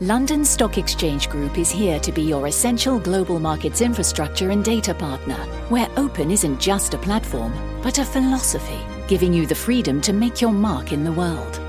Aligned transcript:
London 0.00 0.44
Stock 0.44 0.78
Exchange 0.78 1.28
Group 1.28 1.58
is 1.58 1.72
here 1.72 1.98
to 1.98 2.12
be 2.12 2.22
your 2.22 2.46
essential 2.46 3.00
global 3.00 3.40
markets 3.40 3.80
infrastructure 3.80 4.50
and 4.50 4.64
data 4.64 4.94
partner, 4.94 5.34
where 5.70 5.88
open 5.96 6.30
isn't 6.30 6.60
just 6.60 6.94
a 6.94 6.98
platform, 6.98 7.52
but 7.82 7.98
a 7.98 8.04
philosophy, 8.04 8.78
giving 9.08 9.32
you 9.32 9.44
the 9.44 9.56
freedom 9.56 10.00
to 10.02 10.12
make 10.12 10.40
your 10.40 10.52
mark 10.52 10.92
in 10.92 11.02
the 11.02 11.10
world. 11.10 11.60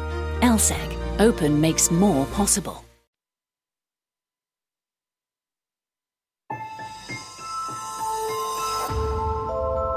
LSEG, 0.41 0.95
open 1.20 1.59
makes 1.59 1.89
more 1.89 2.27
possible. 2.27 2.86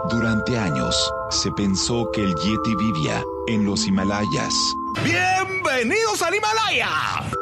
Durante 0.09 0.56
años, 0.56 0.97
se 1.28 1.51
pensó 1.51 2.11
que 2.12 2.23
el 2.23 2.34
Yeti 2.37 2.75
vivía 2.77 3.23
en 3.47 3.67
los 3.67 3.87
Himalayas. 3.87 4.55
¡Bienvenidos 5.05 6.23
al 6.23 6.34
Himalaya! 6.34 7.41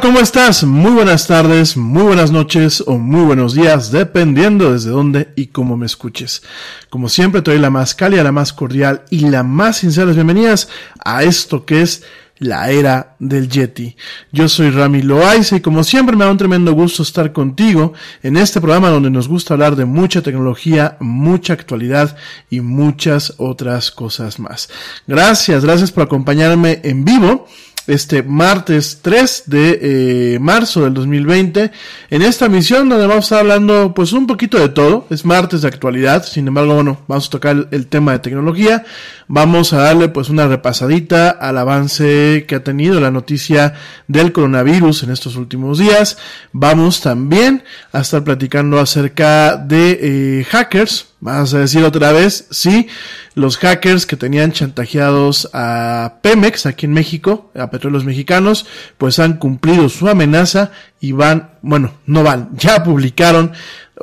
¿Cómo 0.00 0.20
estás? 0.20 0.62
Muy 0.62 0.92
buenas 0.92 1.26
tardes, 1.26 1.76
muy 1.76 2.02
buenas 2.02 2.30
noches 2.30 2.84
o 2.86 2.98
muy 2.98 3.22
buenos 3.22 3.54
días, 3.54 3.90
dependiendo 3.90 4.72
desde 4.72 4.90
dónde 4.90 5.32
y 5.34 5.46
cómo 5.46 5.76
me 5.76 5.86
escuches. 5.86 6.42
Como 6.88 7.08
siempre, 7.08 7.42
te 7.42 7.50
doy 7.50 7.58
la 7.58 7.70
más 7.70 7.94
cálida, 7.94 8.22
la 8.22 8.30
más 8.30 8.52
cordial 8.52 9.04
y 9.10 9.28
la 9.28 9.42
más 9.42 9.78
sincera 9.78 10.12
bienvenidas 10.12 10.68
a 11.04 11.24
esto 11.24 11.64
que 11.64 11.82
es 11.82 12.04
la 12.38 12.70
era 12.70 13.16
del 13.18 13.48
Yeti. 13.48 13.96
Yo 14.30 14.48
soy 14.48 14.70
Rami 14.70 15.02
Loaiza 15.02 15.56
y 15.56 15.60
como 15.60 15.82
siempre 15.82 16.16
me 16.16 16.24
da 16.24 16.30
un 16.30 16.38
tremendo 16.38 16.72
gusto 16.72 17.02
estar 17.02 17.32
contigo 17.32 17.92
en 18.22 18.36
este 18.36 18.60
programa 18.60 18.90
donde 18.90 19.10
nos 19.10 19.26
gusta 19.26 19.54
hablar 19.54 19.74
de 19.74 19.84
mucha 19.84 20.22
tecnología, 20.22 20.96
mucha 21.00 21.54
actualidad 21.54 22.16
y 22.50 22.60
muchas 22.60 23.34
otras 23.38 23.90
cosas 23.90 24.38
más. 24.38 24.68
Gracias, 25.06 25.64
gracias 25.64 25.90
por 25.90 26.04
acompañarme 26.04 26.80
en 26.84 27.04
vivo 27.04 27.48
este 27.88 28.22
martes 28.22 29.00
3 29.02 29.44
de 29.46 30.34
eh, 30.34 30.38
marzo 30.38 30.84
del 30.84 30.92
2020 30.92 31.72
en 32.10 32.22
esta 32.22 32.48
misión 32.48 32.88
donde 32.88 33.06
vamos 33.06 33.24
a 33.24 33.26
estar 33.26 33.38
hablando 33.40 33.94
pues 33.94 34.12
un 34.12 34.26
poquito 34.26 34.58
de 34.58 34.68
todo. 34.68 35.06
Es 35.10 35.24
martes 35.24 35.62
de 35.62 35.68
actualidad, 35.68 36.22
sin 36.24 36.46
embargo, 36.46 36.74
bueno, 36.74 37.00
vamos 37.08 37.26
a 37.26 37.30
tocar 37.30 37.68
el, 37.70 37.86
tema 37.86 38.12
de 38.12 38.18
tecnología. 38.18 38.84
Vamos 39.26 39.72
a 39.72 39.78
darle 39.78 40.08
pues 40.08 40.28
una 40.28 40.46
repasadita 40.46 41.30
al 41.30 41.56
avance 41.56 42.44
que 42.46 42.54
ha 42.54 42.62
tenido 42.62 43.00
la 43.00 43.10
noticia 43.10 43.74
del 44.06 44.32
coronavirus 44.32 45.04
en 45.04 45.10
estos 45.10 45.36
últimos 45.36 45.78
días. 45.78 46.18
Vamos 46.52 47.00
también 47.00 47.64
a 47.92 48.00
estar 48.00 48.22
platicando 48.22 48.78
acerca 48.78 49.56
de 49.56 49.98
eh, 50.40 50.44
hackers, 50.44 51.08
Vamos 51.20 51.52
a 51.52 51.58
decir 51.58 51.82
otra 51.82 52.12
vez, 52.12 52.46
sí, 52.50 52.86
los 53.34 53.56
hackers 53.56 54.06
que 54.06 54.16
tenían 54.16 54.52
chantajeados 54.52 55.50
a 55.52 56.18
Pemex 56.22 56.64
aquí 56.64 56.86
en 56.86 56.92
México, 56.92 57.50
a 57.56 57.70
petróleos 57.70 58.04
mexicanos, 58.04 58.66
pues 58.98 59.18
han 59.18 59.38
cumplido 59.38 59.88
su 59.88 60.08
amenaza 60.08 60.70
y 61.00 61.10
van, 61.10 61.50
bueno, 61.60 61.94
no 62.06 62.22
van, 62.22 62.50
ya 62.56 62.84
publicaron 62.84 63.50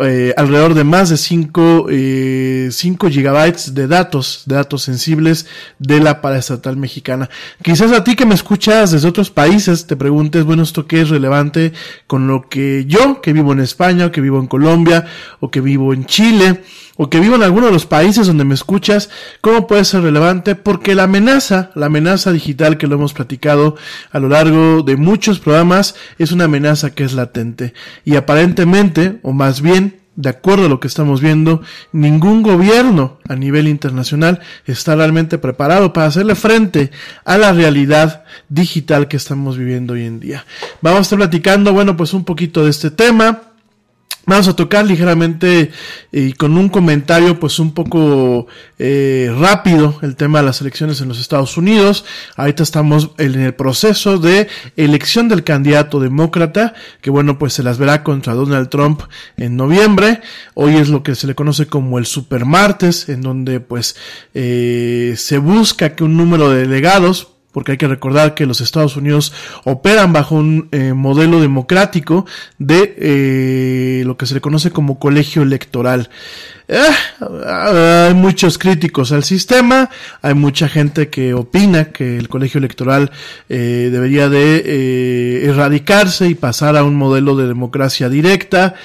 eh, 0.01 0.33
alrededor 0.35 0.73
de 0.73 0.83
más 0.83 1.09
de 1.09 1.15
5 1.15 1.87
eh, 1.89 2.67
cinco 2.71 3.09
gigabytes 3.09 3.73
de 3.73 3.87
datos, 3.87 4.43
de 4.45 4.55
datos 4.55 4.81
sensibles 4.83 5.47
de 5.79 6.01
la 6.01 6.19
paraestatal 6.19 6.75
mexicana. 6.75 7.29
Quizás 7.63 7.93
a 7.93 8.03
ti 8.03 8.17
que 8.17 8.25
me 8.25 8.35
escuchas 8.35 8.91
desde 8.91 9.07
otros 9.07 9.31
países 9.31 9.87
te 9.87 9.95
preguntes, 9.95 10.43
bueno, 10.43 10.63
¿esto 10.63 10.85
qué 10.85 10.99
es 10.99 11.09
relevante 11.09 11.71
con 12.07 12.27
lo 12.27 12.49
que 12.49 12.83
yo, 12.89 13.21
que 13.21 13.31
vivo 13.31 13.53
en 13.53 13.61
España, 13.61 14.07
o 14.07 14.11
que 14.11 14.19
vivo 14.19 14.41
en 14.41 14.47
Colombia, 14.47 15.05
o 15.39 15.49
que 15.49 15.61
vivo 15.61 15.93
en 15.93 16.05
Chile, 16.05 16.61
o 16.97 17.09
que 17.09 17.19
vivo 17.19 17.35
en 17.35 17.43
alguno 17.43 17.67
de 17.67 17.73
los 17.73 17.85
países 17.85 18.27
donde 18.27 18.45
me 18.45 18.53
escuchas, 18.53 19.09
¿cómo 19.41 19.67
puede 19.67 19.85
ser 19.85 20.01
relevante? 20.01 20.55
Porque 20.55 20.95
la 20.95 21.03
amenaza, 21.03 21.71
la 21.75 21.87
amenaza 21.87 22.31
digital 22.31 22.77
que 22.77 22.87
lo 22.87 22.95
hemos 22.95 23.13
platicado 23.13 23.75
a 24.11 24.19
lo 24.19 24.29
largo 24.29 24.81
de 24.81 24.95
muchos 24.95 25.39
programas, 25.39 25.95
es 26.17 26.31
una 26.31 26.45
amenaza 26.45 26.91
que 26.91 27.03
es 27.03 27.13
latente. 27.13 27.73
Y 28.05 28.15
aparentemente, 28.15 29.19
o 29.23 29.33
más 29.33 29.61
bien, 29.61 29.99
de 30.15 30.29
acuerdo 30.29 30.65
a 30.65 30.69
lo 30.69 30.79
que 30.79 30.87
estamos 30.87 31.19
viendo, 31.19 31.61
ningún 31.91 32.41
gobierno 32.41 33.19
a 33.27 33.35
nivel 33.35 33.67
internacional 33.67 34.39
está 34.65 34.95
realmente 34.95 35.37
preparado 35.37 35.91
para 35.91 36.07
hacerle 36.07 36.35
frente 36.35 36.91
a 37.25 37.37
la 37.37 37.51
realidad 37.51 38.23
digital 38.47 39.09
que 39.09 39.17
estamos 39.17 39.57
viviendo 39.57 39.93
hoy 39.93 40.05
en 40.05 40.21
día. 40.21 40.45
Vamos 40.81 40.99
a 40.99 41.01
estar 41.01 41.19
platicando, 41.19 41.73
bueno, 41.73 41.97
pues 41.97 42.13
un 42.13 42.23
poquito 42.23 42.63
de 42.63 42.69
este 42.69 42.91
tema. 42.91 43.41
Vamos 44.27 44.47
a 44.47 44.55
tocar 44.55 44.85
ligeramente 44.85 45.71
y 46.11 46.33
con 46.33 46.57
un 46.57 46.69
comentario 46.69 47.39
pues 47.39 47.59
un 47.59 47.73
poco 47.73 48.47
eh, 48.79 49.31
rápido 49.39 49.99
el 50.01 50.15
tema 50.15 50.39
de 50.39 50.45
las 50.45 50.61
elecciones 50.61 50.99
en 50.99 51.09
los 51.09 51.19
Estados 51.19 51.57
Unidos. 51.57 52.05
Ahorita 52.35 52.63
estamos 52.63 53.11
en 53.19 53.39
el 53.39 53.53
proceso 53.53 54.17
de 54.17 54.47
elección 54.77 55.29
del 55.29 55.43
candidato 55.43 55.99
demócrata 55.99 56.73
que 57.01 57.11
bueno 57.11 57.37
pues 57.37 57.53
se 57.53 57.61
las 57.61 57.77
verá 57.77 58.03
contra 58.03 58.33
Donald 58.33 58.69
Trump 58.69 59.03
en 59.37 59.55
noviembre. 59.55 60.21
Hoy 60.55 60.77
es 60.77 60.89
lo 60.89 61.03
que 61.03 61.13
se 61.13 61.27
le 61.27 61.35
conoce 61.35 61.67
como 61.67 61.99
el 61.99 62.07
super 62.07 62.45
martes 62.45 63.09
en 63.09 63.21
donde 63.21 63.59
pues 63.59 63.95
eh, 64.33 65.13
se 65.17 65.37
busca 65.37 65.95
que 65.95 66.03
un 66.03 66.17
número 66.17 66.49
de 66.49 66.61
delegados 66.61 67.34
porque 67.55 67.71
hay 67.71 67.77
que 67.77 67.87
recordar 67.87 68.33
que 68.33 68.45
los 68.45 68.59
Estados 68.59 68.97
Unidos 68.97 69.31
operan 69.63 70.11
bajo 70.11 70.35
un 70.35 70.67
eh, 70.73 70.91
modelo 70.91 71.39
democrático 71.39 72.25
de 72.57 72.95
eh, 72.97 74.03
lo 74.05 74.17
que 74.17 74.25
se 74.25 74.33
le 74.33 74.41
conoce 74.41 74.71
como 74.71 74.99
colegio 74.99 75.41
electoral. 75.41 76.09
Eh, 76.67 76.81
hay 77.47 78.13
muchos 78.13 78.57
críticos 78.57 79.13
al 79.13 79.23
sistema, 79.23 79.89
hay 80.21 80.33
mucha 80.33 80.67
gente 80.67 81.07
que 81.07 81.33
opina 81.33 81.93
que 81.93 82.17
el 82.17 82.27
colegio 82.27 82.57
electoral 82.57 83.09
eh, 83.47 83.87
debería 83.89 84.27
de 84.27 85.45
erradicarse 85.45 86.27
y 86.27 86.35
pasar 86.35 86.75
a 86.75 86.83
un 86.83 86.95
modelo 86.95 87.37
de 87.37 87.47
democracia 87.47 88.09
directa. 88.09 88.75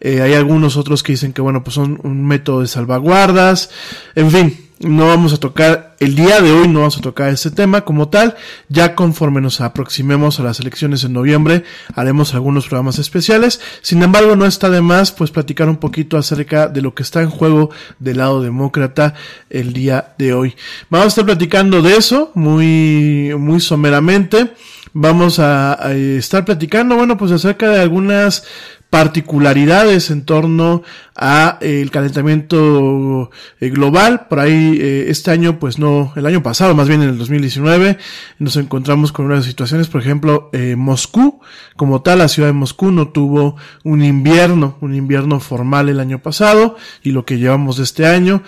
Hay 0.00 0.34
algunos 0.34 0.76
otros 0.76 1.02
que 1.02 1.14
dicen 1.14 1.32
que 1.32 1.42
bueno, 1.42 1.64
pues 1.64 1.74
son 1.74 1.98
un 2.04 2.24
método 2.24 2.60
de 2.60 2.68
salvaguardas. 2.68 3.70
En 4.14 4.30
fin, 4.30 4.69
no 4.80 5.08
vamos 5.08 5.34
a 5.34 5.36
tocar, 5.36 5.94
el 6.00 6.14
día 6.14 6.40
de 6.40 6.52
hoy 6.52 6.66
no 6.66 6.80
vamos 6.80 6.96
a 6.96 7.02
tocar 7.02 7.28
ese 7.28 7.50
tema 7.50 7.82
como 7.82 8.08
tal, 8.08 8.36
ya 8.68 8.94
conforme 8.94 9.42
nos 9.42 9.60
aproximemos 9.60 10.40
a 10.40 10.42
las 10.42 10.58
elecciones 10.58 11.04
en 11.04 11.12
noviembre, 11.12 11.64
haremos 11.94 12.32
algunos 12.32 12.66
programas 12.66 12.98
especiales, 12.98 13.60
sin 13.82 14.02
embargo 14.02 14.36
no 14.36 14.46
está 14.46 14.70
de 14.70 14.80
más 14.80 15.12
pues 15.12 15.30
platicar 15.30 15.68
un 15.68 15.76
poquito 15.76 16.16
acerca 16.16 16.66
de 16.68 16.80
lo 16.80 16.94
que 16.94 17.02
está 17.02 17.20
en 17.20 17.28
juego 17.28 17.70
del 17.98 18.18
lado 18.18 18.42
demócrata 18.42 19.14
el 19.50 19.74
día 19.74 20.14
de 20.16 20.32
hoy. 20.32 20.56
Vamos 20.88 21.04
a 21.04 21.08
estar 21.08 21.26
platicando 21.26 21.82
de 21.82 21.96
eso 21.96 22.30
muy, 22.34 23.34
muy 23.38 23.60
someramente, 23.60 24.54
vamos 24.94 25.38
a, 25.38 25.86
a 25.86 25.92
estar 25.92 26.46
platicando, 26.46 26.96
bueno 26.96 27.18
pues 27.18 27.32
acerca 27.32 27.68
de 27.68 27.80
algunas 27.80 28.44
particularidades 28.90 30.10
en 30.10 30.24
torno 30.24 30.82
a 31.14 31.58
eh, 31.60 31.80
el 31.80 31.92
calentamiento 31.92 33.30
eh, 33.60 33.70
global. 33.70 34.26
Por 34.28 34.40
ahí 34.40 34.78
eh, 34.80 35.06
este 35.08 35.30
año, 35.30 35.60
pues 35.60 35.78
no, 35.78 36.12
el 36.16 36.26
año 36.26 36.42
pasado, 36.42 36.74
más 36.74 36.88
bien 36.88 37.02
en 37.02 37.10
el 37.10 37.18
2019, 37.18 37.98
nos 38.40 38.56
encontramos 38.56 39.12
con 39.12 39.26
unas 39.26 39.44
situaciones, 39.44 39.86
por 39.86 40.00
ejemplo, 40.00 40.50
Moscú, 40.76 41.40
como 41.76 42.02
tal, 42.02 42.18
la 42.18 42.28
ciudad 42.28 42.48
de 42.48 42.52
Moscú 42.52 42.90
no 42.90 43.08
tuvo 43.08 43.56
un 43.84 44.02
invierno, 44.02 44.76
un 44.80 44.94
invierno 44.94 45.38
formal 45.38 45.88
el 45.88 46.00
año 46.00 46.18
pasado 46.20 46.76
y 47.02 47.12
lo 47.12 47.24
que 47.24 47.38
llevamos 47.38 47.76
de 47.76 47.84
este 47.84 48.06
año. 48.06 48.42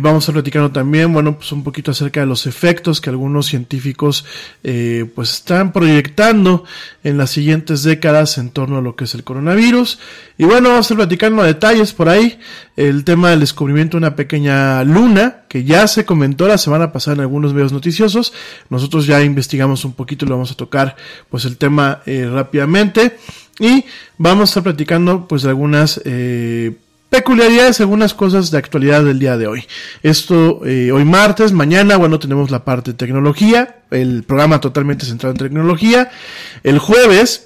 Vamos 0.00 0.28
a 0.28 0.32
platicando 0.32 0.70
también, 0.70 1.12
bueno, 1.12 1.36
pues 1.36 1.50
un 1.52 1.64
poquito 1.64 1.90
acerca 1.90 2.20
de 2.20 2.26
los 2.26 2.46
efectos 2.46 3.00
que 3.00 3.10
algunos 3.10 3.46
científicos 3.46 4.24
pues 4.62 5.30
están 5.30 5.72
proyectando 5.72 6.64
en 7.02 7.18
las 7.18 7.30
siguientes 7.30 7.82
décadas 7.82 8.38
en 8.38 8.50
torno 8.50 8.78
a 8.78 8.80
lo 8.80 8.94
que 8.96 9.04
es 9.04 9.14
el 9.14 9.24
coronavirus. 9.24 9.98
Y 10.38 10.44
bueno, 10.44 10.70
vamos 10.70 10.90
a 10.90 10.94
platicando 10.94 11.42
detalles 11.42 11.92
por 11.92 12.08
ahí. 12.08 12.38
El 12.76 13.04
tema 13.04 13.30
del 13.30 13.40
descubrimiento 13.40 13.96
de 13.96 13.98
una 13.98 14.16
pequeña 14.16 14.82
luna 14.84 15.42
que 15.48 15.64
ya 15.64 15.86
se 15.86 16.04
comentó 16.04 16.48
la 16.48 16.58
semana 16.58 16.90
pasada 16.92 17.16
en 17.16 17.20
algunos 17.20 17.54
medios 17.54 17.72
noticiosos. 17.72 18.32
Nosotros 18.70 19.06
ya 19.06 19.22
investigamos 19.22 19.84
un 19.84 19.92
poquito 19.92 20.24
y 20.24 20.28
lo 20.28 20.34
vamos 20.34 20.50
a 20.50 20.56
tocar 20.56 20.96
pues 21.30 21.44
el 21.44 21.56
tema 21.56 22.00
eh, 22.06 22.28
rápidamente. 22.30 23.18
Y 23.60 23.84
vamos 24.18 24.42
a 24.42 24.50
estar 24.50 24.62
platicando 24.64 25.28
pues 25.28 25.42
de 25.42 25.50
algunas 25.50 26.00
eh, 26.04 26.76
peculiaridades, 27.14 27.80
algunas 27.80 28.12
cosas 28.12 28.50
de 28.50 28.58
actualidad 28.58 29.04
del 29.04 29.20
día 29.20 29.36
de 29.36 29.46
hoy. 29.46 29.64
Esto 30.02 30.66
eh, 30.66 30.90
hoy 30.90 31.04
martes, 31.04 31.52
mañana, 31.52 31.96
bueno, 31.96 32.18
tenemos 32.18 32.50
la 32.50 32.64
parte 32.64 32.90
de 32.90 32.96
tecnología, 32.96 33.82
el 33.92 34.24
programa 34.24 34.60
totalmente 34.60 35.06
centrado 35.06 35.30
en 35.30 35.38
tecnología. 35.38 36.10
El 36.64 36.80
jueves 36.80 37.43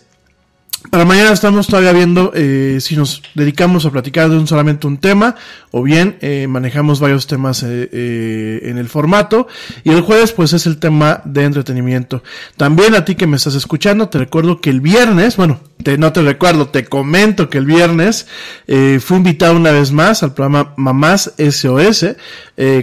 para 0.90 1.04
mañana 1.04 1.32
estamos 1.32 1.66
todavía 1.66 1.92
viendo 1.92 2.30
eh, 2.34 2.78
si 2.80 2.96
nos 2.96 3.22
dedicamos 3.34 3.84
a 3.84 3.90
platicar 3.90 4.30
de 4.30 4.38
un 4.38 4.46
solamente 4.46 4.86
un 4.86 4.96
tema 4.96 5.34
o 5.72 5.82
bien 5.82 6.16
eh, 6.20 6.46
manejamos 6.48 7.00
varios 7.00 7.26
temas 7.26 7.62
eh, 7.66 8.60
en 8.62 8.78
el 8.78 8.88
formato 8.88 9.48
y 9.82 9.90
el 9.90 10.00
jueves 10.02 10.32
pues 10.32 10.52
es 10.52 10.66
el 10.66 10.78
tema 10.78 11.20
de 11.24 11.44
entretenimiento. 11.44 12.22
También 12.56 12.94
a 12.94 13.04
ti 13.04 13.16
que 13.16 13.26
me 13.26 13.36
estás 13.36 13.54
escuchando 13.54 14.08
te 14.08 14.18
recuerdo 14.18 14.60
que 14.60 14.70
el 14.70 14.80
viernes, 14.80 15.36
bueno, 15.36 15.60
te, 15.82 15.98
no 15.98 16.12
te 16.12 16.22
recuerdo, 16.22 16.68
te 16.68 16.84
comento 16.84 17.50
que 17.50 17.58
el 17.58 17.66
viernes 17.66 18.26
fui 18.66 19.16
invitado 19.16 19.56
una 19.56 19.72
vez 19.72 19.92
más 19.92 20.22
al 20.22 20.32
programa 20.32 20.74
Mamás 20.76 21.34
SOS 21.38 22.16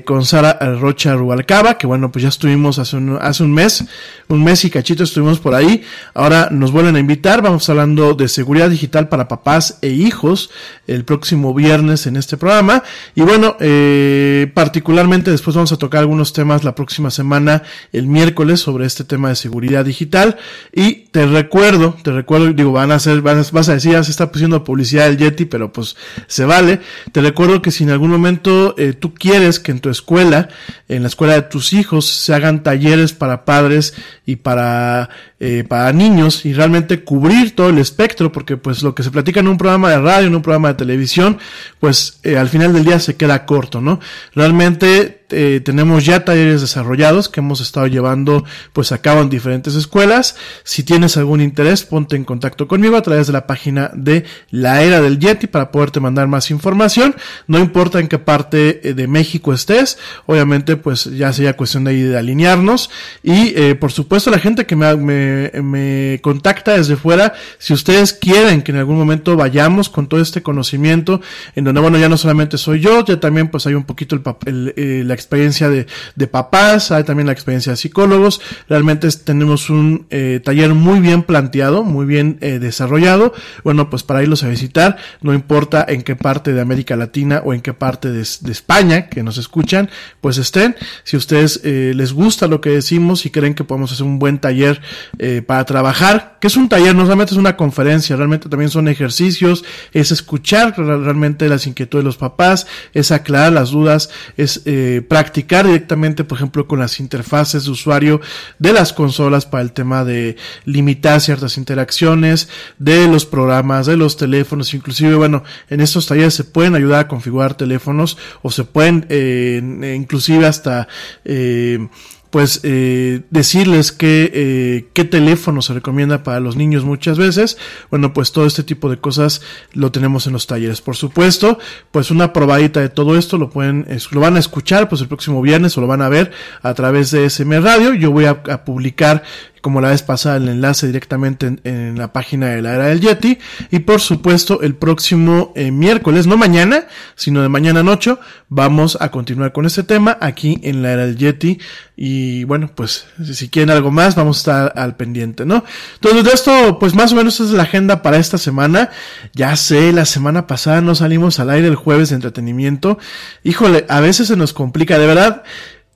con 0.05 0.25
Sara 0.25 0.57
Rocha 0.79 1.15
Rubalcaba, 1.15 1.77
que 1.77 1.87
bueno, 1.87 2.11
pues 2.11 2.23
ya 2.23 2.29
estuvimos 2.29 2.79
hace 2.79 2.95
un, 2.97 3.53
mes, 3.53 3.83
un 4.27 4.43
mes 4.43 4.63
y 4.63 4.69
cachito 4.69 5.03
estuvimos 5.03 5.39
por 5.39 5.55
ahí. 5.55 5.83
Ahora 6.13 6.49
nos 6.51 6.71
vuelven 6.71 6.95
a 6.95 6.99
invitar, 6.99 7.41
vamos 7.41 7.67
de 7.85 8.27
seguridad 8.27 8.69
digital 8.71 9.09
para 9.09 9.27
papás 9.27 9.77
e 9.83 9.89
hijos 9.89 10.49
el 10.87 11.05
próximo 11.05 11.53
viernes 11.53 12.07
en 12.07 12.15
este 12.15 12.35
programa. 12.35 12.83
Y 13.13 13.21
bueno, 13.21 13.57
eh, 13.59 14.51
particularmente 14.55 15.29
después 15.29 15.55
vamos 15.55 15.71
a 15.71 15.77
tocar 15.77 15.99
algunos 15.99 16.33
temas 16.33 16.63
la 16.63 16.73
próxima 16.73 17.11
semana, 17.11 17.61
el 17.91 18.07
miércoles, 18.07 18.59
sobre 18.59 18.87
este 18.87 19.03
tema 19.03 19.29
de 19.29 19.35
seguridad 19.35 19.85
digital. 19.85 20.37
Y 20.73 21.05
te 21.11 21.27
recuerdo, 21.27 21.95
te 22.01 22.11
recuerdo, 22.11 22.51
digo, 22.53 22.71
van 22.71 22.91
a 22.91 22.95
hacer, 22.95 23.21
vas, 23.21 23.51
vas 23.51 23.69
a 23.69 23.73
decir, 23.73 23.91
ya 23.91 24.03
se 24.03 24.11
está 24.11 24.31
pusiendo 24.31 24.63
publicidad 24.63 25.05
del 25.05 25.17
Yeti, 25.17 25.45
pero 25.45 25.71
pues 25.71 25.95
se 26.25 26.45
vale. 26.45 26.81
Te 27.11 27.21
recuerdo 27.21 27.61
que 27.61 27.69
si 27.69 27.83
en 27.83 27.91
algún 27.91 28.09
momento 28.09 28.73
eh, 28.79 28.93
tú 28.93 29.13
quieres 29.13 29.59
que 29.59 29.71
en 29.71 29.79
tu 29.79 29.89
escuela, 29.89 30.49
en 30.89 31.03
la 31.03 31.07
escuela 31.07 31.35
de 31.35 31.43
tus 31.43 31.73
hijos, 31.73 32.05
se 32.07 32.33
hagan 32.33 32.63
talleres 32.63 33.13
para 33.13 33.45
padres 33.45 33.93
y 34.25 34.37
para, 34.37 35.09
eh, 35.39 35.63
para 35.67 35.93
niños 35.93 36.45
y 36.45 36.53
realmente 36.53 37.03
cubrir 37.03 37.55
todo 37.55 37.69
el 37.69 37.74
espectro, 37.79 38.31
porque 38.31 38.57
pues 38.57 38.83
lo 38.83 38.95
que 38.95 39.03
se 39.03 39.11
platica 39.11 39.39
en 39.39 39.47
un 39.47 39.57
programa 39.57 39.89
de 39.89 39.99
radio, 39.99 40.27
en 40.27 40.35
un 40.35 40.41
programa 40.41 40.69
de 40.69 40.75
televisión, 40.75 41.37
pues 41.79 42.19
eh, 42.23 42.37
al 42.37 42.49
final 42.49 42.73
del 42.73 42.85
día 42.85 42.99
se 42.99 43.15
queda 43.15 43.45
corto, 43.45 43.81
¿no? 43.81 43.99
Realmente 44.33 45.24
eh, 45.29 45.59
tenemos 45.63 46.05
ya 46.05 46.23
talleres 46.23 46.61
desarrollados 46.61 47.29
que 47.29 47.39
hemos 47.39 47.59
estado 47.59 47.87
llevando 47.87 48.45
pues 48.73 48.91
a 48.91 49.01
cabo 49.01 49.21
en 49.21 49.29
diferentes 49.29 49.73
escuelas. 49.73 50.35
Si 50.63 50.83
tienes 50.83 51.17
algún 51.17 51.41
interés, 51.41 51.83
ponte 51.83 52.15
en 52.15 52.25
contacto 52.25 52.67
conmigo 52.67 52.95
a 52.95 53.01
través 53.01 53.27
de 53.27 53.33
la 53.33 53.47
página 53.47 53.91
de 53.95 54.25
la 54.51 54.83
era 54.83 55.01
del 55.01 55.17
Yeti 55.17 55.47
para 55.47 55.71
poderte 55.71 55.99
mandar 55.99 56.27
más 56.27 56.51
información. 56.51 57.15
No 57.47 57.59
importa 57.59 57.99
en 57.99 58.07
qué 58.07 58.19
parte 58.19 58.87
eh, 58.87 58.93
de 58.93 59.07
México 59.07 59.53
estés, 59.53 59.97
obviamente 60.27 60.77
pues 60.77 61.05
ya 61.05 61.33
sería 61.33 61.57
cuestión 61.57 61.85
de, 61.85 61.91
ahí 61.91 62.01
de 62.01 62.17
alinearnos. 62.17 62.91
Y 63.23 63.53
eh, 63.55 63.75
por 63.75 63.91
supuesto 63.91 64.29
la 64.29 64.39
gente 64.39 64.65
que 64.65 64.75
me, 64.75 64.95
me, 64.95 65.51
me 65.61 66.19
contacta 66.21 66.77
desde 66.77 66.97
fuera, 66.97 67.33
si 67.57 67.73
ustedes 67.73 68.13
quieren 68.13 68.61
que 68.61 68.71
en 68.71 68.77
algún 68.77 68.97
momento 68.97 69.35
vayamos 69.35 69.89
con 69.89 70.07
todo 70.07 70.21
este 70.21 70.43
conocimiento, 70.43 71.21
en 71.55 71.63
donde 71.63 71.81
bueno 71.81 71.97
ya 71.97 72.09
no 72.09 72.17
solamente 72.17 72.59
soy 72.59 72.79
yo, 72.79 73.03
ya 73.03 73.19
también 73.19 73.47
pues 73.47 73.65
hay 73.65 73.73
un 73.73 73.85
poquito 73.85 74.15
el, 74.15 74.23
el, 74.45 74.73
el 74.77 75.07
la 75.07 75.15
experiencia 75.25 75.69
de, 75.69 75.87
de, 76.15 76.27
papás, 76.27 76.91
hay 76.91 77.03
también 77.03 77.27
la 77.27 77.33
experiencia 77.33 77.71
de 77.71 77.77
psicólogos. 77.77 78.41
Realmente 78.69 79.09
tenemos 79.11 79.69
un 79.69 80.07
eh, 80.09 80.41
taller 80.43 80.73
muy 80.73 80.99
bien 80.99 81.23
planteado, 81.23 81.83
muy 81.83 82.05
bien 82.05 82.37
eh, 82.41 82.59
desarrollado. 82.59 83.33
Bueno, 83.63 83.89
pues 83.89 84.03
para 84.03 84.23
irlos 84.23 84.43
a 84.43 84.47
visitar, 84.47 84.97
no 85.21 85.33
importa 85.33 85.85
en 85.87 86.03
qué 86.03 86.15
parte 86.15 86.53
de 86.53 86.61
América 86.61 86.95
Latina 86.95 87.41
o 87.43 87.53
en 87.53 87.61
qué 87.61 87.73
parte 87.73 88.11
de, 88.11 88.25
de 88.41 88.51
España 88.51 89.09
que 89.09 89.23
nos 89.23 89.37
escuchan, 89.37 89.89
pues 90.21 90.37
estén. 90.37 90.75
Si 91.03 91.17
ustedes 91.17 91.61
eh, 91.63 91.93
les 91.95 92.13
gusta 92.13 92.47
lo 92.47 92.61
que 92.61 92.69
decimos 92.69 93.25
y 93.25 93.29
creen 93.29 93.55
que 93.55 93.63
podemos 93.63 93.91
hacer 93.91 94.05
un 94.05 94.19
buen 94.19 94.39
taller 94.39 94.81
eh, 95.19 95.41
para 95.45 95.65
trabajar, 95.65 96.37
que 96.39 96.47
es 96.47 96.57
un 96.57 96.69
taller, 96.69 96.95
no 96.95 97.03
solamente 97.03 97.33
es 97.33 97.37
una 97.37 97.57
conferencia, 97.57 98.15
realmente 98.15 98.49
también 98.49 98.69
son 98.69 98.87
ejercicios, 98.87 99.63
es 99.93 100.11
escuchar 100.11 100.73
realmente 100.77 101.49
las 101.49 101.67
inquietudes 101.67 102.03
de 102.03 102.05
los 102.05 102.17
papás, 102.17 102.67
es 102.93 103.11
aclarar 103.11 103.53
las 103.53 103.71
dudas, 103.71 104.09
es 104.37 104.61
eh, 104.65 105.04
practicar 105.07 105.65
directamente, 105.65 106.23
por 106.23 106.37
ejemplo, 106.37 106.67
con 106.67 106.79
las 106.79 106.99
interfaces 106.99 107.65
de 107.65 107.71
usuario 107.71 108.21
de 108.59 108.73
las 108.73 108.93
consolas 108.93 109.45
para 109.45 109.63
el 109.63 109.71
tema 109.71 110.03
de 110.03 110.37
limitar 110.65 111.21
ciertas 111.21 111.57
interacciones, 111.57 112.49
de 112.77 113.07
los 113.07 113.25
programas, 113.25 113.85
de 113.85 113.97
los 113.97 114.17
teléfonos, 114.17 114.73
inclusive, 114.73 115.15
bueno, 115.15 115.43
en 115.69 115.81
estos 115.81 116.07
talleres 116.07 116.33
se 116.33 116.43
pueden 116.43 116.75
ayudar 116.75 117.01
a 117.01 117.07
configurar 117.07 117.55
teléfonos 117.55 118.17
o 118.41 118.51
se 118.51 118.63
pueden, 118.63 119.05
eh, 119.09 119.93
inclusive 119.95 120.45
hasta, 120.45 120.87
eh, 121.23 121.87
pues 122.35 122.59
eh, 122.63 123.21
decirles 123.29 123.93
que, 123.93 124.29
eh, 124.33 124.89
qué 124.91 125.05
teléfono 125.05 125.61
se 125.61 125.73
recomienda 125.73 126.21
para 126.21 126.41
los 126.41 126.57
niños 126.57 126.83
muchas 126.83 127.17
veces. 127.17 127.57
Bueno, 127.89 128.11
pues 128.11 128.33
todo 128.33 128.45
este 128.45 128.61
tipo 128.61 128.89
de 128.89 128.97
cosas 128.97 129.41
lo 129.71 129.89
tenemos 129.93 130.27
en 130.27 130.33
los 130.33 130.45
talleres. 130.45 130.81
Por 130.81 130.97
supuesto, 130.97 131.59
pues 131.91 132.11
una 132.11 132.33
probadita 132.33 132.81
de 132.81 132.89
todo 132.89 133.17
esto 133.17 133.37
lo 133.37 133.49
pueden, 133.49 133.87
lo 134.11 134.19
van 134.19 134.35
a 134.35 134.39
escuchar 134.39 134.89
pues 134.89 134.99
el 134.99 135.07
próximo 135.07 135.41
viernes 135.41 135.77
o 135.77 135.81
lo 135.81 135.87
van 135.87 136.01
a 136.01 136.09
ver 136.09 136.33
a 136.61 136.73
través 136.73 137.09
de 137.11 137.23
SM 137.23 137.57
Radio. 137.61 137.93
Yo 137.93 138.11
voy 138.11 138.25
a, 138.25 138.31
a 138.31 138.65
publicar 138.65 139.23
como 139.65 139.81
la 139.81 139.89
vez 139.89 140.03
pasada 140.03 140.37
el 140.37 140.47
enlace 140.47 140.85
directamente 140.85 141.57
en, 141.63 141.97
la 141.97 142.13
página 142.13 142.49
de 142.49 142.61
la 142.61 142.75
era 142.75 142.85
del 142.85 143.01
Yeti 143.01 143.39
y 143.71 143.79
por 143.79 143.99
supuesto 143.99 144.61
el 144.61 144.75
próximo 144.75 145.53
eh, 145.55 145.71
miércoles, 145.71 146.27
no 146.27 146.37
mañana, 146.37 146.85
sino 147.15 147.41
de 147.41 147.49
mañana 147.49 147.81
8, 147.83 148.19
vamos 148.47 148.95
a 149.01 149.09
continuar 149.09 149.53
con 149.53 149.65
este 149.65 149.81
tema 149.81 150.19
aquí 150.21 150.59
en 150.61 150.83
la 150.83 150.91
era 150.91 151.07
del 151.07 151.17
Yeti 151.17 151.57
y 151.95 152.43
bueno, 152.43 152.69
pues 152.75 153.07
si 153.33 153.49
quieren 153.49 153.71
algo 153.71 153.89
más 153.89 154.13
vamos 154.13 154.37
a 154.37 154.39
estar 154.39 154.73
al 154.75 154.97
pendiente, 154.97 155.47
¿no? 155.47 155.65
Entonces 155.95 156.23
de 156.23 156.29
esto, 156.29 156.77
pues 156.77 156.93
más 156.93 157.13
o 157.13 157.15
menos 157.15 157.39
es 157.39 157.49
la 157.49 157.63
agenda 157.63 158.03
para 158.03 158.17
esta 158.17 158.37
semana. 158.37 158.91
Ya 159.33 159.55
sé, 159.55 159.91
la 159.93 160.05
semana 160.05 160.45
pasada 160.45 160.81
no 160.81 160.93
salimos 160.93 161.39
al 161.39 161.49
aire 161.49 161.67
el 161.69 161.75
jueves 161.75 162.09
de 162.09 162.15
entretenimiento. 162.17 162.99
Híjole, 163.43 163.87
a 163.89 163.99
veces 163.99 164.27
se 164.27 164.35
nos 164.35 164.53
complica, 164.53 164.99
de 164.99 165.07
verdad. 165.07 165.41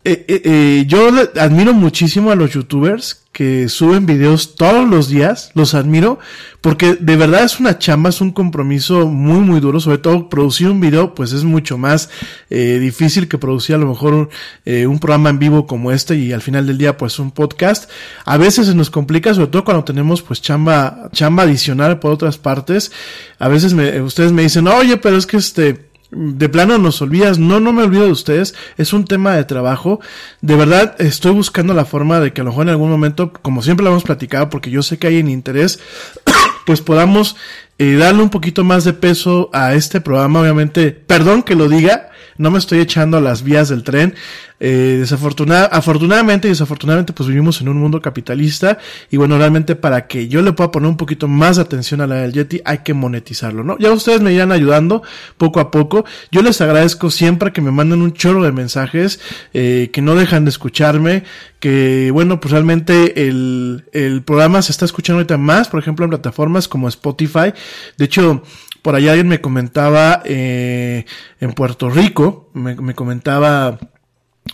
Eh, 0.05 0.25
eh, 0.27 0.85
yo 0.87 1.11
admiro 1.39 1.75
muchísimo 1.75 2.31
a 2.31 2.35
los 2.35 2.49
youtubers 2.51 3.18
que 3.31 3.69
suben 3.69 4.05
videos 4.05 4.55
todos 4.55 4.89
los 4.89 5.07
días, 5.07 5.51
los 5.53 5.73
admiro, 5.73 6.19
porque 6.61 6.95
de 6.95 7.15
verdad 7.15 7.43
es 7.43 7.59
una 7.59 7.77
chamba, 7.77 8.09
es 8.09 8.21
un 8.21 8.31
compromiso 8.31 9.07
muy 9.07 9.39
muy 9.39 9.59
duro, 9.59 9.79
sobre 9.79 9.99
todo 9.99 10.29
producir 10.29 10.69
un 10.69 10.81
video 10.81 11.13
pues 11.13 11.31
es 11.31 11.43
mucho 11.43 11.77
más 11.77 12.09
eh, 12.49 12.79
difícil 12.79 13.27
que 13.27 13.37
producir 13.37 13.75
a 13.75 13.77
lo 13.77 13.87
mejor 13.87 14.29
eh, 14.65 14.87
un 14.87 14.99
programa 14.99 15.29
en 15.29 15.39
vivo 15.39 15.67
como 15.67 15.91
este 15.91 16.15
y 16.15 16.33
al 16.33 16.41
final 16.41 16.65
del 16.65 16.77
día 16.77 16.97
pues 16.97 17.19
un 17.19 17.31
podcast. 17.31 17.89
A 18.25 18.37
veces 18.37 18.67
se 18.67 18.75
nos 18.75 18.89
complica, 18.89 19.33
sobre 19.33 19.47
todo 19.47 19.63
cuando 19.63 19.83
tenemos 19.83 20.21
pues 20.21 20.41
chamba, 20.41 21.09
chamba 21.13 21.43
adicional 21.43 21.99
por 21.99 22.11
otras 22.11 22.37
partes. 22.37 22.91
A 23.37 23.47
veces 23.47 23.73
me, 23.73 24.01
ustedes 24.01 24.31
me 24.31 24.41
dicen, 24.41 24.67
oye, 24.67 24.97
pero 24.97 25.17
es 25.17 25.25
que 25.25 25.37
este, 25.37 25.88
de 26.11 26.49
plano 26.49 26.77
nos 26.77 27.01
olvidas, 27.01 27.37
no, 27.37 27.59
no 27.59 27.71
me 27.71 27.83
olvido 27.83 28.05
de 28.05 28.11
ustedes, 28.11 28.55
es 28.77 28.93
un 28.93 29.05
tema 29.05 29.35
de 29.35 29.43
trabajo, 29.43 29.99
de 30.41 30.55
verdad 30.55 30.95
estoy 30.99 31.31
buscando 31.31 31.73
la 31.73 31.85
forma 31.85 32.19
de 32.19 32.33
que 32.33 32.41
a 32.41 32.43
lo 32.43 32.49
mejor 32.49 32.63
en 32.63 32.69
algún 32.69 32.89
momento, 32.89 33.31
como 33.31 33.61
siempre 33.61 33.83
lo 33.83 33.91
hemos 33.91 34.03
platicado, 34.03 34.49
porque 34.49 34.71
yo 34.71 34.81
sé 34.81 34.97
que 34.97 35.07
hay 35.07 35.17
en 35.17 35.29
interés, 35.29 35.79
pues 36.65 36.81
podamos 36.81 37.35
eh, 37.77 37.95
darle 37.95 38.23
un 38.23 38.29
poquito 38.29 38.63
más 38.63 38.83
de 38.83 38.93
peso 38.93 39.49
a 39.53 39.73
este 39.75 40.01
programa, 40.01 40.41
obviamente, 40.41 40.91
perdón 40.91 41.43
que 41.43 41.55
lo 41.55 41.69
diga, 41.69 42.08
no 42.39 42.51
me 42.51 42.57
estoy 42.57 42.79
echando 42.79 43.17
a 43.17 43.21
las 43.21 43.43
vías 43.43 43.67
del 43.67 43.83
tren, 43.83 44.15
eh, 44.61 44.95
desafortunada, 44.99 45.65
afortunadamente 45.65 46.47
y 46.47 46.51
desafortunadamente 46.51 47.11
pues 47.11 47.27
vivimos 47.27 47.59
en 47.59 47.67
un 47.67 47.77
mundo 47.77 48.01
capitalista 48.01 48.77
y 49.11 49.17
bueno, 49.17 49.37
realmente 49.37 49.75
para 49.75 50.07
que 50.07 50.29
yo 50.29 50.41
le 50.41 50.53
pueda 50.53 50.71
poner 50.71 50.89
un 50.89 50.95
poquito 50.95 51.27
más 51.27 51.57
atención 51.57 51.99
a 51.99 52.07
la 52.07 52.15
del 52.15 52.31
Yeti 52.31 52.61
hay 52.63 52.79
que 52.79 52.93
monetizarlo, 52.93 53.63
¿no? 53.65 53.77
Ya 53.77 53.91
ustedes 53.91 54.21
me 54.21 54.33
irán 54.33 54.53
ayudando 54.53 55.03
poco 55.37 55.59
a 55.59 55.69
poco. 55.69 56.05
Yo 56.31 56.41
les 56.41 56.61
agradezco 56.61 57.11
siempre 57.11 57.51
que 57.51 57.61
me 57.61 57.71
manden 57.71 58.01
un 58.01 58.13
chorro 58.13 58.43
de 58.43 58.53
mensajes, 58.53 59.19
eh, 59.53 59.89
que 59.91 60.01
no 60.01 60.15
dejan 60.15 60.45
de 60.45 60.49
escucharme, 60.49 61.23
que 61.59 62.09
bueno, 62.11 62.39
pues 62.39 62.53
realmente 62.53 63.27
el, 63.27 63.83
el 63.91 64.21
programa 64.23 64.61
se 64.61 64.71
está 64.71 64.85
escuchando 64.85 65.19
ahorita 65.19 65.37
más, 65.37 65.67
por 65.67 65.81
ejemplo, 65.81 66.05
en 66.05 66.11
plataformas 66.11 66.69
como 66.69 66.87
Spotify. 66.87 67.53
De 67.97 68.05
hecho, 68.05 68.43
por 68.81 68.95
allá 68.95 69.11
alguien 69.11 69.27
me 69.27 69.41
comentaba 69.41 70.21
eh, 70.25 71.05
en 71.39 71.53
Puerto 71.53 71.89
Rico, 71.89 72.49
me, 72.53 72.75
me 72.75 72.93
comentaba 72.93 73.79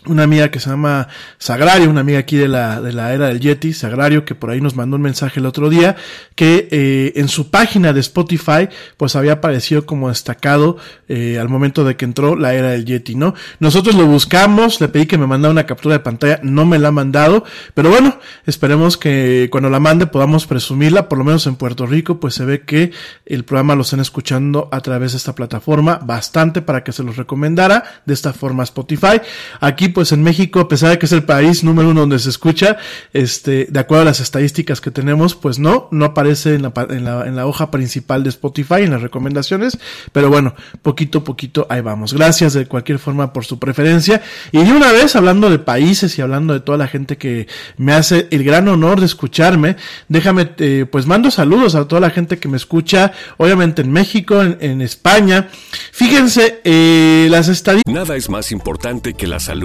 una 0.08 0.24
amiga 0.24 0.50
que 0.52 0.60
se 0.60 0.70
llama 0.70 1.08
Sagrario, 1.38 1.90
una 1.90 2.02
amiga 2.02 2.20
aquí 2.20 2.38
de 2.38 2.48
la, 2.48 2.82
de 2.82 2.94
la 2.94 3.14
era 3.14 3.28
del 3.28 3.40
Yeti, 3.40 3.74
Sagrario, 3.74 4.26
que 4.26 4.36
por 4.36 4.50
ahí 4.50 4.62
nos 4.62 4.76
mandó 4.76 4.96
un 4.96 5.02
mensaje 5.02 5.40
el 5.40 5.46
otro 5.46 5.70
día, 5.70 5.96
que 6.36 6.68
eh, 6.72 7.14
en 7.16 7.28
su 7.28 7.50
página 7.50 7.94
de 7.94 8.00
Spotify, 8.00 8.70
pues 8.98 9.16
había 9.16 9.34
aparecido 9.34 9.86
como 9.86 10.10
destacado 10.10 10.78
eh, 11.08 11.38
al 11.40 11.50
momento 11.50 11.84
de 11.84 11.96
que 11.96 12.06
entró 12.06 12.36
la 12.36 12.54
era 12.54 12.72
del 12.72 12.86
Yeti, 12.86 13.16
¿no? 13.16 13.34
Nosotros 13.60 13.96
lo 13.96 14.06
buscamos, 14.06 14.82
le 14.82 14.88
pedí 14.88 15.06
que 15.06 15.18
me 15.18 15.28
mandara 15.28 15.52
una 15.52 15.66
captura 15.66 15.96
de 15.96 16.00
pantalla, 16.00 16.40
no 16.44 16.66
me 16.66 16.80
la 16.80 16.90
ha 16.90 16.92
mandado, 16.92 17.44
pero 17.74 17.90
bueno, 17.90 18.20
esperemos 18.46 18.98
que 18.98 19.50
cuando 19.52 19.70
la 19.70 19.80
mande 19.80 20.08
podamos 20.08 20.46
presumirla, 20.48 21.10
por 21.10 21.18
lo 21.18 21.24
menos 21.24 21.48
en 21.48 21.56
Puerto 21.56 21.86
Rico, 21.86 22.20
pues 22.20 22.36
se 22.36 22.46
ve 22.46 22.62
que 22.62 22.92
el 23.26 23.44
programa 23.46 23.76
lo 23.76 23.82
están 23.82 24.00
escuchando 24.00 24.70
a 24.72 24.82
través 24.82 25.12
de 25.12 25.18
esta 25.18 25.36
plataforma, 25.36 26.00
bastante 26.04 26.62
para 26.62 26.84
que 26.84 26.92
se 26.92 27.04
los 27.04 27.18
recomendara, 27.18 27.84
de 28.06 28.14
esta 28.14 28.34
forma 28.34 28.64
Spotify. 28.64 29.22
Aquí 29.60 29.85
pues 29.90 30.12
en 30.12 30.24
México, 30.24 30.60
a 30.60 30.68
pesar 30.68 30.90
de 30.90 31.00
que 31.00 31.06
es 31.06 31.12
el 31.12 31.24
país 31.24 31.64
número 31.64 31.90
uno 31.90 32.02
donde 32.02 32.20
se 32.20 32.30
escucha, 32.30 32.78
este, 33.14 33.68
de 33.70 33.80
acuerdo 33.80 34.04
a 34.04 34.06
las 34.06 34.20
estadísticas 34.20 34.82
que 34.82 34.92
tenemos, 34.92 35.36
pues 35.36 35.60
no, 35.60 35.88
no 35.92 36.06
aparece 36.06 36.56
en 36.56 36.64
la, 36.64 36.74
en 36.90 37.36
la, 37.36 37.46
hoja 37.46 37.72
principal 37.72 38.24
de 38.24 38.30
Spotify, 38.30 38.82
en 38.82 38.92
las 38.92 39.02
recomendaciones, 39.02 39.78
pero 40.12 40.30
bueno, 40.30 40.56
poquito 40.82 41.20
a 41.20 41.24
poquito 41.24 41.68
ahí 41.70 41.82
vamos. 41.82 42.14
Gracias 42.14 42.54
de 42.54 42.66
cualquier 42.66 43.00
forma 43.00 43.34
por 43.34 43.46
su 43.46 43.60
preferencia. 43.60 44.22
Y 44.52 44.64
de 44.64 44.72
una 44.72 44.92
vez, 44.92 45.16
hablando 45.16 45.50
de 45.50 45.60
países 45.60 46.18
y 46.18 46.22
hablando 46.22 46.54
de 46.54 46.60
toda 46.60 46.78
la 46.78 46.88
gente 46.88 47.18
que 47.18 47.48
me 47.78 47.94
hace 47.94 48.28
el 48.32 48.44
gran 48.44 48.68
honor 48.68 49.00
de 49.00 49.06
escucharme, 49.06 49.76
déjame, 50.08 50.52
eh, 50.58 50.86
pues 50.92 51.06
mando 51.06 51.32
saludos 51.32 51.76
a 51.76 51.88
toda 51.88 52.02
la 52.02 52.10
gente 52.10 52.38
que 52.38 52.48
me 52.48 52.58
escucha, 52.58 53.12
obviamente 53.38 53.82
en 53.82 53.92
México, 53.92 54.42
en, 54.42 54.58
en 54.60 54.82
España. 54.82 55.50
Fíjense, 55.92 56.62
eh, 56.64 57.28
las 57.30 57.48
estadísticas. 57.48 57.94
Nada 57.94 58.16
es 58.16 58.30
más 58.30 58.52
importante 58.52 59.14
que 59.14 59.28
la 59.28 59.40
salud 59.40 59.65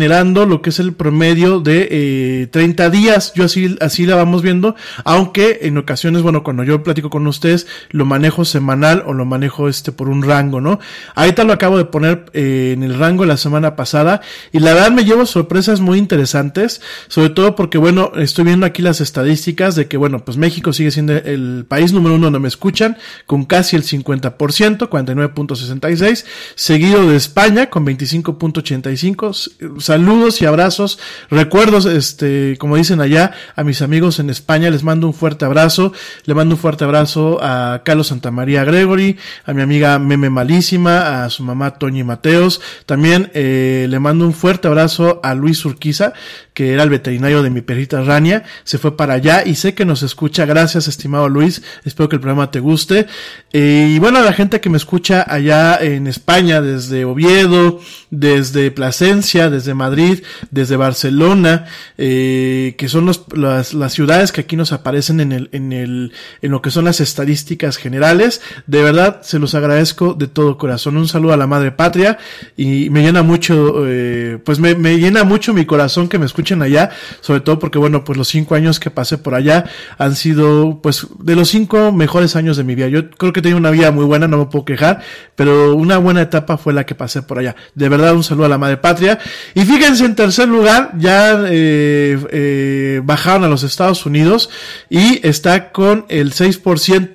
lo 0.07 0.61
que 0.61 0.71
es 0.71 0.79
el 0.79 0.93
promedio 0.93 1.59
de 1.59 1.87
eh, 1.91 2.47
30 2.47 2.89
días. 2.89 3.33
Yo 3.35 3.45
así, 3.45 3.77
así 3.81 4.05
la 4.05 4.15
vamos 4.15 4.41
viendo, 4.41 4.75
aunque 5.05 5.59
en 5.63 5.77
ocasiones, 5.77 6.21
bueno, 6.21 6.43
cuando 6.43 6.63
yo 6.63 6.83
platico 6.83 7.09
con 7.09 7.27
ustedes, 7.27 7.67
lo 7.89 8.05
manejo 8.05 8.45
semanal 8.45 9.03
o 9.05 9.13
lo 9.13 9.25
manejo 9.25 9.69
este 9.69 9.91
por 9.91 10.09
un 10.09 10.23
rango, 10.23 10.59
¿no? 10.59 10.79
Ahorita 11.15 11.43
lo 11.43 11.53
acabo 11.53 11.77
de 11.77 11.85
poner 11.85 12.25
eh, 12.33 12.71
en 12.73 12.83
el 12.83 12.97
rango 12.97 13.25
la 13.25 13.37
semana 13.37 13.75
pasada 13.75 14.21
y 14.51 14.59
la 14.59 14.73
verdad 14.73 14.91
me 14.91 15.05
llevo 15.05 15.25
sorpresas 15.25 15.79
muy 15.79 15.97
interesantes, 15.97 16.81
sobre 17.07 17.29
todo 17.29 17.55
porque, 17.55 17.77
bueno, 17.77 18.11
estoy 18.15 18.45
viendo 18.45 18.65
aquí 18.65 18.81
las 18.81 19.01
estadísticas 19.01 19.75
de 19.75 19.87
que, 19.87 19.97
bueno, 19.97 20.25
pues 20.25 20.37
México 20.37 20.73
sigue 20.73 20.91
siendo 20.91 21.13
el 21.13 21.65
país 21.67 21.93
número 21.93 22.15
uno 22.15 22.25
donde 22.25 22.39
me 22.39 22.47
escuchan, 22.47 22.97
con 23.25 23.45
casi 23.45 23.75
el 23.75 23.83
50%, 23.83 24.89
49.66, 24.89 26.25
seguido 26.55 27.07
de 27.07 27.15
España 27.15 27.69
con 27.69 27.85
25.85. 27.85 29.90
Saludos 29.91 30.41
y 30.41 30.45
abrazos, 30.45 30.99
recuerdos, 31.29 31.85
este, 31.85 32.55
como 32.57 32.77
dicen 32.77 33.01
allá, 33.01 33.33
a 33.57 33.65
mis 33.65 33.81
amigos 33.81 34.19
en 34.19 34.29
España, 34.29 34.69
les 34.69 34.83
mando 34.83 35.05
un 35.05 35.13
fuerte 35.13 35.43
abrazo, 35.43 35.91
le 36.23 36.33
mando 36.33 36.55
un 36.55 36.61
fuerte 36.61 36.85
abrazo 36.85 37.39
a 37.41 37.81
Carlos 37.83 38.07
Santamaría 38.07 38.63
Gregory, 38.63 39.17
a 39.43 39.51
mi 39.51 39.61
amiga 39.61 39.99
Meme 39.99 40.29
Malísima, 40.29 41.25
a 41.25 41.29
su 41.29 41.43
mamá 41.43 41.71
Toñi 41.71 42.05
Mateos, 42.05 42.61
también 42.85 43.31
eh, 43.33 43.87
le 43.89 43.99
mando 43.99 44.25
un 44.25 44.33
fuerte 44.33 44.69
abrazo 44.69 45.19
a 45.23 45.35
Luis 45.35 45.65
Urquiza, 45.65 46.13
que 46.53 46.73
era 46.73 46.83
el 46.83 46.89
veterinario 46.89 47.43
de 47.43 47.49
mi 47.49 47.61
perrita 47.61 48.01
Rania, 48.01 48.43
se 48.63 48.77
fue 48.77 48.97
para 48.97 49.13
allá 49.13 49.43
y 49.45 49.55
sé 49.55 49.73
que 49.73 49.85
nos 49.85 50.03
escucha, 50.03 50.45
gracias 50.45 50.87
estimado 50.87 51.29
Luis, 51.29 51.61
espero 51.85 52.09
que 52.09 52.17
el 52.17 52.21
programa 52.21 52.51
te 52.51 52.59
guste, 52.59 53.07
eh, 53.53 53.93
y 53.95 53.99
bueno, 53.99 54.19
a 54.19 54.21
la 54.21 54.33
gente 54.33 54.59
que 54.59 54.69
me 54.69 54.77
escucha 54.77 55.25
allá 55.27 55.77
en 55.81 56.07
España, 56.07 56.61
desde 56.61 57.05
Oviedo, 57.05 57.79
desde 58.09 58.71
Plasencia, 58.71 59.49
desde 59.49 59.73
Madrid, 59.73 60.23
desde 60.51 60.75
Barcelona, 60.75 61.65
eh, 61.97 62.75
que 62.77 62.89
son 62.89 63.05
las, 63.05 63.73
las 63.73 63.93
ciudades 63.93 64.31
que 64.31 64.41
aquí 64.41 64.55
nos 64.55 64.73
aparecen 64.73 65.19
en 65.19 65.31
el, 65.31 65.49
en 65.53 65.71
el, 65.71 66.11
en 66.41 66.51
lo 66.51 66.61
que 66.61 66.71
son 66.71 66.85
las 66.85 66.99
estadísticas 66.99 67.77
generales. 67.77 68.41
De 68.67 68.83
verdad, 68.83 69.21
se 69.21 69.39
los 69.39 69.55
agradezco 69.55 70.13
de 70.13 70.27
todo 70.27 70.57
corazón. 70.57 70.97
Un 70.97 71.07
saludo 71.07 71.33
a 71.33 71.37
la 71.37 71.47
madre 71.47 71.71
patria 71.71 72.17
y 72.57 72.89
me 72.89 73.01
llena 73.01 73.23
mucho, 73.23 73.85
eh, 73.87 74.39
pues 74.43 74.59
me, 74.59 74.75
me 74.75 74.97
llena 74.97 75.23
mucho 75.23 75.53
mi 75.53 75.65
corazón 75.65 76.09
que 76.09 76.19
me 76.19 76.25
escuchen 76.25 76.40
allá, 76.61 76.89
sobre 77.21 77.41
todo 77.41 77.59
porque 77.59 77.77
bueno, 77.77 78.03
pues 78.03 78.17
los 78.17 78.27
cinco 78.27 78.55
años 78.55 78.79
que 78.79 78.89
pasé 78.89 79.17
por 79.17 79.35
allá 79.35 79.65
han 79.97 80.15
sido, 80.15 80.79
pues, 80.81 81.07
de 81.19 81.35
los 81.35 81.49
cinco 81.49 81.91
mejores 81.91 82.35
años 82.35 82.57
de 82.57 82.63
mi 82.63 82.75
vida. 82.75 82.87
Yo 82.87 83.09
creo 83.11 83.33
que 83.33 83.41
tengo 83.41 83.57
una 83.57 83.71
vida 83.71 83.91
muy 83.91 84.05
buena, 84.05 84.27
no 84.27 84.37
me 84.37 84.45
puedo 84.45 84.65
quejar, 84.65 85.01
pero 85.35 85.75
una 85.75 85.97
buena 85.97 86.21
etapa 86.21 86.57
fue 86.57 86.73
la 86.73 86.85
que 86.85 86.95
pasé 86.95 87.21
por 87.21 87.39
allá. 87.39 87.55
De 87.75 87.89
verdad, 87.89 88.13
un 88.15 88.23
saludo 88.23 88.45
a 88.45 88.49
la 88.49 88.57
madre 88.57 88.77
patria. 88.77 89.19
Y 89.53 89.61
fíjense, 89.61 90.05
en 90.05 90.15
tercer 90.15 90.47
lugar, 90.47 90.91
ya 90.97 91.43
eh, 91.47 92.17
eh, 92.31 93.01
bajaron 93.03 93.43
a 93.43 93.47
los 93.47 93.63
Estados 93.63 94.05
Unidos 94.05 94.49
y 94.89 95.25
está 95.27 95.71
con 95.71 96.05
el 96.09 96.33
6%, 96.33 96.61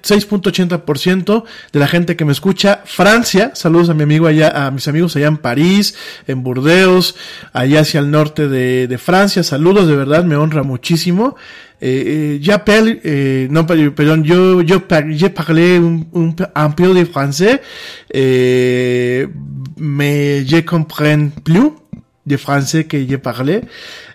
6.80% 0.03 1.45
de 1.73 1.79
la 1.79 1.89
gente 1.89 2.17
que 2.17 2.25
me 2.25 2.33
escucha. 2.33 2.83
Francia, 2.85 3.53
saludos 3.55 3.91
a 3.91 3.95
mi 3.95 4.05
amigo 4.05 4.27
allá, 4.27 4.67
a 4.67 4.71
mis 4.71 4.89
amigos 4.89 5.17
allá 5.17 5.27
en 5.27 5.39
París, 5.39 5.95
en 6.27 6.43
Burdeos, 6.43 7.17
allá 7.53 7.81
hacia 7.81 8.01
el 8.01 8.11
norte 8.11 8.49
de, 8.49 8.87
de 8.87 8.99
Francia. 8.99 9.16
Saludos, 9.27 9.87
de 9.89 9.97
verdad, 9.97 10.25
me 10.25 10.37
honra 10.37 10.63
muchísimo. 10.63 11.37
Eh, 11.81 12.39
j'appelle, 12.41 13.01
eh, 13.05 13.49
non, 13.51 13.65
pardon, 13.65 14.23
yo, 14.23 14.63
yo, 14.63 14.83
j'ai 15.11 15.31
parlé 15.31 15.77
un, 15.77 16.01
un, 16.15 16.35
un 16.55 16.71
peu 16.71 16.95
de 16.95 17.05
français, 17.05 17.61
eh, 18.13 19.27
mais 19.79 20.45
je 20.47 20.61
comprends 20.61 21.29
plus 21.45 21.73
de 22.25 22.37
francés 22.37 22.85
que 22.85 22.97
yo 22.97 23.19
parlé. 23.19 23.63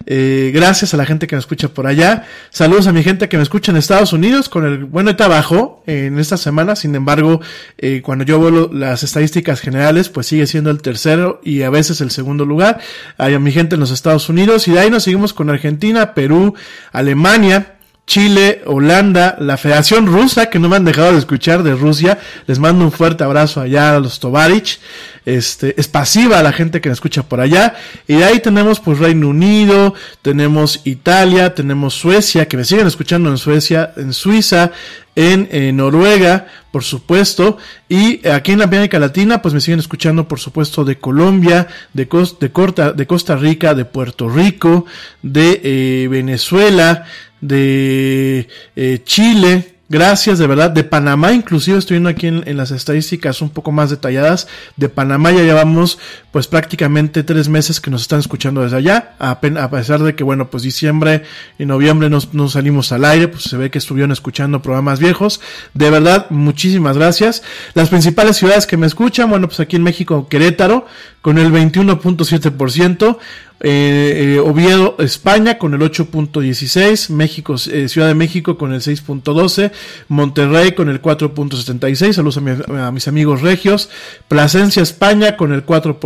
Eh, 0.05 0.51
gracias 0.53 0.93
a 0.93 0.97
la 0.97 1.05
gente 1.05 1.27
que 1.27 1.35
me 1.35 1.39
escucha 1.39 1.69
por 1.69 1.87
allá. 1.87 2.25
Saludos 2.49 2.87
a 2.87 2.93
mi 2.93 3.03
gente 3.03 3.29
que 3.29 3.37
me 3.37 3.43
escucha 3.43 3.71
en 3.71 3.77
Estados 3.77 4.13
Unidos 4.13 4.49
con 4.49 4.65
el 4.65 4.85
bueno 4.85 5.15
trabajo 5.15 5.83
en 5.87 6.19
esta 6.19 6.37
semana. 6.37 6.75
Sin 6.75 6.95
embargo, 6.95 7.41
eh, 7.77 8.01
cuando 8.03 8.23
yo 8.25 8.39
veo 8.39 8.69
las 8.73 9.03
estadísticas 9.03 9.59
generales, 9.59 10.09
pues 10.09 10.27
sigue 10.27 10.47
siendo 10.47 10.69
el 10.71 10.81
tercero 10.81 11.41
y 11.43 11.63
a 11.63 11.69
veces 11.69 12.01
el 12.01 12.11
segundo 12.11 12.45
lugar. 12.45 12.79
Hay 13.17 13.33
a 13.33 13.39
mi 13.39 13.51
gente 13.51 13.75
en 13.75 13.81
los 13.81 13.91
Estados 13.91 14.29
Unidos 14.29 14.67
y 14.67 14.71
de 14.71 14.79
ahí 14.79 14.89
nos 14.89 15.03
seguimos 15.03 15.33
con 15.33 15.49
Argentina, 15.49 16.13
Perú, 16.13 16.55
Alemania. 16.91 17.75
Chile, 18.07 18.61
Holanda, 18.65 19.37
la 19.39 19.57
Federación 19.57 20.05
Rusa, 20.05 20.49
que 20.49 20.59
no 20.59 20.67
me 20.67 20.75
han 20.75 20.85
dejado 20.85 21.13
de 21.13 21.19
escuchar 21.19 21.63
de 21.63 21.75
Rusia. 21.75 22.19
Les 22.45 22.59
mando 22.59 22.83
un 22.83 22.91
fuerte 22.91 23.23
abrazo 23.23 23.61
allá 23.61 23.95
a 23.95 23.99
los 23.99 24.19
Tovarich. 24.19 24.79
Este, 25.23 25.79
es 25.79 25.87
pasiva 25.87 26.39
a 26.39 26.43
la 26.43 26.51
gente 26.51 26.81
que 26.81 26.89
me 26.89 26.93
escucha 26.93 27.23
por 27.23 27.39
allá. 27.39 27.75
Y 28.07 28.15
ahí 28.23 28.39
tenemos 28.39 28.79
pues 28.79 28.99
Reino 28.99 29.29
Unido, 29.29 29.93
tenemos 30.21 30.81
Italia, 30.83 31.53
tenemos 31.53 31.93
Suecia, 31.93 32.47
que 32.47 32.57
me 32.57 32.65
siguen 32.65 32.87
escuchando 32.87 33.29
en 33.29 33.37
Suecia, 33.37 33.93
en 33.95 34.13
Suiza, 34.13 34.71
en, 35.15 35.47
en 35.51 35.77
Noruega, 35.77 36.47
por 36.71 36.83
supuesto, 36.83 37.57
y 37.89 38.25
aquí 38.27 38.53
en 38.53 38.61
América 38.61 38.97
Latina, 38.97 39.41
pues 39.41 39.53
me 39.53 39.59
siguen 39.59 39.79
escuchando, 39.79 40.27
por 40.27 40.39
supuesto, 40.39 40.85
de 40.85 40.97
Colombia, 40.97 41.67
de, 41.93 42.07
Costa, 42.07 42.93
de 42.93 43.07
Costa 43.07 43.35
Rica, 43.35 43.73
de 43.73 43.85
Puerto 43.85 44.29
Rico, 44.29 44.85
de 45.21 45.61
eh, 45.63 46.07
Venezuela, 46.07 47.05
de 47.41 48.47
eh, 48.75 49.01
Chile, 49.03 49.75
Gracias, 49.91 50.39
de 50.39 50.47
verdad. 50.47 50.71
De 50.71 50.85
Panamá, 50.85 51.33
inclusive 51.33 51.77
estoy 51.77 51.95
viendo 51.95 52.07
aquí 52.07 52.27
en, 52.27 52.47
en, 52.47 52.55
las 52.55 52.71
estadísticas 52.71 53.41
un 53.41 53.49
poco 53.49 53.73
más 53.73 53.89
detalladas. 53.89 54.47
De 54.77 54.87
Panamá 54.87 55.31
ya 55.31 55.43
llevamos 55.43 55.99
pues 56.31 56.47
prácticamente 56.47 57.23
tres 57.23 57.49
meses 57.49 57.81
que 57.81 57.91
nos 57.91 58.03
están 58.03 58.19
escuchando 58.19 58.61
desde 58.63 58.77
allá. 58.77 59.15
A, 59.19 59.39
pesar 59.39 60.01
de 60.01 60.15
que, 60.15 60.23
bueno, 60.23 60.49
pues 60.49 60.63
diciembre 60.63 61.23
y 61.59 61.65
noviembre 61.65 62.09
nos, 62.09 62.29
salimos 62.51 62.91
al 62.91 63.05
aire, 63.05 63.27
pues 63.27 63.43
se 63.43 63.57
ve 63.57 63.69
que 63.69 63.77
estuvieron 63.77 64.11
escuchando 64.11 64.61
programas 64.61 64.99
viejos. 64.99 65.41
De 65.73 65.89
verdad, 65.89 66.27
muchísimas 66.29 66.97
gracias. 66.97 67.43
Las 67.73 67.89
principales 67.89 68.37
ciudades 68.37 68.65
que 68.65 68.77
me 68.77 68.87
escuchan, 68.87 69.29
bueno, 69.29 69.47
pues 69.47 69.59
aquí 69.59 69.75
en 69.75 69.83
México, 69.83 70.27
Querétaro, 70.29 70.85
con 71.21 71.37
el 71.37 71.51
21.7%. 71.51 73.17
Eh, 73.63 74.37
eh, 74.37 74.39
Oviedo, 74.39 74.95
España 74.97 75.59
con 75.59 75.75
el 75.75 75.81
8.16, 75.81 77.11
México, 77.11 77.55
eh, 77.71 77.87
Ciudad 77.87 78.07
de 78.07 78.15
México 78.15 78.57
con 78.57 78.73
el 78.73 78.81
6.12, 78.81 79.71
Monterrey 80.07 80.71
con 80.71 80.89
el 80.89 80.99
4.76, 80.99 82.13
saludos 82.13 82.39
a, 82.39 82.87
a, 82.87 82.91
mis 82.91 83.07
amigos 83.07 83.41
regios, 83.41 83.91
Plasencia, 84.27 84.81
España 84.81 85.37
con 85.37 85.53
el 85.53 85.63
4%, 85.63 85.99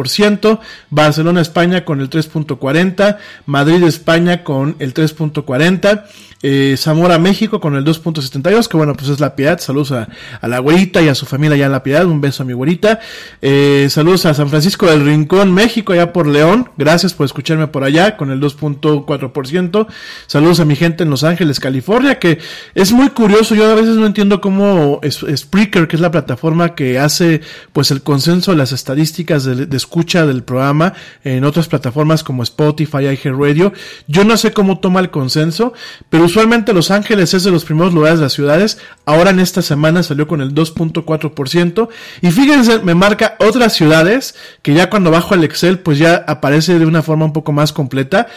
Barcelona, 0.89 1.41
España 1.41 1.85
con 1.85 2.01
el 2.01 2.09
3.40, 2.09 3.17
Madrid, 3.45 3.83
España 3.83 4.43
con 4.43 4.75
el 4.79 4.93
3.40, 4.93 6.03
eh, 6.47 6.75
Zamora, 6.77 7.17
México 7.17 7.59
con 7.59 7.75
el 7.75 7.83
2.72, 7.83 8.67
que 8.67 8.77
bueno, 8.77 8.93
pues 8.93 9.09
es 9.09 9.19
la 9.19 9.35
piedad. 9.35 9.59
Saludos 9.59 9.91
a, 9.93 10.07
la 10.43 10.59
güerita 10.59 11.01
y 11.01 11.07
a 11.07 11.15
su 11.15 11.25
familia 11.25 11.55
allá 11.55 11.65
en 11.65 11.71
la 11.71 11.81
piedad. 11.81 12.05
Un 12.05 12.21
beso 12.21 12.43
a 12.43 12.45
mi 12.45 12.53
güerita. 12.53 12.99
Eh, 13.41 13.87
saludos 13.89 14.27
a 14.27 14.35
San 14.35 14.49
Francisco 14.49 14.85
del 14.85 15.03
Rincón, 15.03 15.51
México, 15.55 15.93
allá 15.93 16.13
por 16.13 16.27
León. 16.27 16.69
Gracias 16.77 17.15
por 17.15 17.25
escucharme 17.25 17.65
por 17.65 17.83
allá 17.83 18.15
con 18.15 18.29
el 18.29 18.39
2.4%. 18.39 19.87
Saludos 20.27 20.59
a 20.59 20.65
mi 20.65 20.75
gente 20.75 21.01
en 21.01 21.09
Los 21.09 21.23
Ángeles, 21.23 21.59
California, 21.59 22.19
que 22.19 22.37
es 22.75 22.91
muy 22.91 23.09
curioso. 23.09 23.55
Yo 23.55 23.71
a 23.71 23.73
veces 23.73 23.95
no 23.95 24.05
entiendo 24.05 24.39
cómo 24.39 25.01
Spreaker, 25.03 25.87
que 25.87 25.95
es 25.95 26.01
la 26.01 26.11
plataforma 26.11 26.75
que 26.75 26.99
hace 26.99 27.41
pues 27.73 27.89
el 27.89 28.03
consenso 28.03 28.51
de 28.51 28.57
las 28.57 28.71
estadísticas 28.71 29.45
de, 29.45 29.65
de 29.65 29.77
escucha 29.77 30.04
del 30.05 30.43
programa 30.43 30.93
en 31.23 31.43
otras 31.43 31.67
plataformas 31.67 32.23
como 32.23 32.43
Spotify, 32.43 32.99
iHeartRadio. 32.99 33.73
Yo 34.07 34.23
no 34.23 34.37
sé 34.37 34.53
cómo 34.53 34.77
toma 34.79 34.99
el 34.99 35.09
consenso, 35.09 35.73
pero 36.09 36.25
usualmente 36.25 36.73
Los 36.73 36.91
Ángeles 36.91 37.33
es 37.33 37.43
de 37.43 37.49
los 37.51 37.65
primeros 37.65 37.91
lugares 37.93 38.19
de 38.19 38.25
las 38.25 38.33
ciudades. 38.33 38.77
Ahora 39.05 39.31
en 39.31 39.39
esta 39.39 39.63
semana 39.63 40.03
salió 40.03 40.27
con 40.27 40.41
el 40.41 40.53
2.4%. 40.53 41.89
Y 42.21 42.31
fíjense, 42.31 42.79
me 42.79 42.93
marca 42.93 43.35
otras 43.39 43.73
ciudades 43.73 44.35
que 44.61 44.73
ya 44.73 44.89
cuando 44.89 45.11
bajo 45.11 45.33
el 45.33 45.43
Excel 45.43 45.79
pues 45.79 45.97
ya 45.97 46.23
aparece 46.27 46.77
de 46.77 46.85
una 46.85 47.01
forma 47.01 47.25
un 47.25 47.33
poco 47.33 47.51
más 47.51 47.73
completa 47.73 48.27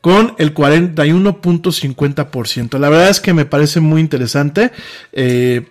con 0.00 0.34
el 0.36 0.54
41.50%. 0.54 2.78
La 2.78 2.90
verdad 2.90 3.08
es 3.08 3.20
que 3.20 3.32
me 3.32 3.46
parece 3.46 3.80
muy 3.80 4.02
interesante. 4.02 4.70
Eh, 5.12 5.66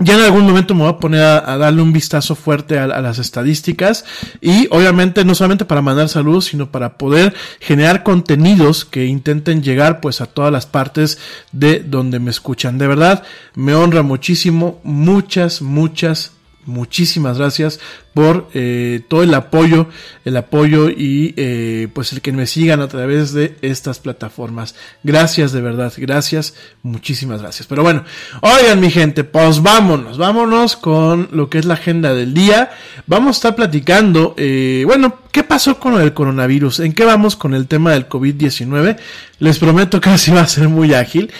ya 0.00 0.14
en 0.14 0.20
algún 0.22 0.44
momento 0.44 0.74
me 0.74 0.82
voy 0.82 0.90
a 0.90 0.98
poner 0.98 1.22
a, 1.22 1.58
darle 1.58 1.82
un 1.82 1.92
vistazo 1.92 2.34
fuerte 2.34 2.78
a, 2.78 2.86
las 2.86 3.18
estadísticas 3.18 4.04
y 4.40 4.66
obviamente 4.70 5.24
no 5.24 5.34
solamente 5.34 5.64
para 5.64 5.82
mandar 5.82 6.08
saludos, 6.08 6.46
sino 6.46 6.70
para 6.70 6.96
poder 6.96 7.34
generar 7.60 8.02
contenidos 8.02 8.84
que 8.84 9.04
intenten 9.04 9.62
llegar 9.62 10.00
pues 10.00 10.20
a 10.20 10.26
todas 10.26 10.50
las 10.50 10.66
partes 10.66 11.18
de 11.52 11.80
donde 11.80 12.18
me 12.18 12.30
escuchan. 12.30 12.78
De 12.78 12.86
verdad, 12.86 13.22
me 13.54 13.74
honra 13.74 14.02
muchísimo. 14.02 14.80
Muchas, 14.84 15.60
muchas, 15.60 16.32
muchísimas 16.66 17.38
gracias 17.38 17.80
por 18.14 18.48
eh, 18.54 19.02
todo 19.08 19.22
el 19.22 19.32
apoyo, 19.34 19.88
el 20.24 20.36
apoyo 20.36 20.90
y 20.90 21.32
eh, 21.36 21.88
pues 21.92 22.12
el 22.12 22.20
que 22.20 22.32
me 22.32 22.46
sigan 22.46 22.80
a 22.80 22.88
través 22.88 23.32
de 23.32 23.56
estas 23.62 23.98
plataformas. 23.98 24.74
Gracias 25.02 25.52
de 25.52 25.60
verdad, 25.60 25.92
gracias, 25.96 26.54
muchísimas 26.82 27.40
gracias. 27.40 27.66
Pero 27.68 27.82
bueno, 27.82 28.04
oigan 28.40 28.80
mi 28.80 28.90
gente, 28.90 29.24
pues 29.24 29.62
vámonos, 29.62 30.18
vámonos 30.18 30.76
con 30.76 31.28
lo 31.32 31.48
que 31.48 31.58
es 31.58 31.64
la 31.64 31.74
agenda 31.74 32.14
del 32.14 32.34
día. 32.34 32.70
Vamos 33.06 33.36
a 33.36 33.38
estar 33.38 33.56
platicando, 33.56 34.34
eh, 34.36 34.82
bueno, 34.86 35.20
¿qué 35.32 35.44
pasó 35.44 35.78
con 35.78 36.00
el 36.00 36.12
coronavirus? 36.12 36.80
¿En 36.80 36.92
qué 36.92 37.04
vamos 37.04 37.36
con 37.36 37.54
el 37.54 37.68
tema 37.68 37.92
del 37.92 38.08
COVID-19? 38.08 38.96
Les 39.38 39.58
prometo 39.58 40.00
que 40.00 40.10
así 40.10 40.30
va 40.30 40.42
a 40.42 40.48
ser 40.48 40.68
muy 40.68 40.94
ágil. 40.94 41.30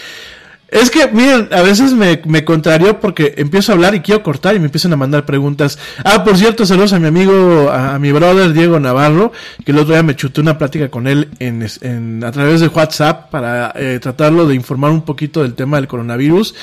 Es 0.71 0.89
que, 0.89 1.05
miren, 1.09 1.49
a 1.51 1.61
veces 1.63 1.91
me, 1.91 2.21
me 2.25 2.45
contrario 2.45 3.01
porque 3.01 3.33
empiezo 3.35 3.71
a 3.71 3.75
hablar 3.75 3.93
y 3.93 3.99
quiero 3.99 4.23
cortar 4.23 4.55
y 4.55 4.59
me 4.59 4.65
empiezan 4.65 4.93
a 4.93 4.95
mandar 4.95 5.25
preguntas. 5.25 5.77
Ah, 6.05 6.23
por 6.23 6.37
cierto, 6.37 6.65
saludos 6.65 6.93
a 6.93 6.99
mi 6.99 7.07
amigo, 7.07 7.69
a, 7.69 7.99
mi 7.99 8.13
brother 8.13 8.53
Diego 8.53 8.79
Navarro, 8.79 9.33
que 9.65 9.73
el 9.73 9.79
otro 9.79 9.93
día 9.93 10.01
me 10.01 10.15
chuté 10.15 10.39
una 10.39 10.57
plática 10.57 10.89
con 10.89 11.07
él 11.07 11.27
en, 11.39 11.67
en 11.81 12.23
a 12.23 12.31
través 12.31 12.61
de 12.61 12.69
WhatsApp 12.69 13.29
para 13.29 13.73
eh, 13.75 13.99
tratarlo 14.01 14.47
de 14.47 14.55
informar 14.55 14.91
un 14.91 15.01
poquito 15.01 15.43
del 15.43 15.55
tema 15.55 15.75
del 15.75 15.89
coronavirus. 15.89 16.55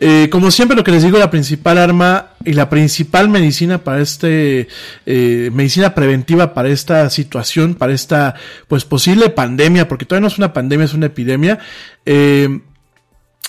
Eh, 0.00 0.28
como 0.30 0.50
siempre, 0.50 0.76
lo 0.76 0.84
que 0.84 0.92
les 0.92 1.02
digo, 1.02 1.18
la 1.18 1.30
principal 1.30 1.78
arma 1.78 2.30
y 2.44 2.52
la 2.52 2.70
principal 2.70 3.28
medicina 3.28 3.78
para 3.78 4.00
este, 4.00 4.68
eh, 5.06 5.50
medicina 5.52 5.94
preventiva 5.94 6.54
para 6.54 6.68
esta 6.68 7.10
situación, 7.10 7.74
para 7.74 7.92
esta, 7.92 8.36
pues 8.68 8.84
posible 8.84 9.30
pandemia, 9.30 9.88
porque 9.88 10.04
todavía 10.04 10.22
no 10.22 10.28
es 10.28 10.38
una 10.38 10.52
pandemia, 10.52 10.84
es 10.84 10.94
una 10.94 11.06
epidemia, 11.06 11.58
eh, 12.06 12.60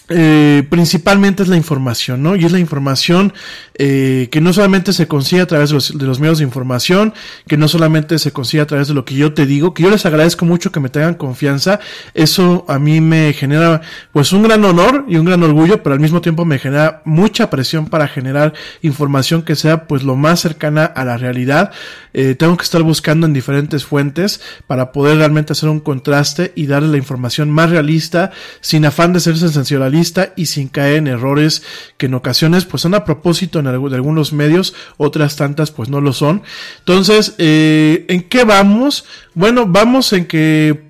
eh, 0.09 0.63
principalmente 0.69 1.43
es 1.43 1.49
la 1.49 1.55
información, 1.55 2.23
¿no? 2.23 2.35
Y 2.35 2.43
es 2.43 2.51
la 2.51 2.57
información 2.59 3.31
eh, 3.75 4.27
que 4.31 4.41
no 4.41 4.51
solamente 4.53 4.91
se 4.91 5.07
consigue 5.07 5.43
a 5.43 5.45
través 5.45 5.69
de 5.69 6.05
los, 6.05 6.19
medios 6.19 6.39
de 6.39 6.43
información, 6.43 7.13
que 7.47 7.57
no 7.57 7.67
solamente 7.67 8.17
se 8.17 8.31
consigue 8.31 8.61
a 8.61 8.67
través 8.67 8.87
de 8.87 8.95
lo 8.95 9.05
que 9.05 9.13
yo 9.13 9.33
te 9.33 9.45
digo, 9.45 9.73
que 9.73 9.83
yo 9.83 9.91
les 9.91 10.07
agradezco 10.07 10.45
mucho 10.45 10.71
que 10.71 10.79
me 10.79 10.89
tengan 10.89 11.13
confianza, 11.13 11.79
eso 12.15 12.65
a 12.67 12.79
mí 12.79 13.01
me 13.01 13.33
genera 13.33 13.81
pues 14.11 14.33
un 14.33 14.41
gran 14.43 14.65
honor 14.65 15.05
y 15.07 15.17
un 15.17 15.25
gran 15.25 15.43
orgullo, 15.43 15.83
pero 15.83 15.93
al 15.93 15.99
mismo 15.99 16.21
tiempo 16.21 16.43
me 16.43 16.57
genera 16.57 17.03
mucha 17.05 17.51
presión 17.51 17.85
para 17.85 18.07
generar 18.07 18.53
información 18.81 19.43
que 19.43 19.55
sea 19.55 19.85
pues 19.87 20.03
lo 20.03 20.15
más 20.15 20.39
cercana 20.39 20.85
a 20.85 21.05
la 21.05 21.17
realidad. 21.17 21.71
Eh, 22.13 22.33
tengo 22.33 22.57
que 22.57 22.63
estar 22.63 22.81
buscando 22.81 23.27
en 23.27 23.33
diferentes 23.33 23.85
fuentes 23.85 24.41
para 24.65 24.91
poder 24.91 25.17
realmente 25.17 25.53
hacer 25.53 25.69
un 25.69 25.79
contraste 25.79 26.51
y 26.55 26.65
darle 26.65 26.89
la 26.89 26.97
información 26.97 27.51
más 27.51 27.69
realista, 27.69 28.31
sin 28.61 28.85
afán 28.85 29.13
de 29.13 29.19
ser 29.19 29.37
sensacionalista 29.37 29.98
y 30.35 30.45
sin 30.47 30.67
caer 30.67 30.97
en 30.97 31.07
errores 31.07 31.63
que 31.97 32.07
en 32.07 32.13
ocasiones 32.13 32.65
pues 32.65 32.81
son 32.81 32.93
a 32.93 33.03
propósito 33.05 33.59
en 33.59 33.67
algunos 33.67 34.33
medios, 34.33 34.73
otras 34.97 35.35
tantas 35.35 35.71
pues 35.71 35.89
no 35.89 36.01
lo 36.01 36.13
son. 36.13 36.41
Entonces, 36.79 37.35
eh, 37.37 38.05
¿en 38.09 38.23
qué 38.23 38.43
vamos? 38.43 39.05
Bueno, 39.33 39.65
vamos 39.65 40.13
en 40.13 40.25
que 40.25 40.89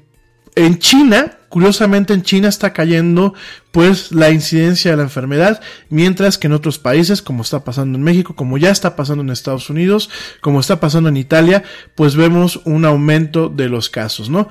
en 0.56 0.80
China, 0.80 1.38
curiosamente 1.50 2.14
en 2.14 2.24
China 2.24 2.50
está 2.50 2.74
cayendo 2.74 3.34
pues 3.72 4.12
la 4.12 4.30
incidencia 4.30 4.92
de 4.92 4.98
la 4.98 5.04
enfermedad, 5.04 5.62
mientras 5.90 6.38
que 6.38 6.48
en 6.48 6.54
otros 6.54 6.80
países, 6.80 7.22
como 7.22 7.44
está 7.44 7.64
pasando 7.64 7.98
en 7.98 8.04
México, 8.04 8.36
como 8.36 8.58
ya 8.58 8.72
está 8.72 8.96
pasando 8.96 9.24
en 9.24 9.30
Estados 9.30 9.70
Unidos, 9.70 10.10
como 10.42 10.60
está 10.60 10.80
pasando 10.80 11.10
en 11.10 11.18
Italia, 11.18 11.64
pues 11.96 12.16
vemos 12.16 12.62
un 12.66 12.86
aumento 12.86 13.50
de 13.50 13.70
los 13.70 13.90
casos, 13.90 14.30
¿no? 14.30 14.50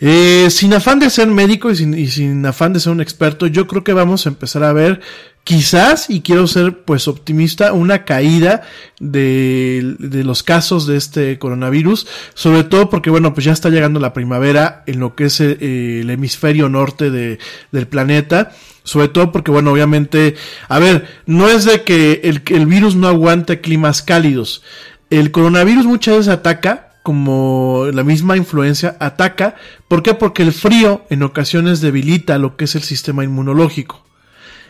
Eh, 0.00 0.46
sin 0.50 0.72
afán 0.74 1.00
de 1.00 1.10
ser 1.10 1.26
médico 1.26 1.70
y 1.70 2.06
sin, 2.08 2.46
afán 2.46 2.72
de 2.72 2.80
ser 2.80 2.92
un 2.92 3.00
experto, 3.00 3.48
yo 3.48 3.66
creo 3.66 3.82
que 3.82 3.92
vamos 3.92 4.26
a 4.26 4.28
empezar 4.28 4.62
a 4.62 4.72
ver 4.72 5.00
quizás, 5.42 6.10
y 6.10 6.20
quiero 6.20 6.46
ser 6.46 6.84
pues 6.84 7.08
optimista, 7.08 7.72
una 7.72 8.04
caída 8.04 8.62
de, 9.00 9.96
los 9.98 10.42
casos 10.42 10.86
de 10.86 10.98
este 10.98 11.38
coronavirus, 11.38 12.06
sobre 12.34 12.64
todo 12.64 12.90
porque 12.90 13.10
bueno, 13.10 13.32
pues 13.34 13.46
ya 13.46 13.52
está 13.52 13.70
llegando 13.70 13.98
la 13.98 14.12
primavera 14.12 14.84
en 14.86 15.00
lo 15.00 15.14
que 15.14 15.24
es 15.24 15.40
eh, 15.40 16.00
el 16.02 16.10
hemisferio 16.10 16.68
norte 16.68 17.10
del 17.10 17.86
planeta, 17.88 18.52
sobre 18.84 19.08
todo 19.08 19.32
porque 19.32 19.50
bueno, 19.50 19.72
obviamente, 19.72 20.36
a 20.68 20.78
ver, 20.78 21.08
no 21.26 21.48
es 21.48 21.64
de 21.64 21.82
que 21.82 22.20
el, 22.24 22.42
el 22.46 22.66
virus 22.66 22.94
no 22.94 23.08
aguante 23.08 23.60
climas 23.60 24.02
cálidos, 24.02 24.62
el 25.10 25.30
coronavirus 25.32 25.86
muchas 25.86 26.18
veces 26.18 26.32
ataca 26.32 26.87
como 27.02 27.86
la 27.92 28.04
misma 28.04 28.36
influencia 28.36 28.96
ataca. 29.00 29.56
¿Por 29.88 30.02
qué? 30.02 30.14
Porque 30.14 30.42
el 30.42 30.52
frío 30.52 31.04
en 31.10 31.22
ocasiones 31.22 31.80
debilita 31.80 32.38
lo 32.38 32.56
que 32.56 32.64
es 32.64 32.74
el 32.74 32.82
sistema 32.82 33.24
inmunológico. 33.24 34.04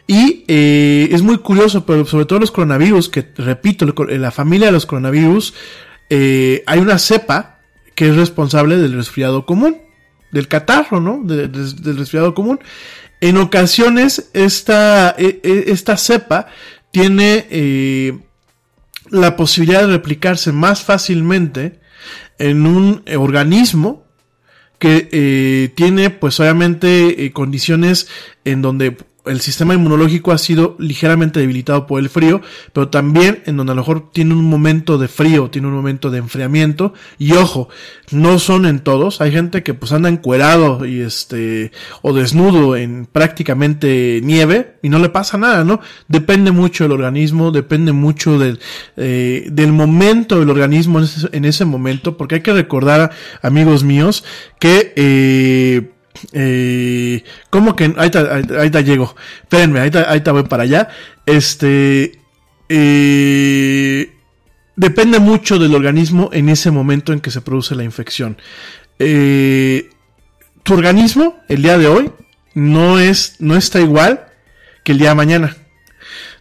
Y 0.07 0.45
eh, 0.49 1.09
es 1.13 1.23
muy 1.23 1.39
curioso, 1.39 1.85
pero 1.85 2.07
sobre 2.07 2.25
todo 2.25 2.39
los 2.39 2.51
coronavirus, 2.51 3.11
que 3.11 3.31
repito, 3.37 3.87
en 4.09 4.23
la 4.23 4.31
familia 4.31 4.69
de 4.69 4.73
los 4.73 4.87
coronavirus, 4.87 5.53
eh, 6.09 6.65
hay 6.67 6.79
una 6.79 6.99
cepa 6.99 7.59
que 7.95 8.09
es 8.09 8.17
responsable 8.17 8.79
del 8.79 8.95
resfriado 8.95 9.45
común, 9.45 9.77
del 10.33 10.49
catarro, 10.49 11.01
¿no? 11.01 11.21
del 11.25 11.99
resfriado 11.99 12.35
común. 12.35 12.61
En 13.21 13.37
ocasiones, 13.37 14.31
esta, 14.33 15.15
e, 15.19 15.41
e, 15.43 15.65
esta 15.73 15.97
cepa 15.97 16.47
tiene 16.91 17.47
eh, 17.51 18.19
la 19.11 19.37
posibilidad 19.37 19.81
de 19.81 19.89
replicarse 19.89 20.53
más 20.53 20.83
fácilmente 20.83 21.81
en 22.39 22.67
un 22.67 23.03
organismo 23.17 24.05
que 24.79 25.09
eh, 25.11 25.71
tiene 25.75 26.11
pues 26.11 26.39
obviamente 26.41 27.25
eh, 27.25 27.33
condiciones 27.33 28.09
en 28.45 28.63
donde 28.63 28.97
el 29.29 29.41
sistema 29.41 29.75
inmunológico 29.75 30.33
ha 30.33 30.39
sido 30.39 30.77
ligeramente 30.79 31.41
debilitado 31.41 31.87
por 31.87 32.01
el 32.01 32.09
frío, 32.09 32.41
pero 32.73 32.89
también 32.89 33.43
en 33.47 33.57
donde 33.57 33.73
a 33.73 33.75
lo 33.75 33.83
mejor 33.83 34.11
tiene 34.11 34.35
un 34.35 34.45
momento 34.45 34.99
de 34.99 35.09
frío, 35.09 35.51
tiene 35.51 35.69
un 35.69 35.75
momento 35.75 36.11
de 36.11 36.19
enfriamiento. 36.19 36.93
Y 37.19 37.33
ojo, 37.33 37.69
no 38.11 38.39
son 38.39 38.67
en 38.67 38.81
todos. 38.81 39.21
Hay 39.21 39.33
gente 39.33 39.63
que 39.63 39.75
pues 39.75 39.93
anda 39.93 40.09
encuerado 40.09 40.85
y 40.87 41.01
este, 41.01 41.73
o 42.03 42.13
desnudo 42.13 42.77
en 42.77 43.07
prácticamente 43.07 44.21
nieve 44.23 44.77
y 44.83 44.89
no 44.89 44.99
le 44.99 45.09
pasa 45.09 45.39
nada, 45.39 45.65
¿no? 45.65 45.81
Depende 46.09 46.51
mucho 46.51 46.85
del 46.85 46.93
organismo, 46.93 47.51
depende 47.51 47.93
mucho 47.93 48.39
del, 48.39 48.61
eh, 48.97 49.49
del 49.51 49.73
momento 49.73 50.39
del 50.39 50.51
organismo 50.51 50.99
en 50.99 51.05
ese, 51.05 51.29
en 51.33 51.45
ese 51.45 51.65
momento, 51.65 52.17
porque 52.17 52.37
hay 52.37 52.41
que 52.43 52.53
recordar, 52.53 53.11
amigos 53.43 53.85
míos, 53.85 54.25
que, 54.59 54.93
eh, 54.97 55.91
eh, 56.33 57.25
¿Cómo 57.51 57.77
que? 57.77 57.95
Ahí 57.97 58.09
está, 58.09 58.81
llego. 58.81 59.15
Espérenme, 59.43 59.81
ahí 59.81 59.89
está, 59.89 60.33
voy 60.33 60.45
para 60.45 60.65
allá. 60.65 60.89
Este. 61.27 62.21
Eh, 62.69 64.13
depende 64.77 65.19
mucho 65.19 65.59
del 65.59 65.75
organismo 65.75 66.31
en 66.33 66.49
ese 66.49 66.71
momento 66.71 67.13
en 67.13 67.21
que 67.21 67.31
se 67.31 67.41
produce 67.41 67.75
la 67.75 67.85
infección. 67.85 68.37
Eh, 68.99 69.91
tu 70.63 70.75
organismo, 70.75 71.41
el 71.49 71.63
día 71.63 71.79
de 71.79 71.87
hoy, 71.87 72.13
no, 72.55 72.99
es, 72.99 73.37
no 73.39 73.57
está 73.57 73.81
igual 73.81 74.27
que 74.85 74.93
el 74.93 74.99
día 74.99 75.11
de 75.11 75.15
mañana. 75.15 75.57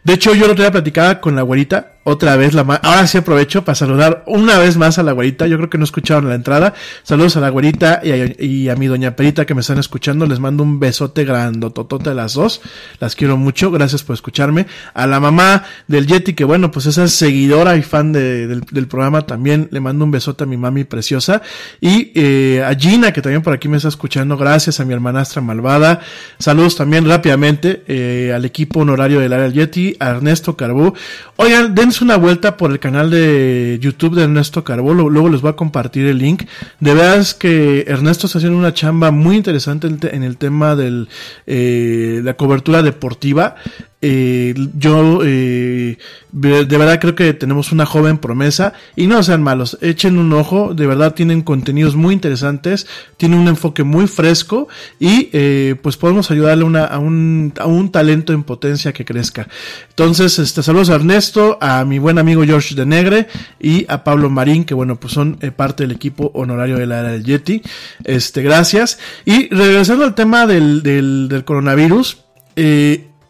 De 0.03 0.13
hecho, 0.13 0.33
yo 0.33 0.47
lo 0.47 0.55
tenía 0.55 0.71
platicada 0.71 1.19
con 1.19 1.35
la 1.35 1.41
güerita 1.41 1.96
otra 2.09 2.37
vez 2.37 2.53
la 2.53 2.61
ahora 2.61 3.05
sí 3.05 3.17
aprovecho 3.17 3.65
para 3.65 3.75
saludar 3.75 4.23
una 4.27 4.57
vez 4.57 4.77
más 4.77 4.97
a 4.97 5.03
la 5.03 5.11
güerita, 5.11 5.45
yo 5.45 5.57
creo 5.57 5.69
que 5.69 5.77
no 5.77 5.83
escucharon 5.83 6.29
la 6.29 6.35
entrada, 6.35 6.73
saludos 7.03 7.35
a 7.35 7.41
la 7.41 7.49
güerita 7.49 7.99
y 8.01 8.69
a, 8.69 8.75
mi 8.77 8.87
doña 8.87 9.17
Perita 9.17 9.45
que 9.45 9.53
me 9.53 9.59
están 9.59 9.77
escuchando, 9.77 10.25
les 10.25 10.39
mando 10.39 10.63
un 10.63 10.79
besote 10.79 11.25
grandototote 11.25 12.11
a 12.11 12.13
las 12.13 12.33
dos, 12.33 12.61
las 13.01 13.13
quiero 13.13 13.35
mucho, 13.35 13.71
gracias 13.71 14.03
por 14.03 14.13
escucharme, 14.13 14.67
a 14.93 15.05
la 15.05 15.19
mamá 15.19 15.65
del 15.87 16.07
Yeti 16.07 16.33
que 16.33 16.45
bueno, 16.45 16.71
pues 16.71 16.85
esa 16.85 17.03
es 17.03 17.11
seguidora 17.11 17.75
y 17.75 17.81
fan 17.81 18.13
del, 18.13 18.63
programa 18.87 19.23
también, 19.23 19.67
le 19.71 19.81
mando 19.81 20.05
un 20.05 20.11
besote 20.11 20.45
a 20.45 20.47
mi 20.47 20.55
mami 20.55 20.85
preciosa. 20.85 21.41
Y 21.81 22.13
eh, 22.15 22.63
a 22.65 22.73
Gina 22.73 23.11
que 23.11 23.21
también 23.21 23.41
por 23.41 23.51
aquí 23.51 23.67
me 23.67 23.75
está 23.75 23.89
escuchando, 23.89 24.37
gracias 24.37 24.79
a 24.79 24.85
mi 24.85 24.93
hermanastra 24.93 25.41
malvada, 25.41 25.99
saludos 26.39 26.77
también 26.77 27.05
rápidamente 27.05 27.83
eh, 27.87 28.31
al 28.33 28.45
equipo 28.45 28.79
honorario 28.79 29.19
del 29.19 29.33
área 29.33 29.43
del 29.43 29.53
Yeti, 29.53 29.97
a 29.99 30.11
Ernesto 30.11 30.55
Carbú, 30.55 30.93
oigan, 31.35 31.75
dense 31.75 31.96
una 32.01 32.17
vuelta 32.17 32.57
por 32.57 32.71
el 32.71 32.79
canal 32.79 33.09
de 33.09 33.77
YouTube 33.81 34.15
de 34.15 34.23
Ernesto 34.23 34.63
Carbó, 34.63 34.93
luego 34.93 35.29
les 35.29 35.41
voy 35.41 35.51
a 35.51 35.55
compartir 35.55 36.05
el 36.07 36.17
link. 36.17 36.43
De 36.79 36.93
veras 36.93 37.33
que 37.33 37.85
Ernesto 37.87 38.27
está 38.27 38.39
haciendo 38.39 38.57
una 38.57 38.73
chamba 38.73 39.11
muy 39.11 39.35
interesante 39.35 39.87
en 39.87 40.23
el 40.23 40.37
tema 40.37 40.75
de 40.75 41.07
eh, 41.45 42.21
la 42.23 42.35
cobertura 42.35 42.81
deportiva. 42.81 43.55
Eh, 43.99 44.53
yo 44.77 45.21
eh, 45.23 45.97
De 46.31 46.77
verdad 46.77 46.99
creo 47.01 47.15
que 47.15 47.33
tenemos 47.33 47.71
una 47.71 47.87
joven 47.87 48.19
promesa 48.19 48.73
y 48.95 49.07
no 49.07 49.23
sean 49.23 49.41
malos, 49.41 49.79
echen 49.81 50.19
un 50.19 50.31
ojo, 50.33 50.75
de 50.75 50.85
verdad 50.85 51.15
tienen 51.15 51.41
contenidos 51.41 51.95
muy 51.95 52.13
interesantes, 52.13 52.85
tienen 53.17 53.39
un 53.39 53.47
enfoque 53.47 53.81
muy 53.83 54.05
fresco 54.05 54.67
y 54.99 55.29
eh, 55.33 55.75
pues 55.81 55.97
podemos 55.97 56.29
ayudarle 56.29 56.63
a, 56.79 56.99
un, 56.99 57.53
a 57.57 57.65
un 57.65 57.91
talento 57.91 58.33
en 58.33 58.43
potencia 58.43 58.93
que 58.93 59.03
crezca. 59.03 59.47
Entonces, 59.89 60.37
este, 60.37 60.61
saludos 60.61 60.91
a 60.91 60.95
Ernesto, 60.95 61.57
a 61.59 61.83
mi 61.83 61.97
buen 61.97 62.19
amigo 62.19 62.43
George 62.43 62.75
de 62.75 62.85
Negre 62.85 63.27
y 63.59 63.85
a 63.89 64.03
Pablo 64.03 64.29
Marín, 64.29 64.63
que 64.63 64.75
bueno, 64.75 64.99
pues 64.99 65.13
son 65.13 65.39
eh, 65.41 65.49
parte 65.49 65.83
del 65.83 65.95
equipo 65.95 66.29
honorario 66.35 66.77
de 66.77 66.85
la 66.85 66.99
era 66.99 67.11
del 67.13 67.23
Yeti. 67.23 67.63
Este, 68.03 68.43
gracias. 68.43 68.99
Y 69.25 69.49
regresando 69.49 70.03
al 70.03 70.13
tema 70.13 70.45
del, 70.45 70.83
del, 70.83 71.43
coronavirus, 71.45 72.19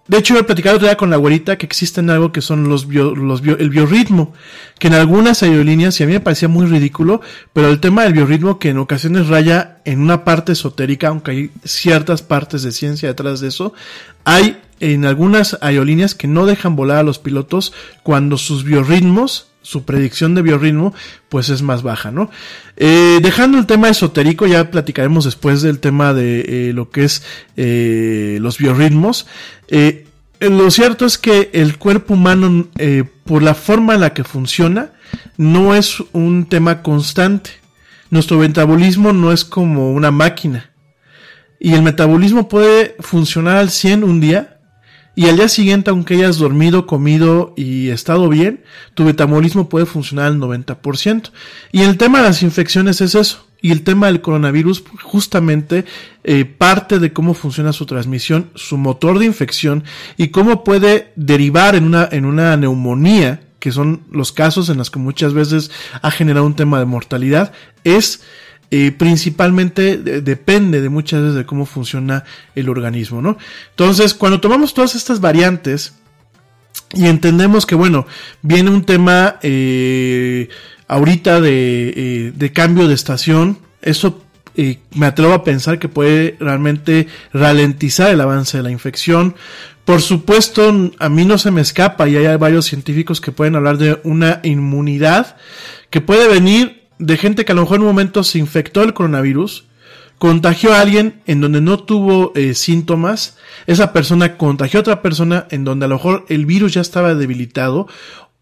de 0.08 0.17
hecho, 0.17 0.38
he 0.38 0.43
platicado 0.43 0.80
día 0.80 0.96
con 0.96 1.10
la 1.10 1.17
güerita 1.17 1.58
que 1.58 1.65
existen 1.65 2.10
algo 2.10 2.32
que 2.32 2.41
son 2.41 2.70
los, 2.70 2.86
los 2.88 3.41
el 3.41 3.70
biorritmo, 3.70 4.34
que 4.80 4.88
en 4.88 4.93
algunas 4.93 5.43
aerolíneas, 5.43 6.00
y 6.00 6.04
a 6.04 6.08
mí 6.08 6.13
me 6.13 6.20
parecía 6.22 6.48
muy 6.48 6.65
ridículo, 6.65 7.22
pero 7.52 7.70
el 7.70 7.80
tema 7.80 8.04
del 8.04 8.13
biorritmo 8.13 8.58
que 8.58 8.70
en 8.70 8.78
ocasiones 8.78 9.28
raya 9.28 9.80
en 9.84 10.00
una 10.00 10.24
parte 10.24 10.54
esotérica, 10.54 11.10
aunque 11.10 11.32
hay 11.32 11.52
ciertas 11.65 12.22
partes 12.22 12.63
de 12.63 12.72
ciencia 12.72 13.10
detrás 13.10 13.41
de 13.41 13.50
eso, 13.50 13.74
hay 14.24 14.62
en 14.80 15.06
algunas 15.06 15.58
aerolíneas 15.62 16.15
que 16.15 16.28
no 16.28 16.46
dejan 16.46 16.76
volar 16.76 17.00
a 17.00 17.04
los 17.04 17.20
pilotos 17.20 17.74
cuando 18.04 18.38
sus 18.38 18.63
biorritmos 18.63 19.48
su 19.67 19.84
predicción 19.84 20.34
de 20.34 20.41
biorritmo 20.41 20.93
pues 21.28 21.50
es 21.50 21.62
más 21.62 21.84
baja, 21.84 22.10
¿no? 22.10 22.32
Eh, 22.78 23.20
dejando 23.22 23.58
el 23.58 23.65
tema 23.65 23.89
esotérico, 23.89 24.48
ya 24.48 24.72
platicaremos 24.72 25.26
después 25.26 25.62
del 25.62 25.80
tema 25.80 26.13
de 26.13 26.70
eh, 26.70 26.74
lo 26.74 26.89
que 26.89 27.04
es 27.04 27.24
eh, 27.58 28.38
los 28.39 28.60
biorritmos. 28.60 29.28
Lo 30.39 30.71
cierto 30.71 31.06
es 31.06 31.17
que 31.17 31.49
el 31.53 31.77
cuerpo 31.77 32.13
humano, 32.13 32.67
por 33.25 33.43
la 33.43 33.56
forma 33.56 33.95
en 33.95 34.01
la 34.01 34.13
que 34.13 34.23
funciona, 34.23 34.91
no 35.38 35.75
es 35.75 36.01
un 36.13 36.47
tema 36.47 36.82
constante. 36.82 37.51
Nuestro 38.10 38.38
metabolismo 38.38 39.13
no 39.13 39.32
es 39.32 39.43
como 39.43 39.91
una 39.91 40.12
máquina. 40.12 40.71
Y 41.60 41.73
el 41.73 41.82
metabolismo 41.82 42.47
puede 42.47 42.95
funcionar 42.99 43.58
al 43.58 43.71
100 43.71 44.03
un 44.03 44.19
día 44.19 44.60
y 45.15 45.27
al 45.27 45.38
día 45.38 45.49
siguiente, 45.49 45.89
aunque 45.89 46.13
hayas 46.13 46.38
dormido, 46.38 46.86
comido 46.86 47.56
y 47.58 47.89
estado 47.89 48.30
bien, 48.30 48.63
tu 48.93 49.03
metabolismo 49.03 49.67
puede 49.67 49.88
funcionar 49.88 50.27
al 50.27 50.38
90%. 50.38 51.32
Y 51.71 51.82
el 51.82 51.97
tema 51.97 52.19
de 52.19 52.25
las 52.25 52.43
infecciones 52.43 53.01
es 53.01 53.15
eso. 53.15 53.46
Y 53.62 53.72
el 53.72 53.84
tema 53.84 54.08
del 54.08 54.22
coronavirus, 54.22 54.84
justamente, 55.02 55.86
eh, 56.24 56.46
parte 56.46 57.00
de 57.00 57.12
cómo 57.12 57.34
funciona 57.34 57.74
su 57.74 57.86
transmisión, 57.86 58.52
su 58.56 58.78
motor 58.78 59.20
de 59.20 59.26
infección 59.26 59.84
y 60.15 60.28
cómo 60.30 60.63
puede 60.63 61.12
derivar 61.15 61.76
en 61.76 61.86
una, 61.86 62.08
en 62.12 62.26
una 62.26 62.56
neumonía, 62.56 63.41
que 63.60 63.72
son 63.72 64.04
los 64.12 64.32
casos 64.32 64.70
en 64.70 64.78
los 64.78 64.91
que 64.91 65.00
muchas 65.00 65.34
veces 65.34 65.72
ha 66.02 66.12
generado 66.12 66.46
un 66.46 66.56
tema 66.56 66.80
de 66.80 66.86
mortalidad, 66.86 67.52
es 67.84 68.22
eh, 68.70 68.91
principalmente 68.91 69.98
depende 69.98 70.82
de 70.82 70.89
muchas 70.89 71.22
veces 71.22 71.36
de 71.36 71.46
cómo 71.46 71.65
funciona 71.65 72.26
el 72.54 72.67
organismo, 72.67 73.22
¿no? 73.22 73.38
Entonces, 73.70 74.13
cuando 74.13 74.41
tomamos 74.41 74.74
todas 74.74 74.93
estas 74.93 75.22
variantes 75.22 75.93
y 76.93 77.06
entendemos 77.08 77.65
que, 77.65 77.76
bueno, 77.76 78.06
viene 78.41 78.70
un 78.70 78.84
tema 78.84 79.38
eh, 79.41 80.50
ahorita 80.88 81.41
de, 81.41 81.89
eh, 81.95 82.32
de, 82.36 82.52
cambio 82.54 82.88
de 82.88 82.93
estación, 82.93 83.60
eso 83.82 84.21
me 84.95 85.06
atrevo 85.06 85.34
a 85.34 85.43
pensar 85.43 85.78
que 85.78 85.88
puede 85.88 86.36
realmente 86.39 87.08
ralentizar 87.32 88.12
el 88.12 88.21
avance 88.21 88.58
de 88.58 88.63
la 88.63 88.71
infección. 88.71 89.36
Por 89.86 90.02
supuesto, 90.02 90.91
a 91.00 91.10
mí 91.10 91.26
no 91.26 91.38
se 91.38 91.52
me 91.52 91.62
escapa 91.62 92.10
y 92.10 92.17
hay 92.17 92.36
varios 92.38 92.65
científicos 92.65 93.21
que 93.21 93.32
pueden 93.32 93.56
hablar 93.56 93.78
de 93.78 94.00
una 94.04 94.41
inmunidad 94.43 95.38
que 95.89 96.02
puede 96.02 96.28
venir 96.28 96.84
de 97.00 97.17
gente 97.17 97.45
que 97.45 97.52
a 97.52 97.56
lo 97.56 97.62
mejor 97.62 97.78
en 97.78 97.84
un 97.84 97.88
momento 97.89 98.23
se 98.23 98.39
infectó 98.39 98.84
el 98.84 98.93
coronavirus, 98.93 99.65
contagió 100.17 100.73
a 100.73 100.82
alguien 100.82 101.21
en 101.28 101.41
donde 101.41 101.62
no 101.62 101.80
tuvo 101.80 102.32
eh, 102.36 102.56
síntomas, 102.56 103.38
esa 103.67 103.93
persona 103.93 104.38
contagió 104.38 104.80
a 104.80 104.82
otra 104.82 105.02
persona 105.02 105.47
en 105.52 105.63
donde 105.63 105.86
a 105.86 105.88
lo 105.88 105.95
mejor 105.95 106.26
el 106.28 106.45
virus 106.45 106.73
ya 106.73 106.82
estaba 106.82 107.13
debilitado 107.13 107.88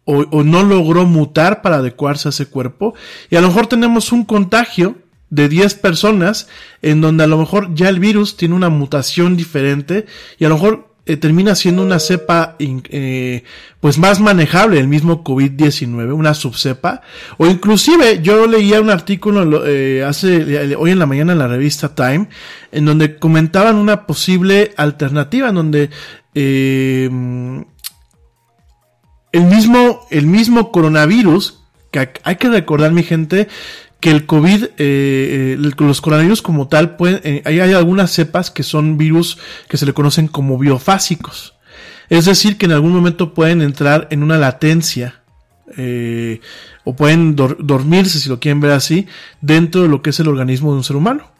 o, 0.05 0.25
o, 0.31 0.43
no 0.43 0.63
logró 0.63 1.05
mutar 1.05 1.61
para 1.61 1.77
adecuarse 1.77 2.27
a 2.27 2.29
ese 2.29 2.45
cuerpo. 2.45 2.93
Y 3.29 3.35
a 3.35 3.41
lo 3.41 3.47
mejor 3.47 3.67
tenemos 3.67 4.11
un 4.11 4.23
contagio 4.23 4.95
de 5.29 5.49
10 5.49 5.75
personas 5.75 6.47
en 6.81 7.01
donde 7.01 7.23
a 7.23 7.27
lo 7.27 7.37
mejor 7.37 7.73
ya 7.73 7.89
el 7.89 7.99
virus 7.99 8.37
tiene 8.37 8.55
una 8.55 8.69
mutación 8.69 9.35
diferente 9.35 10.05
y 10.37 10.45
a 10.45 10.49
lo 10.49 10.55
mejor 10.55 10.95
eh, 11.07 11.17
termina 11.17 11.53
siendo 11.53 11.83
una 11.83 11.99
cepa 11.99 12.55
eh, 12.57 13.43
pues 13.79 13.99
más 13.99 14.19
manejable 14.19 14.79
el 14.79 14.87
mismo 14.87 15.23
COVID-19, 15.23 16.11
una 16.15 16.33
subcepa, 16.33 17.01
o 17.37 17.45
inclusive 17.45 18.21
yo 18.23 18.47
leía 18.47 18.81
un 18.81 18.89
artículo 18.89 19.67
eh, 19.67 20.03
hace 20.03 20.75
hoy 20.75 20.89
en 20.89 20.97
la 20.97 21.05
mañana 21.05 21.33
en 21.33 21.39
la 21.39 21.47
revista 21.47 21.93
Time, 21.93 22.27
en 22.71 22.85
donde 22.85 23.17
comentaban 23.17 23.75
una 23.75 24.07
posible 24.07 24.71
alternativa, 24.77 25.49
en 25.49 25.55
donde 25.55 25.89
el 29.35 29.43
mismo 29.43 30.07
el 30.11 30.27
mismo 30.27 30.71
coronavirus 30.71 31.59
que 31.91 32.09
hay 32.23 32.35
que 32.37 32.49
recordar 32.49 32.91
mi 32.91 33.03
gente 33.03 33.47
que 33.99 34.11
el 34.11 34.25
COVID, 34.25 34.65
eh, 34.65 34.69
eh 34.77 35.57
los 35.57 36.01
coronavirus 36.01 36.41
como 36.41 36.67
tal, 36.67 36.95
pueden, 36.95 37.21
eh, 37.23 37.41
hay, 37.45 37.59
algunas 37.59 38.11
cepas 38.11 38.51
que 38.51 38.63
son 38.63 38.97
virus 38.97 39.39
que 39.67 39.77
se 39.77 39.85
le 39.85 39.93
conocen 39.93 40.27
como 40.27 40.57
biofásicos. 40.57 41.55
Es 42.09 42.25
decir, 42.25 42.57
que 42.57 42.67
en 42.67 42.73
algún 42.73 42.93
momento 42.93 43.33
pueden 43.33 43.61
entrar 43.61 44.07
en 44.11 44.21
una 44.21 44.37
latencia 44.37 45.23
eh, 45.75 46.39
o 46.83 46.95
pueden 46.95 47.35
dormirse, 47.35 48.19
si 48.19 48.29
lo 48.29 48.39
quieren 48.39 48.61
ver 48.61 48.71
así, 48.71 49.07
dentro 49.41 49.81
de 49.81 49.87
lo 49.87 50.03
que 50.03 50.11
es 50.11 50.19
el 50.19 50.27
organismo 50.27 50.71
de 50.71 50.77
un 50.77 50.83
ser 50.83 50.97
humano. 50.97 51.31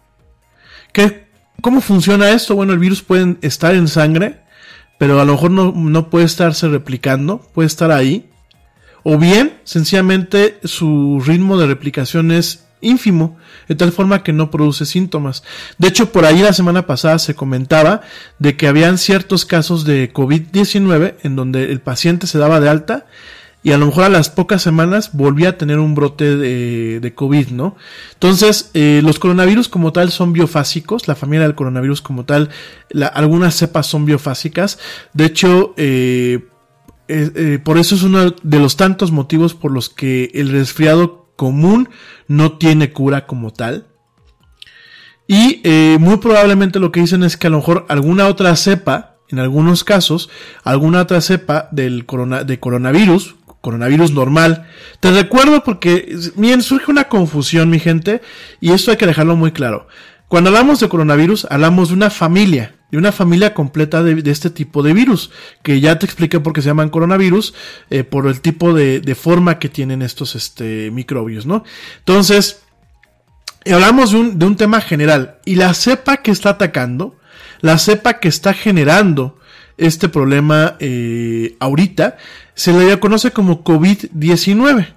¿Qué, 0.92 1.28
¿Cómo 1.62 1.82
funciona 1.82 2.32
esto? 2.32 2.56
Bueno, 2.56 2.74
el 2.74 2.80
virus 2.80 3.04
puede 3.04 3.38
estar 3.42 3.76
en 3.76 3.88
sangre, 3.88 4.40
pero 4.98 5.20
a 5.20 5.26
lo 5.26 5.34
mejor 5.34 5.52
no, 5.52 5.72
no 5.76 6.10
puede 6.10 6.26
estarse 6.26 6.68
replicando, 6.68 7.40
puede 7.54 7.68
estar 7.68 7.92
ahí, 7.92 8.30
o 9.04 9.18
bien, 9.18 9.60
sencillamente, 9.64 10.60
su 10.64 11.22
ritmo 11.24 11.58
de 11.58 11.68
replicación 11.68 12.32
es 12.32 12.66
ínfimo, 12.82 13.38
de 13.68 13.76
tal 13.76 13.92
forma 13.92 14.24
que 14.24 14.34
no 14.34 14.52
produce 14.52 14.86
síntomas. 14.86 15.44
De 15.78 15.88
hecho, 15.88 16.12
por 16.12 16.26
ahí 16.26 16.40
la 16.40 16.54
semana 16.54 16.86
pasada 16.86 17.20
se 17.20 17.36
comentaba 17.36 18.02
de 18.40 18.56
que 18.58 18.68
habían 18.68 18.98
ciertos 18.98 19.46
casos 19.46 19.86
de 19.86 20.12
COVID-19 20.14 21.16
en 21.24 21.36
donde 21.36 21.72
el 21.72 21.82
paciente 21.82 22.28
se 22.28 22.38
daba 22.38 22.60
de 22.60 22.70
alta 22.70 23.06
y 23.65 23.71
a 23.71 23.80
lo 23.80 23.88
mejor 23.88 24.04
a 24.04 24.10
las 24.10 24.30
pocas 24.30 24.62
semanas 24.62 25.10
volvía 25.13 25.49
a 25.49 25.58
tener 25.58 25.80
un 25.80 25.95
brote 25.95 26.38
de, 26.38 27.13
COVID, 27.15 27.47
¿no? 27.47 27.75
Entonces, 28.13 28.69
eh, 28.75 29.01
los 29.04 29.17
coronavirus 29.17 29.69
como 29.69 29.91
tal 29.91 30.12
son 30.12 30.34
biofásicos, 30.34 31.08
la 31.08 31.15
familia 31.15 31.47
del 31.47 31.56
coronavirus 31.56 31.99
como 32.04 32.25
tal, 32.25 32.51
algunas 33.15 33.56
cepas 33.56 33.88
son 33.88 34.06
biofásicas. 34.06 34.78
De 35.13 35.25
hecho, 35.25 35.73
eh, 35.78 36.47
eh, 37.08 37.60
por 37.63 37.80
eso 37.80 37.95
es 37.95 38.04
uno 38.04 38.36
de 38.39 38.60
los 38.60 38.78
tantos 38.78 39.12
motivos 39.12 39.56
por 39.56 39.71
los 39.71 39.89
que 39.89 40.30
el 40.36 40.51
resfriado 40.51 41.32
común 41.36 41.89
no 42.28 42.60
tiene 42.60 42.93
cura 42.93 43.25
como 43.25 43.51
tal. 43.51 43.88
Y 45.28 45.63
muy 45.99 46.17
probablemente 46.17 46.80
lo 46.80 46.91
que 46.91 46.99
dicen 46.99 47.23
es 47.23 47.36
que 47.36 47.47
a 47.47 47.49
lo 47.49 47.58
mejor 47.58 47.88
alguna 47.89 48.28
otra 48.28 48.56
cepa, 48.58 49.15
en 49.30 49.39
algunos 49.39 49.84
casos, 49.84 50.30
alguna 50.63 51.01
otra 51.01 51.19
cepa 51.19 51.67
del 51.71 52.06
de 52.45 52.60
coronavirus, 52.60 53.34
coronavirus 53.65 54.12
normal. 54.12 54.67
Te 54.99 55.10
recuerdo 55.10 55.63
porque, 55.63 56.15
miren, 56.36 56.62
surge 56.62 56.91
una 56.91 57.06
confusión, 57.06 57.67
mi 57.71 57.80
gente, 57.80 58.21
y 58.62 58.71
esto 58.71 58.91
hay 58.91 58.97
que 58.97 59.08
dejarlo 59.08 59.36
muy 59.36 59.51
claro. 59.51 59.88
Cuando 60.28 60.51
hablamos 60.51 60.80
de 60.80 60.88
coronavirus, 60.88 61.47
hablamos 61.49 61.88
de 61.88 61.95
una 61.95 62.12
familia, 62.12 62.75
de 62.91 62.99
una 62.99 63.12
familia 63.12 63.56
completa 63.56 64.04
de, 64.04 64.30
este 64.30 64.51
tipo 64.51 64.84
de 64.84 64.93
virus, 64.93 65.32
que 65.63 65.80
ya 65.80 65.97
te 65.97 66.06
expliqué 66.06 66.39
por 66.39 66.54
qué 66.54 66.62
se 66.62 66.67
llaman 66.67 66.89
coronavirus, 66.91 67.56
eh, 67.89 68.04
por 68.04 68.28
el 68.28 68.39
tipo 68.39 68.71
de, 68.73 69.15
forma 69.15 69.58
que 69.58 69.69
tienen 69.69 70.04
estos 70.04 70.36
este, 70.36 70.91
microbios, 70.91 71.47
¿no? 71.47 71.63
Entonces, 71.97 72.62
hablamos 73.65 74.12
de 74.12 74.45
un 74.45 74.56
tema 74.56 74.80
general, 74.80 75.39
y 75.43 75.56
la 75.56 75.73
cepa 75.73 76.17
que 76.17 76.30
está 76.30 76.51
atacando, 76.51 77.17
la 77.62 77.80
cepa 77.80 78.19
que 78.19 78.28
está 78.28 78.54
generando 78.54 79.39
este 79.78 80.10
problema 80.10 80.76
eh, 80.80 81.56
ahorita, 81.60 82.18
se 82.54 82.74
le 82.74 83.00
conoce 83.00 83.32
como 83.32 83.64
COVID-19 83.64 84.94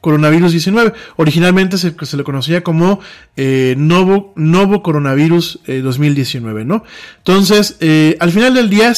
coronavirus 0.00 0.52
19. 0.52 0.92
Originalmente 1.16 1.78
se, 1.78 1.92
le 2.16 2.22
conocía 2.22 2.62
como 2.62 3.00
eh, 3.36 3.74
novo, 3.76 4.82
coronavirus 4.84 5.58
2019, 5.66 6.62
eh, 6.62 6.64
¿no? 6.64 6.84
Entonces, 7.16 7.76
al 8.20 8.30
final 8.30 8.54
del 8.54 8.70
día, 8.70 8.92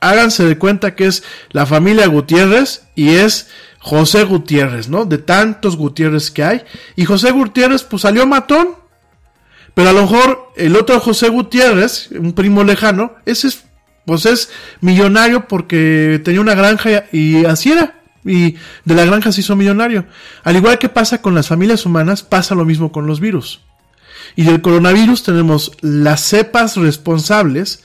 háganse 0.00 0.44
de 0.44 0.58
cuenta 0.58 0.94
que 0.94 1.06
es 1.06 1.22
la 1.50 1.64
familia 1.64 2.06
Gutiérrez 2.08 2.88
y 2.94 3.10
es 3.10 3.48
José 3.78 4.24
Gutiérrez, 4.24 4.88
¿no? 4.88 5.06
De 5.06 5.16
tantos 5.16 5.76
Gutiérrez 5.76 6.30
que 6.30 6.44
hay. 6.44 6.62
Y 6.94 7.06
José 7.06 7.30
Gutiérrez, 7.30 7.84
pues 7.84 8.02
salió 8.02 8.26
matón. 8.26 8.76
Pero 9.72 9.90
a 9.90 9.92
lo 9.92 10.02
mejor 10.02 10.52
el 10.56 10.76
otro 10.76 10.98
José 10.98 11.28
Gutiérrez, 11.28 12.10
un 12.10 12.32
primo 12.32 12.64
lejano, 12.64 13.14
ese 13.24 13.48
es 13.48 13.67
pues 14.08 14.24
es 14.24 14.48
millonario 14.80 15.46
porque 15.48 16.18
tenía 16.24 16.40
una 16.40 16.54
granja 16.54 17.04
y 17.12 17.44
así 17.44 17.72
era. 17.72 18.00
Y 18.24 18.56
de 18.86 18.94
la 18.94 19.04
granja 19.04 19.32
se 19.32 19.42
hizo 19.42 19.54
millonario. 19.54 20.06
Al 20.44 20.56
igual 20.56 20.78
que 20.78 20.88
pasa 20.88 21.20
con 21.20 21.34
las 21.34 21.48
familias 21.48 21.84
humanas, 21.84 22.22
pasa 22.22 22.54
lo 22.54 22.64
mismo 22.64 22.90
con 22.90 23.06
los 23.06 23.20
virus. 23.20 23.60
Y 24.34 24.44
del 24.44 24.62
coronavirus 24.62 25.24
tenemos 25.24 25.72
las 25.82 26.22
cepas 26.22 26.78
responsables 26.78 27.84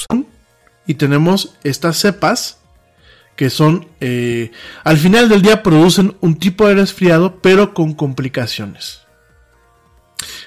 Y 0.87 0.95
tenemos 0.95 1.55
estas 1.63 1.97
cepas 1.97 2.61
que 3.35 3.49
son, 3.49 3.87
eh, 3.99 4.51
al 4.83 4.97
final 4.97 5.29
del 5.29 5.41
día 5.41 5.63
producen 5.63 6.15
un 6.21 6.37
tipo 6.37 6.67
de 6.67 6.75
resfriado, 6.75 7.39
pero 7.41 7.73
con 7.73 7.93
complicaciones. 7.93 9.01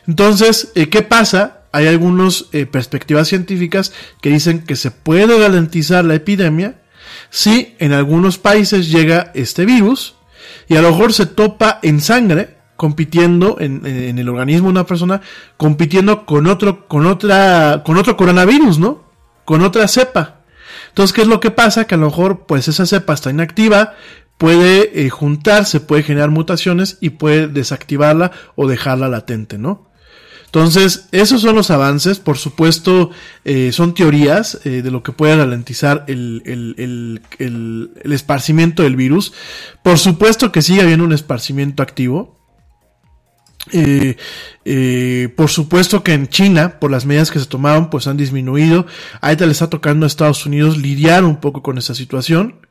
Entonces, 0.07 0.71
eh, 0.75 0.89
¿qué 0.89 1.03
pasa? 1.03 1.63
Hay 1.73 1.89
algunas 1.89 2.47
eh, 2.53 2.67
perspectivas 2.67 3.27
científicas 3.27 3.93
que 4.21 4.31
dicen 4.31 4.63
que 4.63 4.77
se 4.77 4.91
puede 4.93 5.39
garantizar 5.39 6.05
la 6.05 6.15
epidemia 6.15 6.83
si 7.31 7.75
en 7.81 7.93
algunos 7.93 8.39
países 8.39 8.91
llega 8.91 9.33
este 9.35 9.65
virus 9.65 10.15
y 10.69 10.77
a 10.77 10.83
lo 10.83 10.93
mejor 10.93 11.13
se 11.13 11.27
topa 11.27 11.81
en 11.83 12.01
sangre 12.01 12.59
compitiendo 12.77 13.57
en, 13.59 13.85
en 13.87 14.19
el 14.19 14.29
organismo 14.29 14.69
de 14.69 14.73
una 14.73 14.87
persona 14.87 15.21
compitiendo 15.57 16.27
con 16.27 16.47
otro 16.47 16.87
con 16.87 17.07
otra 17.07 17.83
con 17.85 17.97
otro 17.97 18.17
coronavirus, 18.17 18.79
¿no? 18.79 19.04
Con 19.45 19.63
otra 19.63 19.89
cepa. 19.89 20.41
Entonces, 20.89 21.13
¿qué 21.13 21.23
es 21.23 21.29
lo 21.29 21.41
que 21.41 21.51
pasa? 21.51 21.87
Que 21.87 21.95
a 21.97 21.99
lo 21.99 22.07
mejor, 22.07 22.47
pues 22.47 22.69
esa 22.69 22.87
cepa 22.87 23.15
está 23.15 23.31
inactiva, 23.31 23.95
puede 24.39 25.05
eh, 25.05 25.11
juntarse, 25.11 25.81
puede 25.81 26.03
generar 26.03 26.31
mutaciones 26.31 26.99
y 27.01 27.11
puede 27.11 27.49
desactivarla 27.49 28.33
o 28.57 28.69
dejarla 28.69 29.09
latente, 29.09 29.59
¿no? 29.59 29.91
Entonces, 30.55 31.09
esos 31.11 31.41
son 31.41 31.57
los 31.57 31.73
avances. 31.73 32.21
Por 32.21 32.39
supuesto, 32.39 33.11
eh, 33.45 33.73
son 33.73 33.93
teorías 33.93 34.61
eh, 34.65 34.83
de 34.83 34.91
lo 34.93 35.03
que 35.03 35.11
puede 35.11 35.37
ralentizar 35.37 36.05
el, 36.07 36.43
el, 36.47 36.77
el, 36.79 37.91
el, 38.05 38.13
esparcimiento 38.13 38.85
del 38.85 38.95
virus. 38.95 39.33
Por 39.83 39.99
supuesto 39.99 40.53
que 40.53 40.63
sigue 40.63 40.83
habiendo 40.83 41.05
un 41.05 41.13
esparcimiento 41.13 41.83
activo. 41.83 42.39
Eh, 43.73 44.17
eh, 44.65 45.33
por 45.37 45.49
supuesto 45.49 46.03
que 46.03 46.13
en 46.13 46.29
China, 46.29 46.79
por 46.79 46.91
las 46.91 47.07
medidas 47.07 47.31
que 47.31 47.41
se 47.41 47.47
tomaron, 47.47 47.91
pues 47.91 48.07
han 48.07 48.17
disminuido. 48.17 48.87
Ahorita 49.21 49.47
le 49.47 49.53
está 49.53 49.71
tocando 49.71 50.05
a 50.05 50.07
Estados 50.07 50.45
Unidos 50.47 50.77
lidiar 50.79 51.25
un 51.25 51.37
poco 51.37 51.63
con 51.63 51.79
esa 51.79 51.95
situación. 51.95 52.67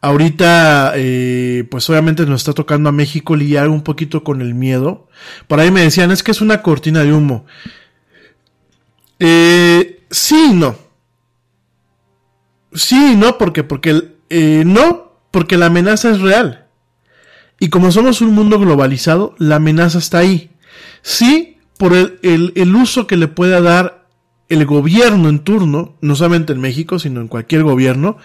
Ahorita, 0.00 0.92
eh, 0.96 1.66
pues 1.70 1.88
obviamente 1.90 2.26
nos 2.26 2.42
está 2.42 2.52
tocando 2.52 2.88
a 2.88 2.92
México 2.92 3.34
lidiar 3.36 3.68
un 3.68 3.82
poquito 3.82 4.24
con 4.24 4.40
el 4.40 4.54
miedo. 4.54 5.08
Por 5.48 5.60
ahí 5.60 5.70
me 5.70 5.82
decían, 5.82 6.10
es 6.10 6.22
que 6.22 6.30
es 6.30 6.40
una 6.40 6.62
cortina 6.62 7.02
de 7.02 7.12
humo. 7.12 7.46
Eh, 9.18 10.04
sí 10.10 10.50
no. 10.52 10.76
Sí 12.74 13.14
no, 13.16 13.38
porque, 13.38 13.64
porque, 13.64 14.18
no, 14.66 15.12
porque 15.30 15.56
la 15.56 15.66
amenaza 15.66 16.10
es 16.10 16.20
real. 16.20 16.65
Y 17.58 17.68
como 17.68 17.90
somos 17.90 18.20
un 18.20 18.34
mundo 18.34 18.58
globalizado, 18.58 19.34
la 19.38 19.56
amenaza 19.56 19.98
está 19.98 20.18
ahí. 20.18 20.50
Sí, 21.02 21.58
por 21.78 21.94
el, 21.94 22.18
el, 22.22 22.52
el, 22.56 22.74
uso 22.74 23.06
que 23.06 23.16
le 23.16 23.28
pueda 23.28 23.60
dar 23.60 24.06
el 24.48 24.64
gobierno 24.66 25.28
en 25.28 25.40
turno, 25.40 25.96
no 26.00 26.16
solamente 26.16 26.52
en 26.52 26.60
México, 26.60 26.98
sino 26.98 27.20
en 27.20 27.28
cualquier 27.28 27.62
gobierno, 27.62 28.18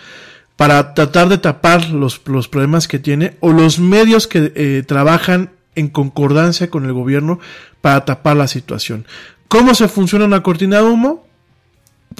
para 0.56 0.94
tratar 0.94 1.30
de 1.30 1.38
tapar 1.38 1.90
los, 1.90 2.22
los 2.26 2.48
problemas 2.48 2.88
que 2.88 3.00
tiene, 3.00 3.38
o 3.40 3.52
los 3.52 3.80
medios 3.80 4.28
que 4.28 4.52
eh, 4.56 4.84
trabajan 4.86 5.52
en 5.76 5.88
concordancia 5.88 6.70
con 6.70 6.86
el 6.86 6.94
gobierno 6.94 7.40
para 7.82 8.06
tapar 8.06 8.36
la 8.36 8.48
situación. 8.48 9.06
¿Cómo 9.48 9.74
se 9.74 9.88
funciona 9.88 10.26
una 10.26 10.44
cortina 10.44 10.78
de 10.78 10.84
humo? 10.84 11.26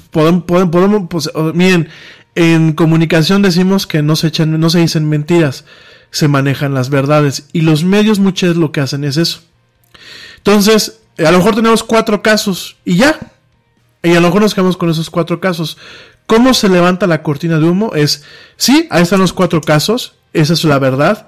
Podemos, 0.10 0.44
podemos, 0.44 1.04
pues, 1.10 1.30
miren, 1.54 1.90
en 2.36 2.74
comunicación 2.74 3.42
decimos 3.42 3.88
que 3.88 4.02
no 4.02 4.16
se 4.16 4.28
echan, 4.28 4.58
no 4.60 4.70
se 4.70 4.80
dicen 4.80 5.08
mentiras 5.08 5.66
se 6.12 6.28
manejan 6.28 6.74
las 6.74 6.90
verdades. 6.90 7.46
Y 7.54 7.62
los 7.62 7.84
medios 7.84 8.20
muchas 8.20 8.50
veces 8.50 8.62
lo 8.62 8.72
que 8.72 8.82
hacen 8.82 9.04
es 9.04 9.18
eso. 9.18 9.42
Entonces, 10.38 11.00
a 11.18 11.32
lo 11.32 11.38
mejor 11.40 11.56
tenemos 11.56 11.84
cuatro 11.84 12.22
casos 12.22 12.78
y 12.86 12.98
ya. 12.98 13.18
Y 14.04 14.12
a 14.12 14.20
lo 14.20 14.28
mejor 14.28 14.42
nos 14.42 14.54
quedamos 14.54 14.78
con 14.78 14.90
esos 14.90 15.10
cuatro 15.10 15.40
casos. 15.40 15.78
¿Cómo 16.28 16.54
se 16.54 16.70
levanta 16.70 17.08
la 17.08 17.24
cortina 17.24 17.60
de 17.60 17.66
humo? 17.66 17.94
Es, 17.96 18.24
sí, 18.58 18.88
ahí 18.90 19.04
están 19.04 19.20
los 19.20 19.34
cuatro 19.34 19.62
casos. 19.62 20.14
Esa 20.34 20.54
es 20.54 20.64
la 20.64 20.80
verdad. 20.80 21.28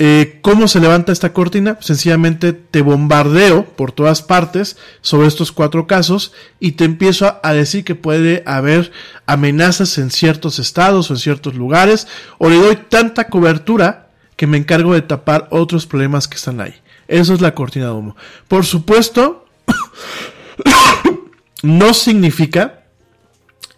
Eh, 0.00 0.38
¿Cómo 0.42 0.68
se 0.68 0.78
levanta 0.78 1.10
esta 1.10 1.32
cortina? 1.32 1.76
Sencillamente 1.80 2.52
te 2.52 2.82
bombardeo 2.82 3.64
por 3.64 3.90
todas 3.90 4.22
partes 4.22 4.76
sobre 5.00 5.26
estos 5.26 5.50
cuatro 5.50 5.88
casos 5.88 6.32
y 6.60 6.72
te 6.72 6.84
empiezo 6.84 7.40
a, 7.42 7.52
decir 7.52 7.84
que 7.84 7.96
puede 7.96 8.44
haber 8.46 8.92
amenazas 9.26 9.98
en 9.98 10.12
ciertos 10.12 10.60
estados 10.60 11.10
o 11.10 11.14
en 11.14 11.18
ciertos 11.18 11.56
lugares 11.56 12.06
o 12.38 12.48
le 12.48 12.56
doy 12.56 12.76
tanta 12.76 13.28
cobertura 13.28 14.10
que 14.36 14.46
me 14.46 14.56
encargo 14.56 14.94
de 14.94 15.02
tapar 15.02 15.48
otros 15.50 15.86
problemas 15.86 16.28
que 16.28 16.36
están 16.36 16.60
ahí. 16.60 16.76
Eso 17.08 17.34
es 17.34 17.40
la 17.40 17.56
cortina 17.56 17.86
de 17.86 17.92
humo. 17.92 18.16
Por 18.46 18.64
supuesto, 18.64 19.46
no 21.62 21.92
significa 21.92 22.84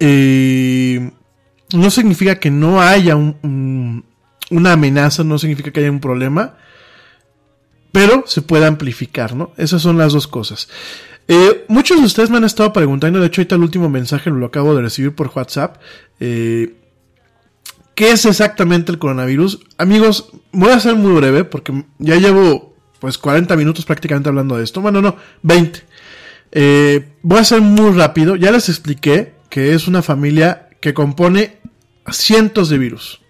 eh, 0.00 1.10
no 1.72 1.90
significa 1.90 2.38
que 2.40 2.50
no 2.50 2.80
haya 2.82 3.16
un, 3.16 3.36
un 3.42 4.04
una 4.50 4.72
amenaza 4.72 5.24
no 5.24 5.38
significa 5.38 5.70
que 5.70 5.80
haya 5.80 5.90
un 5.90 6.00
problema, 6.00 6.56
pero 7.92 8.24
se 8.26 8.42
puede 8.42 8.66
amplificar, 8.66 9.34
¿no? 9.34 9.52
Esas 9.56 9.82
son 9.82 9.98
las 9.98 10.12
dos 10.12 10.26
cosas. 10.26 10.68
Eh, 11.28 11.64
muchos 11.68 11.98
de 11.98 12.06
ustedes 12.06 12.30
me 12.30 12.38
han 12.38 12.44
estado 12.44 12.72
preguntando, 12.72 13.20
de 13.20 13.26
hecho 13.26 13.40
ahorita 13.40 13.54
el 13.54 13.62
último 13.62 13.88
mensaje 13.88 14.30
lo 14.30 14.46
acabo 14.46 14.74
de 14.74 14.82
recibir 14.82 15.14
por 15.14 15.30
WhatsApp, 15.34 15.76
eh, 16.18 16.74
¿qué 17.94 18.10
es 18.10 18.26
exactamente 18.26 18.90
el 18.90 18.98
coronavirus? 18.98 19.60
Amigos, 19.78 20.30
voy 20.50 20.70
a 20.70 20.80
ser 20.80 20.96
muy 20.96 21.12
breve 21.12 21.44
porque 21.44 21.84
ya 21.98 22.16
llevo 22.16 22.74
pues 22.98 23.16
40 23.16 23.54
minutos 23.56 23.84
prácticamente 23.84 24.28
hablando 24.28 24.56
de 24.56 24.64
esto, 24.64 24.80
bueno 24.80 25.00
no, 25.00 25.16
20. 25.42 25.84
Eh, 26.52 27.08
voy 27.22 27.38
a 27.38 27.44
ser 27.44 27.60
muy 27.60 27.96
rápido, 27.96 28.34
ya 28.34 28.50
les 28.50 28.68
expliqué 28.68 29.34
que 29.48 29.74
es 29.74 29.86
una 29.86 30.02
familia 30.02 30.68
que 30.80 30.94
compone 30.94 31.58
cientos 32.10 32.68
de 32.70 32.78
virus. 32.78 33.20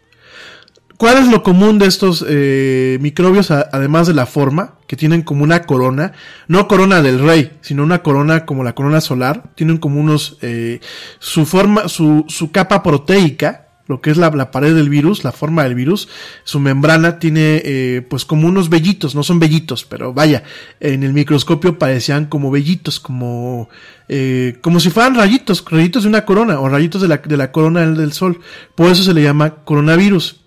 ¿Cuál 1.00 1.16
es 1.16 1.28
lo 1.28 1.42
común 1.42 1.78
de 1.78 1.86
estos 1.86 2.22
eh, 2.28 2.98
microbios, 3.00 3.50
además 3.50 4.06
de 4.06 4.12
la 4.12 4.26
forma, 4.26 4.74
que 4.86 4.96
tienen 4.96 5.22
como 5.22 5.44
una 5.44 5.62
corona? 5.62 6.12
No 6.46 6.68
corona 6.68 7.00
del 7.00 7.20
rey, 7.20 7.52
sino 7.62 7.84
una 7.84 8.02
corona 8.02 8.44
como 8.44 8.64
la 8.64 8.74
corona 8.74 9.00
solar. 9.00 9.44
Tienen 9.54 9.78
como 9.78 9.98
unos, 9.98 10.36
eh, 10.42 10.80
su 11.18 11.46
forma, 11.46 11.88
su, 11.88 12.26
su 12.28 12.52
capa 12.52 12.82
proteica, 12.82 13.68
lo 13.86 14.02
que 14.02 14.10
es 14.10 14.18
la, 14.18 14.28
la, 14.28 14.50
pared 14.50 14.74
del 14.74 14.90
virus, 14.90 15.24
la 15.24 15.32
forma 15.32 15.62
del 15.62 15.74
virus, 15.74 16.10
su 16.44 16.60
membrana 16.60 17.18
tiene 17.18 17.62
eh, 17.64 18.06
pues 18.06 18.26
como 18.26 18.46
unos 18.46 18.68
vellitos, 18.68 19.14
no 19.14 19.22
son 19.22 19.38
vellitos, 19.38 19.86
pero 19.86 20.12
vaya, 20.12 20.42
en 20.80 21.02
el 21.02 21.14
microscopio 21.14 21.78
parecían 21.78 22.26
como 22.26 22.50
vellitos, 22.50 23.00
como, 23.00 23.70
eh, 24.06 24.58
como 24.60 24.80
si 24.80 24.90
fueran 24.90 25.14
rayitos, 25.14 25.64
rayitos 25.66 26.02
de 26.02 26.10
una 26.10 26.26
corona 26.26 26.60
o 26.60 26.68
rayitos 26.68 27.00
de 27.00 27.08
la, 27.08 27.16
de 27.16 27.36
la 27.38 27.52
corona 27.52 27.86
del 27.86 28.12
sol. 28.12 28.42
Por 28.74 28.90
eso 28.90 29.02
se 29.02 29.14
le 29.14 29.22
llama 29.22 29.64
coronavirus. 29.64 30.40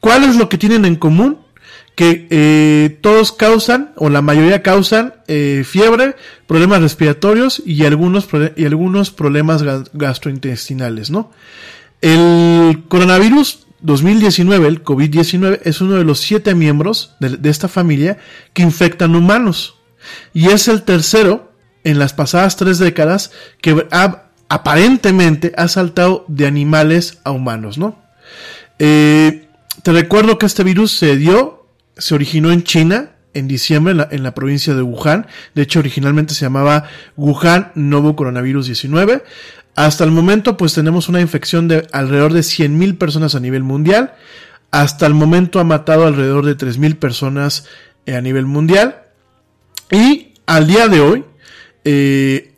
¿Cuál 0.00 0.24
es 0.24 0.36
lo 0.36 0.48
que 0.48 0.58
tienen 0.58 0.84
en 0.84 0.96
común? 0.96 1.38
que 2.00 2.28
eh, 2.30 2.98
todos 3.02 3.30
causan, 3.30 3.92
o 3.96 4.08
la 4.08 4.22
mayoría 4.22 4.62
causan, 4.62 5.16
eh, 5.28 5.64
fiebre, 5.66 6.16
problemas 6.46 6.80
respiratorios 6.80 7.62
y 7.66 7.84
algunos, 7.84 8.26
y 8.56 8.64
algunos 8.64 9.10
problemas 9.10 9.62
gastrointestinales, 9.92 11.10
¿no? 11.10 11.30
El 12.00 12.84
coronavirus 12.88 13.66
2019, 13.82 14.66
el 14.66 14.82
COVID-19, 14.82 15.60
es 15.64 15.82
uno 15.82 15.96
de 15.96 16.04
los 16.04 16.20
siete 16.20 16.54
miembros 16.54 17.16
de, 17.20 17.50
esta 17.50 17.68
familia 17.68 18.18
que 18.54 18.62
infectan 18.62 19.14
humanos. 19.14 19.74
Y 20.32 20.48
es 20.48 20.68
el 20.68 20.82
tercero 20.82 21.52
en 21.84 21.98
las 21.98 22.14
pasadas 22.14 22.56
tres 22.56 22.78
décadas 22.78 23.30
que 23.60 23.86
aparentemente 24.48 25.52
ha 25.54 25.68
saltado 25.68 26.24
de 26.28 26.46
animales 26.46 27.18
a 27.24 27.30
humanos, 27.30 27.76
¿no? 27.76 27.98
Eh, 28.78 29.49
te 29.82 29.92
recuerdo 29.92 30.38
que 30.38 30.46
este 30.46 30.64
virus 30.64 30.92
se 30.92 31.16
dio, 31.16 31.66
se 31.96 32.14
originó 32.14 32.52
en 32.52 32.62
China 32.62 33.12
en 33.32 33.46
diciembre 33.46 33.94
en 34.10 34.22
la, 34.22 34.34
provincia 34.34 34.74
de 34.74 34.82
Wuhan. 34.82 35.26
De 35.54 35.62
hecho, 35.62 35.78
originalmente 35.78 36.34
se 36.34 36.44
llamaba 36.44 36.84
Wuhan 37.16 37.70
Novo 37.74 38.16
Coronavirus 38.16 38.66
19. 38.66 39.22
Hasta 39.76 40.04
el 40.04 40.10
momento, 40.10 40.56
pues 40.56 40.74
tenemos 40.74 41.08
una 41.08 41.20
infección 41.20 41.68
de 41.68 41.86
alrededor 41.92 42.32
de 42.32 42.40
100.000 42.40 42.98
personas 42.98 43.34
a 43.34 43.40
nivel 43.40 43.62
mundial. 43.62 44.14
Hasta 44.72 45.06
el 45.06 45.14
momento 45.14 45.60
ha 45.60 45.64
matado 45.64 46.06
alrededor 46.06 46.44
de 46.44 46.56
3.000 46.56 46.96
personas 46.96 47.66
eh, 48.06 48.16
a 48.16 48.20
nivel 48.20 48.46
mundial. 48.46 49.02
Y 49.90 50.34
al 50.46 50.66
día 50.66 50.88
de 50.88 51.00
hoy, 51.00 51.24
eh, 51.84 52.54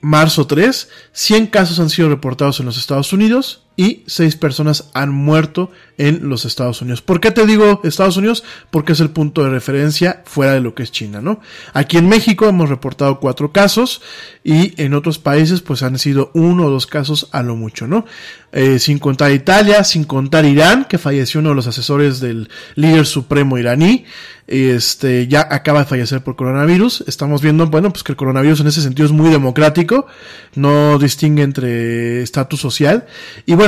marzo 0.00 0.46
3, 0.46 0.88
100 1.12 1.46
casos 1.48 1.78
han 1.78 1.90
sido 1.90 2.08
reportados 2.08 2.60
en 2.60 2.66
los 2.66 2.78
Estados 2.78 3.12
Unidos 3.12 3.65
y 3.76 4.02
6 4.06 4.36
personas 4.36 4.90
han 4.94 5.10
muerto 5.10 5.70
en 5.98 6.28
los 6.28 6.44
Estados 6.44 6.80
Unidos. 6.82 7.02
¿Por 7.02 7.20
qué 7.20 7.30
te 7.30 7.46
digo 7.46 7.80
Estados 7.84 8.16
Unidos? 8.16 8.42
Porque 8.70 8.92
es 8.92 9.00
el 9.00 9.10
punto 9.10 9.44
de 9.44 9.50
referencia 9.50 10.22
fuera 10.24 10.52
de 10.52 10.60
lo 10.60 10.74
que 10.74 10.82
es 10.82 10.92
China, 10.92 11.20
¿no? 11.20 11.40
Aquí 11.72 11.98
en 11.98 12.08
México 12.08 12.48
hemos 12.48 12.68
reportado 12.68 13.20
4 13.20 13.52
casos 13.52 14.02
y 14.44 14.80
en 14.82 14.94
otros 14.94 15.18
países 15.18 15.60
pues 15.60 15.82
han 15.82 15.98
sido 15.98 16.30
uno 16.34 16.66
o 16.66 16.70
dos 16.70 16.86
casos 16.86 17.28
a 17.32 17.42
lo 17.42 17.56
mucho, 17.56 17.86
¿no? 17.86 18.06
Eh, 18.52 18.78
sin 18.78 18.98
contar 18.98 19.32
Italia, 19.32 19.84
sin 19.84 20.04
contar 20.04 20.44
Irán, 20.44 20.86
que 20.88 20.98
falleció 20.98 21.40
uno 21.40 21.50
de 21.50 21.56
los 21.56 21.66
asesores 21.66 22.20
del 22.20 22.48
líder 22.74 23.04
supremo 23.04 23.58
iraní, 23.58 24.06
este, 24.46 25.26
ya 25.26 25.48
acaba 25.50 25.80
de 25.80 25.86
fallecer 25.86 26.22
por 26.22 26.36
coronavirus. 26.36 27.04
Estamos 27.08 27.42
viendo, 27.42 27.66
bueno, 27.66 27.90
pues 27.90 28.04
que 28.04 28.12
el 28.12 28.16
coronavirus 28.16 28.60
en 28.60 28.68
ese 28.68 28.80
sentido 28.80 29.06
es 29.06 29.12
muy 29.12 29.30
democrático, 29.30 30.06
no 30.54 30.98
distingue 30.98 31.42
entre 31.42 32.22
estatus 32.22 32.60
social. 32.60 33.06
Y 33.44 33.54
bueno, 33.54 33.65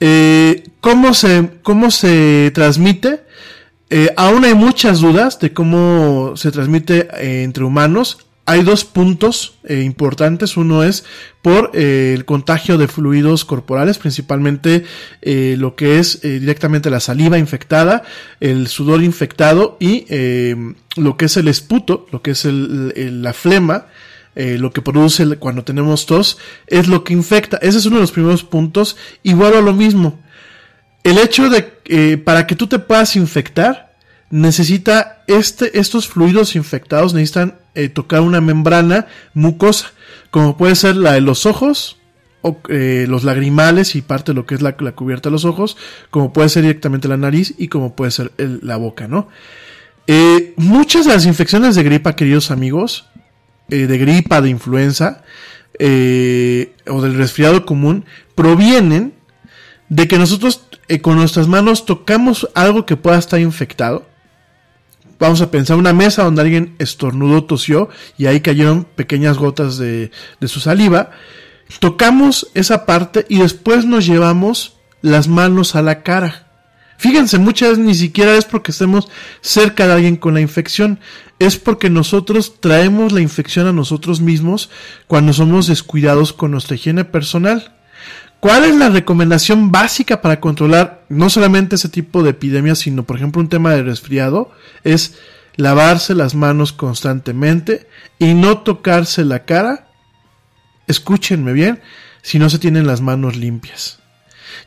eh, 0.00 0.64
¿cómo, 0.80 1.14
se, 1.14 1.50
¿cómo 1.62 1.90
se 1.90 2.50
transmite? 2.54 3.24
Eh, 3.90 4.12
aún 4.16 4.44
hay 4.44 4.54
muchas 4.54 5.00
dudas 5.00 5.38
de 5.38 5.52
cómo 5.52 6.36
se 6.36 6.50
transmite 6.50 7.06
eh, 7.16 7.42
entre 7.44 7.64
humanos 7.64 8.18
hay 8.46 8.62
dos 8.62 8.84
puntos 8.84 9.54
eh, 9.64 9.82
importantes. 9.82 10.56
Uno 10.58 10.82
es 10.82 11.04
por 11.42 11.70
el 11.74 12.24
contagio 12.26 12.76
de 12.76 12.88
fluidos 12.88 13.44
corporales, 13.44 13.96
principalmente 13.96 14.84
lo 15.22 15.76
que 15.76 15.98
es 15.98 16.20
directamente 16.20 16.90
la 16.90 17.00
saliva 17.00 17.38
infectada, 17.38 18.02
el 18.40 18.68
sudor 18.68 19.02
infectado 19.02 19.78
y 19.80 20.04
lo 20.96 21.16
que 21.16 21.24
es 21.24 21.38
el 21.38 21.48
esputo, 21.48 22.06
lo 22.12 22.20
que 22.20 22.32
es 22.32 22.44
la 22.44 23.32
flema. 23.32 23.86
Lo 24.34 24.72
que 24.72 24.82
produce 24.82 25.36
cuando 25.36 25.64
tenemos 25.64 26.06
tos 26.06 26.38
es 26.66 26.88
lo 26.88 27.04
que 27.04 27.12
infecta. 27.12 27.56
Ese 27.58 27.78
es 27.78 27.86
uno 27.86 27.96
de 27.96 28.02
los 28.02 28.12
primeros 28.12 28.42
puntos. 28.42 28.96
Igual 29.22 29.54
a 29.54 29.60
lo 29.60 29.72
mismo. 29.72 30.18
El 31.02 31.18
hecho 31.18 31.48
de 31.48 32.18
para 32.18 32.46
que 32.46 32.56
tú 32.56 32.66
te 32.66 32.78
puedas 32.78 33.14
infectar, 33.16 33.94
necesita 34.30 35.22
este, 35.28 35.78
estos 35.78 36.08
fluidos 36.08 36.56
infectados 36.56 37.14
necesitan 37.14 37.58
eh, 37.74 37.88
tocar 37.88 38.20
una 38.20 38.40
membrana 38.40 39.06
mucosa, 39.32 39.92
como 40.30 40.56
puede 40.56 40.74
ser 40.74 40.96
la 40.96 41.12
de 41.12 41.20
los 41.20 41.46
ojos, 41.46 41.98
o 42.42 42.60
eh, 42.68 43.06
los 43.08 43.24
lagrimales 43.24 43.94
y 43.94 44.02
parte 44.02 44.32
de 44.32 44.36
lo 44.36 44.44
que 44.44 44.54
es 44.54 44.60
la, 44.60 44.72
cubierta 44.76 45.28
de 45.28 45.32
los 45.32 45.44
ojos, 45.44 45.76
como 46.10 46.32
puede 46.32 46.48
ser 46.48 46.62
directamente 46.62 47.08
la 47.08 47.16
nariz 47.16 47.54
y 47.56 47.68
como 47.68 47.96
puede 47.96 48.10
ser 48.10 48.32
la 48.36 48.76
boca, 48.76 49.08
¿no? 49.08 49.28
Eh, 50.06 50.52
muchas 50.56 51.06
de 51.06 51.14
las 51.14 51.24
infecciones 51.24 51.74
de 51.74 51.82
gripa, 51.84 52.16
queridos 52.16 52.50
amigos, 52.50 53.06
de 53.68 53.98
gripa, 53.98 54.40
de 54.40 54.50
influenza 54.50 55.22
o 55.78 57.02
del 57.02 57.14
resfriado 57.14 57.66
común, 57.66 58.04
provienen 58.34 59.14
de 59.88 60.08
que 60.08 60.18
nosotros 60.18 60.66
con 61.02 61.16
nuestras 61.16 61.48
manos 61.48 61.86
tocamos 61.86 62.48
algo 62.54 62.86
que 62.86 62.96
pueda 62.96 63.18
estar 63.18 63.40
infectado 63.40 64.06
vamos 65.18 65.40
a 65.40 65.50
pensar 65.50 65.76
una 65.76 65.92
mesa 65.92 66.24
donde 66.24 66.42
alguien 66.42 66.74
estornudó, 66.78 67.44
tosió 67.44 67.88
y 68.18 68.26
ahí 68.26 68.40
cayeron 68.40 68.84
pequeñas 68.84 69.38
gotas 69.38 69.78
de, 69.78 70.10
su 70.42 70.60
saliva. 70.60 71.10
Tocamos 71.80 72.48
esa 72.54 72.84
parte 72.86 73.24
y 73.28 73.38
después 73.38 73.84
nos 73.84 74.06
llevamos 74.06 74.76
las 75.02 75.28
manos 75.28 75.76
a 75.76 75.82
la 75.82 76.02
cara. 76.02 76.43
Fíjense, 76.96 77.38
muchas 77.38 77.70
veces 77.70 77.84
ni 77.84 77.94
siquiera 77.94 78.36
es 78.36 78.44
porque 78.44 78.70
estemos 78.70 79.08
cerca 79.40 79.86
de 79.86 79.94
alguien 79.94 80.16
con 80.16 80.34
la 80.34 80.40
infección, 80.40 81.00
es 81.38 81.56
porque 81.56 81.90
nosotros 81.90 82.60
traemos 82.60 83.12
la 83.12 83.20
infección 83.20 83.66
a 83.66 83.72
nosotros 83.72 84.20
mismos 84.20 84.70
cuando 85.06 85.32
somos 85.32 85.66
descuidados 85.66 86.32
con 86.32 86.52
nuestra 86.52 86.76
higiene 86.76 87.04
personal. 87.04 87.74
¿Cuál 88.40 88.64
es 88.64 88.76
la 88.76 88.90
recomendación 88.90 89.72
básica 89.72 90.20
para 90.20 90.38
controlar 90.38 91.04
no 91.08 91.30
solamente 91.30 91.76
ese 91.76 91.88
tipo 91.88 92.22
de 92.22 92.30
epidemias, 92.30 92.78
sino 92.78 93.04
por 93.04 93.16
ejemplo 93.16 93.40
un 93.40 93.48
tema 93.48 93.72
de 93.72 93.82
resfriado? 93.82 94.52
Es 94.84 95.18
lavarse 95.56 96.14
las 96.14 96.34
manos 96.34 96.72
constantemente 96.72 97.88
y 98.18 98.34
no 98.34 98.58
tocarse 98.58 99.24
la 99.24 99.44
cara. 99.44 99.88
Escúchenme 100.86 101.52
bien, 101.52 101.80
si 102.22 102.38
no 102.38 102.50
se 102.50 102.58
tienen 102.58 102.86
las 102.86 103.00
manos 103.00 103.36
limpias. 103.36 104.00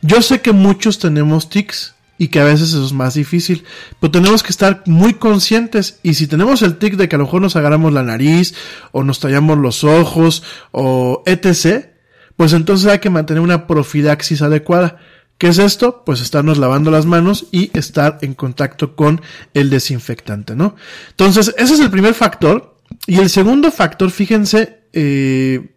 Yo 0.02 0.22
sé 0.22 0.40
que 0.40 0.52
muchos 0.52 0.98
tenemos 0.98 1.48
tics 1.48 1.94
y 2.18 2.28
que 2.28 2.40
a 2.40 2.44
veces 2.44 2.70
eso 2.70 2.84
es 2.84 2.92
más 2.92 3.14
difícil, 3.14 3.64
pero 4.00 4.10
tenemos 4.10 4.42
que 4.42 4.50
estar 4.50 4.82
muy 4.86 5.14
conscientes 5.14 6.00
y 6.02 6.14
si 6.14 6.26
tenemos 6.26 6.62
el 6.62 6.76
tic 6.76 6.96
de 6.96 7.08
que 7.08 7.16
a 7.16 7.18
lo 7.18 7.24
mejor 7.24 7.40
nos 7.40 7.56
agarramos 7.56 7.92
la 7.92 8.02
nariz 8.02 8.54
o 8.90 9.04
nos 9.04 9.20
tallamos 9.20 9.56
los 9.58 9.84
ojos 9.84 10.42
o 10.72 11.22
etc., 11.24 11.90
pues 12.36 12.52
entonces 12.52 12.88
hay 12.88 12.98
que 13.00 13.10
mantener 13.10 13.42
una 13.42 13.66
profilaxis 13.66 14.42
adecuada. 14.42 14.98
¿Qué 15.38 15.48
es 15.48 15.58
esto? 15.58 16.02
Pues 16.04 16.20
estarnos 16.20 16.58
lavando 16.58 16.90
las 16.90 17.06
manos 17.06 17.46
y 17.52 17.76
estar 17.76 18.18
en 18.22 18.34
contacto 18.34 18.96
con 18.96 19.22
el 19.54 19.70
desinfectante, 19.70 20.56
¿no? 20.56 20.76
Entonces, 21.10 21.54
ese 21.56 21.74
es 21.74 21.80
el 21.80 21.90
primer 21.90 22.14
factor. 22.14 22.76
Y 23.06 23.18
el 23.18 23.28
segundo 23.28 23.70
factor, 23.70 24.10
fíjense, 24.10 24.84
eh, 24.92 25.74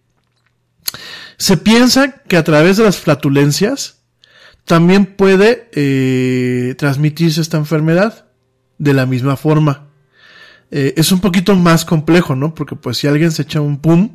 se 1.37 1.57
piensa 1.57 2.21
que 2.27 2.37
a 2.37 2.43
través 2.43 2.77
de 2.77 2.83
las 2.83 2.97
flatulencias 2.97 4.00
también 4.71 5.05
puede 5.05 5.67
eh, 5.73 6.75
transmitirse 6.77 7.41
esta 7.41 7.57
enfermedad 7.57 8.27
de 8.77 8.93
la 8.93 9.05
misma 9.05 9.35
forma. 9.35 9.89
Eh, 10.71 10.93
es 10.95 11.11
un 11.11 11.19
poquito 11.19 11.53
más 11.57 11.83
complejo, 11.83 12.37
¿no? 12.37 12.55
Porque 12.55 12.77
pues 12.77 12.95
si 12.95 13.05
alguien 13.05 13.33
se 13.33 13.41
echa 13.41 13.59
un 13.59 13.79
pum, 13.79 14.11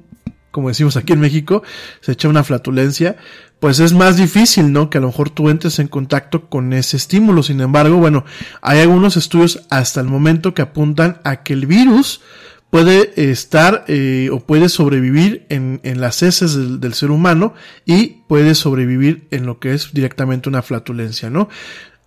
como 0.50 0.68
decimos 0.68 0.96
aquí 0.96 1.12
en 1.12 1.20
México, 1.20 1.62
se 2.00 2.12
echa 2.12 2.30
una 2.30 2.42
flatulencia, 2.42 3.16
pues 3.60 3.80
es 3.80 3.92
más 3.92 4.16
difícil, 4.16 4.72
¿no? 4.72 4.88
Que 4.88 4.96
a 4.96 5.02
lo 5.02 5.08
mejor 5.08 5.28
tú 5.28 5.50
entres 5.50 5.78
en 5.78 5.88
contacto 5.88 6.48
con 6.48 6.72
ese 6.72 6.96
estímulo. 6.96 7.42
Sin 7.42 7.60
embargo, 7.60 7.98
bueno, 7.98 8.24
hay 8.62 8.80
algunos 8.80 9.18
estudios 9.18 9.60
hasta 9.68 10.00
el 10.00 10.06
momento 10.06 10.54
que 10.54 10.62
apuntan 10.62 11.20
a 11.24 11.42
que 11.42 11.52
el 11.52 11.66
virus 11.66 12.22
puede 12.70 13.30
estar 13.30 13.84
eh, 13.88 14.28
o 14.32 14.40
puede 14.40 14.68
sobrevivir 14.68 15.46
en, 15.48 15.80
en 15.82 16.00
las 16.00 16.22
heces 16.22 16.54
del, 16.54 16.80
del, 16.80 16.94
ser 16.94 17.10
humano 17.10 17.54
y 17.84 18.22
puede 18.28 18.54
sobrevivir 18.54 19.28
en 19.30 19.46
lo 19.46 19.58
que 19.58 19.72
es 19.72 19.92
directamente 19.92 20.48
una 20.48 20.62
flatulencia, 20.62 21.30
¿no? 21.30 21.48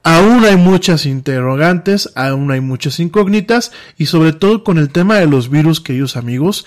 Aún 0.03 0.45
hay 0.45 0.55
muchas 0.55 1.05
interrogantes, 1.05 2.11
aún 2.15 2.51
hay 2.51 2.61
muchas 2.61 2.99
incógnitas 2.99 3.71
y 3.97 4.05
sobre 4.05 4.31
todo 4.31 4.63
con 4.63 4.77
el 4.77 4.89
tema 4.89 5.15
de 5.17 5.27
los 5.27 5.49
virus, 5.49 5.81
queridos 5.81 6.15
amigos, 6.15 6.65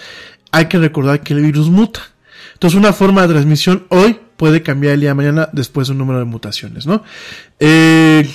hay 0.51 0.67
que 0.67 0.79
recordar 0.79 1.23
que 1.23 1.33
el 1.35 1.43
virus 1.43 1.71
muta. 1.71 2.01
Entonces 2.55 2.79
una 2.79 2.93
forma 2.93 3.23
de 3.23 3.29
transmisión 3.29 3.87
hoy 3.89 4.19
puede 4.37 4.63
cambiar 4.63 4.95
el 4.95 5.01
día 5.01 5.11
de 5.11 5.15
mañana 5.15 5.49
después 5.53 5.89
de 5.89 5.93
un 5.93 5.99
número 5.99 6.19
de 6.19 6.25
mutaciones, 6.27 6.87
¿no? 6.87 7.03
Eh, 7.59 8.29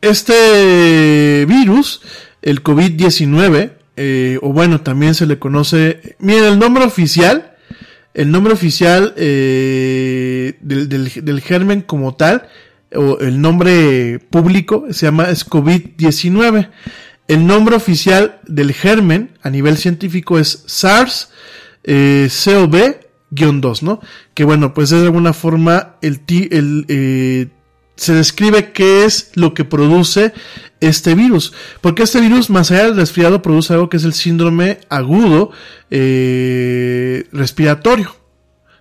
este 0.00 1.44
virus, 1.46 2.02
el 2.40 2.62
COVID-19, 2.62 3.72
eh, 3.96 4.38
o 4.42 4.52
bueno, 4.52 4.80
también 4.80 5.14
se 5.14 5.26
le 5.26 5.38
conoce, 5.38 6.16
miren, 6.18 6.44
el 6.44 6.58
nombre 6.58 6.84
oficial, 6.84 7.56
el 8.14 8.30
nombre 8.30 8.52
oficial 8.52 9.14
eh, 9.16 10.58
del, 10.60 10.88
del, 10.88 11.40
germen 11.40 11.82
como 11.82 12.14
tal, 12.14 12.48
o 12.94 13.18
el 13.20 13.40
nombre 13.40 14.18
público, 14.30 14.86
se 14.90 15.06
llama 15.06 15.30
es 15.30 15.48
COVID-19. 15.48 16.68
El 17.28 17.46
nombre 17.46 17.76
oficial 17.76 18.40
del 18.46 18.72
germen 18.72 19.30
a 19.42 19.50
nivel 19.50 19.76
científico 19.78 20.38
es 20.38 20.66
SARS-CoV-2, 20.66 21.86
eh, 21.86 23.84
¿no? 23.84 24.00
Que 24.34 24.44
bueno, 24.44 24.74
pues 24.74 24.92
es 24.92 25.00
de 25.00 25.06
alguna 25.06 25.32
forma 25.32 25.96
el, 26.02 26.20
el 26.50 26.84
eh, 26.88 27.48
se 27.96 28.14
describe 28.14 28.72
qué 28.72 29.04
es 29.04 29.30
lo 29.34 29.52
que 29.54 29.64
produce 29.64 30.32
este 30.80 31.14
virus. 31.14 31.52
Porque 31.80 32.02
este 32.02 32.20
virus, 32.20 32.50
más 32.50 32.70
allá 32.70 32.84
del 32.84 32.96
resfriado, 32.96 33.40
produce 33.42 33.72
algo 33.72 33.88
que 33.88 33.96
es 33.96 34.04
el 34.04 34.12
síndrome 34.12 34.80
agudo 34.88 35.50
eh, 35.90 37.26
respiratorio. 37.32 38.14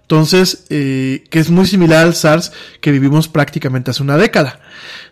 Entonces, 0.02 0.66
eh, 0.70 1.24
que 1.30 1.40
es 1.40 1.50
muy 1.50 1.66
similar 1.66 2.06
al 2.06 2.16
SARS 2.16 2.52
que 2.82 2.92
vivimos 2.92 3.30
prácticamente 3.30 3.92
hace 3.92 4.04
una 4.04 4.18
década. 4.18 4.60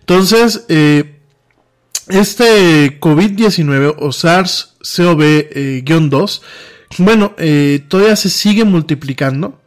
Entonces, 0.02 0.66
eh, 0.68 1.22
este 2.08 3.00
COVID-19 3.00 3.96
o 3.98 4.10
SARS-CoV-2, 4.10 6.42
bueno, 6.98 7.36
todavía 7.88 8.16
se 8.16 8.30
sigue 8.30 8.66
multiplicando. 8.66 9.59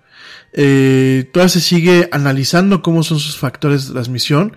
Todavía 0.53 1.48
se 1.48 1.61
sigue 1.61 2.09
analizando 2.12 2.82
cómo 2.82 3.03
son 3.03 3.18
sus 3.18 3.38
factores 3.38 3.86
de 3.86 3.94
transmisión. 3.94 4.57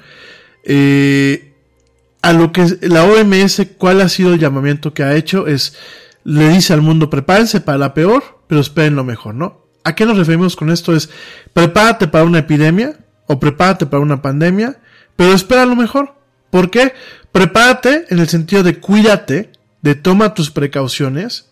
a 2.21 2.33
lo 2.33 2.51
que 2.51 2.77
la 2.81 3.03
OMS, 3.03 3.61
cuál 3.77 4.01
ha 4.01 4.09
sido 4.09 4.33
el 4.33 4.39
llamamiento 4.39 4.93
que 4.93 5.03
ha 5.03 5.15
hecho, 5.15 5.47
es, 5.47 5.75
le 6.23 6.49
dice 6.49 6.73
al 6.73 6.81
mundo, 6.81 7.09
prepárense 7.09 7.61
para 7.61 7.77
la 7.77 7.93
peor, 7.93 8.41
pero 8.47 8.61
esperen 8.61 8.95
lo 8.95 9.03
mejor, 9.03 9.35
¿no? 9.35 9.65
¿A 9.83 9.93
qué 9.93 10.05
nos 10.05 10.17
referimos 10.17 10.55
con 10.55 10.71
esto? 10.71 10.95
Es 10.95 11.09
prepárate 11.53 12.07
para 12.07 12.23
una 12.23 12.39
epidemia 12.39 12.97
o 13.27 13.39
prepárate 13.39 13.85
para 13.85 14.01
una 14.01 14.21
pandemia, 14.21 14.79
pero 15.15 15.33
espera 15.33 15.65
lo 15.65 15.75
mejor. 15.75 16.15
¿Por 16.49 16.71
qué? 16.71 16.93
Prepárate 17.31 18.05
en 18.09 18.19
el 18.19 18.27
sentido 18.27 18.63
de 18.63 18.79
cuídate, 18.79 19.51
de 19.81 19.93
toma 19.93 20.33
tus 20.33 20.49
precauciones, 20.49 21.51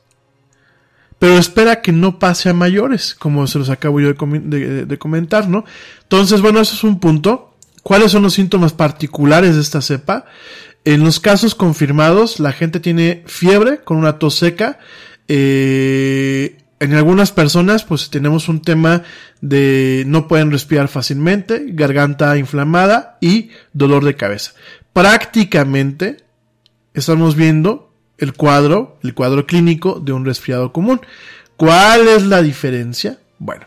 pero 1.23 1.37
espera 1.37 1.81
que 1.81 1.93
no 1.93 2.19
pase 2.19 2.49
a 2.49 2.53
mayores, 2.53 3.15
como 3.15 3.47
se 3.47 3.57
los 3.57 3.69
acabo 3.69 4.01
yo 4.01 4.09
de, 4.09 4.97
comentar, 4.99 5.47
¿no? 5.47 5.63
Entonces, 6.01 6.41
bueno, 6.41 6.59
eso 6.59 6.75
es 6.75 6.83
un 6.83 6.99
punto. 6.99 7.55
¿Cuáles 7.81 8.11
son 8.11 8.23
los 8.23 8.33
síntomas 8.33 8.73
particulares 8.73 9.55
de 9.55 9.61
esta 9.61 9.81
cepa? 9.81 10.25
En 10.83 11.01
los 11.01 11.21
casos 11.21 11.55
confirmados, 11.55 12.41
la 12.41 12.51
gente 12.51 12.81
tiene 12.81 13.23
fiebre 13.25 13.85
con 13.85 13.95
una 13.95 14.19
tos 14.19 14.35
seca, 14.35 14.79
eh, 15.29 16.57
en 16.81 16.93
algunas 16.93 17.31
personas 17.31 17.85
pues 17.85 18.09
tenemos 18.09 18.49
un 18.49 18.61
tema 18.61 19.03
de 19.39 20.03
no 20.05 20.27
pueden 20.27 20.51
respirar 20.51 20.89
fácilmente, 20.89 21.67
garganta 21.69 22.37
inflamada 22.37 23.17
y 23.21 23.51
dolor 23.71 24.03
de 24.03 24.17
cabeza. 24.17 24.55
Prácticamente 24.91 26.17
estamos 26.93 27.37
viendo 27.37 27.82
el 28.17 28.33
cuadro, 28.33 28.97
el 29.03 29.13
cuadro 29.13 29.45
clínico 29.45 29.99
de 29.99 30.13
un 30.13 30.25
resfriado 30.25 30.71
común. 30.71 31.01
¿Cuál 31.57 32.07
es 32.07 32.23
la 32.23 32.41
diferencia? 32.41 33.19
Bueno, 33.39 33.65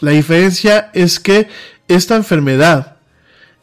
la 0.00 0.12
diferencia 0.12 0.90
es 0.92 1.20
que 1.20 1.48
esta 1.88 2.16
enfermedad, 2.16 2.96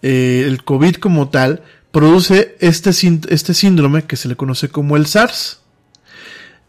eh, 0.01 0.43
el 0.47 0.63
COVID 0.63 0.95
como 0.95 1.29
tal, 1.29 1.63
produce 1.91 2.57
este, 2.59 2.91
este 3.29 3.53
síndrome 3.53 4.03
que 4.03 4.17
se 4.17 4.27
le 4.27 4.35
conoce 4.35 4.69
como 4.69 4.97
el 4.97 5.05
SARS. 5.05 5.61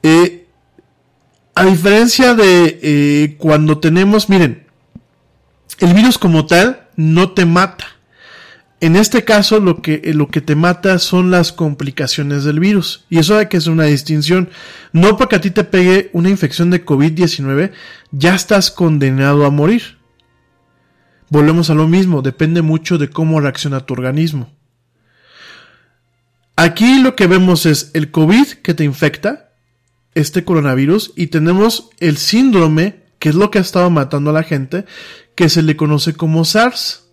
Eh, 0.03 0.47
a 1.55 1.65
diferencia 1.65 2.35
de 2.35 2.79
eh, 2.83 3.37
cuando 3.39 3.79
tenemos, 3.79 4.29
miren, 4.29 4.67
el 5.79 5.95
virus 5.95 6.19
como 6.19 6.47
tal 6.47 6.89
no 6.97 7.33
te 7.33 7.45
mata. 7.45 7.96
En 8.81 8.95
este 8.95 9.25
caso 9.25 9.59
lo 9.59 9.81
que, 9.81 10.03
eh, 10.05 10.13
lo 10.13 10.29
que 10.29 10.43
te 10.43 10.55
mata 10.55 10.99
son 10.99 11.31
las 11.31 11.53
complicaciones 11.53 12.45
del 12.45 12.61
virus. 12.61 13.07
Y 13.09 13.19
eso 13.19 13.39
hay 13.39 13.47
que 13.47 13.57
hacer 13.57 13.73
una 13.73 13.85
distinción. 13.85 14.51
No 14.93 15.17
porque 15.17 15.37
a 15.37 15.41
ti 15.41 15.51
te 15.51 15.65
pegue 15.65 16.11
una 16.13 16.29
infección 16.29 16.71
de 16.71 16.85
COVID-19, 16.85 17.73
ya 18.11 18.35
estás 18.35 18.71
condenado 18.71 19.47
a 19.47 19.51
morir. 19.51 19.97
Volvemos 21.29 21.71
a 21.71 21.75
lo 21.75 21.89
mismo, 21.89 22.23
depende 22.23 22.63
mucho 22.63 22.99
de 22.99 23.11
cómo 23.11 23.41
reacciona 23.41 23.81
tu 23.81 23.95
organismo. 23.95 24.53
Aquí 26.55 27.01
lo 27.01 27.17
que 27.17 27.27
vemos 27.27 27.67
es 27.67 27.91
el 27.95 28.11
COVID 28.11 28.47
que 28.63 28.75
te 28.75 28.85
infecta, 28.85 29.51
este 30.15 30.45
coronavirus 30.45 31.13
y 31.15 31.27
tenemos 31.27 31.91
el 31.99 32.17
síndrome, 32.17 33.03
que 33.19 33.29
es 33.29 33.35
lo 33.35 33.51
que 33.51 33.59
ha 33.59 33.63
estado 33.63 33.91
matando 33.91 34.31
a 34.31 34.33
la 34.33 34.43
gente, 34.43 34.87
que 35.35 35.49
se 35.51 35.63
le 35.63 35.77
conoce 35.77 36.15
como 36.15 36.45
SARS. 36.45 37.06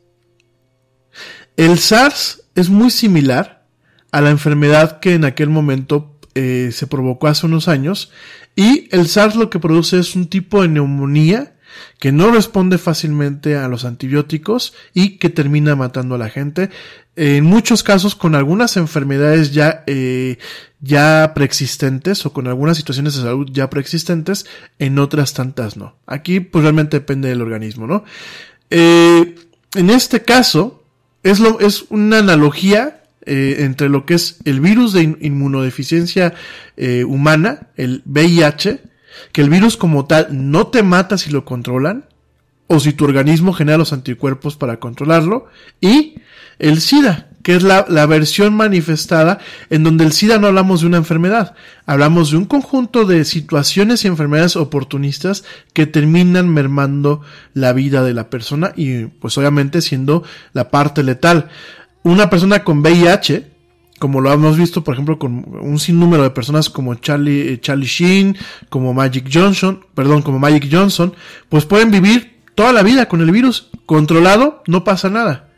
El 1.58 1.80
SARS 1.80 2.44
es 2.56 2.70
muy 2.70 2.90
similar 2.90 3.66
a 4.12 4.22
la 4.22 4.30
enfermedad 4.30 5.00
que 5.00 5.14
en 5.14 5.26
aquel 5.26 5.50
momento 5.50 6.18
eh, 6.36 6.70
se 6.72 6.88
provocó 6.88 7.28
hace 7.28 7.46
unos 7.46 7.68
años 7.68 8.12
y 8.56 8.88
el 8.92 9.08
SARS 9.08 9.36
lo 9.36 9.50
que 9.50 9.60
produce 9.60 10.00
es 10.00 10.16
un 10.16 10.28
tipo 10.28 10.62
de 10.62 10.68
neumonía 10.68 11.54
que 12.00 12.12
no 12.12 12.32
responde 12.32 12.78
fácilmente 12.78 13.56
a 13.56 13.68
los 13.68 13.86
antibióticos 13.86 14.74
y 14.94 15.18
que 15.18 15.30
termina 15.30 15.76
matando 15.76 16.16
a 16.16 16.20
la 16.20 16.30
gente. 16.30 16.70
En 17.16 17.46
muchos 17.46 17.84
casos 17.84 18.16
con 18.16 18.36
algunas 18.36 18.78
enfermedades 18.78 19.54
ya, 19.54 19.84
eh, 19.88 20.38
ya 20.82 21.34
preexistentes 21.36 22.26
o 22.26 22.34
con 22.34 22.48
algunas 22.48 22.78
situaciones 22.78 23.16
de 23.16 23.24
salud 23.24 23.50
ya 23.52 23.70
preexistentes, 23.70 24.46
en 24.80 25.00
otras 25.00 25.34
tantas 25.34 25.78
no. 25.78 25.96
Aquí 26.06 26.40
pues 26.40 26.64
realmente 26.64 26.98
depende 26.98 27.30
del 27.30 27.42
organismo, 27.42 27.88
¿no? 27.88 28.04
Eh, 28.70 29.36
en 29.76 29.90
este 29.90 30.22
caso, 30.22 30.83
es, 31.24 31.40
lo, 31.40 31.60
es 31.60 31.86
una 31.90 32.20
analogía 32.20 33.04
eh, 33.26 33.58
entre 33.60 33.90
lo 33.90 34.06
que 34.06 34.16
es 34.16 34.38
el 34.46 34.60
virus 34.60 34.94
de 34.94 35.04
inmunodeficiencia 35.22 36.34
humana, 37.08 37.68
el 37.78 38.02
VIH, 38.06 38.82
que 39.32 39.42
el 39.42 39.50
virus 39.50 39.78
como 39.78 40.06
tal 40.06 40.28
no 40.32 40.68
te 40.68 40.84
mata 40.84 41.18
si 41.18 41.30
lo 41.32 41.46
controlan, 41.46 42.06
o 42.68 42.80
si 42.80 42.94
tu 42.94 43.06
organismo 43.06 43.54
genera 43.54 43.78
los 43.78 43.94
anticuerpos 43.94 44.56
para 44.56 44.80
controlarlo, 44.80 45.48
y 45.80 46.16
el 46.60 46.82
SIDA, 46.82 47.30
que 47.44 47.56
es 47.56 47.62
la, 47.62 48.06
versión 48.08 48.56
manifestada 48.56 49.38
en 49.70 49.84
donde 49.84 50.06
el 50.06 50.14
SIDA 50.14 50.40
no 50.40 50.48
hablamos 50.48 50.82
de 50.82 50.88
una 50.88 50.98
enfermedad, 50.98 51.56
hablamos 51.86 52.32
de 52.32 52.38
un 52.38 52.46
conjunto 52.46 53.06
de 53.06 53.26
situaciones 53.26 54.04
y 54.04 54.08
enfermedades 54.08 54.56
oportunistas 54.56 55.44
que 55.74 55.86
terminan 55.86 56.50
mermando 56.50 57.22
la 57.54 57.74
vida 57.74 58.02
de 58.02 58.14
la 58.14 58.30
persona 58.30 58.72
y 58.76 59.06
pues 59.06 59.38
obviamente 59.38 59.82
siendo 59.82 60.24
la 60.54 60.72
parte 60.72 61.04
letal. 61.04 61.50
Una 62.02 62.30
persona 62.30 62.64
con 62.64 62.80
VIH 62.80 63.52
como 64.00 64.20
lo 64.20 64.34
hemos 64.34 64.58
visto, 64.58 64.84
por 64.84 64.96
ejemplo, 64.96 65.18
con 65.18 65.46
un 65.62 65.80
sinnúmero 65.80 66.24
de 66.24 66.32
personas 66.32 66.70
como 66.70 66.96
Charlie, 66.96 67.54
eh, 67.54 67.62
Charlie 67.62 67.86
Sheen, 67.86 68.36
como 68.68 68.94
Magic 68.94 69.30
Johnson, 69.32 69.86
perdón, 69.96 70.24
como 70.24 70.40
Magic 70.40 70.68
Johnson, 70.70 71.14
pues 71.48 71.66
pueden 71.66 71.90
vivir 71.90 72.42
toda 72.54 72.74
la 72.74 72.84
vida 72.84 73.08
con 73.08 73.22
el 73.22 73.32
virus 73.32 73.70
controlado, 73.86 74.62
no 74.68 74.84
pasa 74.84 75.10
nada. 75.10 75.53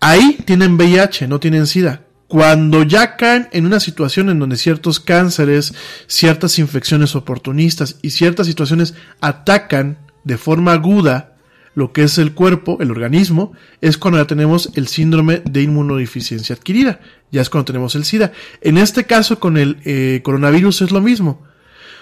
Ahí 0.00 0.38
tienen 0.46 0.74
VIH, 0.74 1.28
no 1.28 1.40
tienen 1.40 1.66
SIDA. 1.66 2.02
Cuando 2.26 2.84
ya 2.84 3.16
caen 3.16 3.48
en 3.52 3.66
una 3.66 3.80
situación 3.80 4.30
en 4.30 4.38
donde 4.38 4.56
ciertos 4.56 4.98
cánceres, 4.98 5.74
ciertas 6.06 6.58
infecciones 6.58 7.14
oportunistas 7.14 7.96
y 8.02 8.10
ciertas 8.10 8.46
situaciones 8.46 8.94
atacan 9.20 9.98
de 10.24 10.38
forma 10.38 10.72
aguda 10.72 11.36
lo 11.74 11.92
que 11.92 12.02
es 12.02 12.18
el 12.18 12.32
cuerpo, 12.32 12.78
el 12.80 12.90
organismo, 12.90 13.52
es 13.80 13.98
cuando 13.98 14.18
ya 14.18 14.26
tenemos 14.26 14.70
el 14.74 14.88
síndrome 14.88 15.42
de 15.44 15.62
inmunodeficiencia 15.62 16.54
adquirida, 16.54 17.00
ya 17.30 17.42
es 17.42 17.50
cuando 17.50 17.66
tenemos 17.66 17.94
el 17.94 18.04
SIDA. 18.04 18.32
En 18.60 18.78
este 18.78 19.04
caso 19.04 19.38
con 19.38 19.56
el 19.56 19.78
eh, 19.84 20.20
coronavirus 20.22 20.82
es 20.82 20.90
lo 20.92 21.00
mismo. 21.00 21.42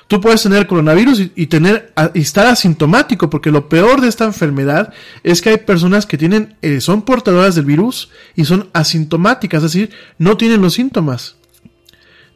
Tú 0.09 0.21
puedes 0.21 0.43
tener 0.43 0.67
coronavirus 0.67 1.31
y, 1.35 1.47
tener 1.47 1.93
y 2.15 2.21
estar 2.21 2.47
asintomático, 2.47 3.31
porque 3.31 3.51
lo 3.51 3.69
peor 3.69 4.01
de 4.01 4.09
esta 4.09 4.25
enfermedad 4.25 4.93
es 5.23 5.43
que 5.43 5.51
hay 5.51 5.59
personas 5.59 6.07
que 6.07 6.19
tienen, 6.19 6.57
eh, 6.63 6.81
son 6.81 7.03
portadoras 7.03 7.55
del 7.55 7.67
virus 7.67 8.11
y 8.35 8.47
son 8.47 8.71
asintomáticas, 8.73 9.63
es 9.63 9.73
decir, 9.73 9.91
no 10.17 10.37
tienen 10.37 10.63
los 10.63 10.75
síntomas 10.75 11.37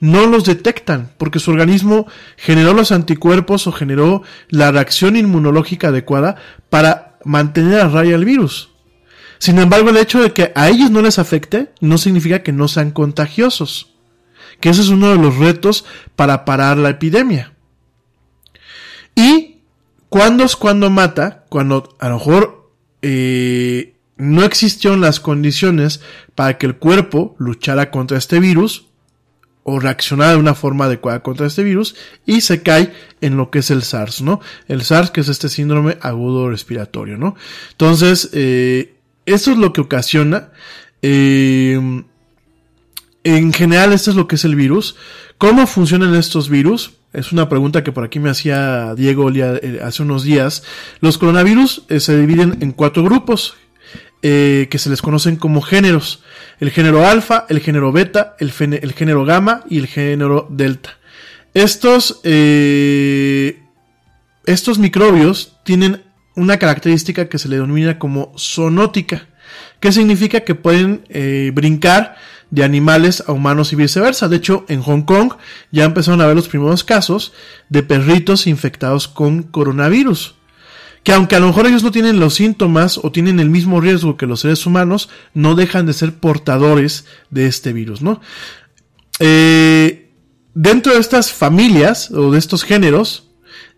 no 0.02 0.26
los 0.26 0.44
detectan 0.44 1.12
porque 1.16 1.38
su 1.38 1.52
organismo 1.52 2.08
generó 2.36 2.74
los 2.74 2.90
anticuerpos 2.90 3.68
o 3.68 3.72
generó 3.72 4.24
la 4.48 4.72
reacción 4.72 5.14
inmunológica 5.14 5.88
adecuada 5.88 6.34
para 6.70 7.18
mantener 7.24 7.80
a 7.80 7.88
raya 7.88 8.16
el 8.16 8.24
virus. 8.24 8.70
Sin 9.38 9.60
embargo, 9.60 9.90
el 9.90 9.96
hecho 9.96 10.20
de 10.20 10.32
que 10.32 10.50
a 10.56 10.68
ellos 10.68 10.90
no 10.90 11.02
les 11.02 11.20
afecte 11.20 11.70
no 11.80 11.98
significa 11.98 12.42
que 12.42 12.50
no 12.50 12.66
sean 12.66 12.90
contagiosos. 12.90 13.92
Que 14.58 14.70
ese 14.70 14.80
es 14.80 14.88
uno 14.88 15.10
de 15.10 15.18
los 15.18 15.36
retos 15.36 15.84
para 16.16 16.44
parar 16.44 16.78
la 16.78 16.90
epidemia. 16.90 17.52
Y 19.14 19.58
cuando 20.08 20.44
es 20.44 20.56
cuando 20.56 20.90
mata, 20.90 21.44
cuando 21.48 21.96
a 21.98 22.08
lo 22.08 22.14
mejor 22.16 22.70
eh, 23.02 23.94
no 24.16 24.44
existieron 24.44 25.00
las 25.00 25.20
condiciones 25.20 26.00
para 26.34 26.58
que 26.58 26.66
el 26.66 26.76
cuerpo 26.76 27.34
luchara 27.38 27.90
contra 27.90 28.18
este 28.18 28.40
virus, 28.40 28.86
o 29.64 29.78
reaccionar 29.78 30.30
de 30.30 30.40
una 30.40 30.54
forma 30.54 30.86
adecuada 30.86 31.22
contra 31.22 31.46
este 31.46 31.62
virus 31.62 31.94
y 32.26 32.40
se 32.40 32.62
cae 32.62 32.92
en 33.20 33.36
lo 33.36 33.50
que 33.50 33.60
es 33.60 33.70
el 33.70 33.82
SARS, 33.82 34.20
¿no? 34.20 34.40
El 34.66 34.82
SARS 34.82 35.10
que 35.10 35.20
es 35.20 35.28
este 35.28 35.48
síndrome 35.48 35.98
agudo 36.00 36.50
respiratorio, 36.50 37.16
¿no? 37.16 37.36
Entonces, 37.70 38.30
eh, 38.32 38.94
eso 39.24 39.52
es 39.52 39.58
lo 39.58 39.72
que 39.72 39.80
ocasiona. 39.80 40.50
Eh, 41.00 42.02
en 43.24 43.52
general, 43.52 43.92
esto 43.92 44.10
es 44.10 44.16
lo 44.16 44.26
que 44.26 44.34
es 44.34 44.44
el 44.44 44.56
virus. 44.56 44.96
¿Cómo 45.38 45.66
funcionan 45.68 46.14
estos 46.16 46.48
virus? 46.48 46.94
Es 47.12 47.32
una 47.32 47.48
pregunta 47.48 47.84
que 47.84 47.92
por 47.92 48.04
aquí 48.04 48.18
me 48.18 48.30
hacía 48.30 48.94
Diego 48.94 49.30
eh, 49.30 49.80
hace 49.82 50.02
unos 50.02 50.24
días. 50.24 50.62
Los 51.00 51.18
coronavirus 51.18 51.84
se 51.98 52.18
dividen 52.18 52.58
en 52.60 52.72
cuatro 52.72 53.02
grupos. 53.02 53.56
eh, 54.24 54.68
que 54.70 54.78
se 54.78 54.88
les 54.88 55.02
conocen 55.02 55.34
como 55.34 55.60
géneros. 55.62 56.22
El 56.60 56.70
género 56.70 57.04
alfa, 57.04 57.44
el 57.48 57.58
género 57.58 57.90
beta, 57.90 58.36
el, 58.38 58.52
género 58.52 59.24
gamma 59.24 59.64
y 59.68 59.78
el 59.78 59.88
género 59.88 60.46
delta. 60.48 60.96
Estos, 61.54 62.20
eh, 62.22 63.60
estos 64.46 64.78
microbios 64.78 65.58
tienen 65.64 66.02
una 66.36 66.58
característica 66.58 67.28
que 67.28 67.38
se 67.38 67.48
le 67.48 67.56
denomina 67.56 67.98
como 67.98 68.32
zoonótica, 68.38 69.26
que 69.80 69.90
significa 69.90 70.40
que 70.40 70.54
pueden 70.54 71.04
eh, 71.08 71.50
brincar 71.52 72.16
de 72.52 72.62
animales 72.62 73.24
a 73.26 73.32
humanos 73.32 73.72
y 73.72 73.76
viceversa. 73.76 74.28
De 74.28 74.36
hecho, 74.36 74.64
en 74.68 74.82
Hong 74.82 75.02
Kong 75.02 75.32
ya 75.72 75.84
empezaron 75.84 76.20
a 76.20 76.26
ver 76.26 76.36
los 76.36 76.48
primeros 76.48 76.84
casos 76.84 77.32
de 77.68 77.82
perritos 77.82 78.46
infectados 78.46 79.08
con 79.08 79.42
coronavirus 79.42 80.36
que 81.02 81.12
aunque 81.12 81.34
a 81.34 81.40
lo 81.40 81.48
mejor 81.48 81.66
ellos 81.66 81.82
no 81.82 81.90
tienen 81.90 82.20
los 82.20 82.34
síntomas 82.34 82.98
o 82.98 83.10
tienen 83.10 83.40
el 83.40 83.50
mismo 83.50 83.80
riesgo 83.80 84.16
que 84.16 84.26
los 84.26 84.40
seres 84.40 84.66
humanos, 84.66 85.08
no 85.34 85.54
dejan 85.56 85.84
de 85.84 85.94
ser 85.94 86.14
portadores 86.14 87.06
de 87.30 87.46
este 87.46 87.72
virus, 87.72 88.02
¿no? 88.02 88.20
Eh, 89.18 90.10
dentro 90.54 90.94
de 90.94 91.00
estas 91.00 91.32
familias 91.32 92.10
o 92.12 92.30
de 92.30 92.38
estos 92.38 92.62
géneros, 92.62 93.30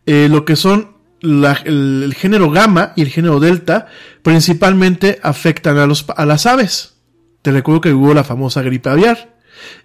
eh, 0.05 0.29
lo 0.31 0.45
que 0.45 0.57
son 0.57 0.95
el, 1.23 2.15
género 2.15 2.51
gamma 2.51 2.93
y 2.97 3.03
el 3.03 3.09
género 3.09 3.41
delta 3.41 3.87
principalmente 4.23 5.19
afectan 5.23 5.79
a, 5.79 5.87
los, 5.87 6.05
a 6.15 6.27
las 6.27 6.45
aves. 6.45 6.94
Te 7.45 7.53
recuerdo 7.53 7.83
que 7.83 7.93
hubo 7.93 8.15
la 8.15 8.25
famosa 8.25 8.63
gripe 8.63 8.89
aviar. 8.89 9.37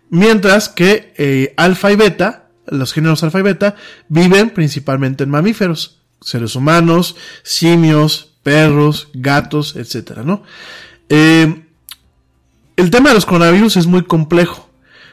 Mientras 0.10 0.70
que 0.70 1.14
eh, 1.18 1.53
alfa 1.57 1.91
y 1.91 1.97
beta, 1.97 2.47
los 2.68 2.93
géneros 2.93 3.22
alfa 3.22 3.39
y 3.39 3.41
beta, 3.41 3.76
viven 4.07 4.51
principalmente 4.51 5.26
en 5.26 5.30
mamíferos 5.30 5.99
seres 6.22 6.55
humanos, 6.55 7.18
simios, 7.43 8.38
perros, 8.43 9.10
gatos, 9.14 9.76
etcétera, 9.76 10.24
¿no? 10.24 10.41
Eh, 11.10 11.66
el 12.78 12.91
tema 12.91 13.10
de 13.10 13.16
los 13.16 13.26
coronavirus 13.26 13.76
es 13.76 13.88
muy 13.88 14.05
complejo. 14.05 14.70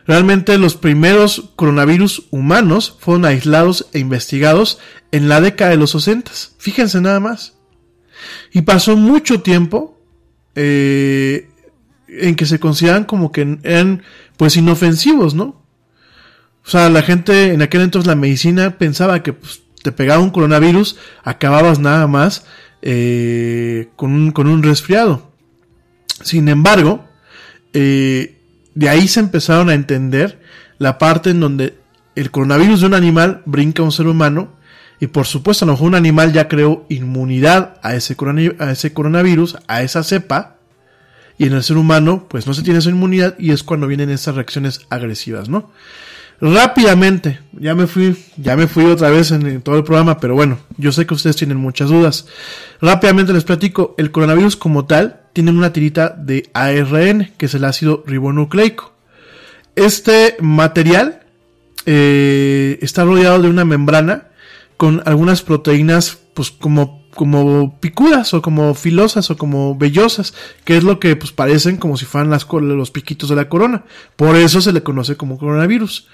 Realmente 0.07 0.57
los 0.57 0.77
primeros 0.77 1.51
coronavirus 1.57 2.29
humanos 2.31 2.97
fueron 3.01 3.25
aislados 3.25 3.89
e 3.93 3.99
investigados 3.99 4.79
en 5.11 5.29
la 5.29 5.41
década 5.41 5.73
de 5.73 5.79
los 5.79 5.91
60. 5.91 6.31
Fíjense 6.59 7.01
nada 7.01 7.19
más. 7.19 7.55
Y 8.53 8.63
pasó 8.63 8.97
mucho 8.97 9.41
tiempo 9.41 10.01
eh, 10.55 11.51
en 12.09 12.35
que 12.37 12.47
se 12.47 12.61
consideran 12.61 13.05
como 13.05 13.33
que 13.33 13.59
eran 13.63 14.03
pues 14.37 14.57
inofensivos, 14.57 15.35
¿no? 15.35 15.63
O 16.65 16.69
sea, 16.69 16.91
la 16.91 17.03
gente 17.03 17.53
en 17.53 17.63
aquel 17.63 17.83
entonces 17.83 18.07
la 18.07 18.17
medicina 18.17 18.77
pensaba 18.79 19.23
que 19.23 19.33
pues, 19.33 19.63
te 19.83 19.93
pegaba 19.93 20.23
un 20.23 20.31
coronavirus, 20.31 20.97
acababas 21.23 21.79
nada 21.79 22.07
más 22.09 22.45
eh, 22.83 23.89
con, 23.97 24.13
un, 24.13 24.33
con, 24.33 24.49
un, 24.49 24.63
resfriado. 24.63 25.33
Sin 26.23 26.49
embargo, 26.49 27.05
eh, 27.73 28.41
de 28.75 28.89
ahí 28.89 29.07
se 29.07 29.21
empezaron 29.21 29.71
a 29.71 29.75
entender 29.75 30.41
la 30.79 30.99
parte 30.99 31.31
en 31.31 31.41
donde 31.41 31.79
el 32.17 32.31
coronavirus 32.31 32.81
de 32.81 32.87
un 32.87 32.95
animal 32.95 33.43
brinca 33.47 33.83
a 33.83 33.85
un 33.85 33.93
ser 33.93 34.09
humano 34.09 34.57
y 34.99 35.09
por 35.09 35.27
supuesto 35.27 35.65
a 35.65 35.67
lo 35.67 35.75
mejor 35.75 35.89
un 35.89 35.95
animal 35.95 36.33
ya 36.33 36.49
creó 36.49 36.87
inmunidad 36.89 37.79
a 37.83 37.95
ese, 37.95 38.17
a 38.59 38.71
ese 38.71 38.93
coronavirus, 38.93 39.59
a 39.69 39.83
esa 39.83 40.03
cepa, 40.03 40.56
y 41.39 41.47
en 41.47 41.53
el 41.53 41.63
ser 41.63 41.77
humano 41.77 42.27
pues 42.29 42.47
no 42.47 42.55
se 42.55 42.63
tiene 42.63 42.79
esa 42.79 42.91
inmunidad 42.91 43.39
y 43.39 43.53
es 43.53 43.63
cuando 43.63 43.87
vienen 43.87 44.11
esas 44.11 44.35
reacciones 44.35 44.81
agresivas, 44.91 45.49
¿no? 45.49 45.71
Rápidamente, 46.41 47.41
ya 47.53 47.75
me 47.75 47.87
fui, 47.87 48.15
ya 48.37 48.57
me 48.57 48.67
fui 48.67 48.85
otra 48.85 49.09
vez 49.09 49.31
en, 49.31 49.63
todo 49.63 49.77
el 49.77 49.85
programa, 49.85 50.21
pero 50.21 50.35
bueno, 50.35 50.59
yo 50.77 50.93
sé 50.93 51.07
que 51.07 51.15
ustedes 51.15 51.37
tienen 51.37 51.57
muchas 51.57 51.89
dudas. 51.89 52.27
Rápidamente 52.81 53.33
les 53.33 53.45
platico, 53.45 53.95
el 53.97 54.11
coronavirus 54.11 54.57
como 54.57 54.85
tal 54.85 55.23
tiene 55.33 55.51
una 55.51 55.73
tirita 55.73 56.11
de 56.11 56.51
ARN, 56.53 57.33
que 57.39 57.47
es 57.47 57.55
el 57.55 57.65
ácido 57.65 58.05
ribonucleico. 58.07 58.93
Este 59.77 60.37
material 60.41 61.21
eh, 61.87 62.79
está 62.83 63.05
rodeado 63.05 63.41
de 63.41 63.49
una 63.49 63.65
membrana 63.65 64.29
con 64.77 65.03
algunas 65.07 65.41
proteínas, 65.41 66.19
pues 66.35 66.51
como 66.51 67.06
como 67.17 67.81
picudas 67.81 68.35
o 68.35 68.43
como 68.43 68.75
filosas 68.75 69.31
o 69.31 69.37
como 69.37 69.77
vellosas, 69.77 70.35
que 70.65 70.77
es 70.77 70.85
lo 70.85 71.01
que 71.01 71.17
pues 71.17 71.33
parecen 71.33 71.79
como 71.79 71.97
si 71.97 72.05
fueran 72.05 72.31
los 72.31 72.91
piquitos 72.91 73.31
de 73.31 73.37
la 73.37 73.49
corona. 73.49 73.85
Por 74.15 74.37
eso 74.37 74.61
se 74.61 74.73
le 74.73 74.83
conoce 74.83 75.17
como 75.17 75.39
coronavirus. 75.39 76.07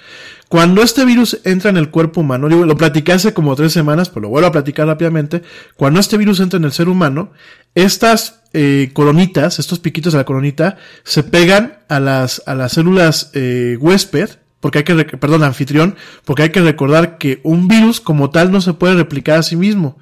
Cuando 0.49 0.83
este 0.83 1.05
virus 1.05 1.41
entra 1.45 1.71
en 1.71 1.77
el 1.77 1.91
cuerpo 1.91 2.21
humano, 2.21 2.49
lo 2.49 2.77
platicé 2.77 3.13
hace 3.13 3.35
como 3.35 3.57
tres 3.57 3.73
semanas, 3.73 4.09
pero 4.09 4.23
lo 4.23 4.29
vuelvo 4.29 4.49
a 4.49 4.53
platicar 4.53 4.87
rápidamente, 4.87 5.43
cuando 5.77 5.99
este 5.99 6.17
virus 6.17 6.41
entra 6.41 6.59
en 6.59 6.65
el 6.65 6.73
ser 6.73 6.89
humano, 6.89 7.33
estas 7.75 8.43
eh, 8.53 8.91
coronitas, 8.93 9.59
estos 9.59 9.79
piquitos 9.81 10.13
de 10.13 10.19
la 10.19 10.25
coronita, 10.25 10.77
se 11.05 11.23
pegan 11.23 11.79
a 11.89 12.01
las, 12.01 12.43
a 12.47 12.55
las 12.55 12.73
células 12.73 13.31
eh, 13.35 13.77
huésped, 13.81 14.29
porque 14.61 14.79
hay 14.79 14.85
que, 14.85 14.95
perdón, 15.17 15.43
anfitrión, 15.43 15.97
porque 16.25 16.45
hay 16.45 16.51
que 16.51 16.61
recordar 16.61 17.19
que 17.19 17.41
un 17.43 17.67
virus 17.67 18.01
como 18.01 18.31
tal 18.31 18.53
no 18.53 18.61
se 18.61 18.75
puede 18.75 18.95
replicar 18.95 19.39
a 19.39 19.43
sí 19.43 19.57
mismo. 19.57 19.99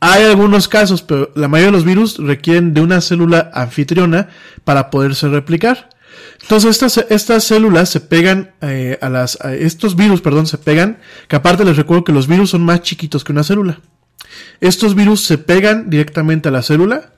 Hay 0.00 0.24
algunos 0.24 0.68
casos, 0.68 1.02
pero 1.02 1.30
la 1.34 1.48
mayoría 1.48 1.72
de 1.72 1.78
los 1.78 1.84
virus 1.84 2.18
requieren 2.18 2.74
de 2.74 2.80
una 2.82 3.00
célula 3.00 3.50
anfitriona 3.54 4.28
para 4.64 4.90
poderse 4.90 5.28
replicar. 5.28 5.90
Entonces 6.42 6.70
estas, 6.70 7.06
estas 7.10 7.44
células 7.44 7.88
se 7.88 8.00
pegan 8.00 8.52
eh, 8.60 8.98
a 9.00 9.08
las, 9.08 9.38
estos 9.44 9.96
virus, 9.96 10.20
perdón, 10.20 10.46
se 10.46 10.58
pegan, 10.58 10.98
que 11.28 11.36
aparte 11.36 11.64
les 11.64 11.76
recuerdo 11.76 12.04
que 12.04 12.12
los 12.12 12.26
virus 12.26 12.50
son 12.50 12.62
más 12.62 12.82
chiquitos 12.82 13.24
que 13.24 13.32
una 13.32 13.42
célula. 13.42 13.80
Estos 14.60 14.94
virus 14.94 15.24
se 15.24 15.38
pegan 15.38 15.88
directamente 15.88 16.48
a 16.48 16.52
la 16.52 16.62
célula 16.62 17.12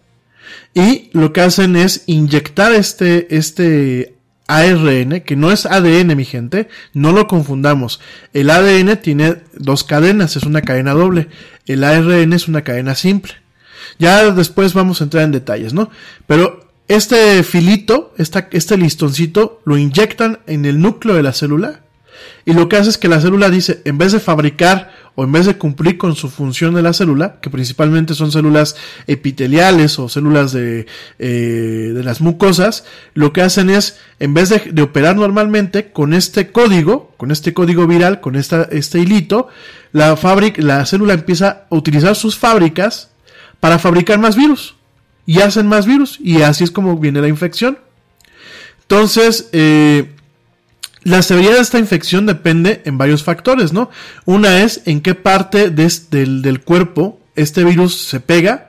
y 0.75 1.11
lo 1.13 1.33
que 1.33 1.41
hacen 1.41 1.77
es 1.77 2.05
inyectar 2.07 2.73
este, 2.73 3.37
este 3.37 4.18
ARN, 4.49 5.21
que 5.21 5.37
no 5.37 5.53
es 5.53 5.67
ADN, 5.67 6.17
mi 6.17 6.25
gente, 6.25 6.69
no 6.95 7.13
lo 7.13 7.29
confundamos. 7.29 8.01
El 8.33 8.51
ADN 8.51 8.97
tiene 8.97 9.37
dos 9.55 9.85
cadenas, 9.85 10.35
es 10.35 10.43
una 10.43 10.63
cadena 10.63 10.95
doble. 10.95 11.29
El 11.67 11.85
ARN 11.85 12.33
es 12.33 12.49
una 12.49 12.65
cadena 12.65 12.97
simple. 12.97 13.35
Ya 13.99 14.31
después 14.33 14.75
vamos 14.75 15.01
a 15.01 15.05
entrar 15.05 15.23
en 15.25 15.33
detalles, 15.33 15.75
¿no? 15.75 15.91
Pero 16.27 16.73
este 16.89 17.43
filito, 17.43 18.15
este 18.17 18.77
listoncito, 18.77 19.61
lo 19.65 19.77
inyectan 19.77 20.41
en 20.47 20.65
el 20.65 20.81
núcleo 20.81 21.15
de 21.15 21.23
la 21.23 21.33
célula 21.33 21.83
y 22.45 22.53
lo 22.53 22.69
que 22.69 22.77
hace 22.77 22.91
es 22.91 22.99
que 22.99 23.09
la 23.09 23.21
célula 23.21 23.51
dice, 23.51 23.83
en 23.85 23.99
vez 23.99 24.13
de 24.13 24.21
fabricar 24.21 24.91
o 25.15 25.25
en 25.25 25.33
vez 25.33 25.47
de 25.47 25.59
cumplir 25.59 25.99
con 25.99 26.15
su 26.15 26.31
función 26.31 26.75
de 26.75 26.83
la 26.83 26.93
célula, 26.93 27.41
que 27.41 27.51
principalmente 27.51 28.15
son 28.15 28.33
células 28.33 28.77
epiteliales 29.07 29.99
o 29.99 30.09
células 30.09 30.53
de, 30.53 30.87
eh, 31.19 31.93
de 31.95 32.05
las 32.05 32.21
mucosas, 32.21 32.85
lo 33.15 33.33
que 33.33 33.43
hacen 33.43 33.69
es, 33.69 33.99
en 34.19 34.33
vez 34.33 34.49
de, 34.49 34.83
operar 34.83 35.17
normalmente 35.17 35.91
con 35.93 36.15
este 36.15 36.51
código, 36.53 37.13
con 37.17 37.31
este 37.31 37.53
código 37.53 37.87
viral, 37.87 38.21
con 38.21 38.37
esta, 38.37 38.69
este 38.71 39.01
hilito, 39.01 39.49
la, 39.93 40.19
la 40.57 40.87
célula 40.87 41.15
empieza 41.15 41.67
a 41.71 41.75
utilizar 41.75 42.15
sus 42.15 42.37
fábricas 42.39 43.11
para 43.61 43.79
fabricar 43.79 44.19
más 44.19 44.37
virus. 44.37 44.77
Y 45.27 45.41
hacen 45.41 45.67
más 45.67 45.85
virus. 45.85 46.19
Y 46.21 46.41
así 46.41 46.65
es 46.65 46.71
como 46.71 46.97
viene 46.97 47.21
la 47.21 47.29
infección. 47.29 47.79
Entonces, 48.83 49.51
eh, 49.53 50.15
la 51.03 51.23
severidad 51.23 51.55
de 51.55 51.61
esta 51.61 51.79
infección 51.79 52.27
depende 52.27 52.83
en 52.85 52.99
varios 52.99 53.23
factores, 53.23 53.73
¿no? 53.73 53.91
Una 54.25 54.63
es 54.63 54.83
en 54.87 55.01
qué 55.01 55.15
parte 55.15 55.71
del, 55.71 56.61
cuerpo 56.65 57.21
este 57.37 57.65
virus 57.65 57.95
se 57.95 58.21
pega. 58.21 58.65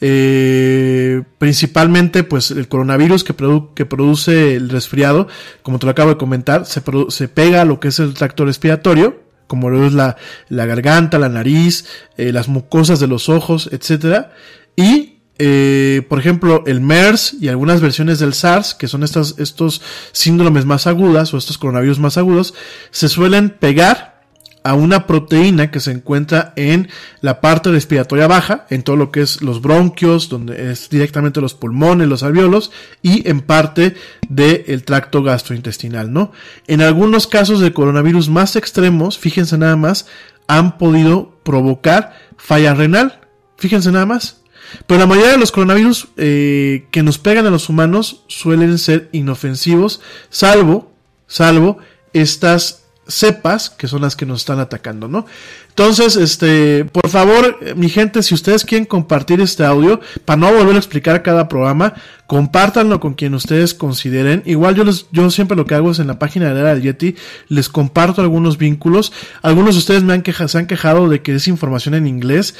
Eh, 0.00 1.22
principalmente, 1.38 2.22
pues 2.22 2.52
el 2.52 2.68
coronavirus 2.68 3.24
que, 3.24 3.34
produce 3.34 4.54
el 4.54 4.68
resfriado, 4.68 5.26
como 5.62 5.80
te 5.80 5.86
lo 5.86 5.92
acabo 5.92 6.10
de 6.10 6.16
comentar, 6.16 6.64
se, 6.66 6.80
pega 7.28 7.62
a 7.62 7.64
lo 7.64 7.80
que 7.80 7.88
es 7.88 7.98
el 7.98 8.14
tracto 8.14 8.44
respiratorio, 8.44 9.20
como 9.48 9.70
lo 9.70 9.84
es 9.84 9.92
la, 9.92 10.16
garganta, 10.48 11.18
la 11.18 11.28
nariz, 11.28 11.86
eh, 12.16 12.32
las 12.32 12.46
mucosas 12.46 13.00
de 13.00 13.08
los 13.08 13.28
ojos, 13.28 13.68
etcétera, 13.72 14.32
y 14.76 15.17
eh, 15.38 16.02
por 16.08 16.18
ejemplo, 16.18 16.64
el 16.66 16.80
MERS 16.80 17.36
y 17.40 17.48
algunas 17.48 17.80
versiones 17.80 18.18
del 18.18 18.34
SARS, 18.34 18.74
que 18.74 18.88
son 18.88 19.02
estas, 19.02 19.34
estos 19.38 19.82
síndromes 20.12 20.64
más 20.64 20.86
agudas 20.86 21.32
o 21.32 21.38
estos 21.38 21.58
coronavirus 21.58 21.98
más 21.98 22.18
agudos, 22.18 22.54
se 22.90 23.08
suelen 23.08 23.50
pegar 23.50 24.18
a 24.64 24.74
una 24.74 25.06
proteína 25.06 25.70
que 25.70 25.80
se 25.80 25.92
encuentra 25.92 26.52
en 26.56 26.88
la 27.20 27.40
parte 27.40 27.70
respiratoria 27.70 28.26
baja, 28.26 28.66
en 28.68 28.82
todo 28.82 28.96
lo 28.96 29.10
que 29.10 29.22
es 29.22 29.40
los 29.40 29.62
bronquios, 29.62 30.28
donde 30.28 30.72
es 30.72 30.90
directamente 30.90 31.40
los 31.40 31.54
pulmones, 31.54 32.08
los 32.08 32.22
alveolos, 32.22 32.70
y 33.00 33.26
en 33.28 33.40
parte 33.40 33.94
del 34.28 34.84
tracto 34.84 35.22
gastrointestinal, 35.22 36.12
¿no? 36.12 36.32
En 36.66 36.82
algunos 36.82 37.26
casos 37.26 37.60
de 37.60 37.72
coronavirus 37.72 38.28
más 38.28 38.56
extremos, 38.56 39.18
fíjense 39.18 39.56
nada 39.56 39.76
más, 39.76 40.06
han 40.48 40.78
podido 40.78 41.38
provocar 41.44 42.14
falla 42.36 42.74
renal. 42.74 43.20
Fíjense 43.58 43.92
nada 43.92 44.06
más. 44.06 44.42
Pero 44.86 45.00
la 45.00 45.06
mayoría 45.06 45.32
de 45.32 45.38
los 45.38 45.52
coronavirus 45.52 46.08
eh, 46.16 46.86
que 46.90 47.02
nos 47.02 47.18
pegan 47.18 47.46
a 47.46 47.50
los 47.50 47.68
humanos 47.68 48.24
suelen 48.28 48.78
ser 48.78 49.08
inofensivos, 49.12 50.00
salvo, 50.30 50.92
salvo 51.26 51.78
estas 52.12 52.87
cepas 53.08 53.70
que 53.70 53.88
son 53.88 54.02
las 54.02 54.14
que 54.14 54.26
nos 54.26 54.40
están 54.40 54.60
atacando, 54.60 55.08
¿no? 55.08 55.26
Entonces, 55.70 56.16
este, 56.16 56.84
por 56.84 57.08
favor, 57.08 57.58
mi 57.76 57.88
gente, 57.88 58.22
si 58.22 58.34
ustedes 58.34 58.64
quieren 58.64 58.84
compartir 58.84 59.40
este 59.40 59.64
audio, 59.64 60.00
para 60.24 60.36
no 60.36 60.52
volver 60.52 60.74
a 60.74 60.78
explicar 60.78 61.22
cada 61.22 61.48
programa, 61.48 61.94
compártanlo 62.26 63.00
con 63.00 63.14
quien 63.14 63.34
ustedes 63.34 63.74
consideren. 63.74 64.42
Igual 64.44 64.74
yo 64.74 64.84
les, 64.84 65.06
yo 65.12 65.30
siempre 65.30 65.56
lo 65.56 65.66
que 65.66 65.74
hago 65.74 65.90
es 65.90 65.98
en 65.98 66.08
la 66.08 66.18
página 66.18 66.52
de 66.52 66.62
la 66.62 66.74
del 66.74 66.82
Yeti, 66.82 67.14
les 67.48 67.68
comparto 67.68 68.20
algunos 68.20 68.58
vínculos. 68.58 69.12
Algunos 69.40 69.74
de 69.74 69.78
ustedes 69.78 70.02
me 70.02 70.12
han 70.12 70.22
quejado, 70.22 70.48
se 70.48 70.58
han 70.58 70.66
quejado 70.66 71.08
de 71.08 71.22
que 71.22 71.34
es 71.34 71.48
información 71.48 71.94
en 71.94 72.06
inglés. 72.06 72.54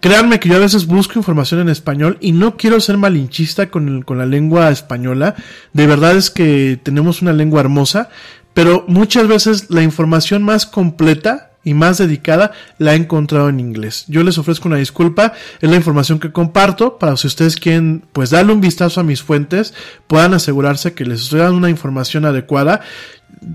Créanme 0.00 0.40
que 0.40 0.48
yo 0.48 0.56
a 0.56 0.58
veces 0.58 0.86
busco 0.86 1.16
información 1.16 1.60
en 1.60 1.68
español 1.68 2.18
y 2.20 2.32
no 2.32 2.56
quiero 2.56 2.80
ser 2.80 2.96
malinchista 2.96 3.70
con, 3.70 4.02
con 4.02 4.18
la 4.18 4.26
lengua 4.26 4.70
española. 4.70 5.36
De 5.72 5.86
verdad 5.86 6.16
es 6.16 6.28
que 6.30 6.80
tenemos 6.82 7.22
una 7.22 7.32
lengua 7.32 7.60
hermosa, 7.60 8.08
pero 8.54 8.84
muchas 8.88 9.28
veces 9.28 9.70
la 9.70 9.82
información 9.82 10.42
más 10.42 10.66
completa 10.66 11.52
y 11.64 11.74
más 11.74 11.98
dedicada 11.98 12.52
la 12.78 12.92
he 12.92 12.96
encontrado 12.96 13.48
en 13.48 13.60
inglés. 13.60 14.04
Yo 14.08 14.22
les 14.22 14.38
ofrezco 14.38 14.68
una 14.68 14.78
disculpa, 14.78 15.32
es 15.60 15.70
la 15.70 15.76
información 15.76 16.18
que 16.18 16.32
comparto 16.32 16.98
para 16.98 17.16
si 17.16 17.26
ustedes 17.26 17.56
quieren 17.56 18.04
pues 18.12 18.30
darle 18.30 18.52
un 18.52 18.60
vistazo 18.60 19.00
a 19.00 19.04
mis 19.04 19.22
fuentes, 19.22 19.74
puedan 20.06 20.34
asegurarse 20.34 20.94
que 20.94 21.04
les 21.04 21.20
estoy 21.22 21.40
dando 21.40 21.56
una 21.56 21.70
información 21.70 22.24
adecuada. 22.24 22.80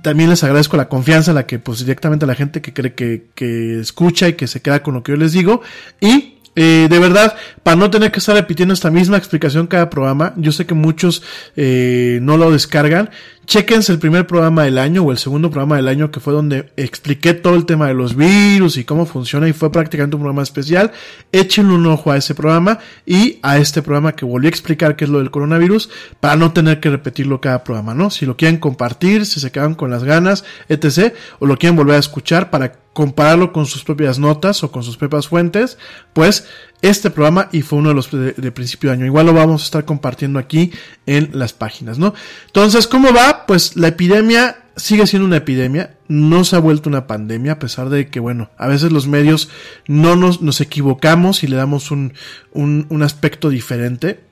También 0.01 0.29
les 0.29 0.43
agradezco 0.43 0.75
la 0.75 0.89
confianza, 0.89 1.33
la 1.33 1.45
que 1.45 1.59
pues 1.59 1.79
directamente 1.79 2.25
la 2.25 2.35
gente 2.35 2.61
que 2.61 2.73
cree 2.73 2.93
que, 2.93 3.27
que 3.35 3.79
escucha 3.79 4.27
y 4.27 4.33
que 4.33 4.47
se 4.47 4.61
queda 4.61 4.83
con 4.83 4.93
lo 4.93 5.03
que 5.03 5.11
yo 5.11 5.17
les 5.17 5.33
digo 5.33 5.61
y 5.99 6.37
eh, 6.59 6.87
de 6.89 6.97
verdad, 6.97 7.35
para 7.61 7.75
no 7.75 7.91
tener 7.91 8.11
que 8.11 8.17
estar 8.17 8.35
repitiendo 8.35 8.73
esta 8.73 8.89
misma 8.89 9.15
explicación 9.15 9.67
cada 9.67 9.91
programa, 9.91 10.33
yo 10.37 10.51
sé 10.51 10.65
que 10.65 10.73
muchos 10.73 11.21
eh, 11.55 12.17
no 12.23 12.35
lo 12.35 12.49
descargan. 12.49 13.11
Chequense 13.47 13.93
el 13.93 13.99
primer 13.99 14.27
programa 14.27 14.63
del 14.63 14.77
año 14.77 15.03
o 15.03 15.11
el 15.13 15.17
segundo 15.17 15.49
programa 15.49 15.77
del 15.77 15.87
año 15.87 16.11
que 16.11 16.19
fue 16.19 16.33
donde 16.33 16.73
expliqué 16.75 17.33
todo 17.33 17.55
el 17.55 17.65
tema 17.65 17.87
de 17.87 17.93
los 17.93 18.13
virus 18.13 18.75
y 18.75 18.83
cómo 18.83 19.05
funciona 19.05 19.47
y 19.47 19.53
fue 19.53 19.71
prácticamente 19.71 20.17
un 20.17 20.21
programa 20.23 20.43
especial. 20.43 20.91
Échenle 21.31 21.73
un 21.73 21.85
ojo 21.85 22.11
a 22.11 22.17
ese 22.17 22.35
programa 22.35 22.79
y 23.05 23.39
a 23.43 23.57
este 23.57 23.81
programa 23.81 24.17
que 24.17 24.25
volví 24.25 24.47
a 24.47 24.49
explicar 24.49 24.97
qué 24.97 25.05
es 25.05 25.09
lo 25.09 25.19
del 25.19 25.31
coronavirus 25.31 25.89
para 26.19 26.35
no 26.35 26.51
tener 26.51 26.81
que 26.81 26.89
repetirlo 26.89 27.39
cada 27.39 27.63
programa, 27.63 27.93
¿no? 27.93 28.09
Si 28.09 28.25
lo 28.25 28.35
quieren 28.35 28.57
compartir, 28.57 29.25
si 29.25 29.39
se 29.39 29.49
quedan 29.49 29.75
con 29.75 29.91
las 29.91 30.03
ganas, 30.03 30.43
etc. 30.67 31.13
o 31.39 31.45
lo 31.45 31.55
quieren 31.55 31.77
volver 31.77 31.95
a 31.95 31.99
escuchar 31.99 32.49
para 32.49 32.73
compararlo 32.91 33.53
con 33.53 33.65
sus 33.65 33.85
propias 33.85 34.19
notas 34.19 34.61
o 34.63 34.71
con 34.71 34.83
sus 34.83 34.97
propias 34.97 35.29
fuentes, 35.29 35.77
pues 36.11 36.47
este 36.81 37.09
programa 37.09 37.49
y 37.51 37.61
fue 37.61 37.79
uno 37.79 37.89
de 37.89 37.95
los 37.95 38.11
de, 38.11 38.51
principio 38.51 38.89
de 38.89 38.97
año. 38.97 39.05
Igual 39.05 39.25
lo 39.25 39.33
vamos 39.33 39.61
a 39.61 39.65
estar 39.65 39.85
compartiendo 39.85 40.39
aquí 40.39 40.71
en 41.05 41.31
las 41.33 41.53
páginas, 41.53 41.97
¿no? 41.97 42.13
Entonces, 42.47 42.87
¿cómo 42.87 43.13
va? 43.13 43.45
Pues 43.45 43.75
la 43.75 43.89
epidemia 43.89 44.57
sigue 44.75 45.07
siendo 45.07 45.25
una 45.25 45.37
epidemia, 45.37 45.95
no 46.07 46.43
se 46.43 46.55
ha 46.55 46.59
vuelto 46.59 46.87
una 46.87 47.07
pandemia, 47.07 47.53
a 47.53 47.59
pesar 47.59 47.89
de 47.89 48.09
que, 48.09 48.19
bueno, 48.19 48.51
a 48.57 48.67
veces 48.67 48.91
los 48.91 49.07
medios 49.07 49.49
no 49.87 50.15
nos, 50.15 50.41
nos 50.41 50.61
equivocamos 50.61 51.43
y 51.43 51.47
le 51.47 51.55
damos 51.55 51.89
un, 51.89 52.13
un, 52.51 52.85
un 52.89 53.03
aspecto 53.03 53.49
diferente. 53.49 54.26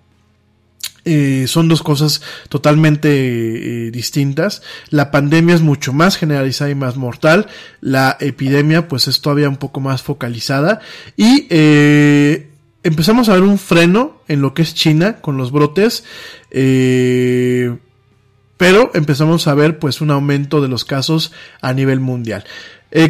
Eh, 1.07 1.45
son 1.47 1.67
dos 1.67 1.83
cosas 1.83 2.23
totalmente 2.49 3.09
eh, 3.09 3.91
distintas. 3.91 4.63
La 4.89 5.11
pandemia 5.11 5.53
es 5.53 5.61
mucho 5.61 5.93
más 5.93 6.17
generalizada 6.17 6.71
y 6.71 6.75
más 6.75 6.97
mortal. 6.97 7.45
La 7.79 8.17
epidemia 8.19 8.87
pues 8.87 9.07
es 9.07 9.21
todavía 9.21 9.47
un 9.47 9.57
poco 9.57 9.79
más 9.79 10.01
focalizada. 10.01 10.79
Y 11.15 11.45
eh, 11.51 12.49
empezamos 12.81 13.29
a 13.29 13.33
ver 13.33 13.43
un 13.43 13.59
freno 13.59 14.21
en 14.27 14.41
lo 14.41 14.55
que 14.55 14.63
es 14.63 14.73
China 14.73 15.17
con 15.21 15.37
los 15.37 15.51
brotes. 15.51 16.03
pero 18.57 18.91
empezamos 18.93 19.47
a 19.47 19.53
ver 19.53 19.77
pues 19.79 20.01
un 20.01 20.09
aumento 20.09 20.59
de 20.61 20.69
los 20.69 20.85
casos 20.85 21.31
a 21.61 21.71
nivel 21.73 21.99
mundial. 21.99 22.45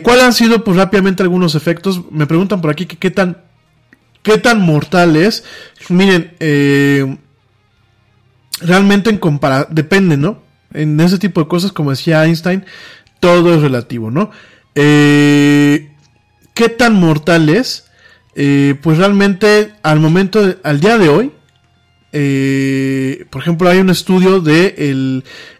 ¿Cuáles 0.04 0.24
han 0.24 0.34
sido 0.34 0.64
pues 0.64 0.76
rápidamente 0.76 1.24
algunos 1.24 1.56
efectos? 1.56 2.02
Me 2.12 2.26
preguntan 2.26 2.60
por 2.60 2.72
aquí 2.72 2.88
que 2.88 2.98
qué 2.98 3.12
tan, 3.12 3.38
qué 4.24 4.40
tan 4.40 4.60
mortal 4.60 5.16
es. 5.16 5.44
Miren, 5.90 6.34
eh, 6.40 7.18
realmente 8.62 9.10
en 9.10 9.18
compara 9.18 9.68
depende, 9.70 10.18
¿no? 10.18 10.44
En 10.74 11.00
ese 11.00 11.18
tipo 11.18 11.42
de 11.42 11.48
cosas, 11.48 11.72
como 11.72 11.92
decía 11.92 12.26
Einstein, 12.26 12.66
todo 13.20 13.56
es 13.56 13.62
relativo, 13.62 14.12
¿no? 14.12 14.32
Eh, 14.76 15.92
¿Qué 16.54 16.70
tan 16.70 16.96
mortal 16.96 17.50
es? 17.50 17.86
Eh, 18.36 18.76
pues 18.82 18.98
realmente 18.98 19.74
al 19.84 20.00
momento, 20.00 20.56
al 20.64 20.80
día 20.80 20.98
de 20.98 21.10
hoy, 21.10 21.32
eh, 22.12 23.26
por 23.30 23.42
ejemplo, 23.42 23.70
hay 23.70 23.80
un 23.80 23.90
estudio 23.90 24.42
de 24.42 24.76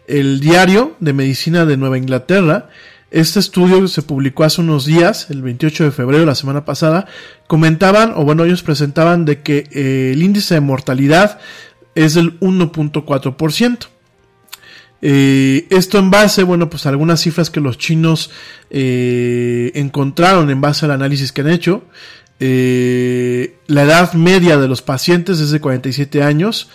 el, 0.06 0.40
diario 0.40 0.96
de 1.00 1.12
medicina 1.12 1.66
de 1.66 1.76
Nueva 1.76 1.98
Inglaterra. 1.98 2.68
Este 3.10 3.40
estudio 3.40 3.88
se 3.88 4.02
publicó 4.02 4.44
hace 4.44 4.60
unos 4.60 4.84
días, 4.84 5.30
el 5.30 5.42
28 5.42 5.84
de 5.84 5.90
febrero, 5.90 6.26
la 6.26 6.34
semana 6.34 6.64
pasada. 6.64 7.06
Comentaban, 7.46 8.12
o 8.16 8.24
bueno, 8.24 8.44
ellos 8.44 8.62
presentaban 8.62 9.24
de 9.24 9.42
que 9.42 9.68
el 10.12 10.22
índice 10.22 10.54
de 10.54 10.60
mortalidad 10.60 11.38
es 11.96 12.14
del 12.14 12.38
1.4%. 12.38 13.88
Eh, 15.02 15.66
esto 15.70 15.98
en 15.98 16.10
base, 16.10 16.42
bueno, 16.42 16.70
pues 16.70 16.86
algunas 16.86 17.20
cifras 17.20 17.50
que 17.50 17.60
los 17.60 17.78
chinos 17.78 18.30
eh, 18.70 19.72
encontraron 19.74 20.50
en 20.50 20.60
base 20.60 20.84
al 20.84 20.92
análisis 20.92 21.32
que 21.32 21.40
han 21.40 21.50
hecho. 21.50 21.84
Eh, 22.38 23.56
la 23.66 23.82
edad 23.84 24.12
media 24.12 24.58
de 24.58 24.68
los 24.68 24.82
pacientes 24.82 25.40
es 25.40 25.50
de 25.50 25.60
47 25.60 26.22
años. 26.22 26.68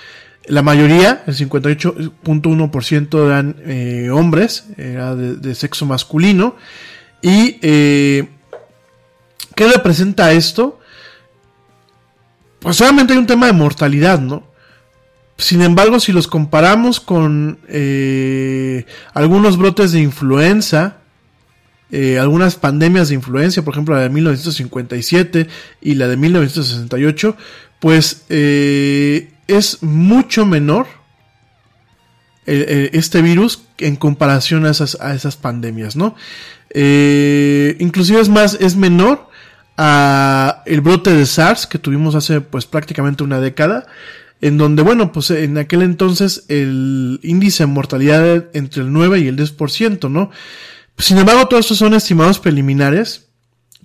La 0.48 0.64
mayoría, 0.64 1.24
el 1.28 1.36
58.1% 1.36 3.26
eran 3.26 4.12
hombres, 4.12 4.66
era 4.76 5.16
de, 5.16 5.36
de, 5.36 5.54
sexo 5.54 5.86
masculino. 5.86 6.56
¿Y 7.22 7.60
qué 7.60 8.28
representa 9.56 10.32
esto? 10.32 10.80
Pues 12.60 12.76
solamente 12.78 13.14
hay 13.14 13.20
un 13.20 13.28
tema 13.28 13.46
de 13.46 13.54
mortalidad, 13.54 14.20
¿no? 14.20 14.51
Sin 15.42 15.64
embargo, 15.64 16.00
si 16.00 16.12
los 16.12 16.28
comparamos 16.28 17.00
con 17.00 17.58
eh, 17.68 18.86
algunos 19.16 19.58
brotes 19.58 19.92
de 19.92 20.00
influenza, 20.00 20.98
eh, 21.90 22.20
algunas 22.20 22.56
pandemias 22.56 23.10
de 23.10 23.16
influenza, 23.16 23.64
por 23.64 23.74
ejemplo 23.74 23.96
la 23.96 24.02
de 24.02 24.10
1957 24.10 25.48
y 25.82 25.96
la 25.96 26.08
de 26.08 26.16
1968, 26.16 27.36
pues 27.80 28.26
eh, 28.30 29.34
es 29.48 29.82
mucho 29.82 30.46
menor 30.46 30.88
este 32.46 33.22
virus 33.22 33.64
en 33.78 33.96
comparación 33.96 34.66
a 34.66 34.72
esas, 34.72 34.98
a 35.00 35.14
esas 35.14 35.38
pandemias, 35.38 35.96
¿no? 35.96 36.16
inclusive 36.74 38.20
es 38.20 38.30
más, 38.30 38.58
es 38.60 38.76
menor 38.76 39.30
a 39.78 40.64
el 40.66 40.82
brote 40.82 41.14
de 41.14 41.26
SARS 41.26 41.66
que 41.66 41.80
tuvimos 41.80 42.14
hace 42.16 42.42
pues 42.42 42.66
prácticamente 42.66 43.24
una 43.24 43.40
década 43.40 43.86
en 44.42 44.58
donde, 44.58 44.82
bueno, 44.82 45.12
pues 45.12 45.32
en 45.32 45.58
aquel 45.58 45.84
entonces 45.84 46.46
el 46.50 47.20
índice 47.24 47.64
de 47.64 47.68
mortalidad 47.68 48.48
entre 48.54 48.82
el 48.82 48.92
9 48.92 49.20
y 49.20 49.28
el 49.28 49.38
10%, 49.38 50.10
¿no? 50.10 50.32
Sin 50.98 51.18
embargo, 51.18 51.48
todos 51.48 51.66
estos 51.66 51.78
son 51.78 51.94
estimados 51.94 52.40
preliminares. 52.40 53.28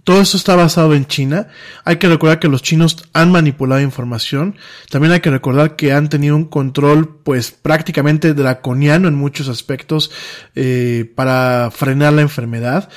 Todo 0.04 0.20
esto 0.20 0.36
está 0.36 0.54
basado 0.54 0.94
en 0.94 1.06
China. 1.06 1.48
Hay 1.84 1.96
que 1.96 2.08
recordar 2.08 2.38
que 2.38 2.46
los 2.46 2.62
chinos 2.62 3.08
han 3.12 3.32
manipulado 3.32 3.80
información. 3.80 4.56
También 4.88 5.12
hay 5.12 5.20
que 5.20 5.30
recordar 5.30 5.74
que 5.74 5.92
han 5.92 6.08
tenido 6.08 6.36
un 6.36 6.44
control, 6.44 7.20
pues 7.24 7.50
prácticamente 7.50 8.32
draconiano 8.32 9.08
en 9.08 9.14
muchos 9.14 9.48
aspectos 9.48 10.12
eh, 10.54 11.10
para 11.16 11.72
frenar 11.72 12.12
la 12.12 12.22
enfermedad. 12.22 12.88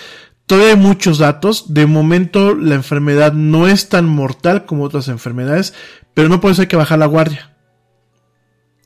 Todavía 0.50 0.72
hay 0.72 0.80
muchos 0.80 1.20
datos. 1.20 1.76
De 1.76 1.86
momento 1.86 2.56
la 2.56 2.74
enfermedad 2.74 3.34
no 3.34 3.68
es 3.68 3.88
tan 3.88 4.08
mortal 4.08 4.66
como 4.66 4.84
otras 4.84 5.08
enfermedades, 5.08 5.76
pero 6.16 6.28
no 6.28 6.42
por 6.42 6.52
eso 6.52 6.64
hay 6.64 6.68
que 6.68 6.76
bajar 6.76 6.98
la 6.98 7.06
guardia. 7.06 7.52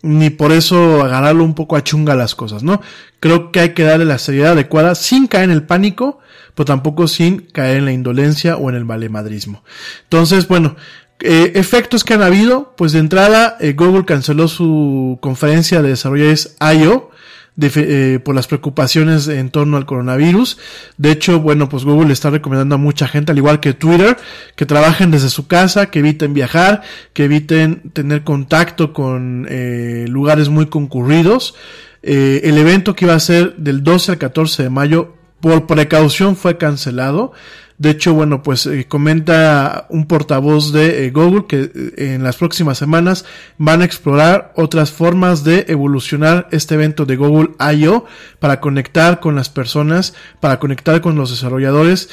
Ni 0.01 0.29
por 0.29 0.51
eso 0.51 1.01
agarrarlo 1.01 1.45
un 1.45 1.55
poco 1.55 1.77
a 1.77 1.83
chunga 1.85 2.15
las 2.15 2.35
cosas, 2.35 2.63
¿no? 2.63 2.81
Creo 3.21 3.53
que 3.53 3.61
hay 3.61 3.69
que 3.69 3.83
darle 3.83 4.03
la 4.03 4.17
seriedad 4.17 4.51
adecuada 4.51 4.93
sin 4.93 5.27
caer 5.27 5.45
en 5.45 5.51
el 5.51 5.63
pánico, 5.63 6.19
pero 6.53 6.65
tampoco 6.65 7.07
sin 7.07 7.39
caer 7.39 7.77
en 7.77 7.85
la 7.85 7.93
indolencia 7.93 8.57
o 8.57 8.69
en 8.69 8.75
el 8.75 8.83
malemadrismo. 8.83 9.63
Entonces, 10.03 10.49
bueno, 10.49 10.75
eh, 11.21 11.53
efectos 11.55 12.03
que 12.03 12.15
han 12.15 12.23
habido, 12.23 12.73
pues 12.75 12.91
de 12.91 12.99
entrada 12.99 13.55
eh, 13.61 13.71
Google 13.71 14.03
canceló 14.03 14.49
su 14.49 15.17
conferencia 15.21 15.81
de 15.81 15.91
desarrolladores 15.91 16.57
I.O., 16.59 17.12
de, 17.55 17.71
eh, 17.75 18.19
por 18.19 18.35
las 18.35 18.47
preocupaciones 18.47 19.27
en 19.27 19.49
torno 19.49 19.77
al 19.77 19.85
coronavirus. 19.85 20.57
De 20.97 21.11
hecho, 21.11 21.39
bueno, 21.39 21.69
pues 21.69 21.83
Google 21.83 22.13
está 22.13 22.29
recomendando 22.29 22.75
a 22.75 22.77
mucha 22.77 23.07
gente, 23.07 23.31
al 23.31 23.37
igual 23.37 23.59
que 23.59 23.73
Twitter, 23.73 24.17
que 24.55 24.65
trabajen 24.65 25.11
desde 25.11 25.29
su 25.29 25.47
casa, 25.47 25.87
que 25.87 25.99
eviten 25.99 26.33
viajar, 26.33 26.81
que 27.13 27.25
eviten 27.25 27.91
tener 27.93 28.23
contacto 28.23 28.93
con 28.93 29.45
eh, 29.49 30.05
lugares 30.07 30.49
muy 30.49 30.67
concurridos. 30.67 31.55
Eh, 32.01 32.41
el 32.43 32.57
evento 32.57 32.95
que 32.95 33.05
iba 33.05 33.13
a 33.13 33.19
ser 33.19 33.55
del 33.55 33.83
12 33.83 34.13
al 34.13 34.17
14 34.17 34.63
de 34.63 34.69
mayo 34.69 35.15
por 35.43 35.67
precaución 35.67 36.37
fue 36.37 36.57
cancelado. 36.57 37.33
De 37.77 37.89
hecho, 37.89 38.13
bueno, 38.13 38.43
pues 38.43 38.65
eh, 38.65 38.85
comenta 38.87 39.87
un 39.89 40.07
portavoz 40.07 40.71
de 40.71 41.05
eh, 41.05 41.11
Google 41.11 41.47
que 41.47 41.69
eh, 41.75 42.13
en 42.13 42.23
las 42.23 42.37
próximas 42.37 42.77
semanas 42.77 43.25
van 43.57 43.81
a 43.81 43.85
explorar 43.85 44.53
otras 44.55 44.91
formas 44.93 45.43
de 45.43 45.65
evolucionar 45.67 46.47
este 46.51 46.75
evento 46.75 47.05
de 47.05 47.17
Google 47.17 47.49
I.O. 47.59 48.05
para 48.39 48.61
conectar 48.61 49.19
con 49.19 49.35
las 49.35 49.49
personas, 49.49 50.13
para 50.39 50.59
conectar 50.59 51.01
con 51.01 51.17
los 51.17 51.31
desarrolladores. 51.31 52.09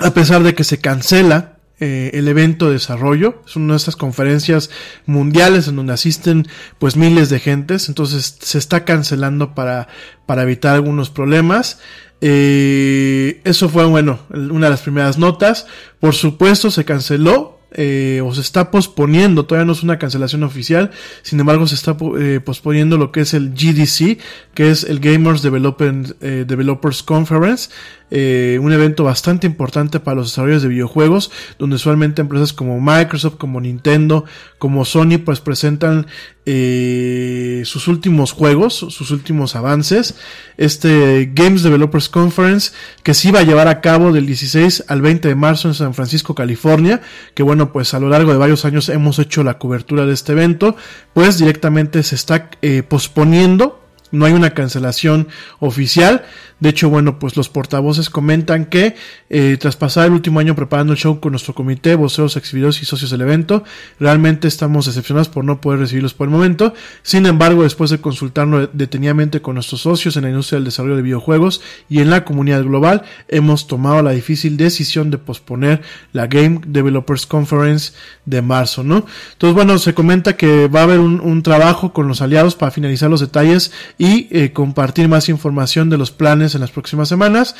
a 0.00 0.10
pesar 0.10 0.42
de 0.42 0.54
que 0.54 0.64
se 0.64 0.78
cancela 0.78 1.53
el 1.80 2.28
evento 2.28 2.66
de 2.66 2.74
desarrollo. 2.74 3.42
Es 3.46 3.56
una 3.56 3.74
de 3.74 3.78
estas 3.78 3.96
conferencias 3.96 4.70
mundiales 5.06 5.68
en 5.68 5.76
donde 5.76 5.92
asisten 5.92 6.46
pues 6.78 6.96
miles 6.96 7.30
de 7.30 7.40
gentes. 7.40 7.88
Entonces 7.88 8.36
se 8.40 8.58
está 8.58 8.84
cancelando 8.84 9.54
para, 9.54 9.88
para 10.26 10.42
evitar 10.42 10.74
algunos 10.74 11.10
problemas. 11.10 11.80
Eh, 12.20 13.42
eso 13.44 13.68
fue, 13.68 13.84
bueno, 13.84 14.20
una 14.30 14.66
de 14.66 14.70
las 14.70 14.82
primeras 14.82 15.18
notas. 15.18 15.66
Por 16.00 16.14
supuesto, 16.14 16.70
se 16.70 16.84
canceló 16.84 17.53
eh, 17.74 18.20
o 18.24 18.32
se 18.34 18.40
está 18.40 18.70
posponiendo, 18.70 19.46
todavía 19.46 19.66
no 19.66 19.72
es 19.72 19.82
una 19.82 19.98
cancelación 19.98 20.42
oficial, 20.44 20.90
sin 21.22 21.40
embargo 21.40 21.66
se 21.66 21.74
está 21.74 21.96
eh, 22.18 22.40
posponiendo 22.44 22.96
lo 22.96 23.12
que 23.12 23.20
es 23.20 23.34
el 23.34 23.50
GDC, 23.50 24.18
que 24.54 24.70
es 24.70 24.84
el 24.84 25.00
Gamers 25.00 25.42
Developers 25.42 27.02
Conference, 27.02 27.70
eh, 28.16 28.60
un 28.62 28.72
evento 28.72 29.02
bastante 29.02 29.46
importante 29.46 29.98
para 29.98 30.16
los 30.16 30.28
desarrolladores 30.28 30.62
de 30.62 30.68
videojuegos, 30.68 31.32
donde 31.58 31.76
usualmente 31.76 32.22
empresas 32.22 32.52
como 32.52 32.80
Microsoft, 32.80 33.38
como 33.38 33.60
Nintendo, 33.60 34.24
como 34.58 34.84
Sony, 34.84 35.18
pues 35.24 35.40
presentan 35.40 36.06
eh, 36.46 37.33
sus 37.64 37.88
últimos 37.88 38.32
juegos, 38.32 38.74
sus 38.74 39.10
últimos 39.10 39.56
avances. 39.56 40.14
Este 40.56 41.30
Games 41.32 41.62
Developers 41.62 42.08
Conference, 42.08 42.72
que 43.02 43.14
se 43.14 43.28
iba 43.28 43.40
a 43.40 43.44
llevar 43.44 43.68
a 43.68 43.80
cabo 43.80 44.12
del 44.12 44.26
16 44.26 44.84
al 44.88 45.02
20 45.02 45.28
de 45.28 45.34
marzo 45.34 45.68
en 45.68 45.74
San 45.74 45.94
Francisco, 45.94 46.34
California, 46.34 47.00
que 47.34 47.42
bueno, 47.42 47.72
pues 47.72 47.94
a 47.94 48.00
lo 48.00 48.08
largo 48.08 48.32
de 48.32 48.38
varios 48.38 48.64
años 48.64 48.88
hemos 48.88 49.18
hecho 49.18 49.42
la 49.44 49.58
cobertura 49.58 50.06
de 50.06 50.14
este 50.14 50.32
evento, 50.32 50.76
pues 51.12 51.38
directamente 51.38 52.02
se 52.02 52.14
está 52.14 52.50
eh, 52.62 52.82
posponiendo 52.82 53.84
no 54.14 54.26
hay 54.26 54.32
una 54.32 54.54
cancelación 54.54 55.28
oficial. 55.58 56.24
De 56.64 56.70
hecho, 56.70 56.88
bueno, 56.88 57.18
pues 57.18 57.36
los 57.36 57.50
portavoces 57.50 58.08
comentan 58.08 58.64
que 58.64 58.96
eh, 59.28 59.58
tras 59.60 59.76
pasar 59.76 60.06
el 60.06 60.12
último 60.12 60.40
año 60.40 60.56
preparando 60.56 60.94
el 60.94 60.98
show 60.98 61.20
con 61.20 61.32
nuestro 61.32 61.54
comité, 61.54 61.94
voceros, 61.94 62.38
exhibidores 62.38 62.80
y 62.80 62.86
socios 62.86 63.10
del 63.10 63.20
evento, 63.20 63.64
realmente 64.00 64.48
estamos 64.48 64.86
decepcionados 64.86 65.28
por 65.28 65.44
no 65.44 65.60
poder 65.60 65.80
recibirlos 65.80 66.14
por 66.14 66.26
el 66.26 66.30
momento. 66.30 66.72
Sin 67.02 67.26
embargo, 67.26 67.64
después 67.64 67.90
de 67.90 68.00
consultarnos 68.00 68.70
detenidamente 68.72 69.42
con 69.42 69.56
nuestros 69.56 69.82
socios 69.82 70.16
en 70.16 70.22
la 70.22 70.30
industria 70.30 70.56
del 70.56 70.64
desarrollo 70.64 70.96
de 70.96 71.02
videojuegos 71.02 71.60
y 71.90 72.00
en 72.00 72.08
la 72.08 72.24
comunidad 72.24 72.64
global, 72.64 73.02
hemos 73.28 73.66
tomado 73.66 74.02
la 74.02 74.12
difícil 74.12 74.56
decisión 74.56 75.10
de 75.10 75.18
posponer 75.18 75.82
la 76.14 76.28
Game 76.28 76.62
Developers 76.66 77.26
Conference 77.26 77.92
de 78.24 78.40
marzo, 78.40 78.82
¿no? 78.82 79.04
Entonces, 79.32 79.54
bueno, 79.54 79.76
se 79.76 79.92
comenta 79.92 80.38
que 80.38 80.68
va 80.68 80.80
a 80.80 80.84
haber 80.84 81.00
un, 81.00 81.42
trabajo 81.42 81.92
con 81.92 82.08
los 82.08 82.22
aliados 82.22 82.54
para 82.54 82.72
finalizar 82.72 83.10
los 83.10 83.20
detalles 83.20 83.70
y 83.98 84.28
eh, 84.30 84.52
compartir 84.54 85.08
más 85.08 85.28
información 85.28 85.90
de 85.90 85.98
los 85.98 86.10
planes 86.10 86.53
en 86.54 86.60
las 86.60 86.70
próximas 86.70 87.08
semanas. 87.08 87.54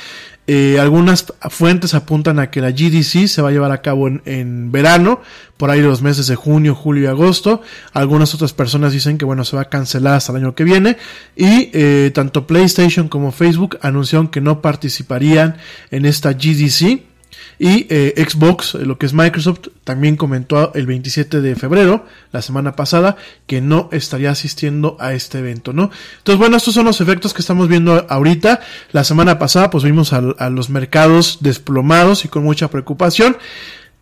Eh, 0.47 0.79
algunas 0.79 1.27
fuentes 1.51 1.95
apuntan 1.95 2.39
a 2.39 2.51
que 2.51 2.61
la 2.61 2.71
GDC 2.71 3.29
se 3.29 3.43
va 3.43 3.49
a 3.49 3.53
llevar 3.53 3.73
a 3.73 3.81
cabo 3.81 4.09
en, 4.09 4.71
verano, 4.71 5.23
por 5.57 5.71
ahí 5.71 5.81
los 5.81 6.03
meses 6.03 6.27
de 6.27 6.37
junio, 6.37 6.75
julio 6.75 7.05
y 7.05 7.07
agosto. 7.07 7.63
Algunas 7.93 8.35
otras 8.35 8.53
personas 8.53 8.93
dicen 8.93 9.19
que 9.19 9.25
bueno, 9.25 9.45
se 9.45 9.57
va 9.57 9.63
a 9.63 9.69
cancelar 9.69 10.15
hasta 10.15 10.33
el 10.33 10.39
año 10.39 10.55
que 10.55 10.65
viene. 10.65 10.97
Y 11.37 11.71
eh, 11.73 12.11
tanto 12.15 12.47
PlayStation 12.47 13.09
como 13.09 13.33
Facebook 13.33 13.79
anunciaron 13.81 14.29
que 14.29 14.41
no 14.41 14.61
participarían 14.61 15.57
en 15.91 16.07
esta 16.07 16.33
GDC. 16.33 17.14
Y 17.59 17.87
eh, 17.89 18.15
Xbox, 18.17 18.75
lo 18.75 18.99
que 18.99 19.07
es 19.07 19.13
Microsoft, 19.13 19.69
también 19.85 20.17
comentó 20.17 20.73
el 20.75 20.87
27 20.87 21.41
de 21.41 21.55
febrero, 21.55 22.05
la 22.33 22.43
semana 22.43 22.75
pasada, 22.75 23.17
que 23.47 23.61
no 23.61 23.89
estaría 23.93 24.31
asistiendo 24.31 24.97
a 24.99 25.13
este 25.13 25.39
evento, 25.39 25.73
¿no? 25.73 25.91
Entonces, 26.19 26.39
bueno, 26.39 26.57
estos 26.57 26.75
son 26.75 26.87
los 26.87 27.01
efectos 27.01 27.33
que 27.33 27.41
estamos 27.41 27.69
viendo 27.69 28.07
ahorita. 28.09 28.61
La 28.93 29.05
semana 29.05 29.39
pasada, 29.39 29.71
pues 29.71 29.85
vimos 29.85 30.13
a, 30.13 30.21
los 30.51 30.71
mercados 30.71 31.39
desplomados 31.41 32.25
y 32.25 32.29
con 32.29 32.43
mucha 32.43 32.69
preocupación. 32.69 33.37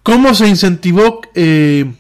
¿Cómo 0.03 0.35
se 0.35 0.49
incentivó 0.49 1.21
eh, 1.35 1.93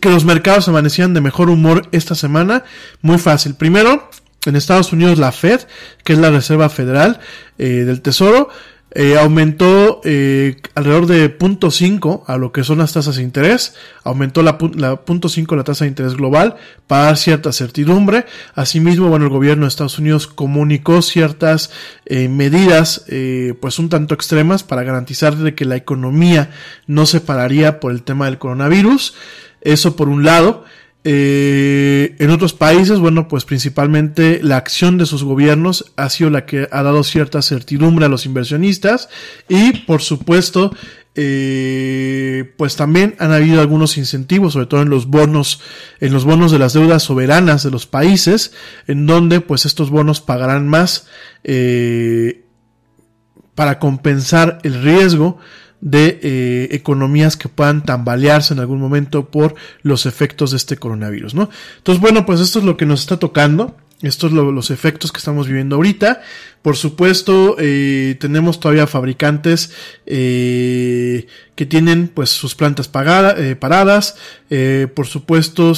que 0.00 0.10
los 0.10 0.24
mercados 0.24 0.68
amanecían 0.68 1.12
de 1.14 1.20
mejor 1.20 1.50
humor 1.50 1.88
esta 1.92 2.14
semana? 2.14 2.64
Muy 3.02 3.18
fácil. 3.18 3.54
Primero, 3.54 4.08
en 4.46 4.56
Estados 4.56 4.92
Unidos 4.92 5.18
la 5.18 5.32
Fed, 5.32 5.60
que 6.04 6.14
es 6.14 6.18
la 6.18 6.30
Reserva 6.30 6.68
Federal 6.68 7.20
eh, 7.58 7.84
del 7.84 8.00
Tesoro, 8.00 8.48
eh, 8.94 9.16
aumentó 9.18 10.00
eh, 10.04 10.56
alrededor 10.74 11.06
de 11.06 11.38
0.5 11.38 12.24
a 12.26 12.36
lo 12.36 12.52
que 12.52 12.62
son 12.62 12.78
las 12.78 12.92
tasas 12.92 13.16
de 13.16 13.22
interés, 13.22 13.74
aumentó 14.04 14.42
la, 14.42 14.58
la 14.74 14.92
0.5 15.04 15.56
la 15.56 15.64
tasa 15.64 15.84
de 15.84 15.90
interés 15.90 16.14
global 16.14 16.56
para 16.86 17.04
dar 17.04 17.16
cierta 17.16 17.52
certidumbre. 17.52 18.26
Asimismo, 18.54 19.08
bueno, 19.08 19.24
el 19.24 19.30
gobierno 19.30 19.64
de 19.64 19.68
Estados 19.68 19.98
Unidos 19.98 20.26
comunicó 20.26 21.00
ciertas 21.00 21.70
eh, 22.04 22.28
medidas, 22.28 23.04
eh, 23.08 23.54
pues 23.60 23.78
un 23.78 23.88
tanto 23.88 24.14
extremas 24.14 24.62
para 24.62 24.82
garantizar 24.82 25.36
de 25.36 25.54
que 25.54 25.64
la 25.64 25.76
economía 25.76 26.50
no 26.86 27.06
se 27.06 27.20
pararía 27.20 27.80
por 27.80 27.92
el 27.92 28.02
tema 28.02 28.26
del 28.26 28.38
coronavirus. 28.38 29.14
Eso 29.62 29.96
por 29.96 30.08
un 30.08 30.24
lado. 30.24 30.64
Eh, 31.04 32.14
en 32.20 32.30
otros 32.30 32.52
países, 32.52 33.00
bueno, 33.00 33.26
pues 33.26 33.44
principalmente 33.44 34.40
la 34.42 34.56
acción 34.56 34.98
de 34.98 35.06
sus 35.06 35.24
gobiernos 35.24 35.92
ha 35.96 36.08
sido 36.08 36.30
la 36.30 36.46
que 36.46 36.68
ha 36.70 36.82
dado 36.82 37.02
cierta 37.02 37.42
certidumbre 37.42 38.06
a 38.06 38.08
los 38.08 38.24
inversionistas 38.24 39.08
y, 39.48 39.80
por 39.80 40.00
supuesto, 40.00 40.72
eh, 41.14 42.54
pues 42.56 42.76
también 42.76 43.16
han 43.18 43.32
habido 43.32 43.60
algunos 43.60 43.98
incentivos, 43.98 44.54
sobre 44.54 44.66
todo 44.66 44.82
en 44.82 44.90
los 44.90 45.06
bonos, 45.06 45.60
en 46.00 46.12
los 46.12 46.24
bonos 46.24 46.52
de 46.52 46.58
las 46.58 46.72
deudas 46.72 47.02
soberanas 47.02 47.64
de 47.64 47.70
los 47.70 47.86
países, 47.86 48.52
en 48.86 49.06
donde 49.06 49.40
pues 49.40 49.66
estos 49.66 49.90
bonos 49.90 50.20
pagarán 50.20 50.68
más 50.68 51.08
eh, 51.42 52.44
para 53.54 53.78
compensar 53.78 54.60
el 54.62 54.82
riesgo 54.82 55.38
de 55.82 56.20
eh, 56.22 56.68
economías 56.70 57.36
que 57.36 57.48
puedan 57.48 57.84
tambalearse 57.84 58.54
en 58.54 58.60
algún 58.60 58.80
momento 58.80 59.26
por 59.26 59.56
los 59.82 60.06
efectos 60.06 60.52
de 60.52 60.56
este 60.56 60.76
coronavirus, 60.76 61.34
¿no? 61.34 61.50
Entonces, 61.76 62.00
bueno, 62.00 62.24
pues 62.24 62.40
esto 62.40 62.60
es 62.60 62.64
lo 62.64 62.76
que 62.76 62.86
nos 62.86 63.00
está 63.00 63.18
tocando. 63.18 63.76
Estos 64.02 64.32
son 64.32 64.54
los 64.54 64.70
efectos 64.72 65.12
que 65.12 65.18
estamos 65.18 65.46
viviendo 65.46 65.76
ahorita. 65.76 66.22
Por 66.60 66.76
supuesto, 66.76 67.56
eh, 67.58 68.16
tenemos 68.18 68.58
todavía 68.58 68.88
fabricantes 68.88 69.72
eh, 70.06 71.26
que 71.54 71.66
tienen 71.66 72.08
pues 72.08 72.30
sus 72.30 72.56
plantas 72.56 72.88
pagada, 72.88 73.36
eh, 73.38 73.54
paradas. 73.54 74.16
Eh, 74.50 74.88
por 74.92 75.06
supuesto, 75.06 75.72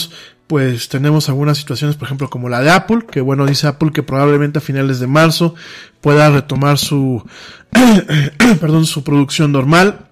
pues 0.47 0.89
tenemos 0.89 1.29
algunas 1.29 1.59
situaciones, 1.59 1.97
por 1.97 2.07
ejemplo, 2.07 2.29
como 2.29 2.49
la 2.49 2.61
de 2.61 2.71
Apple, 2.71 3.07
que 3.11 3.21
bueno, 3.21 3.47
dice 3.47 3.67
Apple 3.67 3.93
que 3.93 4.03
probablemente 4.03 4.59
a 4.59 4.63
finales 4.63 5.01
de 5.01 5.07
marzo 5.07 5.55
pueda 6.01 6.31
retomar 6.31 6.79
su, 6.79 7.25
perdón, 8.61 8.85
su 8.87 9.03
producción 9.05 9.53
normal. 9.53 10.07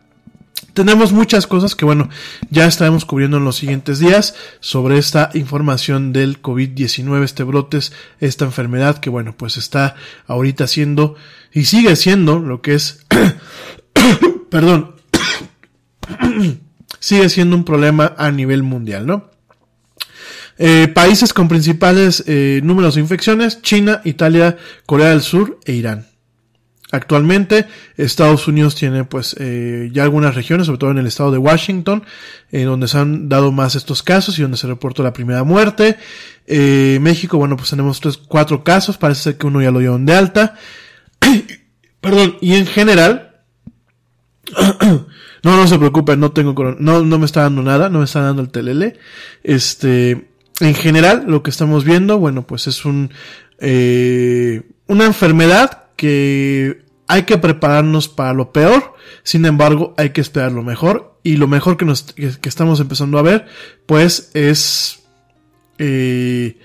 Tenemos 0.72 1.12
muchas 1.12 1.46
cosas 1.46 1.74
que 1.74 1.84
bueno, 1.84 2.08
ya 2.48 2.64
estaremos 2.66 3.04
cubriendo 3.04 3.36
en 3.36 3.44
los 3.44 3.56
siguientes 3.56 3.98
días 3.98 4.34
sobre 4.60 4.96
esta 4.96 5.28
información 5.34 6.14
del 6.14 6.40
COVID-19, 6.40 7.22
este 7.22 7.42
brotes, 7.42 7.92
esta 8.20 8.46
enfermedad 8.46 8.96
que 8.96 9.10
bueno, 9.10 9.34
pues 9.36 9.58
está 9.58 9.96
ahorita 10.26 10.66
siendo 10.66 11.16
y 11.52 11.64
sigue 11.64 11.94
siendo 11.94 12.38
lo 12.38 12.62
que 12.62 12.74
es, 12.74 13.04
perdón, 14.50 14.94
sigue 17.00 17.28
siendo 17.28 17.54
un 17.54 17.64
problema 17.64 18.14
a 18.16 18.30
nivel 18.30 18.62
mundial, 18.62 19.06
¿no? 19.06 19.31
Eh, 20.64 20.86
países 20.86 21.32
con 21.32 21.48
principales 21.48 22.22
eh, 22.28 22.60
números 22.62 22.94
de 22.94 23.00
infecciones, 23.00 23.62
China, 23.62 24.00
Italia, 24.04 24.58
Corea 24.86 25.08
del 25.08 25.20
Sur 25.20 25.58
e 25.64 25.72
Irán. 25.72 26.06
Actualmente 26.92 27.66
Estados 27.96 28.46
Unidos 28.46 28.76
tiene 28.76 29.02
pues 29.02 29.34
eh, 29.40 29.90
ya 29.92 30.04
algunas 30.04 30.36
regiones, 30.36 30.66
sobre 30.66 30.78
todo 30.78 30.92
en 30.92 30.98
el 30.98 31.08
estado 31.08 31.32
de 31.32 31.38
Washington, 31.38 32.04
en 32.52 32.66
donde 32.66 32.86
se 32.86 32.96
han 32.96 33.28
dado 33.28 33.50
más 33.50 33.74
estos 33.74 34.04
casos 34.04 34.38
y 34.38 34.42
donde 34.42 34.56
se 34.56 34.68
reportó 34.68 35.02
la 35.02 35.12
primera 35.12 35.42
muerte. 35.42 35.96
México, 36.46 37.38
bueno, 37.38 37.56
pues 37.56 37.70
tenemos 37.70 38.00
tres, 38.00 38.16
cuatro 38.16 38.62
casos, 38.62 38.96
parece 38.98 39.22
ser 39.22 39.38
que 39.38 39.48
uno 39.48 39.60
ya 39.60 39.72
lo 39.72 39.80
dieron 39.80 40.06
de 40.06 40.14
alta. 40.14 40.54
Perdón, 42.00 42.36
y 42.40 42.54
en 42.54 42.66
general, 42.68 43.40
no, 45.42 45.56
no 45.56 45.66
se 45.66 45.76
preocupen, 45.76 46.20
no 46.20 46.30
tengo, 46.30 46.76
no, 46.78 47.02
no 47.02 47.18
me 47.18 47.26
está 47.26 47.42
dando 47.42 47.62
nada, 47.62 47.88
no 47.88 47.98
me 47.98 48.04
está 48.04 48.20
dando 48.20 48.42
el 48.42 48.50
telele. 48.50 48.96
Este, 49.42 50.28
en 50.61 50.74
general, 50.74 51.24
lo 51.26 51.42
que 51.42 51.50
estamos 51.50 51.84
viendo, 51.84 52.18
bueno, 52.18 52.46
pues 52.46 52.66
es 52.66 52.84
un, 52.84 53.11
eh, 53.59 54.62
una 54.86 55.07
enfermedad 55.07 55.84
que 55.96 56.82
hay 57.07 57.22
que 57.22 57.38
prepararnos 57.38 58.09
para 58.09 58.32
lo 58.32 58.53
peor, 58.53 58.94
sin 59.22 59.44
embargo, 59.44 59.94
hay 59.96 60.11
que 60.11 60.20
esperar 60.20 60.53
lo 60.53 60.62
mejor. 60.62 61.12
Y 61.24 61.36
lo 61.36 61.46
mejor 61.46 61.76
que, 61.76 61.84
nos, 61.84 62.03
que, 62.03 62.48
estamos 62.48 62.80
empezando 62.80 63.18
a 63.18 63.22
ver, 63.22 63.46
pues 63.86 64.30
es, 64.34 65.05
eh, 65.78 66.59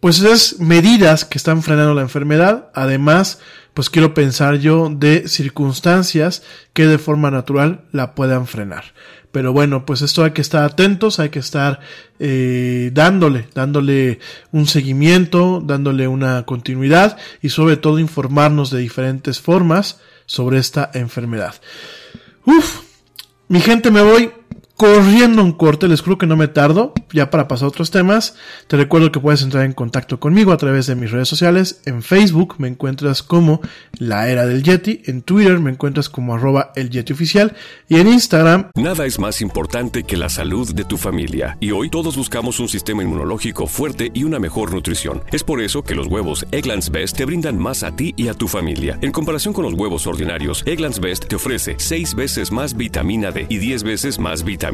pues 0.00 0.20
es 0.20 0.60
medidas 0.60 1.26
que 1.26 1.36
están 1.36 1.62
frenando 1.62 1.92
la 1.92 2.00
enfermedad. 2.00 2.70
Además, 2.74 3.40
pues 3.74 3.90
quiero 3.90 4.14
pensar 4.14 4.56
yo 4.56 4.88
de 4.88 5.28
circunstancias 5.28 6.42
que 6.72 6.86
de 6.86 6.98
forma 6.98 7.30
natural 7.30 7.84
la 7.92 8.14
puedan 8.14 8.46
frenar. 8.46 8.94
Pero 9.34 9.52
bueno, 9.52 9.84
pues 9.84 10.00
esto 10.00 10.22
hay 10.22 10.30
que 10.30 10.42
estar 10.42 10.62
atentos, 10.62 11.18
hay 11.18 11.30
que 11.30 11.40
estar 11.40 11.80
eh, 12.20 12.92
dándole, 12.92 13.48
dándole 13.52 14.20
un 14.52 14.68
seguimiento, 14.68 15.60
dándole 15.60 16.06
una 16.06 16.44
continuidad 16.44 17.18
y 17.42 17.48
sobre 17.48 17.76
todo 17.76 17.98
informarnos 17.98 18.70
de 18.70 18.78
diferentes 18.78 19.40
formas 19.40 19.98
sobre 20.26 20.58
esta 20.58 20.88
enfermedad. 20.94 21.56
Uf, 22.46 22.82
mi 23.48 23.60
gente, 23.60 23.90
me 23.90 24.02
voy 24.02 24.30
corriendo 24.84 25.42
un 25.42 25.52
corte, 25.52 25.88
les 25.88 26.02
juro 26.02 26.18
que 26.18 26.26
no 26.26 26.36
me 26.36 26.46
tardo, 26.46 26.92
ya 27.10 27.30
para 27.30 27.48
pasar 27.48 27.64
a 27.64 27.68
otros 27.68 27.90
temas. 27.90 28.36
Te 28.66 28.76
recuerdo 28.76 29.10
que 29.10 29.18
puedes 29.18 29.40
entrar 29.40 29.64
en 29.64 29.72
contacto 29.72 30.20
conmigo 30.20 30.52
a 30.52 30.58
través 30.58 30.86
de 30.86 30.94
mis 30.94 31.10
redes 31.10 31.26
sociales. 31.26 31.80
En 31.86 32.02
Facebook 32.02 32.56
me 32.58 32.68
encuentras 32.68 33.22
como 33.22 33.62
La 33.98 34.28
Era 34.28 34.44
del 34.44 34.62
Yeti, 34.62 35.00
en 35.06 35.22
Twitter 35.22 35.58
me 35.58 35.70
encuentras 35.70 36.10
como 36.10 36.34
arroba 36.34 36.70
el 36.76 36.90
Yeti 36.90 37.14
Oficial 37.14 37.56
y 37.88 37.96
en 37.96 38.08
Instagram. 38.08 38.72
Nada 38.74 39.06
es 39.06 39.18
más 39.18 39.40
importante 39.40 40.02
que 40.02 40.18
la 40.18 40.28
salud 40.28 40.74
de 40.74 40.84
tu 40.84 40.98
familia 40.98 41.56
y 41.60 41.70
hoy 41.70 41.88
todos 41.88 42.14
buscamos 42.18 42.60
un 42.60 42.68
sistema 42.68 43.02
inmunológico 43.02 43.66
fuerte 43.66 44.10
y 44.12 44.24
una 44.24 44.38
mejor 44.38 44.74
nutrición. 44.74 45.22
Es 45.32 45.44
por 45.44 45.62
eso 45.62 45.82
que 45.82 45.94
los 45.94 46.08
huevos 46.08 46.44
Egglands 46.50 46.90
Best 46.90 47.16
te 47.16 47.24
brindan 47.24 47.58
más 47.58 47.84
a 47.84 47.96
ti 47.96 48.12
y 48.18 48.28
a 48.28 48.34
tu 48.34 48.48
familia. 48.48 48.98
En 49.00 49.12
comparación 49.12 49.54
con 49.54 49.64
los 49.64 49.72
huevos 49.72 50.06
ordinarios, 50.06 50.62
Egglands 50.66 51.00
Best 51.00 51.24
te 51.26 51.36
ofrece 51.36 51.76
6 51.78 52.14
veces 52.16 52.52
más 52.52 52.76
vitamina 52.76 53.30
D 53.30 53.46
y 53.48 53.56
10 53.56 53.82
veces 53.82 54.18
más 54.18 54.44
vitamina 54.44 54.73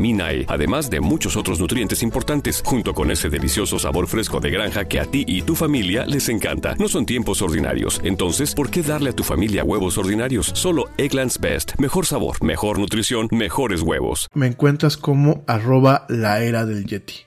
E, 0.03 0.45
además 0.47 0.89
de 0.89 0.99
muchos 0.99 1.35
otros 1.37 1.59
nutrientes 1.59 2.01
importantes, 2.01 2.61
junto 2.65 2.93
con 2.93 3.11
ese 3.11 3.29
delicioso 3.29 3.77
sabor 3.77 4.07
fresco 4.07 4.39
de 4.39 4.49
granja 4.49 4.85
que 4.85 4.99
a 4.99 5.05
ti 5.05 5.23
y 5.27 5.43
tu 5.43 5.55
familia 5.55 6.05
les 6.05 6.27
encanta. 6.29 6.75
No 6.75 6.87
son 6.87 7.05
tiempos 7.05 7.41
ordinarios, 7.41 8.01
entonces, 8.03 8.55
¿por 8.55 8.71
qué 8.71 8.81
darle 8.81 9.11
a 9.11 9.15
tu 9.15 9.23
familia 9.23 9.63
huevos 9.63 9.97
ordinarios? 9.97 10.51
Solo 10.55 10.85
Egglands 10.97 11.39
Best. 11.39 11.73
Mejor 11.77 12.05
sabor, 12.05 12.43
mejor 12.43 12.79
nutrición, 12.79 13.27
mejores 13.31 13.81
huevos. 13.81 14.27
Me 14.33 14.47
encuentras 14.47 14.97
como 14.97 15.43
arroba 15.47 16.05
la 16.09 16.41
era 16.41 16.65
del 16.65 16.85
Yeti. 16.85 17.25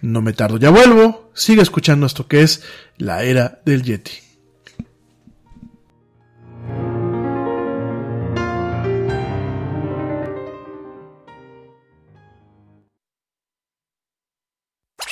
No 0.00 0.22
me 0.22 0.32
tardo, 0.32 0.58
ya 0.58 0.70
vuelvo. 0.70 1.30
Sigue 1.34 1.62
escuchando 1.62 2.06
esto 2.06 2.26
que 2.26 2.42
es 2.42 2.62
la 2.96 3.22
era 3.24 3.60
del 3.64 3.82
Yeti. 3.82 4.23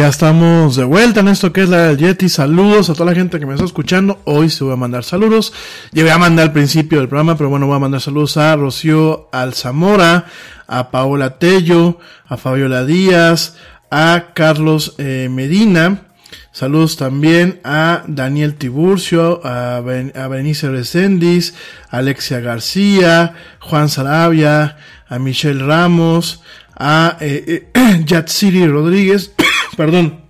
Ya 0.00 0.08
estamos 0.08 0.76
de 0.76 0.84
vuelta 0.84 1.20
en 1.20 1.28
esto 1.28 1.52
que 1.52 1.60
es 1.60 1.68
la 1.68 1.88
del 1.88 1.98
Yeti. 1.98 2.30
Saludos 2.30 2.88
a 2.88 2.94
toda 2.94 3.10
la 3.10 3.14
gente 3.14 3.38
que 3.38 3.44
me 3.44 3.52
está 3.52 3.66
escuchando. 3.66 4.18
Hoy 4.24 4.48
se 4.48 4.64
voy 4.64 4.72
a 4.72 4.76
mandar 4.76 5.04
saludos. 5.04 5.52
Voy 5.92 6.08
a 6.08 6.16
mandar 6.16 6.46
al 6.46 6.52
principio 6.54 7.00
del 7.00 7.08
programa, 7.08 7.36
pero 7.36 7.50
bueno, 7.50 7.66
voy 7.66 7.76
a 7.76 7.80
mandar 7.80 8.00
saludos 8.00 8.38
a 8.38 8.56
Rocío 8.56 9.28
Alzamora, 9.30 10.24
a 10.66 10.90
Paola 10.90 11.38
Tello, 11.38 11.98
a 12.26 12.38
Fabiola 12.38 12.86
Díaz, 12.86 13.58
a 13.90 14.28
Carlos 14.32 14.94
eh, 14.96 15.28
Medina. 15.30 16.04
Saludos 16.50 16.96
también 16.96 17.60
a 17.62 18.02
Daniel 18.06 18.54
Tiburcio, 18.54 19.44
a, 19.44 19.82
ben, 19.82 20.14
a 20.16 20.28
Recendis, 20.28 21.52
a 21.90 21.98
Alexia 21.98 22.40
García, 22.40 23.34
Juan 23.60 23.90
Sarabia, 23.90 24.78
a 25.10 25.18
Michelle 25.18 25.62
Ramos, 25.62 26.40
a 26.74 27.18
eh, 27.20 27.68
eh, 27.74 28.02
Yatsiri 28.06 28.66
Rodríguez, 28.66 29.34
perdón, 29.76 30.20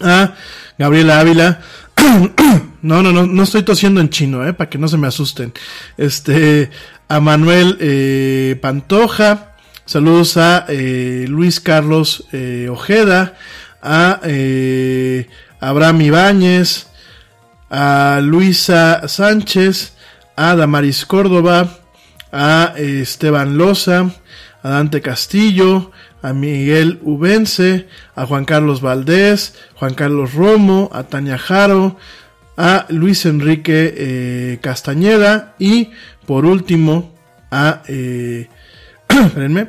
a 0.00 0.34
Gabriela 0.78 1.20
Ávila. 1.20 1.60
no, 2.82 3.02
no, 3.02 3.12
no, 3.12 3.26
no 3.26 3.42
estoy 3.42 3.62
tosiendo 3.62 4.00
en 4.00 4.10
chino, 4.10 4.46
eh, 4.46 4.52
para 4.52 4.68
que 4.68 4.78
no 4.78 4.88
se 4.88 4.96
me 4.96 5.06
asusten. 5.06 5.52
Este, 5.96 6.70
a 7.08 7.20
Manuel 7.20 7.76
eh, 7.80 8.58
Pantoja, 8.60 9.56
saludos 9.84 10.36
a 10.36 10.66
eh, 10.68 11.26
Luis 11.28 11.60
Carlos 11.60 12.24
eh, 12.32 12.68
Ojeda, 12.70 13.34
a 13.82 14.20
Abraham 15.60 16.00
Ibáñez, 16.00 16.86
a 17.70 18.20
Luisa 18.22 19.06
Sánchez, 19.06 19.94
a 20.36 20.56
Damaris 20.56 21.04
Córdoba, 21.04 21.80
a 22.32 22.74
Esteban 22.78 23.58
Loza, 23.58 24.10
a 24.62 24.68
Dante 24.68 25.02
Castillo, 25.02 25.92
a 26.24 26.32
Miguel 26.32 27.00
Ubense, 27.02 27.86
a 28.16 28.24
Juan 28.24 28.46
Carlos 28.46 28.80
Valdés, 28.80 29.54
Juan 29.74 29.92
Carlos 29.92 30.32
Romo, 30.32 30.88
a 30.94 31.02
Tania 31.02 31.36
Jaro, 31.36 31.98
a 32.56 32.86
Luis 32.88 33.26
Enrique 33.26 33.92
eh, 33.94 34.58
Castañeda 34.62 35.54
y 35.58 35.90
por 36.26 36.46
último 36.46 37.14
a 37.50 37.82
eh, 37.88 38.48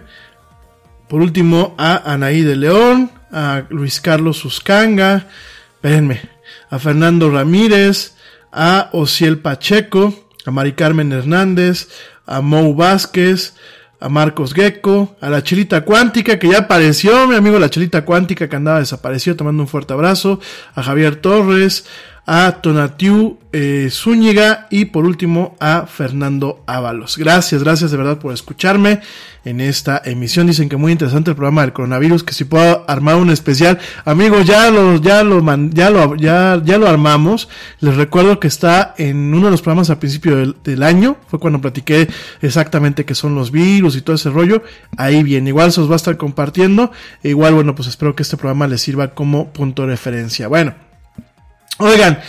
por 1.09 1.21
último 1.21 1.75
a 1.77 2.13
Anaí 2.13 2.41
de 2.41 2.55
León, 2.55 3.11
a 3.33 3.63
Luis 3.69 3.99
Carlos 3.99 4.37
Suscanga, 4.37 5.27
espérenme, 5.73 6.21
a 6.69 6.79
Fernando 6.79 7.29
Ramírez, 7.29 8.15
a 8.53 8.87
Ociel 8.93 9.39
Pacheco, 9.39 10.29
a 10.45 10.51
Mari 10.51 10.71
Carmen 10.71 11.11
Hernández, 11.11 11.89
a 12.25 12.39
Mou 12.39 12.73
Vázquez, 12.75 13.55
a 13.99 14.09
Marcos 14.09 14.53
Gecko, 14.53 15.15
a 15.21 15.29
la 15.29 15.43
Chelita 15.43 15.85
Cuántica 15.85 16.37
que 16.37 16.49
ya 16.49 16.59
apareció, 16.59 17.27
mi 17.27 17.35
amigo 17.35 17.59
la 17.59 17.69
Chelita 17.69 18.05
Cuántica 18.05 18.49
que 18.49 18.55
andaba 18.55 18.79
desaparecido, 18.79 19.35
tomando 19.35 19.63
un 19.63 19.67
fuerte 19.67 19.93
abrazo, 19.93 20.39
a 20.73 20.83
Javier 20.83 21.15
Torres, 21.15 21.85
a 22.25 22.59
Tonatiu 22.61 23.37
eh, 23.51 23.87
Zúñiga 23.91 24.67
y 24.69 24.85
por 24.85 25.05
último 25.05 25.55
a 25.59 25.85
Fernando 25.85 26.63
Ábalos. 26.65 27.17
Gracias, 27.17 27.63
gracias 27.63 27.91
de 27.91 27.97
verdad 27.97 28.17
por 28.17 28.33
escucharme 28.33 28.99
en 29.45 29.61
esta 29.61 30.01
emisión. 30.03 30.47
Dicen 30.47 30.67
que 30.67 30.75
muy 30.75 30.91
interesante 30.91 31.29
el 31.29 31.35
programa 31.35 31.61
del 31.61 31.71
coronavirus, 31.71 32.23
que 32.23 32.33
si 32.33 32.45
puedo 32.45 32.83
armar 32.89 33.15
un 33.15 33.29
especial. 33.29 33.79
Amigos, 34.03 34.45
ya 34.45 34.71
lo, 34.71 34.97
ya 34.97 35.23
lo, 35.23 35.39
ya 35.69 35.89
lo, 35.91 36.15
ya, 36.15 36.77
lo 36.77 36.87
armamos. 36.87 37.47
Les 37.79 37.95
recuerdo 37.95 38.39
que 38.39 38.47
está 38.47 38.95
en 38.97 39.33
uno 39.33 39.45
de 39.45 39.51
los 39.51 39.61
programas 39.61 39.89
al 39.91 39.99
principio 39.99 40.35
del, 40.35 40.55
del 40.63 40.83
año. 40.83 41.17
Fue 41.27 41.39
cuando 41.39 41.61
platiqué 41.61 42.09
exactamente 42.41 43.05
qué 43.05 43.13
son 43.13 43.35
los 43.35 43.51
virus 43.51 43.95
y 43.95 44.01
todo 44.01 44.15
ese 44.15 44.31
rollo. 44.31 44.63
Ahí 44.97 45.21
bien, 45.21 45.47
igual 45.47 45.71
se 45.71 45.79
os 45.79 45.89
va 45.89 45.93
a 45.93 45.97
estar 45.97 46.17
compartiendo. 46.17 46.91
E 47.23 47.29
igual, 47.29 47.53
bueno, 47.53 47.75
pues 47.75 47.87
espero 47.87 48.15
que 48.15 48.23
este 48.23 48.35
programa 48.35 48.67
les 48.67 48.81
sirva 48.81 49.13
como 49.13 49.53
punto 49.53 49.83
de 49.83 49.89
referencia. 49.89 50.47
Bueno. 50.47 50.73
Oigan, 51.77 52.19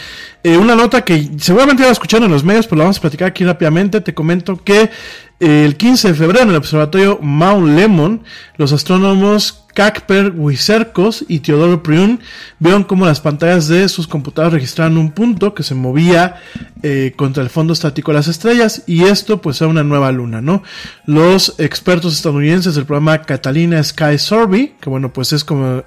eh, 0.42 0.56
una 0.56 0.76
nota 0.76 1.02
que 1.04 1.28
seguramente 1.38 1.82
ya 1.82 1.90
escuchando 1.90 2.26
en 2.26 2.32
los 2.32 2.44
medios, 2.44 2.66
pero 2.66 2.78
la 2.78 2.84
vamos 2.84 2.98
a 2.98 3.00
platicar 3.00 3.28
aquí 3.28 3.44
rápidamente. 3.44 4.00
Te 4.00 4.14
comento 4.14 4.62
que 4.62 4.90
eh, 5.38 5.64
el 5.64 5.76
15 5.76 6.08
de 6.08 6.14
febrero 6.14 6.44
en 6.44 6.50
el 6.50 6.56
observatorio 6.56 7.18
Mount 7.20 7.76
Lemon, 7.76 8.22
los 8.56 8.72
astrónomos 8.72 9.64
Kakper 9.74 10.32
Wiserkos 10.34 11.24
y 11.28 11.40
Teodoro 11.40 11.82
Priun 11.82 12.20
vieron 12.58 12.84
cómo 12.84 13.04
las 13.04 13.20
pantallas 13.20 13.68
de 13.68 13.88
sus 13.88 14.06
computadoras 14.06 14.54
registraron 14.54 14.96
un 14.96 15.10
punto 15.10 15.52
que 15.52 15.62
se 15.62 15.74
movía 15.74 16.36
eh, 16.82 17.12
contra 17.14 17.42
el 17.42 17.50
fondo 17.50 17.74
estático 17.74 18.12
de 18.12 18.16
las 18.16 18.28
estrellas 18.28 18.84
y 18.86 19.04
esto 19.04 19.42
pues 19.42 19.60
era 19.60 19.68
una 19.68 19.84
nueva 19.84 20.10
luna, 20.12 20.40
¿no? 20.40 20.62
Los 21.04 21.56
expertos 21.58 22.14
estadounidenses 22.14 22.74
del 22.74 22.86
programa 22.86 23.20
Catalina 23.22 23.82
Sky 23.82 24.18
Survey, 24.18 24.76
que 24.80 24.88
bueno 24.88 25.12
pues 25.12 25.34
es 25.34 25.44
como 25.44 25.84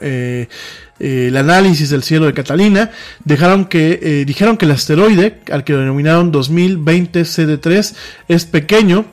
eh, 1.00 1.28
el 1.28 1.38
análisis 1.38 1.90
del 1.90 2.04
cielo 2.04 2.26
de 2.26 2.34
Catalina, 2.34 2.92
dejaron 3.24 3.66
que, 3.66 4.00
eh, 4.02 4.26
dijeron 4.26 4.58
que 4.58 4.66
el 4.66 4.72
asteroide, 4.72 5.40
al 5.52 5.64
que 5.64 5.74
denominaron 5.74 6.32
2020 6.32 7.22
CD3, 7.22 7.96
es 8.28 8.46
pequeño, 8.46 9.06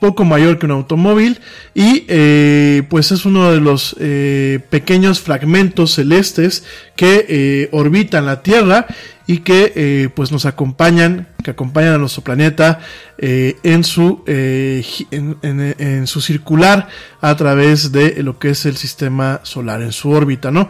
poco 0.00 0.24
mayor 0.24 0.58
que 0.58 0.66
un 0.66 0.72
automóvil 0.72 1.38
y 1.74 2.04
eh, 2.08 2.82
pues 2.88 3.12
es 3.12 3.24
uno 3.24 3.52
de 3.52 3.60
los 3.60 3.94
pequeños 4.68 5.20
fragmentos 5.20 5.94
celestes 5.94 6.64
que 6.96 7.68
orbitan 7.70 8.26
la 8.26 8.42
Tierra 8.42 8.88
y 9.28 9.38
que 9.38 10.10
pues 10.12 10.32
nos 10.32 10.44
acompañan 10.44 11.28
que 11.44 11.52
acompañan 11.52 11.94
a 11.94 11.98
nuestro 11.98 12.24
planeta 12.24 12.80
en 13.16 13.84
su 13.84 14.24
en 14.26 16.06
su 16.08 16.20
circular 16.20 16.88
a 17.20 17.36
través 17.36 17.92
de 17.92 18.24
lo 18.24 18.40
que 18.40 18.50
es 18.50 18.66
el 18.66 18.76
sistema 18.76 19.38
solar 19.44 19.82
en 19.82 19.92
su 19.92 20.10
órbita 20.10 20.50
no 20.50 20.68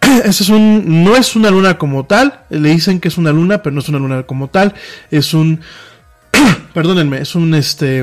ese 0.24 0.44
es 0.44 0.48
un, 0.48 1.04
no 1.04 1.16
es 1.16 1.36
una 1.36 1.50
luna 1.50 1.78
como 1.78 2.04
tal, 2.04 2.40
le 2.50 2.70
dicen 2.70 3.00
que 3.00 3.08
es 3.08 3.18
una 3.18 3.32
luna, 3.32 3.62
pero 3.62 3.74
no 3.74 3.80
es 3.80 3.88
una 3.88 3.98
luna 3.98 4.22
como 4.24 4.48
tal, 4.48 4.74
es 5.10 5.34
un, 5.34 5.60
perdónenme, 6.74 7.20
es 7.20 7.34
un, 7.34 7.54
este, 7.54 8.02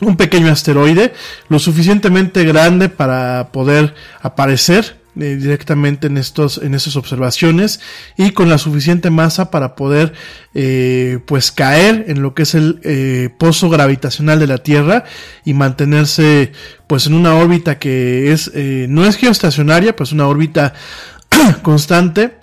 un 0.00 0.16
pequeño 0.16 0.50
asteroide, 0.50 1.12
lo 1.48 1.58
suficientemente 1.58 2.44
grande 2.44 2.88
para 2.88 3.48
poder 3.52 3.94
aparecer 4.20 5.01
eh, 5.14 5.36
directamente 5.36 6.06
en 6.06 6.16
estos 6.16 6.56
en 6.56 6.74
esas 6.74 6.96
observaciones 6.96 7.80
y 8.16 8.30
con 8.30 8.48
la 8.48 8.56
suficiente 8.56 9.10
masa 9.10 9.50
para 9.50 9.76
poder 9.76 10.14
eh, 10.54 11.18
pues 11.26 11.52
caer 11.52 12.06
en 12.08 12.22
lo 12.22 12.34
que 12.34 12.44
es 12.44 12.54
el 12.54 12.80
eh, 12.82 13.28
pozo 13.36 13.68
gravitacional 13.68 14.38
de 14.38 14.46
la 14.46 14.58
Tierra 14.58 15.04
y 15.44 15.52
mantenerse 15.52 16.52
pues 16.86 17.06
en 17.06 17.12
una 17.12 17.34
órbita 17.34 17.78
que 17.78 18.32
es 18.32 18.52
no 18.54 19.04
es 19.04 19.16
geoestacionaria 19.16 19.94
pues 19.94 20.12
una 20.12 20.26
órbita 20.26 20.72
constante 21.62 22.41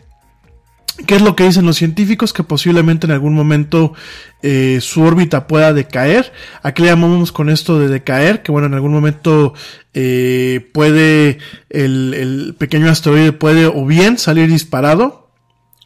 ¿Qué 1.06 1.16
es 1.16 1.22
lo 1.22 1.36
que 1.36 1.46
dicen 1.46 1.66
los 1.66 1.78
científicos? 1.78 2.34
Que 2.34 2.44
posiblemente 2.44 3.08
en 3.08 3.12
algún 3.12 3.34
momento 3.34 3.94
eh, 4.42 4.80
su 4.82 5.02
órbita 5.02 5.48
pueda 5.48 5.74
decaer. 5.74 6.32
¿A 6.62 6.74
qué 6.74 6.84
le 6.84 6.90
llamamos 6.90 7.32
con 7.32 7.50
esto 7.50 7.80
de 7.80 7.88
decaer? 7.88 8.42
Que 8.44 8.52
bueno, 8.52 8.68
en 8.68 8.74
algún 8.74 8.92
momento 8.92 9.54
eh, 9.94 10.70
puede 10.74 11.40
el, 11.70 12.14
el, 12.14 12.56
pequeño 12.58 12.90
asteroide 12.90 13.32
puede 13.32 13.66
o 13.66 13.86
bien 13.86 14.18
salir 14.18 14.50
disparado 14.50 15.30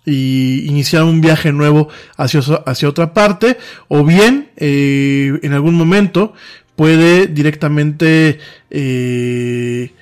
y 0.05 0.65
iniciar 0.67 1.03
un 1.03 1.21
viaje 1.21 1.51
nuevo 1.51 1.89
hacia, 2.17 2.41
hacia 2.65 2.89
otra 2.89 3.13
parte, 3.13 3.57
o 3.87 4.03
bien 4.03 4.51
eh, 4.57 5.39
en 5.41 5.53
algún 5.53 5.75
momento 5.75 6.33
puede 6.75 7.27
directamente 7.27 8.39
eh, 8.69 9.93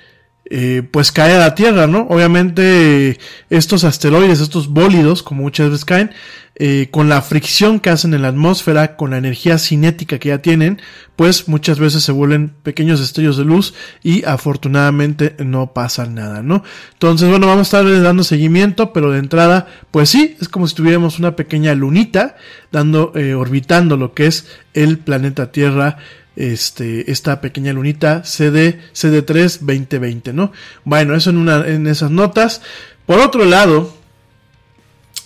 eh, 0.54 0.82
pues 0.90 1.12
cae 1.12 1.32
a 1.32 1.38
la 1.38 1.54
Tierra, 1.54 1.86
¿no? 1.86 2.06
Obviamente 2.10 3.18
estos 3.48 3.84
asteroides, 3.84 4.38
estos 4.38 4.68
bólidos, 4.68 5.22
como 5.22 5.40
muchas 5.40 5.70
veces 5.70 5.86
caen, 5.86 6.10
eh, 6.56 6.88
con 6.90 7.08
la 7.08 7.22
fricción 7.22 7.80
que 7.80 7.88
hacen 7.88 8.12
en 8.12 8.20
la 8.20 8.28
atmósfera, 8.28 8.96
con 8.96 9.12
la 9.12 9.16
energía 9.16 9.56
cinética 9.56 10.18
que 10.18 10.28
ya 10.28 10.42
tienen, 10.42 10.82
pues 11.16 11.48
muchas 11.48 11.78
veces 11.78 12.02
se 12.02 12.12
vuelven 12.12 12.52
pequeños 12.62 13.00
destellos 13.00 13.38
de 13.38 13.46
luz 13.46 13.72
y 14.02 14.24
afortunadamente 14.26 15.36
no 15.38 15.72
pasa 15.72 16.04
nada, 16.04 16.42
¿no? 16.42 16.64
Entonces, 16.92 17.30
bueno, 17.30 17.46
vamos 17.46 17.72
a 17.72 17.78
estar 17.80 18.02
dando 18.02 18.22
seguimiento, 18.22 18.92
pero 18.92 19.10
de 19.10 19.20
entrada, 19.20 19.68
pues 19.90 20.10
sí, 20.10 20.36
es 20.38 20.50
como 20.50 20.68
si 20.68 20.74
tuviéramos 20.74 21.18
una 21.18 21.34
pequeña 21.34 21.74
lunita 21.74 22.36
dando, 22.70 23.12
eh, 23.16 23.32
orbitando 23.32 23.96
lo 23.96 24.12
que 24.12 24.26
es 24.26 24.46
el 24.74 24.98
planeta 24.98 25.50
Tierra 25.50 25.96
este, 26.36 27.10
esta 27.10 27.40
pequeña 27.40 27.72
lunita 27.72 28.24
CD, 28.24 28.80
CD3 28.94 29.60
2020, 29.60 30.32
¿no? 30.32 30.52
Bueno, 30.84 31.14
eso 31.14 31.30
en, 31.30 31.38
una, 31.38 31.66
en 31.66 31.86
esas 31.86 32.10
notas. 32.10 32.62
Por 33.06 33.20
otro 33.20 33.44
lado, 33.44 33.94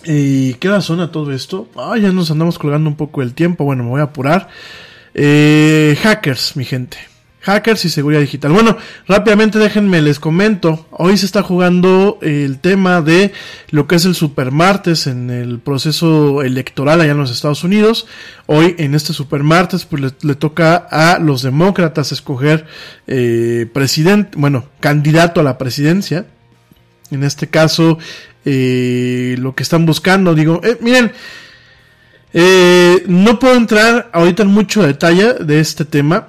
¿y 0.05 0.55
qué 0.55 0.69
razón 0.69 0.99
a 0.99 1.11
todo 1.11 1.31
esto? 1.31 1.69
Ah, 1.75 1.97
ya 1.97 2.11
nos 2.11 2.31
andamos 2.31 2.57
colgando 2.59 2.89
un 2.89 2.95
poco 2.95 3.21
el 3.21 3.33
tiempo, 3.33 3.63
bueno, 3.63 3.83
me 3.83 3.89
voy 3.89 4.01
a 4.01 4.05
apurar. 4.05 4.49
Eh, 5.13 5.97
hackers, 6.01 6.55
mi 6.55 6.65
gente 6.65 6.97
hackers 7.47 7.85
y 7.85 7.89
seguridad 7.89 8.19
digital. 8.19 8.51
Bueno, 8.51 8.75
rápidamente 9.07 9.57
déjenme 9.57 10.01
les 10.01 10.19
comento. 10.19 10.85
Hoy 10.91 11.15
se 11.15 11.25
está 11.25 11.43
jugando 11.43 12.19
el 12.21 12.59
tema 12.59 13.01
de 13.01 13.31
lo 13.69 13.87
que 13.87 13.95
es 13.95 14.03
el 14.03 14.15
supermartes 14.15 15.07
en 15.07 15.29
el 15.29 15.59
proceso 15.59 16.43
electoral 16.43 16.99
allá 16.99 17.13
en 17.13 17.17
los 17.17 17.31
Estados 17.31 17.63
Unidos. 17.63 18.05
Hoy 18.47 18.75
en 18.79 18.95
este 18.95 19.13
supermartes 19.13 19.85
pues 19.85 20.13
le, 20.21 20.35
toca 20.35 20.75
a 20.75 21.19
los 21.19 21.41
demócratas 21.41 22.11
escoger 22.11 22.65
eh, 23.07 23.65
presidente, 23.71 24.37
bueno, 24.37 24.65
candidato 24.81 25.39
a 25.39 25.43
la 25.43 25.57
presidencia. 25.57 26.25
En 27.11 27.23
este 27.23 27.47
caso, 27.47 27.97
eh, 28.43 29.37
lo 29.39 29.55
que 29.55 29.63
están 29.63 29.85
buscando, 29.85 30.35
digo, 30.35 30.59
eh, 30.65 30.77
miren, 30.81 31.13
no 33.07 33.39
puedo 33.39 33.55
entrar 33.55 34.09
ahorita 34.11 34.43
en 34.43 34.49
mucho 34.49 34.83
detalle 34.83 35.35
de 35.35 35.61
este 35.61 35.85
tema 35.85 36.27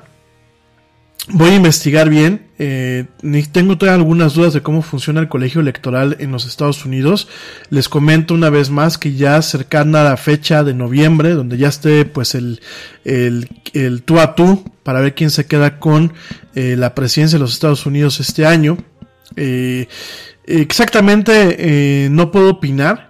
Voy 1.31 1.51
a 1.51 1.57
investigar 1.57 2.09
bien. 2.09 2.47
Eh, 2.59 3.05
tengo 3.53 3.77
todavía 3.77 4.01
algunas 4.01 4.35
dudas 4.35 4.55
de 4.55 4.63
cómo 4.63 4.81
funciona 4.81 5.21
el 5.21 5.29
colegio 5.29 5.61
electoral 5.61 6.17
en 6.21 6.33
los 6.33 6.47
Estados 6.47 6.87
Unidos. 6.87 7.29
Les 7.69 7.89
comento 7.89 8.33
una 8.33 8.49
vez 8.49 8.71
más 8.71 8.97
que 8.97 9.15
ya 9.15 9.41
cercana 9.43 10.01
a 10.01 10.05
la 10.05 10.17
fecha 10.17 10.65
de 10.65 10.73
noviembre, 10.73 11.31
donde 11.35 11.59
ya 11.59 11.69
esté 11.69 12.07
pues 12.07 12.35
el, 12.35 12.61
el, 13.05 13.49
el 13.75 14.03
tú 14.03 14.21
a 14.21 14.35
tú 14.35 14.65
para 14.83 15.01
ver 15.01 15.15
quién 15.15 15.31
se 15.31 15.47
queda 15.47 15.79
con 15.79 16.15
eh, 16.55 16.77
la 16.79 16.95
presidencia 16.95 17.39
de 17.39 17.43
los 17.43 17.53
Estados 17.53 17.85
Unidos 17.85 18.21
este 18.21 18.47
año. 18.47 18.79
Eh, 19.37 19.87
exactamente 20.47 21.57
eh, 21.59 22.09
no 22.11 22.31
puedo 22.31 22.51
opinar 22.51 23.08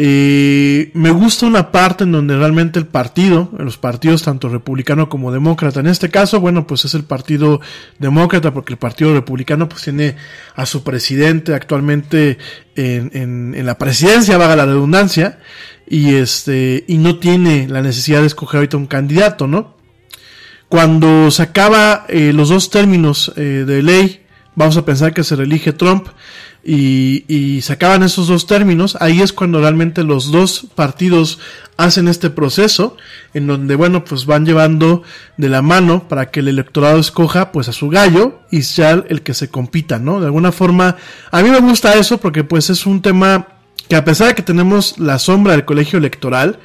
eh, 0.00 0.92
me 0.94 1.10
gusta 1.10 1.46
una 1.46 1.72
parte 1.72 2.04
en 2.04 2.12
donde 2.12 2.36
realmente 2.36 2.78
el 2.78 2.86
partido, 2.86 3.50
los 3.58 3.78
partidos 3.78 4.22
tanto 4.22 4.48
republicano 4.48 5.08
como 5.08 5.32
demócrata, 5.32 5.80
en 5.80 5.88
este 5.88 6.08
caso, 6.08 6.38
bueno, 6.38 6.68
pues 6.68 6.84
es 6.84 6.94
el 6.94 7.02
partido 7.02 7.60
demócrata 7.98 8.54
porque 8.54 8.74
el 8.74 8.78
partido 8.78 9.12
republicano 9.12 9.68
pues 9.68 9.82
tiene 9.82 10.14
a 10.54 10.66
su 10.66 10.84
presidente 10.84 11.52
actualmente 11.52 12.38
en, 12.76 13.66
la 13.66 13.76
presidencia, 13.76 14.38
vaga 14.38 14.54
la 14.54 14.66
redundancia, 14.66 15.40
y 15.88 16.14
este, 16.14 16.84
y 16.86 16.98
no 16.98 17.18
tiene 17.18 17.66
la 17.66 17.82
necesidad 17.82 18.20
de 18.20 18.28
escoger 18.28 18.58
ahorita 18.58 18.76
un 18.76 18.86
candidato, 18.86 19.48
¿no? 19.48 19.76
Cuando 20.68 21.32
se 21.32 21.42
acaba 21.42 22.04
eh, 22.08 22.32
los 22.32 22.50
dos 22.50 22.70
términos 22.70 23.32
eh, 23.36 23.64
de 23.66 23.82
ley, 23.82 24.22
vamos 24.54 24.76
a 24.76 24.84
pensar 24.84 25.12
que 25.12 25.24
se 25.24 25.34
reelige 25.34 25.72
Trump, 25.72 26.06
y, 26.70 27.24
y 27.28 27.62
se 27.62 27.72
acaban 27.72 28.02
esos 28.02 28.28
dos 28.28 28.46
términos, 28.46 28.98
ahí 29.00 29.22
es 29.22 29.32
cuando 29.32 29.58
realmente 29.58 30.04
los 30.04 30.30
dos 30.30 30.66
partidos 30.74 31.38
hacen 31.78 32.08
este 32.08 32.28
proceso 32.28 32.98
en 33.32 33.46
donde, 33.46 33.74
bueno, 33.74 34.04
pues 34.04 34.26
van 34.26 34.44
llevando 34.44 35.02
de 35.38 35.48
la 35.48 35.62
mano 35.62 36.06
para 36.08 36.30
que 36.30 36.40
el 36.40 36.48
electorado 36.48 36.98
escoja 36.98 37.52
pues 37.52 37.68
a 37.68 37.72
su 37.72 37.88
gallo 37.88 38.40
y 38.50 38.64
sea 38.64 39.02
el 39.08 39.22
que 39.22 39.32
se 39.32 39.48
compita, 39.48 39.98
¿no? 39.98 40.20
De 40.20 40.26
alguna 40.26 40.52
forma, 40.52 40.96
a 41.30 41.42
mí 41.42 41.48
me 41.48 41.60
gusta 41.60 41.94
eso 41.94 42.18
porque 42.18 42.44
pues 42.44 42.68
es 42.68 42.84
un 42.84 43.00
tema 43.00 43.46
que 43.88 43.96
a 43.96 44.04
pesar 44.04 44.28
de 44.28 44.34
que 44.34 44.42
tenemos 44.42 44.98
la 44.98 45.18
sombra 45.18 45.52
del 45.52 45.64
colegio 45.64 45.98
electoral 45.98 46.58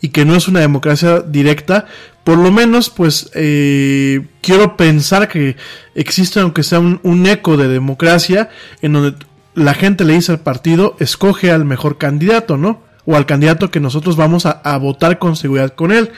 y 0.00 0.08
que 0.08 0.24
no 0.24 0.34
es 0.34 0.48
una 0.48 0.58
democracia 0.58 1.20
directa, 1.20 1.86
por 2.24 2.38
lo 2.38 2.50
menos 2.50 2.90
pues 2.90 3.30
eh, 3.34 4.26
quiero 4.40 4.76
pensar 4.76 5.28
que 5.28 5.54
existe 5.94 6.40
aunque 6.40 6.64
sea 6.64 6.80
un 6.80 7.26
eco 7.28 7.56
de 7.56 7.68
democracia 7.68 8.50
en 8.82 8.94
donde 8.94 9.14
la 9.54 9.74
gente 9.74 10.04
le 10.04 10.14
dice 10.14 10.32
al 10.32 10.40
partido, 10.40 10.96
escoge 10.98 11.50
al 11.50 11.64
mejor 11.64 11.98
candidato, 11.98 12.56
¿no? 12.56 12.82
O 13.06 13.16
al 13.16 13.26
candidato 13.26 13.70
que 13.70 13.80
nosotros 13.80 14.16
vamos 14.16 14.46
a, 14.46 14.78
votar 14.78 15.18
con 15.18 15.36
seguridad 15.36 15.74
con 15.74 15.92
él. 15.92 16.10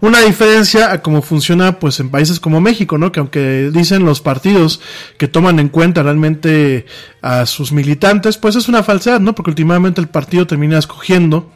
Una 0.00 0.20
diferencia 0.20 0.92
a 0.92 1.00
cómo 1.00 1.22
funciona 1.22 1.78
pues 1.78 1.98
en 1.98 2.10
países 2.10 2.40
como 2.40 2.60
México, 2.60 2.98
¿no? 2.98 3.10
Que 3.10 3.20
aunque 3.20 3.70
dicen 3.72 4.04
los 4.04 4.20
partidos 4.20 4.80
que 5.16 5.28
toman 5.28 5.58
en 5.58 5.70
cuenta 5.70 6.02
realmente 6.02 6.84
a 7.22 7.46
sus 7.46 7.72
militantes, 7.72 8.36
pues 8.36 8.54
es 8.54 8.68
una 8.68 8.82
falsedad, 8.82 9.18
¿no? 9.20 9.34
Porque 9.34 9.50
últimamente 9.50 10.00
el 10.00 10.08
partido 10.08 10.46
termina 10.46 10.78
escogiendo 10.78 11.50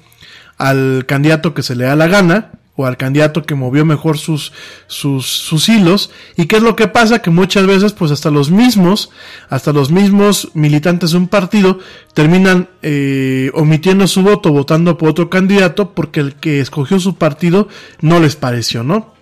al 0.57 1.05
candidato 1.07 1.53
que 1.53 1.63
se 1.63 1.77
le 1.77 1.85
da 1.85 1.95
la 1.95 2.07
gana 2.07 2.53
o 2.77 2.87
al 2.87 2.97
candidato 2.97 3.43
que 3.43 3.55
movió 3.55 3.85
mejor 3.85 4.19
sus, 4.19 4.53
sus, 4.87 5.27
sus 5.27 5.69
hilos. 5.69 6.11
¿Y 6.37 6.47
qué 6.47 6.57
es 6.57 6.63
lo 6.63 6.77
que 6.77 6.89
pasa? 6.89 7.21
Que 7.21 7.31
muchas 7.31 7.67
veces, 7.67 7.93
pues 7.93 8.11
hasta 8.11 8.31
los 8.31 8.51
mismos, 8.51 9.11
hasta 9.49 9.73
los 9.73 9.91
mismos 9.91 10.51
militantes 10.55 11.11
de 11.13 11.19
un 11.19 11.29
partido 11.29 11.79
terminan 12.15 12.69
eh, 12.83 13.51
omitiendo 13.55 14.07
su 14.07 14.23
voto, 14.23 14.53
votando 14.53 14.97
por 14.97 15.11
otro 15.11 15.29
candidato, 15.29 15.93
porque 15.93 16.21
el 16.21 16.35
que 16.35 16.61
escogió 16.61 16.99
su 17.01 17.17
partido 17.17 17.69
no 18.01 18.21
les 18.21 18.37
pareció, 18.37 18.83
¿no? 18.83 19.20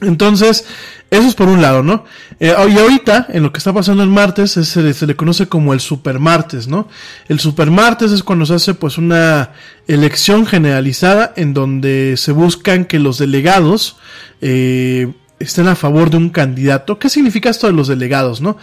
Entonces, 0.00 0.64
eso 1.10 1.26
es 1.26 1.34
por 1.34 1.48
un 1.48 1.62
lado, 1.62 1.82
¿no? 1.82 2.04
Eh, 2.38 2.54
y 2.70 2.78
ahorita, 2.78 3.26
en 3.30 3.42
lo 3.42 3.52
que 3.52 3.58
está 3.58 3.72
pasando 3.72 4.02
el 4.02 4.10
martes, 4.10 4.52
se, 4.52 5.06
le 5.06 5.16
conoce 5.16 5.48
como 5.48 5.72
el 5.72 5.80
supermartes, 5.80 6.68
¿no? 6.68 6.88
El 7.28 7.40
supermartes 7.40 8.12
es 8.12 8.22
cuando 8.22 8.46
se 8.46 8.54
hace 8.54 8.74
pues 8.74 8.98
una 8.98 9.50
elección 9.86 10.46
generalizada 10.46 11.32
en 11.36 11.54
donde 11.54 12.14
se 12.16 12.32
buscan 12.32 12.84
que 12.84 12.98
los 12.98 13.18
delegados 13.18 13.96
eh, 14.40 15.12
estén 15.38 15.66
a 15.66 15.74
favor 15.74 16.10
de 16.10 16.18
un 16.18 16.30
candidato. 16.30 16.98
¿Qué 16.98 17.08
significa 17.08 17.50
esto 17.50 17.66
de 17.66 17.72
los 17.72 17.88
delegados, 17.88 18.40
no? 18.40 18.56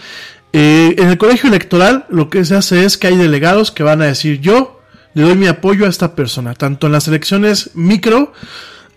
Eh, 0.53 0.95
en 0.97 1.09
el 1.09 1.17
colegio 1.17 1.49
electoral 1.49 2.05
lo 2.07 2.29
que 2.29 2.45
se 2.45 2.55
hace 2.55 2.85
es 2.85 2.97
que 2.97 3.07
hay 3.07 3.17
delegados 3.17 3.71
que 3.71 3.83
van 3.83 4.01
a 4.01 4.05
decir 4.05 4.39
yo 4.39 4.79
le 5.13 5.23
doy 5.23 5.35
mi 5.35 5.47
apoyo 5.47 5.85
a 5.85 5.89
esta 5.89 6.15
persona, 6.15 6.53
tanto 6.53 6.87
en 6.87 6.93
las 6.93 7.07
elecciones 7.07 7.71
micro, 7.73 8.31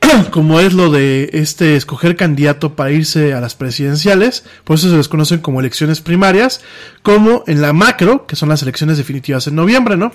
como 0.31 0.61
es 0.61 0.73
lo 0.73 0.91
de 0.91 1.31
este 1.33 1.77
escoger 1.77 2.16
candidato 2.16 2.75
para 2.75 2.91
irse 2.91 3.35
a 3.35 3.41
las 3.41 3.55
presidenciales, 3.55 4.45
por 4.65 4.77
eso 4.77 4.91
se 4.91 4.97
les 4.97 5.09
conocen 5.09 5.41
como 5.41 5.61
elecciones 5.61 6.01
primarias, 6.01 6.61
como 7.03 7.45
en 7.47 7.61
la 7.61 7.73
macro, 7.73 8.27
que 8.27 8.37
son 8.37 8.49
las 8.49 8.62
elecciones 8.62 8.99
definitivas 8.99 9.47
en 9.47 9.57
noviembre, 9.57 9.97
¿no? 9.97 10.12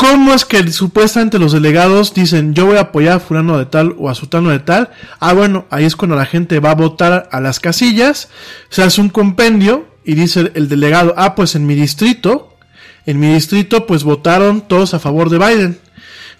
¿Cómo 0.00 0.32
es 0.32 0.46
que 0.46 0.66
supuestamente 0.72 1.38
los 1.38 1.52
delegados 1.52 2.14
dicen 2.14 2.54
yo 2.54 2.64
voy 2.64 2.78
a 2.78 2.88
apoyar 2.88 3.18
a 3.18 3.20
fulano 3.20 3.58
de 3.58 3.66
tal 3.66 3.94
o 3.98 4.08
a 4.08 4.14
sutano 4.14 4.48
de 4.48 4.58
tal? 4.58 4.88
Ah, 5.18 5.34
bueno, 5.34 5.66
ahí 5.68 5.84
es 5.84 5.94
cuando 5.94 6.16
la 6.16 6.24
gente 6.24 6.58
va 6.58 6.70
a 6.70 6.74
votar 6.74 7.28
a 7.30 7.38
las 7.40 7.60
casillas, 7.60 8.30
se 8.70 8.82
hace 8.82 9.02
un 9.02 9.10
compendio 9.10 9.86
y 10.02 10.14
dice 10.14 10.52
el 10.54 10.70
delegado, 10.70 11.12
ah, 11.18 11.34
pues 11.34 11.54
en 11.54 11.66
mi 11.66 11.74
distrito, 11.74 12.56
en 13.04 13.20
mi 13.20 13.34
distrito 13.34 13.86
pues 13.86 14.02
votaron 14.02 14.62
todos 14.62 14.94
a 14.94 15.00
favor 15.00 15.28
de 15.28 15.36
Biden. 15.36 15.78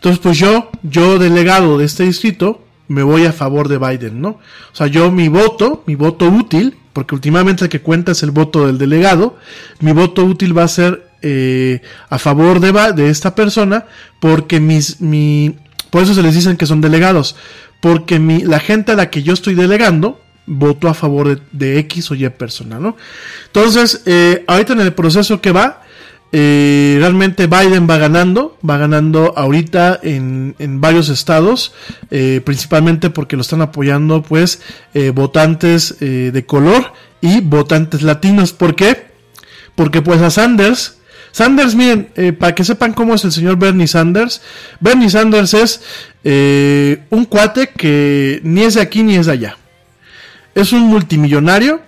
Entonces, 0.00 0.18
pues 0.18 0.38
yo, 0.38 0.70
yo 0.82 1.18
delegado 1.18 1.76
de 1.76 1.84
este 1.84 2.04
distrito, 2.04 2.64
me 2.88 3.02
voy 3.02 3.26
a 3.26 3.34
favor 3.34 3.68
de 3.68 3.76
Biden, 3.76 4.22
¿no? 4.22 4.30
O 4.30 4.74
sea, 4.74 4.86
yo 4.86 5.12
mi 5.12 5.28
voto, 5.28 5.84
mi 5.84 5.94
voto 5.94 6.26
útil, 6.26 6.74
porque 6.94 7.14
últimamente 7.14 7.64
el 7.64 7.70
que 7.70 7.82
cuenta 7.82 8.12
es 8.12 8.22
el 8.22 8.30
voto 8.30 8.66
del 8.66 8.78
delegado, 8.78 9.36
mi 9.80 9.92
voto 9.92 10.24
útil 10.24 10.56
va 10.56 10.62
a 10.62 10.68
ser 10.68 11.06
eh, 11.20 11.82
a 12.08 12.18
favor 12.18 12.60
de, 12.60 13.10
esta 13.10 13.34
persona, 13.34 13.84
porque 14.20 14.58
mis, 14.58 15.02
mi, 15.02 15.54
por 15.90 16.02
eso 16.02 16.14
se 16.14 16.22
les 16.22 16.34
dicen 16.34 16.56
que 16.56 16.64
son 16.64 16.80
delegados, 16.80 17.36
porque 17.82 18.18
mi, 18.18 18.40
la 18.40 18.58
gente 18.58 18.92
a 18.92 18.96
la 18.96 19.10
que 19.10 19.22
yo 19.22 19.34
estoy 19.34 19.54
delegando, 19.54 20.18
votó 20.46 20.88
a 20.88 20.94
favor 20.94 21.28
de, 21.28 21.42
de 21.52 21.78
X 21.80 22.10
o 22.10 22.14
Y 22.14 22.26
persona, 22.30 22.80
¿no? 22.80 22.96
Entonces, 23.48 24.00
eh, 24.06 24.44
ahorita 24.46 24.72
en 24.72 24.80
el 24.80 24.94
proceso 24.94 25.42
que 25.42 25.52
va, 25.52 25.82
eh, 26.32 26.96
realmente 27.00 27.48
Biden 27.48 27.88
va 27.90 27.98
ganando, 27.98 28.56
va 28.68 28.78
ganando 28.78 29.34
ahorita 29.36 29.98
en, 30.00 30.54
en 30.60 30.80
varios 30.80 31.08
estados, 31.08 31.72
eh, 32.10 32.40
principalmente 32.44 33.10
porque 33.10 33.34
lo 33.34 33.42
están 33.42 33.62
apoyando 33.62 34.22
pues 34.22 34.60
eh, 34.94 35.10
votantes 35.10 35.98
de 35.98 36.44
color 36.46 36.92
y 37.20 37.40
votantes 37.40 38.02
latinos. 38.02 38.52
¿Por 38.52 38.76
qué? 38.76 39.10
Porque 39.74 40.02
pues 40.02 40.20
a 40.22 40.30
Sanders, 40.30 40.98
Sanders, 41.32 41.74
miren, 41.74 42.08
para 42.38 42.54
que 42.54 42.64
sepan 42.64 42.92
cómo 42.92 43.14
es 43.14 43.24
el 43.24 43.32
señor 43.32 43.56
Bernie 43.56 43.86
Sanders, 43.86 44.40
Bernie 44.78 45.10
Sanders 45.10 45.54
es 45.54 45.80
un 47.10 47.24
cuate 47.24 47.70
que 47.70 48.40
ni 48.44 48.62
es 48.62 48.74
de 48.74 48.82
aquí 48.82 49.02
ni 49.02 49.16
es 49.16 49.26
de 49.26 49.32
allá. 49.32 49.56
Es 50.54 50.72
un 50.72 50.82
multimillonario, 50.82 51.80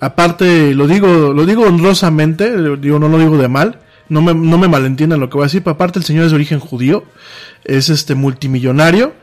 aparte 0.00 0.74
lo 0.74 0.86
digo, 0.86 1.32
lo 1.32 1.46
digo 1.46 1.64
honrosamente, 1.64 2.76
digo, 2.76 2.98
no 2.98 3.08
lo 3.08 3.18
digo 3.18 3.38
de 3.38 3.48
mal, 3.48 3.80
no 4.10 4.20
me, 4.20 4.34
no 4.34 4.58
me 4.58 4.68
malentiendan 4.68 5.20
lo 5.20 5.30
que 5.30 5.36
voy 5.36 5.44
a 5.44 5.46
decir, 5.46 5.62
pero 5.62 5.74
aparte 5.74 5.98
el 5.98 6.04
señor 6.04 6.26
es 6.26 6.32
de 6.32 6.36
origen 6.36 6.60
judío, 6.60 7.04
es 7.64 7.88
este 7.88 8.14
multimillonario. 8.14 9.14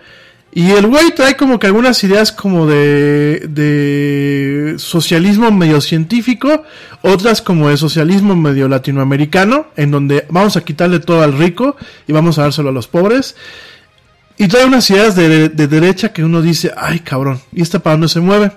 Y 0.51 0.71
el 0.71 0.87
güey 0.87 1.13
trae 1.13 1.35
como 1.35 1.59
que 1.59 1.67
algunas 1.67 2.03
ideas 2.03 2.31
como 2.31 2.65
de, 2.65 3.47
de 3.49 4.75
socialismo 4.79 5.51
medio 5.51 5.81
científico, 5.81 6.63
otras 7.01 7.41
como 7.41 7.69
de 7.69 7.77
socialismo 7.77 8.35
medio 8.35 8.67
latinoamericano, 8.67 9.67
en 9.75 9.91
donde 9.91 10.25
vamos 10.29 10.57
a 10.57 10.63
quitarle 10.63 10.99
todo 10.99 11.21
al 11.21 11.37
rico 11.37 11.75
y 12.07 12.13
vamos 12.13 12.39
a 12.39 12.43
dárselo 12.43 12.69
a 12.69 12.71
los 12.71 12.87
pobres. 12.87 13.35
Y 14.37 14.47
trae 14.47 14.65
unas 14.65 14.89
ideas 14.89 15.15
de, 15.15 15.49
de 15.49 15.67
derecha 15.67 16.13
que 16.13 16.23
uno 16.23 16.41
dice, 16.41 16.71
ay 16.75 17.01
cabrón, 17.01 17.39
¿y 17.51 17.61
esta 17.61 17.79
para 17.79 17.95
dónde 17.95 18.07
se 18.07 18.21
mueve? 18.21 18.51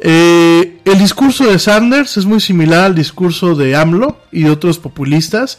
Eh, 0.00 0.77
el 0.92 0.98
discurso 0.98 1.46
de 1.46 1.58
Sanders 1.58 2.16
es 2.16 2.26
muy 2.26 2.40
similar 2.40 2.84
al 2.84 2.94
discurso 2.94 3.54
de 3.54 3.76
AMLO 3.76 4.20
y 4.32 4.44
de 4.44 4.50
otros 4.50 4.78
populistas. 4.78 5.58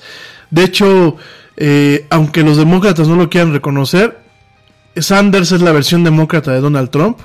De 0.50 0.64
hecho, 0.64 1.18
eh, 1.58 2.08
aunque 2.10 2.44
los 2.44 2.58
demócratas 2.58 3.08
no 3.08 3.16
lo 3.16 3.30
quieran 3.30 3.54
reconocer, 3.54 4.20
Sanders 4.96 5.52
es 5.52 5.62
la 5.62 5.72
versión 5.72 6.04
demócrata 6.04 6.52
de 6.52 6.62
Donald 6.62 6.90
Trump. 6.90 7.20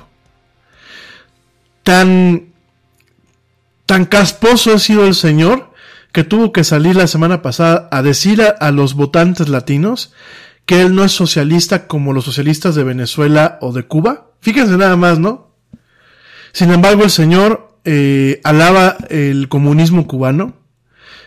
Tan, 1.83 2.47
tan 3.85 4.05
casposo 4.05 4.73
ha 4.73 4.79
sido 4.79 5.05
el 5.05 5.15
señor 5.15 5.73
que 6.11 6.23
tuvo 6.23 6.51
que 6.51 6.63
salir 6.63 6.95
la 6.95 7.07
semana 7.07 7.41
pasada 7.41 7.87
a 7.91 8.01
decir 8.01 8.41
a, 8.41 8.49
a 8.49 8.71
los 8.71 8.93
votantes 8.93 9.49
latinos 9.49 10.13
que 10.65 10.81
él 10.81 10.95
no 10.95 11.03
es 11.03 11.11
socialista 11.11 11.87
como 11.87 12.13
los 12.13 12.25
socialistas 12.25 12.73
de 12.75 12.83
Venezuela 12.83 13.59
o 13.61 13.71
de 13.71 13.83
Cuba. 13.83 14.31
Fíjense 14.41 14.77
nada 14.77 14.95
más, 14.95 15.19
¿no? 15.19 15.51
Sin 16.53 16.71
embargo, 16.71 17.03
el 17.03 17.11
señor 17.11 17.74
eh, 17.85 18.41
alaba 18.43 18.97
el 19.09 19.47
comunismo 19.47 20.07
cubano. 20.07 20.57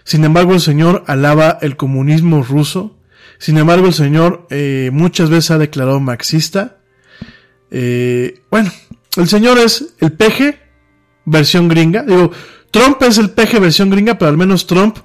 Sin 0.05 0.25
embargo, 0.25 0.55
el 0.55 0.61
señor 0.61 1.05
alaba 1.07 1.59
el 1.61 1.77
comunismo 1.77 2.43
ruso. 2.43 2.99
Sin 3.39 3.57
embargo, 3.59 3.87
el 3.87 3.95
señor 3.95 4.47
eh, 4.51 4.91
muchas 4.93 5.31
veces 5.31 5.53
ha 5.53 5.59
declarado 5.59 6.01
marxista. 6.01 6.79
Eh, 7.71 8.43
bueno, 8.51 8.71
el 9.17 9.29
señor 9.29 9.59
es 9.59 9.95
el 10.01 10.13
peje 10.13 10.59
versión 11.25 11.69
gringa. 11.69 12.03
Digo, 12.03 12.33
Trump 12.71 13.03
es 13.03 13.19
el 13.19 13.31
peje 13.31 13.59
versión 13.59 13.91
gringa, 13.91 14.19
pero 14.19 14.31
al 14.31 14.37
menos 14.37 14.67
Trump 14.67 14.99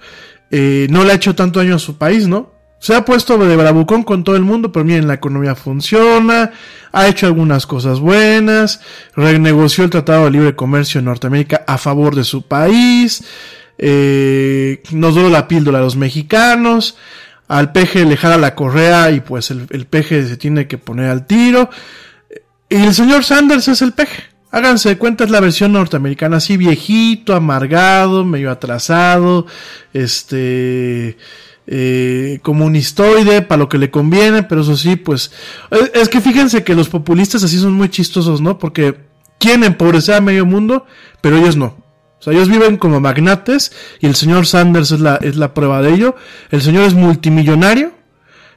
eh, 0.51 0.87
no 0.89 1.03
le 1.03 1.11
ha 1.11 1.15
hecho 1.15 1.35
tanto 1.35 1.59
daño 1.59 1.75
a 1.75 1.79
su 1.79 1.97
país, 1.97 2.27
¿no? 2.27 2.52
Se 2.83 2.93
ha 2.93 3.05
puesto 3.05 3.37
de 3.37 3.55
bravucón 3.55 4.03
con 4.03 4.25
todo 4.25 4.35
el 4.35 4.41
mundo, 4.41 4.73
pero 4.73 4.83
miren, 4.83 5.07
la 5.07 5.13
economía 5.13 5.55
funciona, 5.55 6.51
ha 6.91 7.07
hecho 7.07 7.27
algunas 7.27 7.65
cosas 7.65 8.01
buenas, 8.01 8.81
renegoció 9.15 9.85
el 9.85 9.89
Tratado 9.89 10.25
de 10.25 10.31
Libre 10.31 10.53
Comercio 10.57 10.99
en 10.99 11.05
Norteamérica 11.05 11.63
a 11.65 11.77
favor 11.77 12.13
de 12.13 12.25
su 12.25 12.41
país, 12.41 13.23
eh, 13.77 14.83
nos 14.91 15.15
dio 15.15 15.29
la 15.29 15.47
píldora 15.47 15.79
a 15.79 15.81
los 15.81 15.95
mexicanos, 15.95 16.97
al 17.47 17.71
peje 17.71 18.03
le 18.03 18.17
jala 18.17 18.35
la 18.35 18.53
correa 18.53 19.11
y 19.11 19.21
pues 19.21 19.49
el, 19.49 19.65
el 19.69 19.85
peje 19.85 20.27
se 20.27 20.35
tiene 20.35 20.67
que 20.67 20.77
poner 20.77 21.09
al 21.09 21.25
tiro. 21.25 21.69
Y 22.67 22.75
el 22.75 22.93
señor 22.93 23.23
Sanders 23.23 23.69
es 23.69 23.81
el 23.81 23.93
peje. 23.93 24.23
Háganse 24.51 24.89
de 24.89 24.97
cuenta, 24.97 25.23
es 25.23 25.29
la 25.31 25.39
versión 25.39 25.71
norteamericana, 25.71 26.35
así 26.35 26.57
viejito, 26.57 27.33
amargado, 27.33 28.25
medio 28.25 28.51
atrasado, 28.51 29.47
este, 29.93 31.17
eh, 31.67 32.39
comunistoide, 32.41 33.41
para 33.41 33.59
lo 33.59 33.69
que 33.69 33.77
le 33.77 33.91
conviene, 33.91 34.43
pero 34.43 34.61
eso 34.61 34.75
sí, 34.75 34.95
pues, 34.95 35.31
es, 35.71 35.91
es, 35.93 36.09
que 36.09 36.21
fíjense 36.21 36.63
que 36.63 36.75
los 36.75 36.89
populistas 36.89 37.43
así 37.43 37.57
son 37.57 37.73
muy 37.73 37.89
chistosos, 37.89 38.41
¿no? 38.41 38.57
Porque 38.57 38.97
quieren 39.39 39.63
empobrecer 39.63 40.15
a 40.15 40.21
medio 40.21 40.45
mundo, 40.45 40.85
pero 41.21 41.37
ellos 41.37 41.57
no. 41.57 41.83
O 42.19 42.23
sea, 42.23 42.31
ellos 42.31 42.47
viven 42.47 42.77
como 42.77 43.01
magnates 43.01 43.73
y 43.99 44.05
el 44.05 44.15
señor 44.15 44.47
Sanders 44.47 44.91
es 44.91 45.01
la, 45.01 45.17
es 45.17 45.35
la 45.35 45.53
prueba 45.53 45.81
de 45.81 45.93
ello. 45.93 46.15
El 46.51 46.61
señor 46.61 46.85
es 46.85 46.93
multimillonario, 46.93 47.91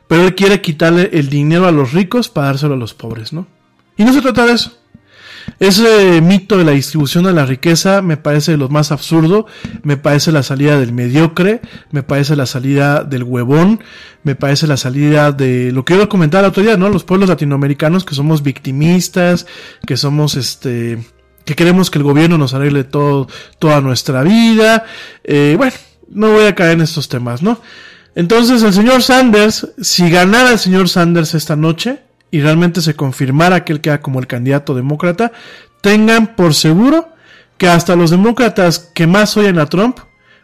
pero 0.07 0.23
él 0.23 0.37
quiere 0.37 0.61
quitarle 0.61 1.11
el 1.13 1.29
dinero 1.29 1.67
a 1.67 1.73
los 1.73 1.93
ricos 1.93 2.29
para 2.29 2.47
dárselo 2.47 2.75
a 2.75 2.77
los 2.77 2.95
pobres, 2.95 3.33
¿no? 3.33 3.49
Y 3.97 4.05
no 4.05 4.13
se 4.13 4.23
trata 4.23 4.47
de 4.47 4.53
eso. 4.53 4.79
Ese 5.59 6.21
mito 6.21 6.59
de 6.59 6.65
la 6.65 6.73
distribución 6.73 7.25
de 7.25 7.33
la 7.33 7.47
riqueza 7.47 8.03
me 8.03 8.17
parece 8.17 8.57
lo 8.57 8.69
más 8.69 8.93
absurdo, 8.93 9.47
me 9.83 9.97
parece 9.97 10.33
la 10.33 10.43
salida 10.43 10.79
del 10.79 10.93
mediocre, 10.93 11.61
me 11.91 12.03
parece 12.03 12.37
la 12.37 12.47
salida 12.47 13.05
del 13.05 13.23
huevón, 13.25 13.81
me 14.23 14.35
parece 14.35 14.67
la 14.67 14.77
salida 14.77 15.33
de 15.33 15.73
lo 15.73 15.85
que 15.85 15.97
yo 15.97 16.09
comentaba 16.09 16.45
el 16.45 16.51
otro 16.51 16.63
día, 16.63 16.77
¿no? 16.77 16.89
Los 16.89 17.05
pueblos 17.05 17.29
latinoamericanos 17.29 18.05
que 18.05 18.15
somos 18.15 18.43
victimistas, 18.43 19.47
que 19.87 19.97
somos 19.97 20.35
este, 20.35 20.99
que 21.45 21.55
queremos 21.55 21.91
que 21.91 21.99
el 21.99 22.05
gobierno 22.05 22.37
nos 22.37 22.53
arregle 22.53 22.85
todo, 22.85 23.29
toda 23.59 23.81
nuestra 23.81 24.23
vida. 24.23 24.85
Eh, 25.25 25.55
bueno, 25.57 25.73
no 26.11 26.33
voy 26.33 26.47
a 26.47 26.55
caer 26.55 26.73
en 26.73 26.83
estos 26.83 27.09
temas, 27.09 27.43
¿no? 27.43 27.61
Entonces 28.15 28.63
el 28.63 28.73
señor 28.73 29.03
Sanders, 29.03 29.69
si 29.81 30.11
ganara 30.11 30.51
el 30.51 30.59
señor 30.59 30.89
Sanders 30.89 31.35
esta 31.35 31.55
noche, 31.55 32.01
y 32.31 32.41
realmente 32.41 32.81
se 32.81 32.95
confirmara 32.95 33.65
que 33.65 33.73
él 33.73 33.81
queda 33.81 34.01
como 34.01 34.19
el 34.19 34.27
candidato 34.27 34.75
demócrata, 34.75 35.33
tengan 35.81 36.35
por 36.35 36.55
seguro 36.55 37.09
que 37.59 37.69
hasta 37.69 37.97
los 37.97 38.11
demócratas 38.11 38.91
que 38.95 39.07
más 39.07 39.37
oyen 39.37 39.59
a 39.59 39.67
Trump 39.67 39.99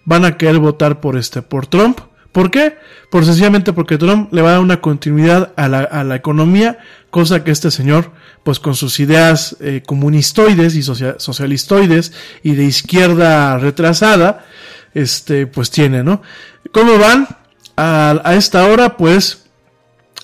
van 0.04 0.24
a 0.24 0.36
querer 0.36 0.58
votar 0.58 1.00
por 1.00 1.16
este, 1.16 1.42
por 1.42 1.66
Trump. 1.66 2.00
¿Por 2.32 2.50
qué? 2.50 2.78
Por 3.10 3.26
sencillamente 3.26 3.74
porque 3.74 3.98
Trump 3.98 4.32
le 4.32 4.40
va 4.40 4.48
a 4.48 4.52
dar 4.52 4.60
una 4.60 4.80
continuidad 4.80 5.52
a 5.56 5.68
la, 5.68 6.16
economía, 6.16 6.78
cosa 7.10 7.44
que 7.44 7.50
este 7.50 7.70
señor, 7.70 8.10
pues 8.42 8.58
con 8.58 8.74
sus 8.74 9.00
ideas 9.00 9.56
eh, 9.60 9.82
comunistoides 9.84 10.74
y 10.74 10.82
social, 10.82 11.16
socialistoides 11.18 12.12
y 12.42 12.54
de 12.54 12.64
izquierda 12.64 13.58
retrasada, 13.58 14.46
este, 14.94 15.46
pues 15.46 15.70
tiene, 15.70 16.02
¿no? 16.02 16.22
¿Cómo 16.72 16.98
van? 16.98 17.28
A 17.76 18.34
esta 18.34 18.66
hora, 18.66 18.96
pues, 18.96 19.41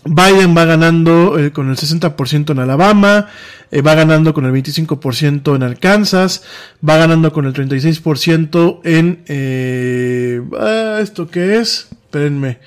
Biden 0.09 0.57
va 0.57 0.65
ganando 0.65 1.39
eh, 1.39 1.53
con 1.53 1.69
el 1.69 1.77
60% 1.77 2.53
en 2.53 2.59
Alabama, 2.59 3.29
eh, 3.71 3.83
va 3.83 3.95
ganando 3.95 4.33
con 4.33 4.47
el 4.47 4.53
25% 4.53 5.55
en 5.55 5.63
Arkansas, 5.63 6.43
va 6.87 6.97
ganando 6.97 7.33
con 7.33 7.45
el 7.45 7.53
36% 7.53 8.81
en... 8.85 9.23
Eh, 9.27 10.43
ah, 10.59 10.99
¿Esto 11.03 11.29
qué 11.29 11.59
es? 11.59 11.89
Espérenme. 11.91 12.59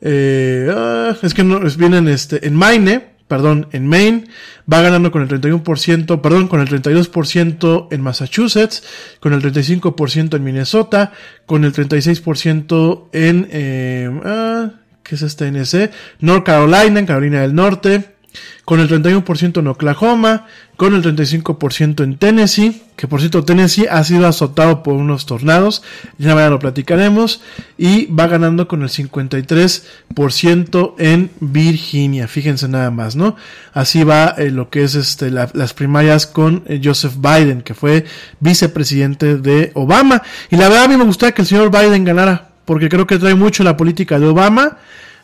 Eh, 0.00 0.70
ah, 0.74 1.16
es 1.22 1.32
que 1.32 1.44
no, 1.44 1.60
vienen 1.60 2.08
este, 2.08 2.46
en 2.46 2.54
Maine, 2.54 3.08
perdón, 3.26 3.68
en 3.72 3.86
Maine, 3.86 4.24
va 4.70 4.82
ganando 4.82 5.10
con 5.10 5.22
el 5.22 5.28
31%, 5.28 6.20
perdón, 6.20 6.48
con 6.48 6.60
el 6.60 6.68
32% 6.68 7.88
en 7.90 8.00
Massachusetts, 8.02 8.82
con 9.20 9.32
el 9.32 9.42
35% 9.42 10.36
en 10.36 10.44
Minnesota, 10.44 11.12
con 11.46 11.64
el 11.64 11.72
36% 11.72 13.08
en... 13.12 13.48
Eh, 13.50 14.20
ah, 14.24 14.70
que 15.08 15.14
es 15.14 15.22
este 15.22 15.50
NC, 15.50 15.90
North 16.20 16.44
Carolina, 16.44 17.00
en 17.00 17.06
Carolina 17.06 17.40
del 17.40 17.54
Norte, 17.54 18.18
con 18.64 18.80
el 18.80 18.88
31% 18.88 19.60
en 19.60 19.66
Oklahoma, 19.68 20.46
con 20.76 20.94
el 20.94 21.02
35% 21.02 22.04
en 22.04 22.18
Tennessee, 22.18 22.82
que 22.96 23.08
por 23.08 23.20
cierto 23.20 23.42
Tennessee 23.42 23.86
ha 23.90 24.04
sido 24.04 24.26
azotado 24.26 24.82
por 24.82 24.92
unos 24.94 25.24
tornados, 25.24 25.82
ya 26.18 26.34
mañana 26.34 26.50
lo 26.50 26.58
platicaremos, 26.58 27.40
y 27.78 28.04
va 28.12 28.26
ganando 28.26 28.68
con 28.68 28.82
el 28.82 28.90
53% 28.90 30.94
en 30.98 31.30
Virginia, 31.40 32.28
fíjense 32.28 32.68
nada 32.68 32.90
más, 32.90 33.16
¿no? 33.16 33.34
Así 33.72 34.04
va 34.04 34.34
eh, 34.36 34.50
lo 34.50 34.68
que 34.68 34.84
es 34.84 34.94
este, 34.94 35.30
la, 35.30 35.48
las 35.54 35.72
primarias 35.72 36.26
con 36.26 36.64
eh, 36.66 36.82
Joseph 36.84 37.14
Biden, 37.16 37.62
que 37.62 37.72
fue 37.72 38.04
vicepresidente 38.40 39.38
de 39.38 39.72
Obama, 39.74 40.22
y 40.50 40.56
la 40.56 40.68
verdad 40.68 40.84
a 40.84 40.88
mí 40.88 40.98
me 40.98 41.04
gustaría 41.04 41.32
que 41.32 41.42
el 41.42 41.48
señor 41.48 41.70
Biden 41.70 42.04
ganara, 42.04 42.47
porque 42.68 42.90
creo 42.90 43.06
que 43.06 43.18
trae 43.18 43.34
mucho 43.34 43.64
la 43.64 43.78
política 43.78 44.18
de 44.18 44.26
Obama, 44.26 44.76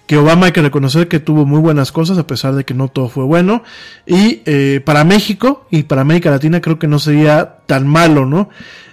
que 0.07 0.17
Obama 0.17 0.47
hay 0.47 0.53
que 0.53 0.63
reconocer 0.63 1.09
que 1.09 1.21
tuvo 1.21 1.45
muy 1.45 1.61
buenas 1.61 1.93
cosas 1.93 2.17
a 2.17 2.27
pesar 2.27 2.55
de 2.55 2.65
que 2.65 2.73
no 2.73 2.89
todo 2.89 3.11
fue 3.11 3.25
bueno. 3.25 3.63
Y 4.07 4.41
eh, 4.47 4.81
para 4.83 5.05
México 5.05 5.67
y 5.71 5.83
para 5.83 6.01
América 6.01 6.31
Latina 6.31 6.63
creo 6.63 6.79
que 6.79 6.87
no 6.87 6.99
sería 6.99 7.57
tan 7.67 7.87
malo, 7.87 8.25
¿no? 8.25 8.49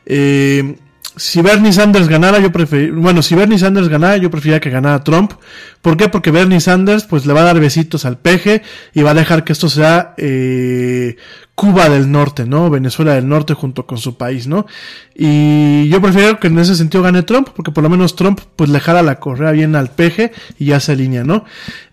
Eh, 0.06 0.76
si 1.16 1.42
Bernie 1.42 1.74
Sanders 1.74 2.08
ganara, 2.08 2.40
yo 2.40 2.52
preferiría, 2.52 2.96
bueno, 2.96 3.22
si 3.22 3.36
Bernie 3.36 3.60
Sanders 3.60 3.90
ganara, 3.90 4.18
yo 4.18 4.32
preferiría 4.32 4.62
que 4.62 4.70
ganara 4.70 5.04
Trump. 5.04 5.34
¿Por 5.82 5.98
qué? 5.98 6.08
Porque 6.08 6.32
Bernie 6.32 6.62
Sanders, 6.62 7.04
pues 7.04 7.26
le 7.26 7.34
va 7.34 7.42
a 7.42 7.46
dar 7.46 7.60
besitos 7.60 8.06
al 8.06 8.18
peje 8.18 8.62
y 8.94 9.02
va 9.02 9.12
a 9.12 9.16
dejar 9.16 9.44
que 9.44 9.52
esto 9.52 9.68
sea 9.68 10.14
eh, 10.18 11.18
Cuba 11.54 11.90
del 11.90 12.10
Norte, 12.12 12.46
¿no? 12.46 12.70
Venezuela 12.70 13.14
del 13.14 13.28
Norte 13.28 13.54
junto 13.54 13.86
con 13.86 13.98
su 13.98 14.16
país, 14.16 14.48
¿no? 14.48 14.66
Y 15.14 15.90
yo 15.90 16.02
prefiero 16.02 16.40
que 16.40 16.48
en 16.48 16.58
ese 16.60 16.76
sentido 16.76 17.04
gane 17.04 17.24
Trump, 17.24 17.50
porque 17.56 17.72
por 17.72 17.84
lo 17.84 17.90
menos 17.90 18.16
Trump, 18.16 18.40
pues 18.56 18.70
le 18.70 18.80
jala 18.80 19.02
la 19.02 19.20
correa 19.20 19.52
bien 19.52 19.76
al 19.76 19.90
peje 19.90 20.32
y 20.58 20.68
ya 20.68 20.80
se 20.80 20.94
alinea, 20.94 21.26
¿no? 21.26 21.44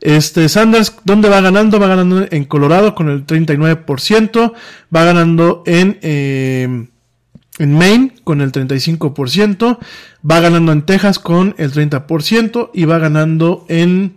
Este, 0.01 0.49
Sanders, 0.49 0.95
¿dónde 1.05 1.29
va 1.29 1.41
ganando? 1.41 1.81
Va 1.81 1.89
ganando 1.89 2.25
en 2.31 2.45
Colorado 2.45 2.95
con 2.95 3.09
el 3.09 3.27
39%, 3.27 4.53
va 4.95 5.05
ganando 5.05 5.65
en, 5.67 5.99
eh, 6.03 6.87
en 7.59 7.75
Maine 7.75 8.15
con 8.25 8.41
el 8.41 8.53
35%, 8.53 9.79
va 10.29 10.41
ganando 10.41 10.73
en 10.73 10.83
Texas 10.83 11.19
con 11.19 11.55
el 11.59 11.73
30% 11.73 12.71
y 12.73 12.85
va 12.85 12.99
ganando 12.99 13.65
en 13.69 14.17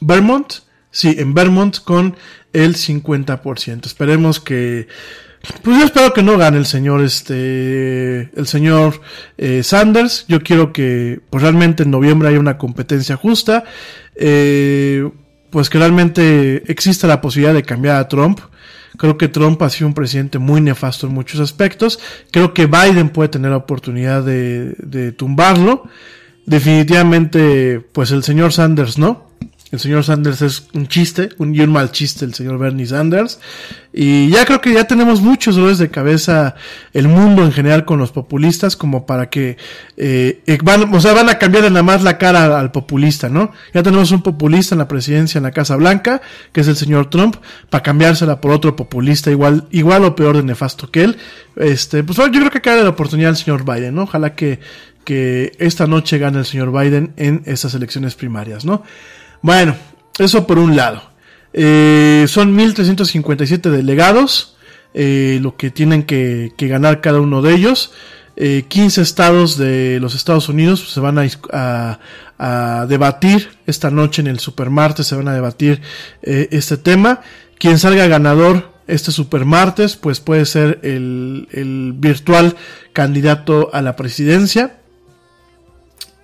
Vermont, 0.00 0.52
sí, 0.90 1.14
en 1.18 1.34
Vermont 1.34 1.78
con 1.84 2.16
el 2.52 2.74
50%. 2.76 3.86
Esperemos 3.86 4.40
que 4.40 4.88
pues 5.62 5.78
yo 5.78 5.84
espero 5.86 6.12
que 6.12 6.22
no 6.22 6.36
gane 6.36 6.58
el 6.58 6.66
señor 6.66 7.02
este 7.02 8.30
el 8.38 8.46
señor 8.46 9.00
eh, 9.38 9.62
Sanders. 9.62 10.26
Yo 10.28 10.42
quiero 10.42 10.72
que 10.72 11.20
pues 11.30 11.42
realmente 11.42 11.82
en 11.82 11.90
noviembre 11.90 12.28
haya 12.28 12.38
una 12.38 12.58
competencia 12.58 13.16
justa. 13.16 13.64
Eh, 14.14 15.08
pues 15.50 15.68
que 15.68 15.78
realmente 15.78 16.70
exista 16.70 17.06
la 17.06 17.20
posibilidad 17.20 17.54
de 17.54 17.62
cambiar 17.62 17.96
a 17.96 18.08
Trump. 18.08 18.40
Creo 19.00 19.16
que 19.16 19.28
Trump 19.28 19.62
ha 19.62 19.70
sido 19.70 19.88
un 19.88 19.94
presidente 19.94 20.38
muy 20.38 20.60
nefasto 20.60 21.06
en 21.06 21.14
muchos 21.14 21.40
aspectos. 21.40 21.98
Creo 22.30 22.52
que 22.52 22.66
Biden 22.66 23.08
puede 23.08 23.30
tener 23.30 23.50
la 23.50 23.56
oportunidad 23.56 24.22
de, 24.22 24.74
de 24.76 25.12
tumbarlo. 25.12 25.84
Definitivamente, 26.44 27.80
pues 27.80 28.10
el 28.10 28.22
señor 28.22 28.52
Sanders 28.52 28.98
no. 28.98 29.30
El 29.72 29.78
señor 29.78 30.02
Sanders 30.02 30.42
es 30.42 30.68
un 30.74 30.88
chiste, 30.88 31.28
un, 31.38 31.54
y 31.54 31.60
un 31.60 31.70
mal 31.70 31.92
chiste, 31.92 32.24
el 32.24 32.34
señor 32.34 32.58
Bernie 32.58 32.86
Sanders. 32.86 33.38
Y 33.92 34.28
ya 34.28 34.44
creo 34.44 34.60
que 34.60 34.72
ya 34.72 34.84
tenemos 34.84 35.20
muchos 35.20 35.54
dolores 35.54 35.78
de 35.78 35.90
cabeza 35.90 36.56
el 36.92 37.06
mundo 37.06 37.44
en 37.44 37.52
general 37.52 37.84
con 37.84 38.00
los 38.00 38.10
populistas, 38.10 38.74
como 38.74 39.06
para 39.06 39.30
que, 39.30 39.56
eh, 39.96 40.42
eh, 40.46 40.58
van, 40.62 40.92
o 40.92 41.00
sea, 41.00 41.12
van 41.12 41.28
a 41.28 41.38
cambiar 41.38 41.64
nada 41.70 41.84
más 41.84 42.02
la 42.02 42.18
cara 42.18 42.58
al 42.58 42.72
populista, 42.72 43.28
¿no? 43.28 43.52
Ya 43.72 43.84
tenemos 43.84 44.10
un 44.10 44.22
populista 44.22 44.74
en 44.74 44.80
la 44.80 44.88
presidencia 44.88 45.38
en 45.38 45.44
la 45.44 45.52
Casa 45.52 45.76
Blanca, 45.76 46.20
que 46.52 46.62
es 46.62 46.68
el 46.68 46.76
señor 46.76 47.08
Trump, 47.08 47.36
para 47.68 47.84
cambiársela 47.84 48.40
por 48.40 48.50
otro 48.50 48.74
populista 48.74 49.30
igual, 49.30 49.68
igual 49.70 50.04
o 50.04 50.16
peor 50.16 50.36
de 50.36 50.42
nefasto 50.42 50.90
que 50.90 51.04
él. 51.04 51.16
Este, 51.54 52.02
pues 52.02 52.18
yo 52.18 52.28
creo 52.28 52.50
que 52.50 52.60
cae 52.60 52.82
la 52.82 52.88
oportunidad 52.88 53.30
al 53.30 53.36
señor 53.36 53.64
Biden, 53.64 53.94
¿no? 53.94 54.02
Ojalá 54.02 54.34
que, 54.34 54.58
que 55.04 55.52
esta 55.60 55.86
noche 55.86 56.18
gane 56.18 56.38
el 56.38 56.44
señor 56.44 56.72
Biden 56.72 57.12
en 57.16 57.42
estas 57.46 57.74
elecciones 57.74 58.16
primarias, 58.16 58.64
¿no? 58.64 58.82
Bueno, 59.42 59.74
eso 60.18 60.46
por 60.46 60.58
un 60.58 60.76
lado. 60.76 61.02
Eh, 61.52 62.26
son 62.28 62.56
1.357 62.56 63.70
delegados, 63.70 64.56
eh, 64.94 65.38
lo 65.42 65.56
que 65.56 65.70
tienen 65.70 66.04
que, 66.04 66.52
ganar 66.58 67.00
cada 67.00 67.20
uno 67.20 67.42
de 67.42 67.54
ellos. 67.54 67.92
15 68.36 69.00
eh, 69.00 69.02
estados 69.02 69.58
de 69.58 69.98
los 70.00 70.14
Estados 70.14 70.48
Unidos 70.48 70.92
se 70.92 71.00
van 71.00 71.18
a, 71.18 72.86
debatir 72.88 73.50
esta 73.66 73.90
noche 73.90 74.22
en 74.22 74.28
el 74.28 74.38
Supermartes, 74.38 75.06
se 75.06 75.16
van 75.16 75.28
a 75.28 75.34
debatir 75.34 75.82
este 76.22 76.76
tema. 76.76 77.20
Quien 77.58 77.78
salga 77.78 78.06
ganador 78.06 78.72
este 78.86 79.12
Supermartes, 79.12 79.96
pues 79.96 80.20
puede 80.20 80.46
ser 80.46 80.80
el 80.82 81.92
virtual 81.96 82.56
candidato 82.94 83.70
a 83.74 83.82
la 83.82 83.94
presidencia. 83.94 84.79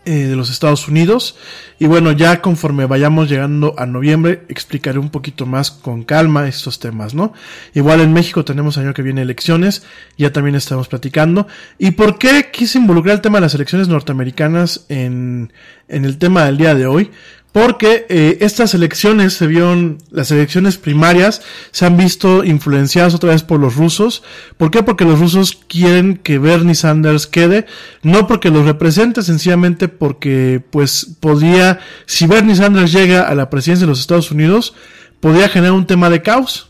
Eh, 0.08 0.28
de 0.28 0.36
los 0.36 0.50
Estados 0.50 0.86
Unidos. 0.86 1.34
Y 1.80 1.86
bueno, 1.86 2.12
ya 2.12 2.40
conforme 2.40 2.86
vayamos 2.86 3.28
llegando 3.28 3.74
a 3.76 3.86
noviembre, 3.86 4.44
explicaré 4.48 5.00
un 5.00 5.10
poquito 5.10 5.46
más 5.46 5.72
con 5.72 6.04
calma 6.04 6.46
estos 6.46 6.78
temas, 6.78 7.12
¿no? 7.12 7.32
Igual 7.74 8.00
en 8.00 8.12
México 8.12 8.44
tenemos 8.44 8.78
año 8.78 8.94
que 8.94 9.02
viene 9.02 9.22
elecciones, 9.22 9.82
ya 10.16 10.32
también 10.32 10.54
estamos 10.54 10.86
platicando. 10.86 11.48
¿Y 11.76 11.90
por 11.90 12.18
qué 12.18 12.52
quise 12.52 12.78
involucrar 12.78 13.16
el 13.16 13.20
tema 13.20 13.38
de 13.38 13.46
las 13.46 13.54
elecciones 13.56 13.88
norteamericanas 13.88 14.86
en, 14.88 15.52
en 15.88 16.04
el 16.04 16.18
tema 16.18 16.44
del 16.44 16.56
día 16.56 16.76
de 16.76 16.86
hoy? 16.86 17.10
Porque 17.56 18.04
eh, 18.10 18.36
estas 18.42 18.74
elecciones 18.74 19.32
se 19.32 19.46
vieron, 19.46 19.96
las 20.10 20.30
elecciones 20.30 20.76
primarias 20.76 21.40
se 21.70 21.86
han 21.86 21.96
visto 21.96 22.44
influenciadas 22.44 23.14
otra 23.14 23.30
vez 23.30 23.44
por 23.44 23.58
los 23.58 23.76
rusos. 23.76 24.22
¿Por 24.58 24.70
qué? 24.70 24.82
Porque 24.82 25.06
los 25.06 25.18
rusos 25.18 25.58
quieren 25.66 26.18
que 26.18 26.36
Bernie 26.36 26.74
Sanders 26.74 27.26
quede, 27.26 27.64
no 28.02 28.26
porque 28.26 28.50
los 28.50 28.66
represente, 28.66 29.22
sencillamente 29.22 29.88
porque 29.88 30.62
pues 30.68 31.16
podría, 31.18 31.80
si 32.04 32.26
Bernie 32.26 32.56
Sanders 32.56 32.92
llega 32.92 33.22
a 33.22 33.34
la 33.34 33.48
presidencia 33.48 33.86
de 33.86 33.90
los 33.90 34.00
Estados 34.00 34.30
Unidos, 34.30 34.74
podría 35.20 35.48
generar 35.48 35.72
un 35.72 35.86
tema 35.86 36.10
de 36.10 36.20
caos. 36.20 36.68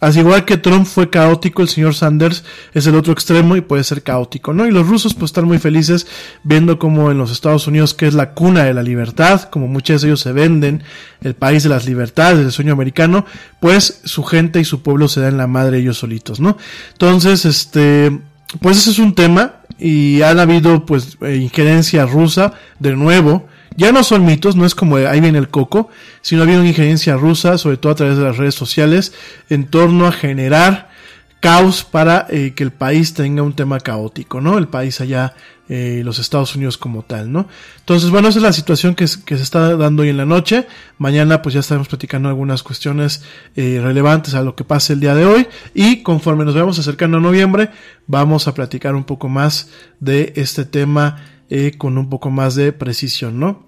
Así 0.00 0.20
igual 0.20 0.44
que 0.44 0.56
Trump 0.56 0.86
fue 0.86 1.10
caótico, 1.10 1.62
el 1.62 1.68
señor 1.68 1.92
Sanders 1.92 2.44
es 2.72 2.86
el 2.86 2.94
otro 2.94 3.12
extremo 3.12 3.56
y 3.56 3.62
puede 3.62 3.82
ser 3.82 4.02
caótico, 4.04 4.54
¿no? 4.54 4.64
Y 4.64 4.70
los 4.70 4.86
rusos 4.86 5.14
pues 5.14 5.30
están 5.30 5.46
muy 5.46 5.58
felices 5.58 6.06
viendo 6.44 6.78
como 6.78 7.10
en 7.10 7.18
los 7.18 7.32
Estados 7.32 7.66
Unidos, 7.66 7.94
que 7.94 8.06
es 8.06 8.14
la 8.14 8.30
cuna 8.30 8.62
de 8.62 8.74
la 8.74 8.84
libertad, 8.84 9.42
como 9.42 9.66
muchos 9.66 10.02
de 10.02 10.08
ellos 10.08 10.20
se 10.20 10.32
venden, 10.32 10.84
el 11.20 11.34
país 11.34 11.64
de 11.64 11.68
las 11.68 11.84
libertades, 11.86 12.38
el 12.38 12.52
sueño 12.52 12.74
americano, 12.74 13.26
pues 13.60 14.00
su 14.04 14.22
gente 14.22 14.60
y 14.60 14.64
su 14.64 14.82
pueblo 14.82 15.08
se 15.08 15.20
dan 15.20 15.36
la 15.36 15.48
madre 15.48 15.78
ellos 15.78 15.98
solitos, 15.98 16.38
¿no? 16.38 16.56
Entonces, 16.92 17.44
este, 17.44 18.20
pues 18.60 18.78
ese 18.78 18.90
es 18.90 19.00
un 19.00 19.16
tema 19.16 19.56
y 19.78 20.22
han 20.22 20.38
habido 20.38 20.86
pues 20.86 21.18
eh, 21.22 21.36
injerencia 21.36 22.06
rusa 22.06 22.54
de 22.78 22.94
nuevo, 22.94 23.48
ya 23.78 23.92
no 23.92 24.02
son 24.02 24.24
mitos, 24.24 24.56
no 24.56 24.66
es 24.66 24.74
como 24.74 24.96
ahí 24.96 25.20
viene 25.20 25.38
el 25.38 25.50
coco, 25.50 25.88
sino 26.20 26.42
había 26.42 26.58
una 26.58 26.68
injerencia 26.68 27.16
rusa, 27.16 27.58
sobre 27.58 27.76
todo 27.76 27.92
a 27.92 27.94
través 27.94 28.18
de 28.18 28.24
las 28.24 28.36
redes 28.36 28.56
sociales, 28.56 29.12
en 29.48 29.68
torno 29.68 30.08
a 30.08 30.12
generar 30.12 30.90
caos 31.38 31.84
para 31.84 32.26
eh, 32.28 32.54
que 32.56 32.64
el 32.64 32.72
país 32.72 33.14
tenga 33.14 33.44
un 33.44 33.52
tema 33.52 33.78
caótico, 33.78 34.40
¿no? 34.40 34.58
El 34.58 34.66
país 34.66 35.00
allá, 35.00 35.36
eh, 35.68 36.02
los 36.04 36.18
Estados 36.18 36.56
Unidos 36.56 36.76
como 36.76 37.02
tal, 37.04 37.30
¿no? 37.30 37.46
Entonces, 37.78 38.10
bueno, 38.10 38.26
esa 38.26 38.40
es 38.40 38.42
la 38.42 38.52
situación 38.52 38.96
que, 38.96 39.06
se 39.06 39.20
está 39.36 39.76
dando 39.76 40.02
hoy 40.02 40.08
en 40.08 40.16
la 40.16 40.26
noche. 40.26 40.66
Mañana 40.98 41.40
pues 41.40 41.54
ya 41.54 41.60
estaremos 41.60 41.86
platicando 41.86 42.28
algunas 42.28 42.64
cuestiones 42.64 43.22
eh, 43.54 43.78
relevantes 43.80 44.34
a 44.34 44.42
lo 44.42 44.56
que 44.56 44.64
pase 44.64 44.94
el 44.94 45.00
día 45.00 45.14
de 45.14 45.24
hoy. 45.24 45.46
Y 45.72 46.02
conforme 46.02 46.44
nos 46.44 46.56
vamos 46.56 46.80
acercando 46.80 47.18
a 47.18 47.20
noviembre, 47.20 47.70
vamos 48.08 48.48
a 48.48 48.54
platicar 48.54 48.96
un 48.96 49.04
poco 49.04 49.28
más 49.28 49.70
de 50.00 50.32
este 50.34 50.64
tema 50.64 51.38
eh, 51.50 51.78
con 51.78 51.96
un 51.96 52.10
poco 52.10 52.30
más 52.30 52.56
de 52.56 52.72
precisión, 52.72 53.40
¿no? 53.40 53.67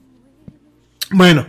Bueno, 1.12 1.46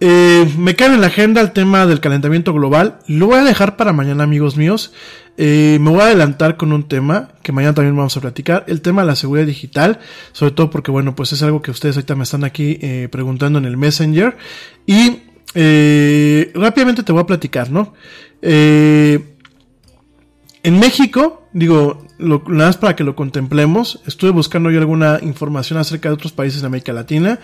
eh, 0.00 0.52
me 0.58 0.74
cae 0.74 0.92
en 0.92 1.00
la 1.00 1.06
agenda 1.06 1.40
el 1.40 1.52
tema 1.52 1.86
del 1.86 2.00
calentamiento 2.00 2.52
global. 2.52 2.98
Lo 3.06 3.26
voy 3.26 3.38
a 3.38 3.44
dejar 3.44 3.76
para 3.76 3.92
mañana, 3.92 4.24
amigos 4.24 4.56
míos. 4.56 4.92
Eh, 5.36 5.78
me 5.80 5.90
voy 5.90 6.00
a 6.00 6.04
adelantar 6.06 6.56
con 6.56 6.72
un 6.72 6.88
tema 6.88 7.28
que 7.42 7.52
mañana 7.52 7.74
también 7.74 7.96
vamos 7.96 8.16
a 8.16 8.20
platicar. 8.20 8.64
El 8.66 8.80
tema 8.80 9.02
de 9.02 9.08
la 9.08 9.16
seguridad 9.16 9.46
digital. 9.46 10.00
Sobre 10.32 10.52
todo 10.52 10.70
porque, 10.70 10.90
bueno, 10.90 11.14
pues 11.14 11.32
es 11.32 11.42
algo 11.42 11.62
que 11.62 11.70
ustedes 11.70 11.96
ahorita 11.96 12.16
me 12.16 12.24
están 12.24 12.42
aquí 12.42 12.78
eh, 12.82 13.08
preguntando 13.10 13.60
en 13.60 13.64
el 13.64 13.76
Messenger. 13.76 14.36
Y 14.86 15.22
rápidamente 16.54 17.02
te 17.02 17.12
voy 17.12 17.22
a 17.22 17.26
platicar, 17.26 17.70
¿no? 17.70 17.94
en 20.66 20.80
México, 20.80 21.48
digo, 21.52 22.06
lo, 22.18 22.42
nada 22.48 22.70
más 22.70 22.76
para 22.76 22.96
que 22.96 23.04
lo 23.04 23.14
contemplemos. 23.14 24.00
Estuve 24.04 24.30
buscando 24.30 24.70
yo 24.70 24.80
alguna 24.80 25.20
información 25.22 25.78
acerca 25.78 26.08
de 26.08 26.14
otros 26.14 26.32
países 26.32 26.60
de 26.60 26.66
América 26.66 26.92
Latina. 26.92 27.38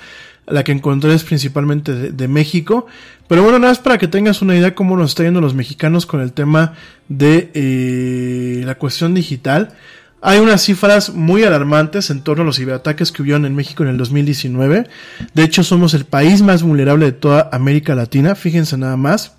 La 0.46 0.64
que 0.64 0.72
encontré 0.72 1.14
es 1.14 1.24
principalmente 1.24 2.12
de, 2.12 2.28
México. 2.28 2.86
Pero 3.28 3.42
bueno, 3.42 3.58
nada 3.58 3.70
más 3.70 3.78
para 3.78 3.98
que 3.98 4.08
tengas 4.08 4.42
una 4.42 4.56
idea 4.56 4.74
cómo 4.74 4.96
nos 4.96 5.10
está 5.10 5.22
yendo 5.22 5.40
los 5.40 5.54
mexicanos 5.54 6.04
con 6.04 6.20
el 6.20 6.32
tema 6.32 6.74
de 7.08 7.50
eh, 7.54 8.62
la 8.64 8.74
cuestión 8.74 9.14
digital. 9.14 9.74
Hay 10.20 10.38
unas 10.38 10.62
cifras 10.62 11.10
muy 11.10 11.42
alarmantes 11.42 12.10
en 12.10 12.22
torno 12.22 12.42
a 12.42 12.46
los 12.46 12.56
ciberataques 12.56 13.10
que 13.10 13.22
hubieron 13.22 13.44
en 13.44 13.54
México 13.56 13.82
en 13.82 13.88
el 13.90 13.96
2019. 13.96 14.86
De 15.34 15.42
hecho, 15.42 15.64
somos 15.64 15.94
el 15.94 16.04
país 16.04 16.42
más 16.42 16.62
vulnerable 16.62 17.06
de 17.06 17.12
toda 17.12 17.48
América 17.52 17.94
Latina. 17.94 18.34
Fíjense 18.34 18.76
nada 18.76 18.96
más. 18.96 19.34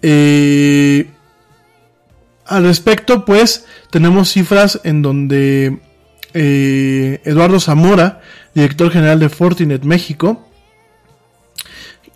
Eh, 0.00 1.08
al 2.46 2.64
respecto, 2.64 3.24
pues, 3.24 3.66
tenemos 3.90 4.30
cifras 4.30 4.80
en 4.84 5.02
donde 5.02 5.78
eh, 6.34 7.20
Eduardo 7.24 7.60
Zamora, 7.60 8.20
director 8.54 8.90
general 8.90 9.18
de 9.18 9.28
Fortinet 9.28 9.84
México, 9.84 10.48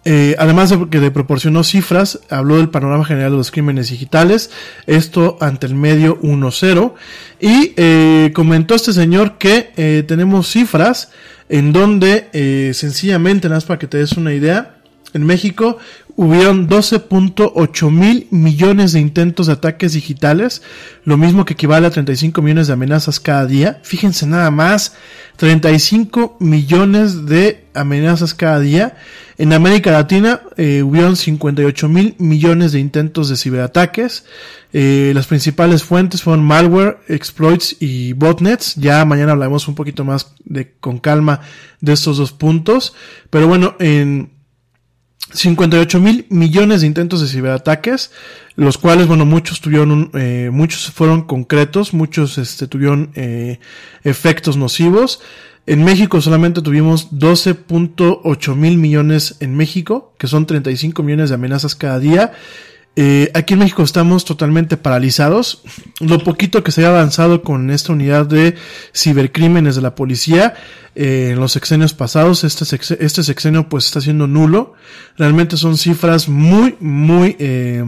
eh, 0.05 0.37
además 0.39 0.71
de 0.71 0.89
que 0.89 0.99
le 0.99 1.11
proporcionó 1.11 1.65
cifras, 1.65 2.21
habló 2.31 2.59
del 2.59 2.69
panorama 2.69 3.05
general 3.05 3.33
de 3.33 3.39
los 3.39 3.51
crímenes 3.51 3.91
digitales, 3.91 4.51
esto 4.87 5.37
ante 5.41 5.67
el 5.67 5.75
medio 5.75 6.21
1.0, 6.21 6.95
y 7.41 7.73
eh, 7.77 8.31
comentó 8.33 8.77
este 8.77 8.93
señor 8.93 9.37
que 9.39 10.05
tenemos 10.07 10.49
cifras 10.49 11.11
en 11.49 11.73
donde 11.73 12.29
eh, 12.33 12.73
sencillamente, 12.75 13.49
nada 13.49 13.59
más 13.59 13.65
para 13.65 13.79
que 13.79 13.87
te 13.87 13.99
des 13.99 14.13
una 14.13 14.33
idea, 14.33 14.77
en 15.13 15.25
México 15.25 15.79
hubieron 16.17 16.67
12.8 16.69 17.91
mil 17.91 18.27
millones 18.31 18.93
de 18.93 19.01
intentos 19.01 19.47
de 19.47 19.53
ataques 19.53 19.93
digitales, 19.93 20.63
lo 21.05 21.19
mismo 21.19 21.45
que 21.45 21.53
equivale 21.53 21.87
a 21.87 21.91
35 21.91 22.41
millones 22.41 22.67
de 22.67 22.73
amenazas 22.73 23.21
cada 23.21 23.47
día. 23.47 23.81
Fíjense 23.83 24.27
nada 24.27 24.51
más, 24.51 24.95
35 25.37 26.39
millones 26.41 27.27
de 27.27 27.67
amenazas 27.75 28.33
cada 28.33 28.59
día. 28.61 28.97
En 29.37 29.53
América 29.53 29.91
Latina 29.91 30.41
eh, 30.57 30.83
hubieron 30.83 31.17
58 31.17 31.89
mil 31.91 32.15
millones 32.19 32.73
de 32.73 32.81
intentos 32.81 33.29
de 33.29 33.37
ciberataques. 33.37 34.25
Eh, 34.73 35.13
las 35.15 35.27
principales 35.27 35.85
fuentes 35.85 36.23
fueron 36.23 36.43
malware, 36.43 36.99
exploits 37.09 37.77
y 37.79 38.15
botnets. 38.15 38.75
Ya 38.77 39.05
mañana 39.05 39.33
hablaremos 39.33 39.69
un 39.69 39.75
poquito 39.75 40.05
más 40.05 40.33
de, 40.45 40.73
con 40.81 40.99
calma 40.99 41.43
de 41.83 41.93
estos 41.93 42.17
dos 42.17 42.33
puntos. 42.33 42.95
Pero 43.29 43.47
bueno, 43.47 43.77
en 43.79 44.36
58 45.33 46.01
mil 46.01 46.27
millones 46.31 46.81
de 46.81 46.87
intentos 46.87 47.21
de 47.21 47.29
ciberataques, 47.29 48.11
los 48.55 48.79
cuales, 48.79 49.07
bueno, 49.07 49.25
muchos 49.25 49.61
tuvieron, 49.61 50.11
eh, 50.15 50.51
muchos 50.53 50.91
fueron 50.91 51.23
concretos, 51.23 51.93
muchos 51.93 52.39
este, 52.39 52.67
tuvieron 52.69 53.11
eh, 53.15 53.59
efectos 54.05 54.57
nocivos. 54.57 55.21
En 55.67 55.83
México 55.83 56.21
solamente 56.21 56.63
tuvimos 56.63 57.11
12.8 57.11 58.55
mil 58.55 58.79
millones 58.79 59.37
en 59.41 59.57
México, 59.57 60.15
que 60.17 60.29
son 60.29 60.47
35 60.47 61.03
millones 61.03 61.31
de 61.31 61.35
amenazas 61.35 61.75
cada 61.75 61.99
día. 61.99 62.33
Eh, 62.99 63.31
aquí 63.35 63.53
en 63.53 63.61
México 63.61 63.83
estamos 63.83 64.25
totalmente 64.25 64.77
paralizados. 64.77 65.63
Lo 66.01 66.19
poquito 66.19 66.65
que 66.65 66.73
se 66.73 66.85
ha 66.85 66.89
avanzado 66.89 67.43
con 67.43 67.71
esta 67.71 67.93
unidad 67.93 68.27
de 68.27 68.55
cibercrímenes 68.95 69.77
de 69.77 69.83
la 69.83 69.95
policía 69.95 70.55
eh, 70.99 71.33
en 71.33 71.41
los 71.41 71.53
sexenios 71.53 71.93
pasados, 71.93 72.43
este, 72.43 72.65
este 73.01 73.23
sexenio 73.23 73.69
pues 73.69 73.85
está 73.85 74.01
siendo 74.01 74.27
nulo. 74.27 74.73
Realmente 75.19 75.59
son 75.59 75.77
cifras 75.77 76.27
muy, 76.27 76.75
muy, 76.81 77.37
eh, 77.39 77.85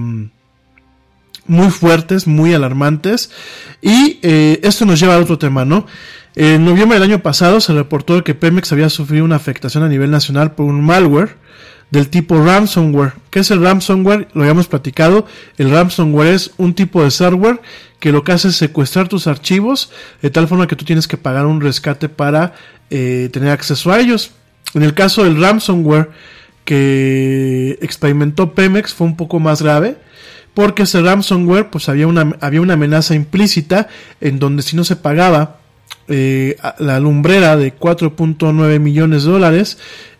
muy 1.46 1.70
fuertes, 1.70 2.26
muy 2.26 2.52
alarmantes. 2.52 3.30
Y 3.80 4.18
eh, 4.22 4.60
esto 4.62 4.84
nos 4.84 5.00
lleva 5.00 5.14
a 5.14 5.18
otro 5.18 5.38
tema, 5.38 5.64
¿no? 5.64 5.86
En 6.34 6.66
noviembre 6.66 7.00
del 7.00 7.10
año 7.10 7.22
pasado 7.22 7.62
se 7.62 7.72
reportó 7.72 8.22
que 8.22 8.34
Pemex 8.34 8.70
había 8.72 8.90
sufrido 8.90 9.24
una 9.24 9.36
afectación 9.36 9.82
a 9.84 9.88
nivel 9.88 10.10
nacional 10.10 10.52
por 10.52 10.66
un 10.66 10.84
malware 10.84 11.36
del 11.90 12.08
tipo 12.08 12.42
ransomware. 12.42 13.14
¿Qué 13.30 13.40
es 13.40 13.50
el 13.50 13.62
ransomware? 13.62 14.28
Lo 14.34 14.42
habíamos 14.42 14.68
platicado. 14.68 15.26
El 15.56 15.70
ransomware 15.70 16.34
es 16.34 16.52
un 16.58 16.74
tipo 16.74 17.02
de 17.02 17.10
software 17.10 17.60
que 18.00 18.12
lo 18.12 18.24
que 18.24 18.32
hace 18.32 18.48
es 18.48 18.56
secuestrar 18.56 19.08
tus 19.08 19.26
archivos 19.26 19.90
de 20.22 20.30
tal 20.30 20.48
forma 20.48 20.66
que 20.66 20.76
tú 20.76 20.84
tienes 20.84 21.08
que 21.08 21.16
pagar 21.16 21.46
un 21.46 21.60
rescate 21.60 22.08
para 22.08 22.54
eh, 22.90 23.28
tener 23.32 23.50
acceso 23.50 23.90
a 23.90 24.00
ellos. 24.00 24.32
En 24.74 24.82
el 24.82 24.94
caso 24.94 25.24
del 25.24 25.40
ransomware 25.40 26.10
que 26.64 27.78
experimentó 27.80 28.54
Pemex 28.54 28.92
fue 28.92 29.06
un 29.06 29.16
poco 29.16 29.40
más 29.40 29.62
grave 29.62 29.96
porque 30.52 30.82
ese 30.82 31.00
ransomware 31.00 31.70
pues 31.70 31.88
había 31.88 32.06
una, 32.06 32.36
había 32.40 32.60
una 32.60 32.74
amenaza 32.74 33.14
implícita 33.14 33.88
en 34.20 34.38
donde 34.38 34.62
si 34.62 34.76
no 34.76 34.84
se 34.84 34.96
pagaba 34.96 35.60
eh, 36.08 36.56
la 36.78 37.00
lumbrera 37.00 37.56
de 37.56 37.74
4.9 37.74 38.80
millones 38.80 39.24
de 39.24 39.30
dólares 39.30 39.78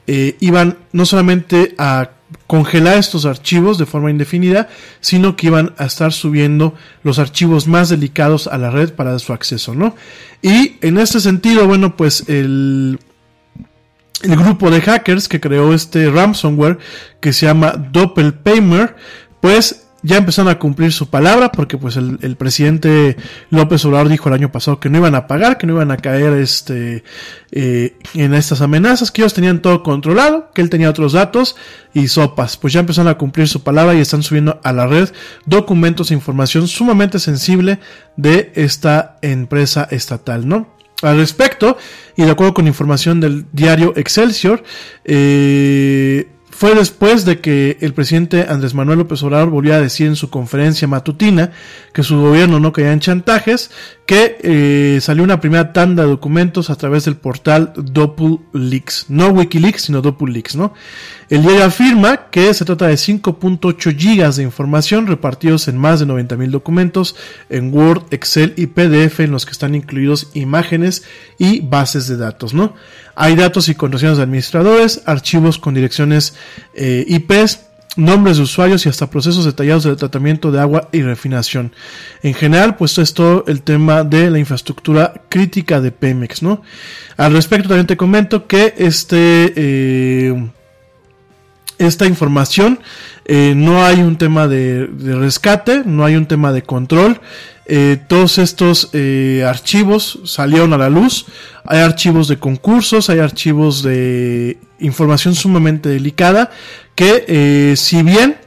eh, 0.09 0.37
iban 0.41 0.79
no 0.93 1.05
solamente 1.05 1.75
a 1.77 2.13
congelar 2.47 2.97
estos 2.97 3.27
archivos 3.27 3.77
de 3.77 3.85
forma 3.85 4.11
indefinida, 4.11 4.69
sino 5.01 5.37
que 5.37 5.49
iban 5.49 5.75
a 5.77 5.85
estar 5.85 6.15
subiendo 6.15 6.75
los 7.03 7.19
archivos 7.19 7.67
más 7.67 7.91
delicados 7.91 8.47
a 8.47 8.57
la 8.57 8.71
red 8.71 8.95
para 8.95 9.19
su 9.19 9.35
acceso, 9.35 9.75
¿no? 9.75 9.95
Y 10.41 10.77
en 10.81 10.97
este 10.97 11.21
sentido, 11.21 11.67
bueno, 11.67 11.95
pues 11.95 12.25
el, 12.27 12.99
el 14.23 14.37
grupo 14.37 14.71
de 14.71 14.81
hackers 14.81 15.29
que 15.29 15.41
creó 15.41 15.75
este 15.75 16.11
ransomware 16.11 16.79
que 17.21 17.35
se 17.35 17.45
llama 17.45 17.73
Doppelpaymer, 17.73 18.97
pues 19.43 19.88
ya 20.03 20.17
empezaron 20.17 20.51
a 20.51 20.59
cumplir 20.59 20.93
su 20.93 21.11
palabra 21.11 21.51
porque 21.51 21.77
pues 21.77 21.97
el, 21.97 22.37
presidente 22.37 23.17
López 23.51 23.85
Obrador 23.85 24.09
dijo 24.09 24.29
el 24.29 24.35
año 24.37 24.53
pasado 24.53 24.79
que 24.79 24.89
no 24.89 24.99
iban 24.99 25.15
a 25.15 25.27
pagar, 25.27 25.59
que 25.59 25.67
no 25.67 25.75
iban 25.75 25.91
a 25.91 25.97
caer 25.97 26.35
este 26.35 27.03
eh, 27.51 27.97
en 28.15 28.35
estas 28.35 28.61
amenazas, 28.61 29.11
que 29.11 29.23
ellos 29.23 29.35
tenían 29.35 29.61
todo 29.61 29.83
controlado, 29.83 30.51
que 30.55 30.63
él 30.63 30.71
tenía 30.71 30.91
otros 30.91 31.13
datos 31.13 31.57
y 31.95 32.09
sopas. 32.09 32.57
Pues 32.57 32.73
ya 32.73 32.81
empezaron 32.81 33.11
a 33.11 33.19
cumplir 33.19 33.49
su 33.49 33.63
palabra 33.63 33.95
y 33.95 34.01
están 34.01 34.23
subiendo 34.23 34.61
a 34.63 34.73
la 34.73 34.87
red 34.87 35.09
documentos 35.47 36.11
e 36.11 36.15
información 36.15 36.69
sumamente 36.69 37.19
sensible 37.19 37.81
de 38.17 38.53
esta 38.55 39.19
empresa 39.23 39.89
estatal, 39.91 40.47
¿no? 40.47 40.79
Al 41.03 41.17
respecto, 41.17 41.77
y 42.17 42.25
de 42.25 42.31
acuerdo 42.31 42.55
con 42.55 42.67
información 42.67 43.21
del 43.21 43.47
diario 43.53 43.93
Excelsior, 43.97 44.65
eh, 45.05 46.29
fue 46.59 46.75
después 46.75 47.25
de 47.25 47.41
que 47.41 47.79
el 47.83 47.95
presidente 47.95 48.47
Andrés 48.49 48.75
Manuel 48.75 48.99
López 48.99 49.23
Obrador 49.23 49.49
volvió 49.49 49.77
a 49.77 49.81
decir 49.81 50.09
en 50.09 50.17
su 50.17 50.29
conferencia 50.29 50.89
matutina 50.89 51.53
que 51.93 52.03
su 52.03 52.21
gobierno 52.21 52.59
no 52.59 52.73
caía 52.73 52.93
en 52.93 52.99
chantajes, 52.99 53.71
que 54.07 54.39
eh, 54.43 54.99
salió 55.01 55.23
una 55.23 55.41
primera 55.41 55.73
tanda 55.73 56.03
de 56.03 56.09
documentos 56.09 56.69
a 56.69 56.75
través 56.75 57.05
del 57.05 57.15
portal 57.15 57.75
Leaks, 58.53 59.07
no 59.09 59.29
Wikileaks, 59.29 59.83
sino 59.83 60.03
Leaks, 60.03 60.57
¿no? 60.57 60.75
El 61.29 61.43
diario 61.43 61.65
afirma 61.65 62.29
que 62.31 62.53
se 62.53 62.65
trata 62.65 62.89
de 62.89 62.95
5.8 62.95 63.97
gigas 63.97 64.35
de 64.35 64.43
información 64.43 65.07
repartidos 65.07 65.69
en 65.69 65.79
más 65.79 66.01
de 66.01 66.07
90.000 66.07 66.51
documentos 66.51 67.15
en 67.51 67.73
Word, 67.73 68.07
Excel 68.11 68.55
y 68.57 68.67
PDF 68.67 69.21
en 69.21 69.31
los 69.31 69.47
que 69.47 69.53
están 69.53 69.77
incluidos 69.77 70.31
imágenes 70.35 71.05
y 71.39 71.61
bases 71.61 72.09
de 72.09 72.17
datos, 72.17 72.53
¿no? 72.53 72.75
Hay 73.21 73.35
datos 73.35 73.69
y 73.69 73.75
contraseñas 73.75 74.19
de 74.19 74.23
administradores, 74.23 75.03
archivos 75.05 75.59
con 75.59 75.75
direcciones 75.75 76.35
eh, 76.73 77.05
IPs, 77.09 77.63
nombres 77.97 78.37
de 78.37 78.45
usuarios 78.45 78.87
y 78.87 78.89
hasta 78.89 79.11
procesos 79.11 79.45
detallados 79.45 79.83
de 79.83 79.97
tratamiento 79.97 80.53
de 80.53 80.61
agua 80.61 80.89
y 80.93 81.03
refinación. 81.03 81.73
En 82.23 82.33
general, 82.33 82.77
pues 82.77 82.97
es 82.99 83.15
todo 83.15 83.43
el 83.49 83.63
tema 83.63 84.05
de 84.05 84.31
la 84.31 84.39
infraestructura 84.39 85.15
crítica 85.29 85.81
de 85.81 85.91
Pemex, 85.91 86.45
¿no? 86.45 86.63
Al 87.17 87.33
respecto 87.33 87.69
también 87.69 87.89
te 87.89 87.97
comento 87.97 88.47
que 88.47 88.75
este... 88.79 89.53
Eh, 89.57 90.51
esta 91.79 92.07
información. 92.07 92.81
Eh, 93.31 93.53
no 93.55 93.85
hay 93.85 94.01
un 94.01 94.17
tema 94.17 94.49
de, 94.49 94.89
rescate, 95.01 95.83
no 95.85 96.07
hay 96.07 96.17
un 96.17 96.27
tema 96.27 96.51
de 96.51 96.63
control. 96.63 97.21
Eh, 97.67 97.99
todos 98.09 98.39
estos 98.39 98.89
eh, 98.95 99.45
archivos 99.47 100.21
salieron 100.25 100.73
a 100.73 100.79
la 100.79 100.89
luz. 100.89 101.27
Hay 101.67 101.81
archivos 101.81 102.29
de 102.29 102.39
concursos, 102.39 103.11
hay 103.11 103.19
archivos 103.19 103.83
de 103.83 104.57
información 104.79 105.35
sumamente 105.35 105.91
delicada 105.91 106.51
que 106.95 107.75
si 107.77 108.03
bien 108.03 108.39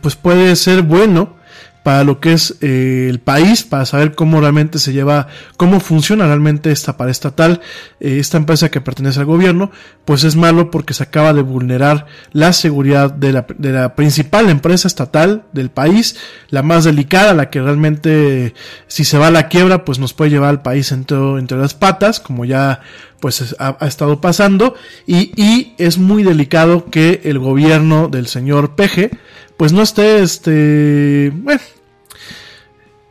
pues 0.00 0.16
puede 0.16 0.56
ser 0.56 0.82
bueno 0.82 1.36
para 1.84 2.02
lo 2.02 2.18
que 2.18 2.32
es 2.32 2.56
eh, 2.62 3.08
el 3.10 3.20
país, 3.20 3.62
para 3.62 3.84
saber 3.84 4.14
cómo 4.14 4.40
realmente 4.40 4.78
se 4.78 4.94
lleva, 4.94 5.28
cómo 5.58 5.80
funciona 5.80 6.26
realmente 6.26 6.72
esta 6.72 6.96
paraestatal, 6.96 7.60
eh, 8.00 8.16
esta 8.18 8.38
empresa 8.38 8.70
que 8.70 8.80
pertenece 8.80 9.20
al 9.20 9.26
gobierno, 9.26 9.70
pues 10.06 10.24
es 10.24 10.34
malo 10.34 10.70
porque 10.70 10.94
se 10.94 11.02
acaba 11.02 11.34
de 11.34 11.42
vulnerar 11.42 12.06
la 12.32 12.54
seguridad 12.54 13.12
de 13.12 13.34
la, 13.34 13.46
de 13.58 13.70
la 13.70 13.94
principal 13.96 14.48
empresa 14.48 14.88
estatal 14.88 15.44
del 15.52 15.70
país, 15.70 16.16
la 16.48 16.62
más 16.62 16.84
delicada, 16.84 17.34
la 17.34 17.50
que 17.50 17.60
realmente, 17.60 18.54
si 18.86 19.04
se 19.04 19.18
va 19.18 19.26
a 19.26 19.30
la 19.30 19.48
quiebra, 19.48 19.84
pues 19.84 19.98
nos 19.98 20.14
puede 20.14 20.30
llevar 20.30 20.48
al 20.48 20.62
país 20.62 20.90
entre, 20.90 21.18
entre 21.38 21.58
las 21.58 21.74
patas, 21.74 22.18
como 22.18 22.46
ya 22.46 22.80
pues 23.20 23.54
ha, 23.58 23.76
estado 23.86 24.20
pasando 24.20 24.74
y, 25.06 25.32
y, 25.40 25.74
es 25.78 25.98
muy 25.98 26.22
delicado 26.22 26.86
que 26.90 27.20
el 27.24 27.38
gobierno 27.38 28.08
del 28.08 28.26
señor 28.26 28.74
Peje 28.74 29.10
pues 29.56 29.72
no 29.72 29.82
esté 29.82 30.22
este 30.22 31.32
bueno 31.34 31.60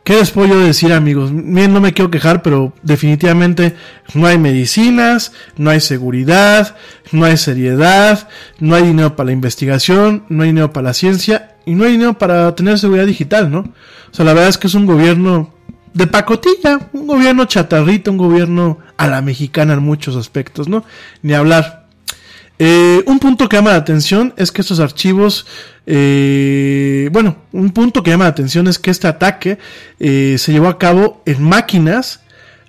¿Qué 0.04 0.16
les 0.16 0.32
puedo 0.32 0.60
decir 0.60 0.92
amigos? 0.92 1.30
Bien, 1.32 1.72
no 1.72 1.80
me 1.80 1.94
quiero 1.94 2.10
quejar, 2.10 2.42
pero 2.42 2.74
definitivamente 2.82 3.74
no 4.12 4.26
hay 4.26 4.36
medicinas, 4.36 5.32
no 5.56 5.70
hay 5.70 5.80
seguridad, 5.80 6.76
no 7.10 7.24
hay 7.24 7.38
seriedad, 7.38 8.28
no 8.60 8.74
hay 8.74 8.82
dinero 8.82 9.16
para 9.16 9.28
la 9.28 9.32
investigación, 9.32 10.24
no 10.28 10.42
hay 10.42 10.50
dinero 10.50 10.74
para 10.74 10.88
la 10.88 10.94
ciencia 10.94 11.56
y 11.64 11.74
no 11.74 11.84
hay 11.84 11.92
dinero 11.92 12.18
para 12.18 12.54
tener 12.54 12.78
seguridad 12.78 13.06
digital, 13.06 13.50
¿no? 13.50 13.60
O 13.60 14.14
sea, 14.14 14.26
la 14.26 14.34
verdad 14.34 14.50
es 14.50 14.58
que 14.58 14.66
es 14.66 14.74
un 14.74 14.84
gobierno 14.84 15.53
de 15.94 16.06
pacotilla, 16.06 16.90
un 16.92 17.06
gobierno 17.06 17.46
chatarrito, 17.46 18.10
un 18.10 18.18
gobierno 18.18 18.78
a 18.96 19.06
la 19.06 19.22
mexicana 19.22 19.74
en 19.74 19.82
muchos 19.82 20.16
aspectos, 20.16 20.68
¿no? 20.68 20.84
Ni 21.22 21.32
hablar. 21.32 21.86
Eh, 22.58 23.02
un 23.06 23.18
punto 23.18 23.48
que 23.48 23.56
llama 23.56 23.70
la 23.70 23.78
atención 23.78 24.32
es 24.36 24.52
que 24.52 24.60
estos 24.60 24.78
archivos 24.78 25.46
eh, 25.86 27.08
bueno, 27.12 27.36
un 27.52 27.70
punto 27.72 28.02
que 28.02 28.10
llama 28.10 28.24
la 28.24 28.30
atención 28.30 28.68
es 28.68 28.78
que 28.78 28.90
este 28.90 29.06
ataque 29.06 29.58
eh, 30.00 30.36
se 30.38 30.52
llevó 30.52 30.68
a 30.68 30.78
cabo 30.78 31.22
en 31.26 31.42
máquinas 31.42 32.20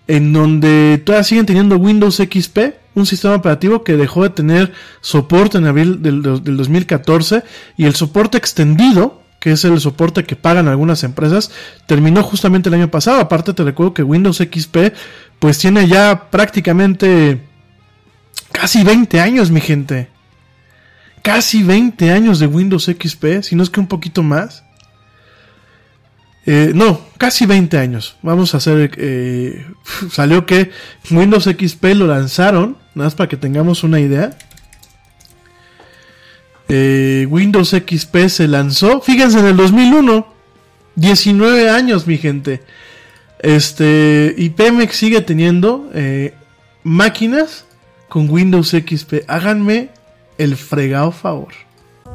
en 0.07 0.34
donde 0.34 1.02
todavía 1.03 1.23
siguen 1.23 1.45
teniendo 1.45 1.77
Windows 1.77 2.18
XP, 2.18 2.60
un 2.93 3.06
sistema 3.06 3.35
operativo 3.35 3.84
que 3.84 3.95
dejó 3.95 4.23
de 4.23 4.30
tener 4.30 4.73
soporte 5.02 5.57
en 5.57 5.65
abril 5.65 6.02
del, 6.02 6.22
del 6.22 6.57
2014 6.57 7.43
y 7.77 7.85
el 7.85 7.95
soporte 7.95 8.38
extendido 8.38 9.22
que 9.45 9.51
es 9.51 9.63
el 9.63 9.80
soporte 9.80 10.23
que 10.23 10.35
pagan 10.35 10.67
algunas 10.67 11.03
empresas, 11.03 11.51
terminó 11.85 12.23
justamente 12.23 12.69
el 12.69 12.73
año 12.73 12.89
pasado. 12.89 13.19
Aparte 13.19 13.53
te 13.53 13.63
recuerdo 13.63 13.93
que 13.93 14.01
Windows 14.01 14.38
XP 14.38 14.91
pues 15.38 15.59
tiene 15.59 15.88
ya 15.88 16.31
prácticamente 16.31 17.45
casi 18.51 18.84
20 18.84 19.19
años, 19.19 19.51
mi 19.51 19.61
gente. 19.61 20.07
Casi 21.22 21.61
20 21.61 22.09
años 22.09 22.39
de 22.39 22.47
Windows 22.47 22.85
XP, 22.85 23.43
si 23.43 23.55
no 23.55 23.61
es 23.61 23.69
que 23.69 23.80
un 23.80 23.85
poquito 23.85 24.23
más. 24.23 24.63
Eh, 26.47 26.72
no, 26.73 26.99
casi 27.19 27.45
20 27.45 27.77
años. 27.77 28.15
Vamos 28.23 28.55
a 28.55 28.57
hacer... 28.57 28.93
Eh, 28.97 29.63
salió 30.09 30.47
que 30.47 30.72
Windows 31.11 31.43
XP 31.43 31.84
lo 31.93 32.07
lanzaron, 32.07 32.77
nada 32.95 33.09
más 33.09 33.13
para 33.13 33.30
que 33.30 33.38
tengamos 33.38 33.84
una 33.84 33.99
idea. 33.99 34.35
Eh, 36.69 37.27
Windows 37.29 37.69
XP 37.69 38.27
se 38.27 38.47
lanzó, 38.47 39.01
fíjense, 39.01 39.39
en 39.39 39.45
el 39.45 39.57
2001. 39.57 40.33
19 40.95 41.69
años, 41.69 42.07
mi 42.07 42.17
gente. 42.17 42.63
Este, 43.39 44.33
y 44.37 44.53
sigue 44.91 45.21
teniendo 45.21 45.89
máquinas 46.83 47.65
con 48.07 48.29
Windows 48.29 48.69
XP. 48.69 49.25
Háganme 49.27 49.89
el 50.37 50.55
fregado 50.55 51.11
favor. 51.11 51.64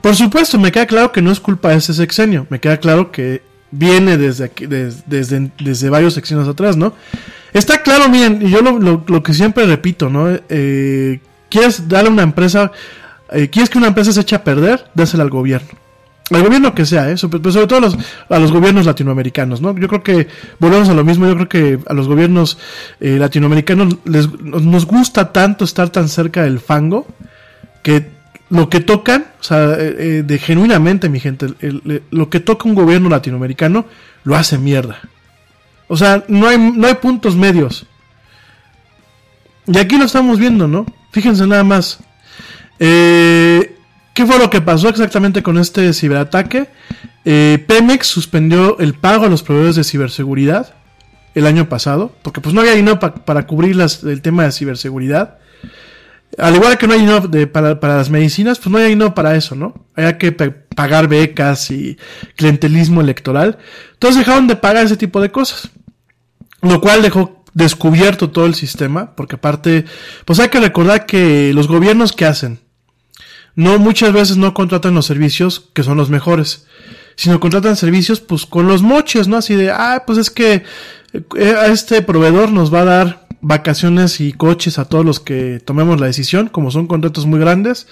Por 0.00 0.14
supuesto, 0.14 0.58
me 0.58 0.72
queda 0.72 0.86
claro 0.86 1.12
que 1.12 1.22
no 1.22 1.30
es 1.30 1.40
culpa 1.40 1.70
de 1.70 1.76
ese 1.76 1.94
sexenio. 1.94 2.46
Me 2.50 2.60
queda 2.60 2.78
claro 2.78 3.10
que 3.10 3.42
viene 3.70 4.16
desde, 4.16 4.44
aquí, 4.44 4.66
desde, 4.66 5.50
desde, 5.58 5.90
varios 5.90 6.14
sexenios 6.14 6.48
atrás, 6.48 6.76
¿no? 6.76 6.94
Está 7.52 7.82
claro, 7.82 8.08
miren, 8.08 8.40
y 8.42 8.50
yo 8.50 8.60
lo, 8.62 9.22
que 9.22 9.34
siempre 9.34 9.66
repito, 9.66 10.08
¿no? 10.08 10.28
Eh, 10.48 11.20
quieres 11.48 11.88
darle 11.88 12.10
a 12.10 12.12
una 12.12 12.22
empresa, 12.22 12.72
eh, 13.32 13.48
quieres 13.48 13.70
que 13.70 13.78
una 13.78 13.88
empresa 13.88 14.12
se 14.12 14.20
eche 14.20 14.36
a 14.36 14.44
perder, 14.44 14.86
dásela 14.94 15.22
al 15.22 15.30
gobierno. 15.30 15.68
Al 16.30 16.42
gobierno 16.42 16.74
que 16.74 16.84
sea, 16.84 17.10
¿eh? 17.10 17.16
sobre, 17.16 17.50
sobre 17.50 17.66
todo 17.66 17.78
a 17.78 17.82
los, 17.82 17.96
a 18.28 18.38
los, 18.38 18.52
gobiernos 18.52 18.84
latinoamericanos, 18.84 19.62
¿no? 19.62 19.74
Yo 19.78 19.88
creo 19.88 20.02
que 20.02 20.28
volvemos 20.58 20.88
a 20.90 20.94
lo 20.94 21.02
mismo, 21.02 21.26
yo 21.26 21.34
creo 21.34 21.48
que 21.48 21.78
a 21.86 21.94
los 21.94 22.06
gobiernos 22.06 22.58
eh, 23.00 23.16
latinoamericanos 23.18 23.96
les, 24.04 24.30
nos 24.42 24.84
gusta 24.84 25.32
tanto 25.32 25.64
estar 25.64 25.88
tan 25.88 26.08
cerca 26.10 26.42
del 26.42 26.60
fango 26.60 27.06
que 27.82 28.17
lo 28.50 28.70
que 28.70 28.80
tocan, 28.80 29.26
o 29.40 29.42
sea, 29.42 29.74
eh, 29.74 29.96
eh, 29.98 30.22
de 30.26 30.38
genuinamente, 30.38 31.08
mi 31.08 31.20
gente, 31.20 31.48
lo 32.10 32.30
que 32.30 32.40
toca 32.40 32.68
un 32.68 32.74
gobierno 32.74 33.08
latinoamericano 33.08 33.86
lo 34.24 34.36
hace 34.36 34.58
mierda. 34.58 35.00
O 35.86 35.96
sea, 35.96 36.24
no 36.28 36.48
hay, 36.48 36.58
no 36.58 36.86
hay 36.86 36.94
puntos 36.94 37.36
medios. 37.36 37.86
Y 39.66 39.78
aquí 39.78 39.98
lo 39.98 40.04
estamos 40.04 40.38
viendo, 40.38 40.66
¿no? 40.66 40.86
Fíjense 41.12 41.46
nada 41.46 41.64
más. 41.64 41.98
Eh, 42.78 43.76
¿Qué 44.14 44.26
fue 44.26 44.38
lo 44.38 44.50
que 44.50 44.60
pasó 44.60 44.88
exactamente 44.88 45.42
con 45.42 45.58
este 45.58 45.92
ciberataque? 45.92 46.68
Pemex 47.24 48.06
suspendió 48.06 48.78
el 48.78 48.94
pago 48.94 49.26
a 49.26 49.28
los 49.28 49.42
proveedores 49.42 49.76
de 49.76 49.84
ciberseguridad 49.84 50.74
el 51.34 51.46
año 51.46 51.68
pasado, 51.68 52.12
porque 52.22 52.40
pues 52.40 52.54
no 52.54 52.62
había 52.62 52.72
dinero 52.72 52.98
para 52.98 53.46
cubrir 53.46 53.78
el 53.78 54.22
tema 54.22 54.44
de 54.44 54.52
ciberseguridad. 54.52 55.38
Al 56.36 56.54
igual 56.54 56.76
que 56.76 56.86
no 56.86 56.92
hay 56.92 57.00
dinero 57.00 57.30
para, 57.52 57.80
para, 57.80 57.96
las 57.96 58.10
medicinas, 58.10 58.58
pues 58.58 58.70
no 58.70 58.78
hay 58.78 58.90
dinero 58.90 59.14
para 59.14 59.34
eso, 59.34 59.54
¿no? 59.54 59.86
Hay 59.94 60.18
que 60.18 60.32
pagar 60.32 61.08
becas 61.08 61.70
y 61.70 61.96
clientelismo 62.36 63.00
electoral. 63.00 63.58
Entonces 63.94 64.18
dejaron 64.18 64.46
de 64.46 64.56
pagar 64.56 64.84
ese 64.84 64.96
tipo 64.96 65.20
de 65.20 65.30
cosas. 65.30 65.70
Lo 66.60 66.80
cual 66.80 67.02
dejó 67.02 67.44
descubierto 67.54 68.30
todo 68.30 68.46
el 68.46 68.54
sistema, 68.54 69.16
porque 69.16 69.36
aparte, 69.36 69.84
pues 70.24 70.38
hay 70.38 70.48
que 70.48 70.60
recordar 70.60 71.06
que 71.06 71.52
los 71.52 71.66
gobiernos 71.66 72.12
que 72.12 72.24
hacen, 72.24 72.60
no 73.54 73.78
muchas 73.78 74.12
veces 74.12 74.36
no 74.36 74.54
contratan 74.54 74.94
los 74.94 75.06
servicios 75.06 75.68
que 75.72 75.82
son 75.82 75.96
los 75.96 76.10
mejores, 76.10 76.66
sino 77.16 77.40
contratan 77.40 77.74
servicios 77.74 78.20
pues 78.20 78.46
con 78.46 78.68
los 78.68 78.82
moches, 78.82 79.26
¿no? 79.26 79.36
Así 79.36 79.56
de, 79.56 79.72
ah, 79.72 80.04
pues 80.06 80.18
es 80.18 80.30
que 80.30 80.62
eh, 81.12 81.54
a 81.58 81.66
este 81.66 82.02
proveedor 82.02 82.52
nos 82.52 82.72
va 82.72 82.82
a 82.82 82.84
dar 82.84 83.27
vacaciones 83.40 84.20
y 84.20 84.32
coches 84.32 84.78
a 84.78 84.86
todos 84.86 85.04
los 85.04 85.20
que 85.20 85.60
tomemos 85.64 86.00
la 86.00 86.06
decisión, 86.06 86.48
como 86.48 86.70
son 86.70 86.86
contratos 86.86 87.26
muy 87.26 87.38
grandes, 87.38 87.86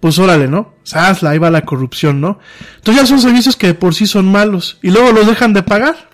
pues 0.00 0.18
órale, 0.18 0.48
¿no? 0.48 0.74
Sasla, 0.84 1.30
ahí 1.30 1.38
va 1.38 1.50
la 1.50 1.64
corrupción, 1.64 2.20
¿no? 2.20 2.38
Entonces 2.76 3.02
ya 3.02 3.06
son 3.06 3.20
servicios 3.20 3.56
que 3.56 3.74
por 3.74 3.94
sí 3.94 4.06
son 4.06 4.30
malos 4.30 4.78
y 4.82 4.90
luego 4.90 5.12
los 5.12 5.26
dejan 5.26 5.52
de 5.52 5.62
pagar. 5.62 6.10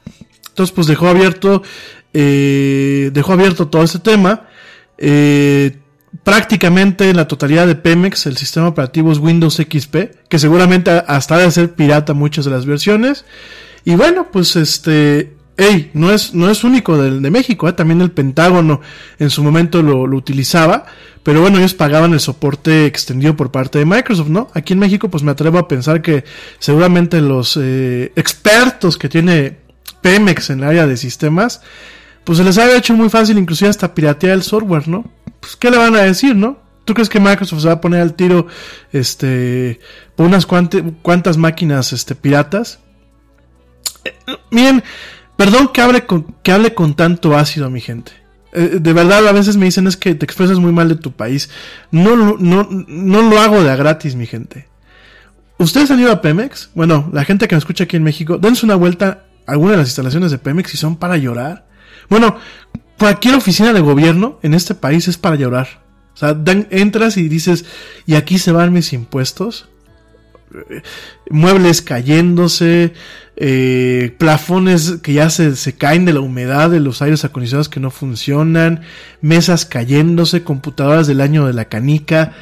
Entonces 0.49 0.75
pues 0.75 0.87
dejó 0.87 1.09
abierto, 1.09 1.63
eh, 2.15 3.11
dejó 3.13 3.35
abierto 3.35 3.69
todo 3.69 3.83
este 3.83 3.99
tema. 3.99 4.49
Eh, 4.97 5.79
prácticamente 6.25 7.11
en 7.11 7.17
la 7.17 7.29
totalidad 7.29 7.67
de 7.67 7.75
Pemex 7.75 8.27
el 8.27 8.37
sistema 8.37 8.69
operativo 8.69 9.13
es 9.13 9.19
Windows 9.19 9.57
XP, 9.57 9.97
que 10.29 10.39
seguramente 10.39 10.91
hasta 10.91 11.39
de 11.39 11.51
ser 11.51 11.75
pirata 11.75 12.15
muchas 12.15 12.45
de 12.45 12.51
las 12.51 12.67
versiones. 12.67 13.25
Y 13.85 13.95
bueno, 13.95 14.31
pues 14.31 14.57
este, 14.57 15.38
hey, 15.59 15.91
no 15.93 16.13
es, 16.13 16.35
no 16.35 16.49
es 16.49 16.63
único 16.65 16.97
del 16.97 17.21
de 17.21 17.31
México, 17.31 17.69
¿eh? 17.69 17.73
también 17.73 18.01
el 18.01 18.13
Pentágono 18.13 18.81
en 19.19 19.29
su 19.29 19.43
momento 19.43 19.83
lo, 19.83 20.07
lo, 20.07 20.17
utilizaba, 20.17 20.87
pero 21.25 21.43
bueno, 21.43 21.59
ellos 21.59 21.75
pagaban 21.75 22.13
el 22.13 22.21
soporte 22.21 22.87
extendido 22.87 23.37
por 23.37 23.51
parte 23.51 23.81
de 23.81 23.85
Microsoft, 23.85 24.29
¿no? 24.29 24.49
Aquí 24.55 24.73
en 24.73 24.79
México, 24.79 25.11
pues 25.11 25.25
me 25.25 25.33
atrevo 25.33 25.59
a 25.59 25.67
pensar 25.67 26.01
que 26.01 26.25
seguramente 26.61 27.21
los 27.21 27.59
eh, 27.61 28.13
expertos 28.15 28.97
que 28.97 29.09
tiene 29.09 29.59
Pemex 30.01 30.51
en 30.51 30.61
el 30.61 30.69
área 30.69 30.87
de 30.87 30.97
sistemas, 30.97 31.61
pues 32.23 32.39
se 32.39 32.45
les 32.45 32.57
había 32.57 32.77
hecho 32.77 32.95
muy 32.95 33.11
fácil, 33.11 33.37
inclusive 33.37 33.69
hasta 33.69 33.95
piratear 33.95 34.35
el 34.35 34.45
software, 34.45 34.87
¿no? 34.87 35.11
Pues, 35.41 35.57
¿qué 35.57 35.71
le 35.71 35.77
van 35.77 35.97
a 35.97 36.03
decir, 36.03 36.37
no? 36.37 36.61
¿Tú 36.85 36.95
crees 36.95 37.09
que 37.09 37.21
Microsoft 37.21 37.63
se 37.63 37.67
va 37.67 37.75
a 37.75 37.81
poner 37.81 38.01
al 38.01 38.15
tiro, 38.15 38.47
este, 38.93 39.81
por 40.15 40.25
unas 40.25 40.47
cuantas 40.47 41.37
máquinas, 41.37 41.93
este, 41.93 42.15
piratas? 42.15 42.79
Eh, 44.05 44.15
miren, 44.51 44.83
Perdón 45.39 45.69
que 45.69 45.81
hable 45.81 46.05
con, 46.05 46.27
con 46.75 46.95
tanto 46.95 47.39
ácido, 47.39 47.71
mi 47.71 47.81
gente. 47.81 48.11
Eh, 48.53 48.79
de 48.81 48.93
verdad, 48.93 49.25
a 49.29 49.31
veces 49.31 49.57
me 49.57 49.67
dicen 49.67 49.87
es 49.87 49.97
que 49.97 50.17
te 50.17 50.25
expresas 50.25 50.59
muy 50.59 50.73
mal 50.73 50.89
de 50.89 50.97
tu 50.97 51.13
país. 51.13 51.49
No, 51.93 52.17
no, 52.17 52.67
no 52.69 53.23
lo 53.23 53.39
hago 53.39 53.63
de 53.63 53.71
a 53.71 53.77
gratis, 53.77 54.17
mi 54.17 54.27
gente. 54.27 54.67
¿Ustedes 55.57 55.93
han 55.93 56.01
ido 56.01 56.11
a 56.11 56.21
Pemex? 56.23 56.71
Bueno, 56.75 57.09
la 57.13 57.25
gente 57.25 57.47
que 57.47 57.55
me 57.55 57.61
escucha 57.61 57.85
aquí 57.85 57.97
en 57.97 58.03
México, 58.03 58.39
dense 58.39 58.67
una 58.67 58.75
vuelta 58.75 59.27
a 59.47 59.53
alguna 59.53 59.73
de 59.73 59.77
las 59.77 59.87
instalaciones 59.87 60.33
de 60.33 60.39
Pemex 60.39 60.75
y 60.75 60.77
son 60.77 60.97
para 60.97 61.17
llorar. 61.17 61.69
Bueno, 62.09 62.37
cualquier 62.99 63.37
oficina 63.37 63.73
de 63.73 63.81
gobierno 63.81 64.41
en 64.43 64.55
este 64.55 64.75
país 64.75 65.07
es 65.07 65.19
para 65.19 65.37
llorar. 65.37 65.85
O 66.15 66.17
sea, 66.17 66.37
entras 66.71 67.17
y 67.17 67.29
dices, 67.29 67.65
¿y 68.07 68.17
aquí 68.17 68.41
se 68.41 68.51
van 68.51 68.73
mis 68.73 68.93
impuestos? 68.93 69.69
Muebles 71.31 71.83
cayéndose, 71.83 72.93
eh, 73.37 74.15
plafones 74.19 74.97
que 75.03 75.13
ya 75.13 75.31
se, 75.31 75.57
se, 75.57 75.77
caen 75.77 76.05
de 76.05 76.13
la 76.13 76.21
humedad 76.21 76.71
de 76.71 76.81
los 76.81 77.03
aires 77.03 77.25
acondicionados 77.25 77.69
que 77.69 77.81
no 77.81 77.91
funcionan, 77.91 78.83
mesas 79.21 79.65
cayéndose, 79.65 80.43
computadoras 80.43 81.07
del 81.07 81.21
año 81.21 81.47
de 81.47 81.53
la 81.53 81.67
canica. 81.67 82.33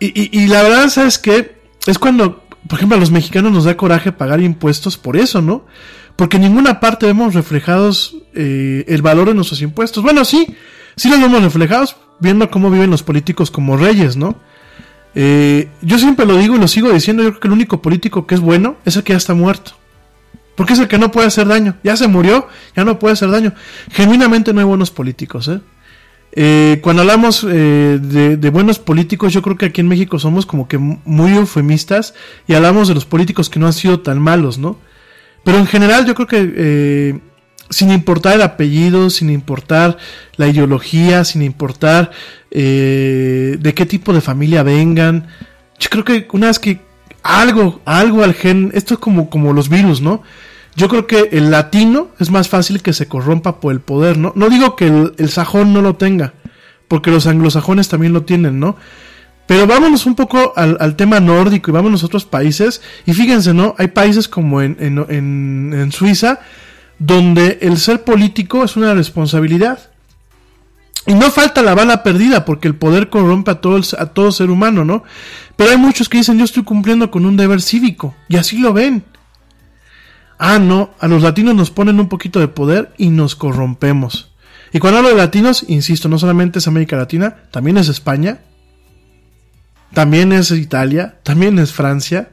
Y, 0.00 0.38
y, 0.38 0.46
la 0.48 0.62
verdad, 0.62 0.88
¿sabes 0.88 1.18
qué? 1.18 1.56
Es 1.86 1.98
cuando, 1.98 2.44
por 2.68 2.78
ejemplo, 2.78 2.96
a 2.96 3.00
los 3.00 3.10
mexicanos 3.10 3.52
nos 3.52 3.64
da 3.64 3.76
coraje 3.76 4.12
pagar 4.12 4.40
impuestos 4.40 4.96
por 4.96 5.16
eso, 5.16 5.40
¿no? 5.40 5.66
Porque 6.16 6.36
en 6.36 6.42
ninguna 6.42 6.80
parte 6.80 7.06
vemos 7.06 7.34
reflejados 7.34 8.16
eh, 8.34 8.84
el 8.88 9.02
valor 9.02 9.28
de 9.28 9.34
nuestros 9.34 9.62
impuestos. 9.62 10.02
Bueno, 10.02 10.24
sí, 10.24 10.56
sí 10.96 11.08
los 11.08 11.20
vemos 11.20 11.42
reflejados 11.42 11.96
viendo 12.20 12.50
cómo 12.50 12.70
viven 12.70 12.90
los 12.90 13.02
políticos 13.02 13.50
como 13.50 13.76
reyes, 13.76 14.16
¿no? 14.16 14.38
Eh, 15.14 15.68
yo 15.82 15.98
siempre 15.98 16.26
lo 16.26 16.36
digo 16.36 16.56
y 16.56 16.58
lo 16.58 16.68
sigo 16.68 16.92
diciendo, 16.92 17.22
yo 17.22 17.30
creo 17.30 17.40
que 17.40 17.48
el 17.48 17.54
único 17.54 17.82
político 17.82 18.26
que 18.26 18.34
es 18.34 18.40
bueno 18.40 18.76
es 18.84 18.96
el 18.96 19.02
que 19.02 19.12
ya 19.12 19.18
está 19.18 19.34
muerto. 19.34 19.72
Porque 20.56 20.72
es 20.72 20.78
el 20.78 20.88
que 20.88 20.98
no 20.98 21.10
puede 21.10 21.26
hacer 21.26 21.48
daño. 21.48 21.76
Ya 21.82 21.96
se 21.96 22.06
murió, 22.06 22.48
ya 22.76 22.84
no 22.84 22.98
puede 22.98 23.14
hacer 23.14 23.30
daño. 23.30 23.52
Genuinamente 23.90 24.52
no 24.52 24.60
hay 24.60 24.66
buenos 24.66 24.90
políticos, 24.90 25.48
¿eh? 25.48 25.60
Eh, 26.36 26.80
cuando 26.82 27.02
hablamos 27.02 27.46
eh, 27.48 27.98
de, 28.00 28.50
buenos 28.50 28.80
políticos, 28.80 29.32
yo 29.32 29.40
creo 29.40 29.56
que 29.56 29.66
aquí 29.66 29.80
en 29.80 29.86
México 29.86 30.18
somos 30.18 30.46
como 30.46 30.66
que 30.66 30.78
muy 30.78 31.32
eufemistas 31.32 32.14
y 32.48 32.54
hablamos 32.54 32.88
de 32.88 32.94
los 32.94 33.04
políticos 33.04 33.48
que 33.48 33.60
no 33.60 33.66
han 33.66 33.72
sido 33.72 34.00
tan 34.00 34.20
malos, 34.20 34.58
¿no? 34.58 34.78
Pero 35.44 35.58
en 35.58 35.66
general 35.66 36.06
yo 36.06 36.14
creo 36.16 36.26
que 36.26 36.52
eh, 36.56 37.20
sin 37.74 37.90
importar 37.90 38.34
el 38.34 38.42
apellido, 38.42 39.10
sin 39.10 39.30
importar 39.30 39.98
la 40.36 40.46
ideología, 40.46 41.24
sin 41.24 41.42
importar 41.42 42.12
eh, 42.52 43.56
de 43.58 43.74
qué 43.74 43.84
tipo 43.84 44.12
de 44.12 44.20
familia 44.20 44.62
vengan, 44.62 45.26
yo 45.80 45.90
creo 45.90 46.04
que 46.04 46.28
una 46.30 46.46
vez 46.46 46.60
que 46.60 46.80
algo, 47.24 47.80
algo 47.84 48.22
al 48.22 48.34
gen, 48.34 48.70
esto 48.74 48.94
es 48.94 49.00
como, 49.00 49.28
como 49.28 49.52
los 49.52 49.68
virus, 49.68 50.00
¿no? 50.00 50.22
Yo 50.76 50.88
creo 50.88 51.08
que 51.08 51.30
el 51.32 51.50
latino 51.50 52.10
es 52.20 52.30
más 52.30 52.48
fácil 52.48 52.80
que 52.80 52.92
se 52.92 53.08
corrompa 53.08 53.58
por 53.58 53.72
el 53.72 53.80
poder, 53.80 54.18
¿no? 54.18 54.32
No 54.36 54.50
digo 54.50 54.76
que 54.76 54.86
el, 54.86 55.28
sajón 55.28 55.72
no 55.72 55.82
lo 55.82 55.96
tenga, 55.96 56.34
porque 56.86 57.10
los 57.10 57.26
anglosajones 57.26 57.88
también 57.88 58.12
lo 58.12 58.22
tienen, 58.22 58.60
¿no? 58.60 58.76
Pero 59.48 59.66
vámonos 59.66 60.06
un 60.06 60.14
poco 60.14 60.52
al, 60.54 60.76
al, 60.78 60.94
tema 60.94 61.18
nórdico 61.18 61.72
y 61.72 61.74
vámonos 61.74 62.04
a 62.04 62.06
otros 62.06 62.24
países. 62.24 62.82
Y 63.04 63.14
fíjense, 63.14 63.52
¿no? 63.52 63.74
Hay 63.78 63.88
países 63.88 64.28
como 64.28 64.62
en, 64.62 64.76
en, 64.78 65.72
en 65.74 65.92
Suiza 65.92 66.38
donde 66.98 67.58
el 67.62 67.78
ser 67.78 68.04
político 68.04 68.64
es 68.64 68.76
una 68.76 68.94
responsabilidad. 68.94 69.90
Y 71.06 71.14
no 71.14 71.30
falta 71.30 71.62
la 71.62 71.74
bala 71.74 72.02
perdida, 72.02 72.44
porque 72.44 72.68
el 72.68 72.76
poder 72.76 73.10
corrompe 73.10 73.50
a 73.50 73.60
todo, 73.60 73.80
a 73.98 74.06
todo 74.06 74.32
ser 74.32 74.50
humano, 74.50 74.84
¿no? 74.84 75.04
Pero 75.56 75.70
hay 75.70 75.76
muchos 75.76 76.08
que 76.08 76.18
dicen, 76.18 76.38
yo 76.38 76.44
estoy 76.44 76.64
cumpliendo 76.64 77.10
con 77.10 77.26
un 77.26 77.36
deber 77.36 77.60
cívico, 77.60 78.14
y 78.28 78.36
así 78.36 78.58
lo 78.58 78.72
ven. 78.72 79.04
Ah, 80.38 80.58
no, 80.58 80.94
a 80.98 81.06
los 81.06 81.22
latinos 81.22 81.54
nos 81.54 81.70
ponen 81.70 82.00
un 82.00 82.08
poquito 82.08 82.40
de 82.40 82.48
poder 82.48 82.92
y 82.96 83.08
nos 83.08 83.36
corrompemos. 83.36 84.32
Y 84.72 84.78
cuando 84.78 84.98
hablo 84.98 85.10
de 85.10 85.16
latinos, 85.16 85.64
insisto, 85.68 86.08
no 86.08 86.18
solamente 86.18 86.58
es 86.58 86.66
América 86.66 86.96
Latina, 86.96 87.36
también 87.50 87.76
es 87.76 87.88
España, 87.88 88.40
también 89.92 90.32
es 90.32 90.50
Italia, 90.50 91.18
también 91.22 91.58
es 91.58 91.72
Francia. 91.72 92.30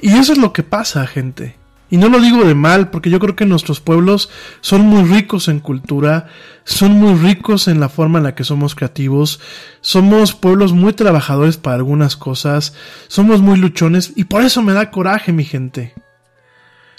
Y 0.00 0.12
eso 0.12 0.32
es 0.32 0.38
lo 0.38 0.52
que 0.52 0.62
pasa, 0.62 1.06
gente. 1.06 1.56
Y 1.94 1.96
no 1.96 2.08
lo 2.08 2.18
digo 2.18 2.44
de 2.44 2.56
mal, 2.56 2.90
porque 2.90 3.08
yo 3.08 3.20
creo 3.20 3.36
que 3.36 3.46
nuestros 3.46 3.78
pueblos 3.78 4.28
son 4.62 4.80
muy 4.80 5.08
ricos 5.08 5.46
en 5.46 5.60
cultura, 5.60 6.26
son 6.64 6.90
muy 6.98 7.14
ricos 7.14 7.68
en 7.68 7.78
la 7.78 7.88
forma 7.88 8.18
en 8.18 8.24
la 8.24 8.34
que 8.34 8.42
somos 8.42 8.74
creativos, 8.74 9.38
somos 9.80 10.34
pueblos 10.34 10.72
muy 10.72 10.92
trabajadores 10.92 11.56
para 11.56 11.76
algunas 11.76 12.16
cosas, 12.16 12.74
somos 13.06 13.42
muy 13.42 13.60
luchones, 13.60 14.12
y 14.16 14.24
por 14.24 14.42
eso 14.42 14.60
me 14.60 14.72
da 14.72 14.90
coraje, 14.90 15.32
mi 15.32 15.44
gente. 15.44 15.94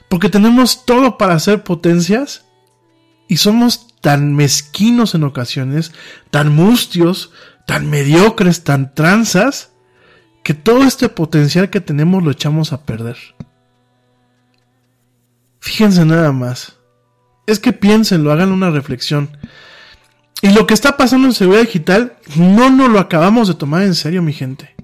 Porque 0.08 0.30
tenemos 0.30 0.86
todo 0.86 1.18
para 1.18 1.38
ser 1.40 1.66
potencias, 1.66 2.46
y 3.28 3.36
somos 3.36 3.88
tan 4.00 4.34
mezquinos 4.34 5.14
en 5.14 5.26
ocasiones, 5.26 5.92
tan 6.32 6.56
mustios, 6.56 7.34
tan 7.68 7.90
mediocres, 7.90 8.64
tan 8.64 8.96
tranzas, 8.96 9.72
que 10.42 10.54
todo 10.54 10.84
este 10.84 11.10
potencial 11.10 11.70
que 11.70 11.82
tenemos 11.82 12.24
lo 12.24 12.32
echamos 12.32 12.72
a 12.72 12.86
perder. 12.86 13.18
Fíjense 15.66 16.06
nada 16.06 16.32
más. 16.32 16.78
Es 17.48 17.60
que 17.60 17.74
piénsenlo, 17.74 18.32
hagan 18.32 18.52
una 18.52 18.70
reflexión. 18.70 19.36
Y 20.44 20.52
lo 20.52 20.68
que 20.68 20.76
está 20.76 20.96
pasando 20.96 21.28
en 21.28 21.34
seguridad 21.34 21.64
digital 21.64 22.18
no 22.36 22.70
nos 22.70 22.88
lo 22.88 23.00
acabamos 23.00 23.48
de 23.48 23.56
tomar 23.56 23.82
en 23.82 23.96
serio, 23.96 24.22
mi 24.22 24.32
gente. 24.32 24.76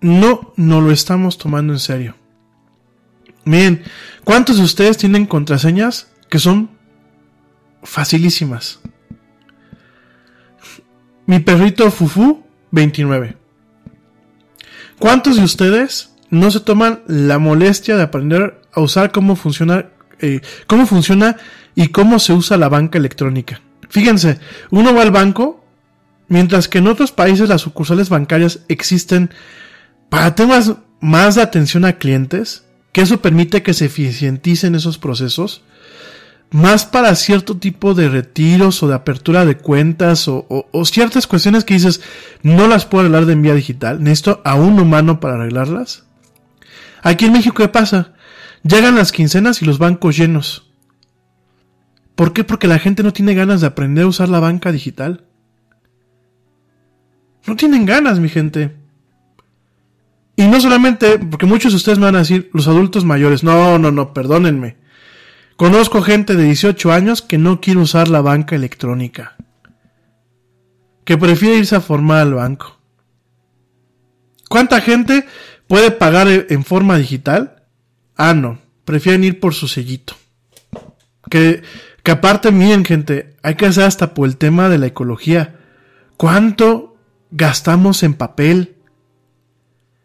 No 0.00 0.52
nos 0.56 0.84
lo 0.84 0.92
estamos 0.92 1.36
tomando 1.36 1.72
en 1.72 1.80
serio. 1.80 2.14
Miren, 3.44 3.82
¿cuántos 4.22 4.58
de 4.58 4.62
ustedes 4.62 4.98
tienen 4.98 5.26
contraseñas 5.26 6.06
que 6.30 6.38
son 6.38 6.70
facilísimas? 7.82 8.78
Mi 11.26 11.40
perrito 11.40 11.90
Fufu, 11.90 12.44
29. 12.70 13.36
¿Cuántos 15.00 15.38
de 15.38 15.42
ustedes 15.42 16.13
no 16.34 16.50
se 16.50 16.60
toman 16.60 17.00
la 17.06 17.38
molestia 17.38 17.96
de 17.96 18.02
aprender 18.02 18.60
a 18.72 18.80
usar 18.80 19.12
cómo 19.12 19.36
funciona, 19.36 19.86
eh, 20.20 20.40
cómo 20.66 20.86
funciona 20.86 21.36
y 21.74 21.88
cómo 21.88 22.18
se 22.18 22.32
usa 22.32 22.56
la 22.56 22.68
banca 22.68 22.98
electrónica? 22.98 23.60
Fíjense, 23.88 24.38
uno 24.70 24.94
va 24.94 25.02
al 25.02 25.10
banco, 25.10 25.64
mientras 26.28 26.68
que 26.68 26.78
en 26.78 26.88
otros 26.88 27.12
países 27.12 27.48
las 27.48 27.62
sucursales 27.62 28.08
bancarias 28.08 28.60
existen 28.68 29.30
para 30.08 30.34
temas 30.34 30.74
más 31.00 31.34
de 31.34 31.42
atención 31.42 31.84
a 31.84 31.98
clientes, 31.98 32.64
que 32.92 33.02
eso 33.02 33.20
permite 33.20 33.62
que 33.62 33.74
se 33.74 33.86
eficienticen 33.86 34.74
esos 34.74 34.98
procesos 34.98 35.62
más 36.50 36.86
para 36.86 37.14
cierto 37.16 37.56
tipo 37.56 37.94
de 37.94 38.08
retiros 38.08 38.80
o 38.82 38.88
de 38.88 38.94
apertura 38.94 39.44
de 39.44 39.56
cuentas 39.56 40.28
o, 40.28 40.46
o, 40.48 40.68
o, 40.70 40.84
ciertas 40.84 41.26
cuestiones 41.26 41.64
que 41.64 41.74
dices 41.74 42.00
no 42.42 42.68
las 42.68 42.86
puedo 42.86 43.00
arreglar 43.00 43.26
de 43.26 43.34
vía 43.34 43.54
digital, 43.54 44.00
necesito 44.00 44.40
a 44.44 44.54
un 44.54 44.78
humano 44.78 45.18
para 45.18 45.34
arreglarlas. 45.34 46.03
Aquí 47.04 47.26
en 47.26 47.32
México, 47.32 47.56
¿qué 47.56 47.68
pasa? 47.68 48.14
Llegan 48.62 48.96
las 48.96 49.12
quincenas 49.12 49.60
y 49.60 49.66
los 49.66 49.78
bancos 49.78 50.16
llenos. 50.16 50.70
¿Por 52.14 52.32
qué? 52.32 52.44
Porque 52.44 52.66
la 52.66 52.78
gente 52.78 53.02
no 53.02 53.12
tiene 53.12 53.34
ganas 53.34 53.60
de 53.60 53.66
aprender 53.66 54.04
a 54.04 54.08
usar 54.08 54.30
la 54.30 54.40
banca 54.40 54.72
digital. 54.72 55.26
No 57.46 57.56
tienen 57.56 57.84
ganas, 57.84 58.20
mi 58.20 58.30
gente. 58.30 58.74
Y 60.34 60.46
no 60.46 60.58
solamente, 60.62 61.18
porque 61.18 61.44
muchos 61.44 61.72
de 61.72 61.76
ustedes 61.76 61.98
me 61.98 62.06
van 62.06 62.16
a 62.16 62.20
decir, 62.20 62.48
los 62.54 62.66
adultos 62.68 63.04
mayores, 63.04 63.44
no, 63.44 63.78
no, 63.78 63.90
no, 63.90 64.14
perdónenme. 64.14 64.78
Conozco 65.56 66.00
gente 66.00 66.36
de 66.36 66.44
18 66.44 66.90
años 66.90 67.20
que 67.20 67.36
no 67.36 67.60
quiere 67.60 67.80
usar 67.80 68.08
la 68.08 68.22
banca 68.22 68.56
electrónica. 68.56 69.36
Que 71.04 71.18
prefiere 71.18 71.58
irse 71.58 71.76
a 71.76 71.82
formar 71.82 72.22
al 72.22 72.32
banco. 72.32 72.78
¿Cuánta 74.48 74.80
gente 74.80 75.26
puede 75.74 75.90
pagar 75.90 76.28
en 76.28 76.64
forma 76.64 76.96
digital? 76.98 77.64
Ah, 78.16 78.32
no. 78.32 78.60
Prefieren 78.84 79.24
ir 79.24 79.40
por 79.40 79.54
su 79.54 79.66
sellito. 79.66 80.14
Que, 81.28 81.64
que 82.04 82.12
aparte, 82.12 82.52
miren, 82.52 82.84
gente, 82.84 83.34
hay 83.42 83.56
que 83.56 83.66
hacer 83.66 83.82
hasta 83.82 84.14
por 84.14 84.28
el 84.28 84.36
tema 84.36 84.68
de 84.68 84.78
la 84.78 84.86
ecología. 84.86 85.56
¿Cuánto 86.16 86.96
gastamos 87.32 88.04
en 88.04 88.14
papel? 88.14 88.76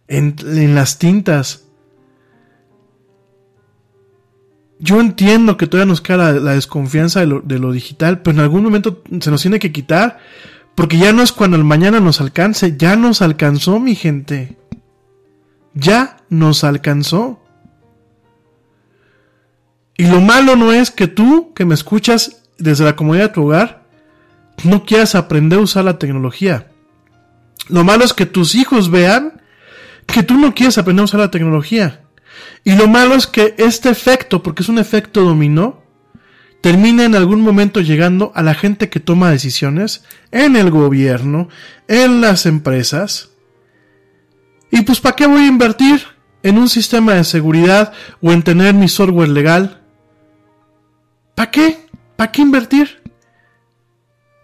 En, 0.08 0.38
en 0.40 0.74
las 0.74 0.98
tintas. 0.98 1.66
yo 4.80 5.00
entiendo 5.00 5.56
que 5.56 5.68
todavía 5.68 5.92
nos 5.92 6.02
queda 6.02 6.18
la, 6.18 6.40
la 6.40 6.54
desconfianza 6.54 7.20
de 7.20 7.28
lo, 7.28 7.42
de 7.42 7.60
lo, 7.60 7.72
digital, 7.72 8.24
pero 8.24 8.38
en 8.38 8.44
algún 8.44 8.64
momento 8.64 9.04
se 9.20 9.30
nos 9.30 9.44
tiene 9.44 9.60
que 9.60 9.72
quitar, 9.72 10.18
porque 10.74 10.98
ya 10.98 11.14
no 11.14 11.22
es 11.22 11.32
cuando 11.32 11.58
el 11.58 11.64
mañana 11.64 12.00
nos 12.00 12.22
alcance, 12.22 12.76
ya 12.76 12.96
nos 12.96 13.22
alcanzó 13.22 13.80
mi 13.80 13.94
gente. 13.94 14.58
Ya 15.80 16.18
nos 16.30 16.64
alcanzó. 16.64 17.44
Y 19.98 20.08
lo 20.08 20.22
malo 20.22 20.56
no 20.56 20.72
es 20.72 20.92
que 20.92 21.08
tú, 21.08 21.54
que 21.54 21.66
me 21.66 21.74
escuchas 21.74 22.44
desde 22.58 22.86
la 22.86 22.96
comodidad 22.96 23.26
de 23.26 23.34
tu 23.34 23.46
hogar, 23.46 23.84
no 24.64 24.86
quieras 24.86 25.16
aprender 25.16 25.60
a 25.60 25.64
usar 25.64 25.84
la 25.84 26.00
tecnología. 26.00 26.68
Lo 27.68 27.84
malo 27.84 28.04
es 28.04 28.14
que 28.14 28.26
tus 28.26 28.56
hijos 28.56 28.90
vean 28.90 29.42
que 30.06 30.24
tú 30.24 30.38
no 30.38 30.54
quieres 30.56 30.78
aprender 30.78 31.02
a 31.02 31.06
usar 31.06 31.20
la 31.20 31.32
tecnología. 31.32 32.02
Y 32.64 32.76
lo 32.76 32.88
malo 32.88 33.16
es 33.16 33.28
que 33.28 33.56
este 33.58 33.90
efecto, 33.90 34.44
porque 34.44 34.64
es 34.64 34.70
un 34.70 34.80
efecto 34.80 35.22
dominó, 35.22 35.84
termina 36.62 37.06
en 37.06 37.16
algún 37.16 37.42
momento 37.42 37.80
llegando 37.82 38.32
a 38.36 38.42
la 38.42 38.54
gente 38.54 38.90
que 38.90 39.00
toma 39.00 39.32
decisiones 39.32 40.04
en 40.32 40.56
el 40.56 40.72
gobierno, 40.72 41.50
en 41.88 42.22
las 42.22 42.46
empresas. 42.46 43.29
Y 44.72 44.82
pues, 44.82 45.00
¿para 45.00 45.16
qué 45.16 45.28
voy 45.28 45.44
a 45.44 45.48
invertir 45.48 46.02
en 46.44 46.58
un 46.58 46.70
sistema 46.70 47.14
de 47.14 47.24
seguridad 47.24 47.92
o 48.22 48.32
en 48.32 48.44
tener 48.44 48.74
mi 48.74 48.88
software 48.88 49.30
legal? 49.30 49.82
¿Para 51.36 51.52
qué? 51.52 51.88
¿Para 52.16 52.32
qué 52.32 52.42
invertir? 52.42 53.02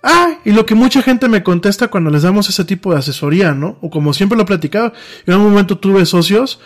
Ah, 0.02 0.38
y 0.46 0.52
lo 0.52 0.66
que 0.66 0.76
mucha 0.76 1.02
gente 1.02 1.28
me 1.28 1.42
contesta 1.42 1.88
cuando 1.88 2.12
les 2.12 2.22
damos 2.22 2.48
ese 2.48 2.64
tipo 2.64 2.94
de 2.94 3.00
asesoría, 3.00 3.54
¿no? 3.54 3.78
O 3.82 3.90
como 3.90 4.14
siempre 4.14 4.38
lo 4.38 4.44
he 4.44 4.46
platicado, 4.46 4.94
en 5.26 5.36
un 5.36 5.44
momento 5.44 5.80
tuve 5.80 6.06
socios 6.06 6.60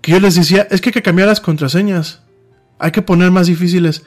que 0.00 0.12
yo 0.12 0.20
les 0.20 0.34
decía, 0.34 0.66
es 0.70 0.80
que 0.80 0.88
hay 0.88 0.94
que 0.94 1.02
cambiar 1.02 1.28
las 1.28 1.40
contraseñas. 1.40 2.22
Hay 2.78 2.90
que 2.90 3.02
poner 3.02 3.30
más 3.30 3.46
difíciles. 3.46 4.04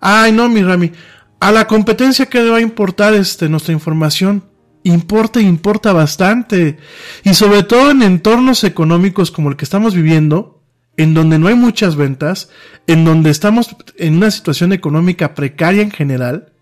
Ay, 0.00 0.32
no, 0.32 0.48
mi 0.48 0.62
Rami. 0.62 0.92
A 1.40 1.52
la 1.52 1.66
competencia 1.66 2.26
que 2.26 2.48
va 2.48 2.56
a 2.56 2.60
importar 2.60 3.14
este, 3.14 3.48
nuestra 3.48 3.72
información. 3.72 4.44
Importa, 4.84 5.40
importa 5.40 5.92
bastante. 5.92 6.78
Y 7.24 7.34
sobre 7.34 7.64
todo 7.64 7.90
en 7.90 8.02
entornos 8.02 8.62
económicos 8.64 9.30
como 9.30 9.50
el 9.50 9.56
que 9.56 9.64
estamos 9.64 9.94
viviendo, 9.94 10.62
en 10.96 11.14
donde 11.14 11.38
no 11.38 11.48
hay 11.48 11.54
muchas 11.54 11.96
ventas, 11.96 12.50
en 12.86 13.04
donde 13.04 13.30
estamos 13.30 13.74
en 13.96 14.18
una 14.18 14.30
situación 14.30 14.72
económica 14.72 15.34
precaria 15.34 15.82
en 15.82 15.90
general, 15.90 16.52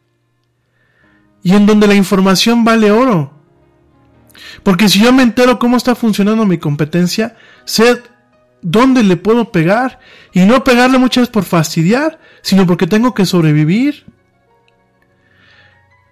y 1.43 1.53
en 1.53 1.67
donde 1.67 1.89
la 1.89 1.95
información 1.95 2.65
vale 2.65 2.93
oro. 2.93 3.43
Porque 4.63 4.89
si 4.89 5.01
yo 5.01 5.13
me 5.13 5.25
entero 5.25 5.59
cómo 5.59 5.77
está 5.77 5.95
funcionando 5.95 6.47
mi 6.47 6.59
competencia, 6.59 7.37
sé 7.65 8.03
dónde 8.63 9.03
le 9.03 9.17
puedo 9.17 9.51
pegar. 9.51 9.99
Y 10.33 10.41
no 10.45 10.65
pegarle 10.65 10.99
muchas 10.99 11.23
veces 11.23 11.33
por 11.33 11.45
fastidiar, 11.45 12.21
sino 12.43 12.67
porque 12.67 12.87
tengo 12.87 13.15
que 13.15 13.27
sobrevivir. 13.27 14.07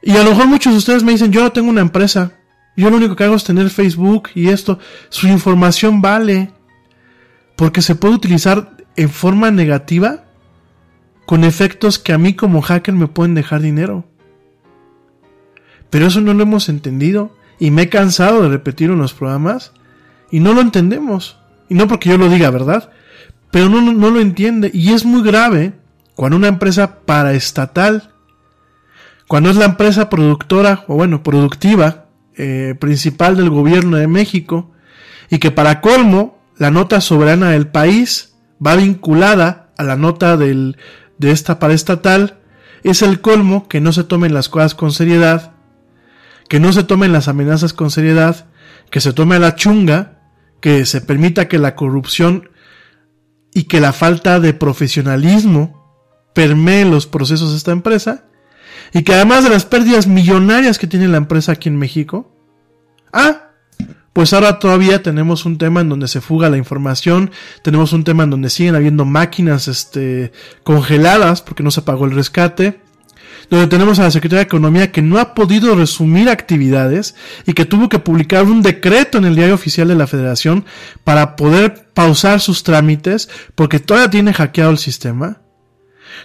Y 0.03 0.13
a 0.13 0.23
lo 0.23 0.31
mejor 0.31 0.47
muchos 0.47 0.73
de 0.73 0.79
ustedes 0.79 1.03
me 1.03 1.13
dicen, 1.13 1.33
yo 1.33 1.43
no 1.43 1.53
tengo 1.53 1.69
una 1.69 1.81
empresa. 1.81 2.33
Yo 2.77 2.89
lo 2.91 2.97
único 2.97 3.17
que 3.17 3.25
hago 3.25 3.35
es 3.35 3.45
tener 3.45 3.71
Facebook 3.71 4.31
y 4.35 4.49
esto. 4.49 4.79
Su 5.09 5.29
información 5.29 6.01
vale. 6.01 6.53
Porque 7.57 7.83
se 7.83 7.95
puede 7.95 8.15
utilizar 8.15 8.77
en 8.97 9.11
forma 9.11 9.51
negativa 9.51 10.25
con 11.27 11.45
efectos 11.45 11.99
que 11.99 12.13
a 12.13 12.19
mí 12.19 12.35
como 12.35 12.63
hacker 12.63 12.95
me 12.95 13.07
pueden 13.07 13.35
dejar 13.35 13.61
dinero. 13.61 14.05
Pero 15.91 16.07
eso 16.07 16.21
no 16.21 16.35
lo 16.35 16.43
hemos 16.43 16.69
entendido 16.69 17.37
y 17.59 17.71
me 17.71 17.83
he 17.83 17.89
cansado 17.89 18.43
de 18.43 18.49
repetir 18.49 18.91
en 18.91 18.99
los 18.99 19.13
programas 19.13 19.73
y 20.31 20.41
no 20.41 20.55
lo 20.55 20.61
entendemos. 20.61 21.39
Y 21.69 21.75
no 21.75 21.87
porque 21.87 22.09
yo 22.09 22.19
lo 22.19 22.29
diga, 22.29 22.51
¿verdad? 22.51 22.91
Pero 23.51 23.69
no, 23.69 23.81
no, 23.81 24.11
lo 24.11 24.21
entiende 24.21 24.71
y 24.73 24.93
es 24.93 25.05
muy 25.05 25.23
grave 25.23 25.75
cuando 26.15 26.37
una 26.37 26.49
empresa 26.49 27.01
paraestatal, 27.05 28.15
cuando 29.31 29.49
es 29.49 29.55
la 29.55 29.67
empresa 29.67 30.11
productora 30.11 30.85
o 30.89 30.97
bueno, 30.97 31.23
productiva 31.23 32.07
eh, 32.37 32.75
principal 32.81 33.37
del 33.37 33.49
gobierno 33.49 33.97
de 33.97 34.09
México 34.09 34.73
y 35.31 35.39
que 35.39 35.53
para 35.53 35.81
colmo 35.81 36.43
la 36.59 36.73
nota 36.73 37.01
soberana 37.01 37.51
del 37.51 37.69
país 37.69 38.35
va 38.65 38.75
vinculada 38.75 39.71
a 39.79 39.85
la 39.85 39.95
nota 39.95 40.37
del, 40.37 40.79
de 41.19 41.31
esta 41.31 41.61
paraestatal, 41.61 42.41
es 42.83 43.03
el 43.03 43.21
colmo 43.21 43.69
que 43.69 43.81
no 43.81 43.93
se 43.93 44.03
tomen 44.03 44.35
las 44.35 44.49
cosas 44.49 44.75
con 44.75 44.91
seriedad 44.91 45.53
que 46.49 46.59
no 46.59 46.73
se 46.73 46.83
tomen 46.83 47.13
las 47.13 47.29
amenazas 47.29 47.73
con 47.73 47.93
seriedad, 47.93 48.47
que 48.91 49.01
se 49.01 49.13
tome 49.13 49.39
la 49.39 49.55
chunga, 49.55 50.19
que 50.61 50.85
se 50.85 51.01
permita 51.01 51.47
que 51.47 51.61
la 51.61 51.77
corrupción 51.77 52.51
y 53.55 53.69
que 53.69 53.79
la 53.79 53.93
falta 53.93 54.41
de 54.41 54.55
profesionalismo 54.55 55.95
permee 56.35 56.85
los 56.85 57.07
procesos 57.07 57.53
de 57.53 57.59
esta 57.59 57.71
empresa, 57.71 58.25
y 58.93 59.03
que 59.03 59.15
además 59.15 59.45
de 59.45 59.51
las 59.51 59.65
pérdidas 59.65 60.07
millonarias 60.07 60.79
que 60.79 60.87
tiene 60.87 61.09
la 61.09 61.19
empresa 61.19 61.53
aquí 61.53 61.69
en 61.69 61.77
México, 61.77 62.35
ah, 63.13 63.51
pues 64.13 64.33
ahora 64.33 64.59
todavía 64.59 65.03
tenemos 65.03 65.45
un 65.45 65.57
tema 65.57 65.81
en 65.81 65.89
donde 65.89 66.09
se 66.09 66.21
fuga 66.21 66.51
la 66.51 66.57
información, 66.57 67.31
tenemos 67.63 67.93
un 67.93 68.05
tema 68.05 68.25
en 68.25 68.31
donde 68.31 68.51
siguen 68.51 68.75
habiendo 68.75 69.05
máquinas 69.05 69.69
este, 69.69 70.33
congeladas 70.65 71.43
porque 71.43 71.63
no 71.63 71.71
se 71.71 71.83
pagó 71.83 72.07
el 72.07 72.11
rescate, 72.13 72.81
donde 73.51 73.69
tenemos 73.69 73.99
a 73.99 74.05
la 74.05 74.11
Secretaría 74.11 74.41
de 74.41 74.45
Economía 74.45 74.93
que 74.93 75.03
no 75.03 75.19
ha 75.19 75.35
podido 75.35 75.75
resumir 75.75 76.29
actividades 76.29 77.15
y 77.47 77.53
que 77.53 77.65
tuvo 77.65 77.89
que 77.89 77.99
publicar 77.99 78.45
un 78.45 78.63
decreto 78.63 79.19
en 79.19 79.25
el 79.25 79.37
diario 79.37 79.55
oficial 79.55 79.89
de 79.89 79.97
la 79.97 80.07
Federación 80.07 80.65
para 81.05 81.37
poder 81.37 81.89
pausar 81.95 82.41
sus 82.41 82.63
trámites 82.63 83.29
porque 83.55 83.81
todavía 83.81 84.11
tiene 84.11 84.33
hackeado 84.33 84.71
el 84.71 84.79
sistema. 84.79 85.41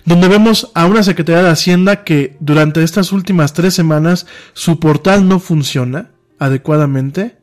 Donde 0.05 0.27
vemos 0.27 0.71
a 0.73 0.85
una 0.85 1.03
Secretaría 1.03 1.43
de 1.43 1.49
Hacienda 1.49 2.03
que 2.03 2.37
durante 2.39 2.83
estas 2.83 3.11
últimas 3.11 3.53
tres 3.53 3.73
semanas 3.73 4.27
su 4.53 4.79
portal 4.79 5.27
no 5.27 5.39
funciona 5.39 6.11
adecuadamente. 6.39 7.37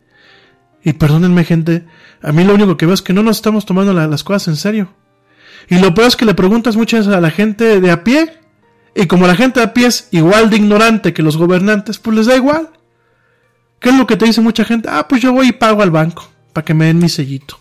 Y 0.85 0.95
perdónenme 0.95 1.45
gente, 1.45 1.87
a 2.23 2.33
mí 2.33 2.45
lo 2.45 2.55
único 2.55 2.77
que 2.77 2.87
veo 2.87 2.95
es 2.95 3.03
que 3.03 3.13
no 3.13 3.23
nos 3.23 3.37
estamos 3.37 3.67
tomando 3.67 3.93
las 3.93 4.25
cosas 4.25 4.49
en 4.49 4.57
serio. 4.57 4.95
Y 5.69 5.79
lo 5.79 5.95
peor 5.95 6.09
es 6.09 6.17
que 6.17 6.25
le 6.25 6.35
preguntas 6.35 6.77
muchas 6.77 7.01
veces 7.01 7.17
a 7.17 7.21
la 7.21 7.31
gente 7.31 7.81
de 7.81 7.91
a 7.91 8.03
pie 8.05 8.39
y 8.95 9.07
como 9.07 9.27
la 9.27 9.37
gente 9.37 9.63
a 9.63 9.73
pie 9.73 9.87
es 9.87 10.09
igual 10.11 10.51
de 10.51 10.57
ignorante 10.57 11.13
que 11.13 11.23
los 11.23 11.37
gobernantes, 11.37 11.99
pues 11.99 12.17
les 12.17 12.27
da 12.27 12.37
igual. 12.37 12.71
¿Qué 13.79 13.89
es 13.89 13.97
lo 13.97 14.07
que 14.07 14.17
te 14.17 14.27
dice 14.27 14.41
mucha 14.41 14.65
gente? 14.65 14.89
Ah, 14.91 15.09
pues 15.09 15.23
yo 15.23 15.33
voy 15.33 15.49
y 15.49 15.53
pago 15.53 15.83
al 15.83 15.91
banco 15.91 16.29
para 16.53 16.65
que 16.65 16.75
me 16.75 16.87
den 16.87 16.99
mi 16.99 17.09
sellito. 17.09 17.59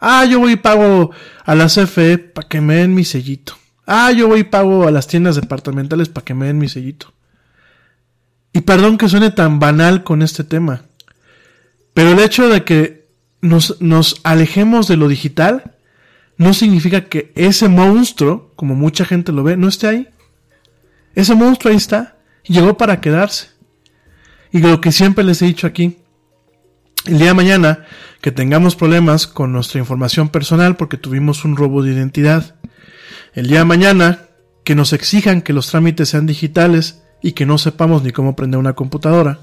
Ah, 0.00 0.24
yo 0.24 0.40
voy 0.40 0.52
y 0.52 0.56
pago 0.56 1.12
a 1.44 1.54
la 1.54 1.66
CFE 1.66 2.18
para 2.18 2.48
que 2.48 2.60
me 2.60 2.76
den 2.76 2.94
mi 2.94 3.04
sellito. 3.04 3.56
Ah, 3.86 4.12
yo 4.12 4.28
voy 4.28 4.40
y 4.40 4.44
pago 4.44 4.86
a 4.86 4.90
las 4.90 5.06
tiendas 5.06 5.36
departamentales 5.36 6.08
para 6.08 6.24
que 6.24 6.34
me 6.34 6.46
den 6.46 6.58
mi 6.58 6.68
sellito. 6.68 7.12
Y 8.52 8.60
perdón 8.60 8.98
que 8.98 9.08
suene 9.08 9.30
tan 9.30 9.58
banal 9.58 10.04
con 10.04 10.22
este 10.22 10.44
tema, 10.44 10.82
pero 11.94 12.10
el 12.10 12.18
hecho 12.18 12.48
de 12.48 12.64
que 12.64 13.06
nos, 13.40 13.80
nos 13.80 14.20
alejemos 14.24 14.88
de 14.88 14.96
lo 14.96 15.08
digital 15.08 15.74
no 16.36 16.54
significa 16.54 17.04
que 17.04 17.32
ese 17.34 17.68
monstruo, 17.68 18.52
como 18.56 18.74
mucha 18.74 19.04
gente 19.04 19.32
lo 19.32 19.42
ve, 19.42 19.56
no 19.56 19.68
esté 19.68 19.86
ahí. 19.86 20.08
Ese 21.14 21.34
monstruo 21.34 21.70
ahí 21.70 21.76
está. 21.76 22.16
llegó 22.44 22.76
para 22.76 23.00
quedarse. 23.00 23.48
Y 24.50 24.58
lo 24.58 24.80
que 24.80 24.92
siempre 24.92 25.24
les 25.24 25.40
he 25.42 25.46
dicho 25.46 25.66
aquí, 25.66 25.98
el 27.06 27.18
día 27.18 27.28
de 27.28 27.34
mañana 27.34 27.86
que 28.20 28.32
tengamos 28.32 28.76
problemas 28.76 29.26
con 29.26 29.52
nuestra 29.52 29.80
información 29.80 30.28
personal 30.28 30.76
porque 30.76 30.96
tuvimos 30.96 31.44
un 31.44 31.56
robo 31.56 31.82
de 31.82 31.92
identidad, 31.92 32.56
el 33.34 33.48
día 33.48 33.60
de 33.60 33.64
mañana 33.64 34.26
que 34.64 34.74
nos 34.74 34.92
exijan 34.92 35.42
que 35.42 35.52
los 35.52 35.68
trámites 35.68 36.10
sean 36.10 36.26
digitales 36.26 37.02
y 37.22 37.32
que 37.32 37.46
no 37.46 37.58
sepamos 37.58 38.02
ni 38.02 38.12
cómo 38.12 38.36
prender 38.36 38.58
una 38.58 38.74
computadora, 38.74 39.38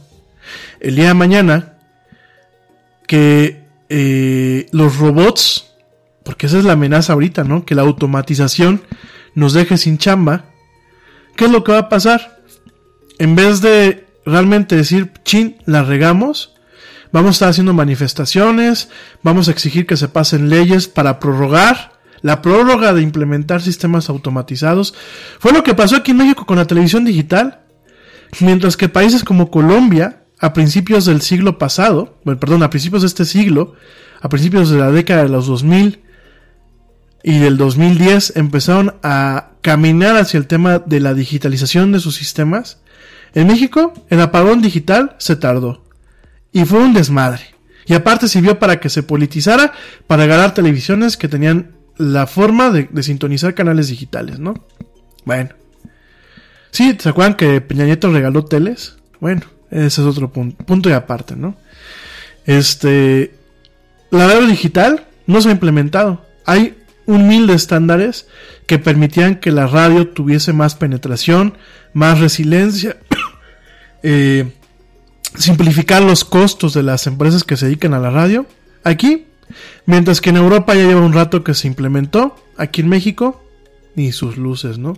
el 0.79 0.95
día 0.95 1.09
de 1.09 1.13
mañana 1.13 1.77
que 3.07 3.63
eh, 3.89 4.67
los 4.71 4.97
robots, 4.97 5.71
porque 6.23 6.45
esa 6.45 6.59
es 6.59 6.65
la 6.65 6.73
amenaza 6.73 7.13
ahorita, 7.13 7.43
¿no? 7.43 7.65
Que 7.65 7.75
la 7.75 7.81
automatización 7.81 8.83
nos 9.33 9.53
deje 9.53 9.77
sin 9.77 9.97
chamba, 9.97 10.45
¿Qué 11.39 11.45
es 11.45 11.51
lo 11.51 11.63
que 11.63 11.71
va 11.71 11.77
a 11.77 11.87
pasar? 11.87 12.41
En 13.17 13.33
vez 13.33 13.61
de 13.61 14.05
realmente 14.25 14.75
decir, 14.75 15.13
chin, 15.23 15.55
la 15.65 15.83
regamos, 15.83 16.53
vamos 17.13 17.29
a 17.29 17.31
estar 17.31 17.49
haciendo 17.51 17.73
manifestaciones, 17.73 18.89
vamos 19.23 19.47
a 19.47 19.51
exigir 19.51 19.87
que 19.87 19.95
se 19.95 20.09
pasen 20.09 20.49
leyes 20.49 20.89
para 20.89 21.17
prorrogar 21.21 21.98
la 22.21 22.41
prórroga 22.41 22.93
de 22.93 23.01
implementar 23.01 23.61
sistemas 23.61 24.09
automatizados. 24.09 24.93
Fue 25.39 25.51
lo 25.51 25.63
que 25.63 25.75
pasó 25.75 25.95
aquí 25.95 26.11
en 26.11 26.17
México 26.17 26.45
con 26.45 26.57
la 26.57 26.65
televisión 26.65 27.05
digital. 27.05 27.61
Mientras 28.41 28.77
que 28.77 28.89
países 28.89 29.23
como 29.23 29.49
Colombia, 29.49 30.23
a 30.39 30.53
principios 30.53 31.05
del 31.05 31.21
siglo 31.21 31.57
pasado, 31.57 32.19
bueno, 32.23 32.39
perdón, 32.39 32.63
a 32.63 32.69
principios 32.69 33.01
de 33.01 33.07
este 33.07 33.25
siglo, 33.25 33.73
a 34.21 34.29
principios 34.29 34.69
de 34.69 34.77
la 34.77 34.91
década 34.91 35.23
de 35.23 35.29
los 35.29 35.47
2000, 35.47 36.01
y 37.23 37.39
del 37.39 37.57
2010 37.57 38.37
empezaron 38.37 38.95
a 39.03 39.49
caminar 39.61 40.15
hacia 40.15 40.37
el 40.37 40.47
tema 40.47 40.79
de 40.79 40.99
la 40.99 41.13
digitalización 41.13 41.91
de 41.91 41.99
sus 41.99 42.15
sistemas, 42.15 42.79
en 43.33 43.47
México 43.47 43.93
el 44.09 44.21
apagón 44.21 44.61
digital 44.61 45.15
se 45.19 45.35
tardó 45.35 45.83
y 46.51 46.65
fue 46.65 46.79
un 46.79 46.93
desmadre. 46.93 47.55
Y 47.85 47.93
aparte 47.93 48.27
sirvió 48.27 48.59
para 48.59 48.79
que 48.79 48.89
se 48.89 49.03
politizara, 49.03 49.73
para 50.07 50.25
ganar 50.27 50.53
televisiones 50.53 51.17
que 51.17 51.27
tenían 51.27 51.71
la 51.99 52.27
forma 52.27 52.71
de, 52.71 52.87
sintonizar 53.03 53.53
canales 53.53 53.89
digitales, 53.89 54.39
¿no? 54.39 54.53
Bueno. 55.25 55.49
Sí, 56.71 56.95
¿se 56.97 57.09
acuerdan 57.09 57.35
que 57.35 57.59
Peña 57.61 57.83
Nieto 57.83 58.11
regaló 58.11 58.45
teles? 58.45 58.95
Bueno, 59.19 59.41
ese 59.69 60.01
es 60.01 60.07
otro 60.07 60.31
punto, 60.31 60.63
punto 60.63 60.89
y 60.89 60.93
aparte, 60.93 61.35
¿no? 61.35 61.57
Este, 62.45 63.35
la 64.11 64.27
radio 64.27 64.47
digital 64.47 65.07
no 65.27 65.41
se 65.41 65.49
ha 65.49 65.51
implementado. 65.51 66.25
Hay 66.45 66.77
un 67.05 67.27
mil 67.27 67.47
de 67.47 67.55
estándares 67.55 68.27
que 68.65 68.79
permitían 68.79 69.35
que 69.35 69.51
la 69.51 69.67
radio 69.67 70.07
tuviese 70.07 70.53
más 70.53 70.75
penetración, 70.75 71.57
más 71.91 72.19
resiliencia, 72.21 72.95
eh, 74.03 74.53
simplificar 75.35 76.01
los 76.01 76.23
costos 76.23 76.73
de 76.73 76.83
las 76.83 77.07
empresas 77.07 77.43
que 77.43 77.57
se 77.57 77.65
dedican 77.65 77.93
a 77.93 77.99
la 77.99 78.09
radio. 78.09 78.45
Aquí, 78.85 79.25
mientras 79.85 80.21
que 80.21 80.29
en 80.29 80.37
Europa 80.37 80.75
ya 80.75 80.85
lleva 80.85 81.01
un 81.01 81.13
rato 81.13 81.43
que 81.43 81.53
se 81.53 81.67
implementó, 81.67 82.35
aquí 82.57 82.81
en 82.81 82.89
México, 82.89 83.43
ni 83.95 84.11
sus 84.11 84.37
luces, 84.37 84.77
¿no? 84.77 84.97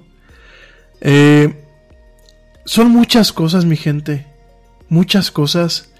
Eh, 1.01 1.65
son 2.65 2.91
muchas 2.91 3.33
cosas, 3.33 3.65
mi 3.65 3.77
gente, 3.77 4.27
muchas 4.89 5.31
cosas. 5.31 5.91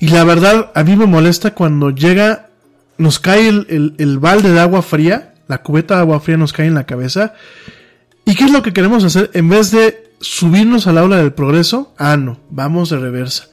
Y 0.00 0.08
la 0.08 0.24
verdad, 0.24 0.72
a 0.74 0.82
mí 0.84 0.96
me 0.96 1.06
molesta 1.06 1.54
cuando 1.54 1.90
llega, 1.90 2.48
nos 2.98 3.18
cae 3.18 3.48
el, 3.48 3.94
el 3.98 4.18
balde 4.18 4.52
de 4.52 4.60
agua 4.60 4.82
fría 4.82 5.32
la 5.52 5.62
cubeta 5.62 5.96
de 5.96 6.00
agua 6.00 6.18
fría 6.18 6.38
nos 6.38 6.54
cae 6.54 6.66
en 6.66 6.74
la 6.74 6.86
cabeza. 6.86 7.34
¿Y 8.24 8.34
qué 8.34 8.44
es 8.44 8.52
lo 8.52 8.62
que 8.62 8.72
queremos 8.72 9.04
hacer? 9.04 9.30
En 9.34 9.50
vez 9.50 9.70
de 9.70 10.14
subirnos 10.18 10.86
al 10.86 10.96
aula 10.96 11.18
del 11.18 11.34
progreso, 11.34 11.92
ah, 11.98 12.16
no, 12.16 12.40
vamos 12.48 12.88
de 12.88 12.98
reversa. 12.98 13.48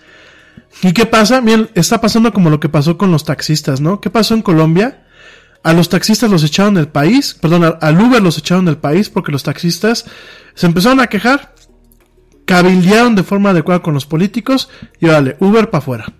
¿Y 0.82 0.94
qué 0.94 1.06
pasa? 1.06 1.42
Bien, 1.42 1.70
está 1.76 2.00
pasando 2.00 2.32
como 2.32 2.50
lo 2.50 2.60
que 2.60 2.70
pasó 2.70 2.98
con 2.98 3.12
los 3.12 3.26
taxistas, 3.26 3.82
¿no? 3.82 4.00
¿Qué 4.00 4.10
pasó 4.10 4.34
en 4.34 4.42
Colombia? 4.42 5.06
A 5.62 5.74
los 5.74 5.90
taxistas 5.90 6.32
los 6.32 6.44
echaron 6.44 6.76
del 6.76 6.88
país, 6.88 7.36
perdón, 7.40 7.78
al 7.82 8.02
Uber 8.02 8.22
los 8.22 8.38
echaron 8.38 8.66
del 8.66 8.78
país 8.78 9.10
porque 9.10 9.32
los 9.32 9.44
taxistas 9.44 10.06
se 10.56 10.66
empezaron 10.68 11.02
a 11.02 11.08
quejar, 11.08 11.54
cabildearon 12.46 13.16
de 13.16 13.24
forma 13.24 13.50
adecuada 13.50 13.82
con 13.82 13.94
los 13.94 14.06
políticos 14.06 14.70
y 15.02 15.08
vale, 15.08 15.36
Uber 15.40 15.70
para 15.70 15.80
afuera. 15.80 16.14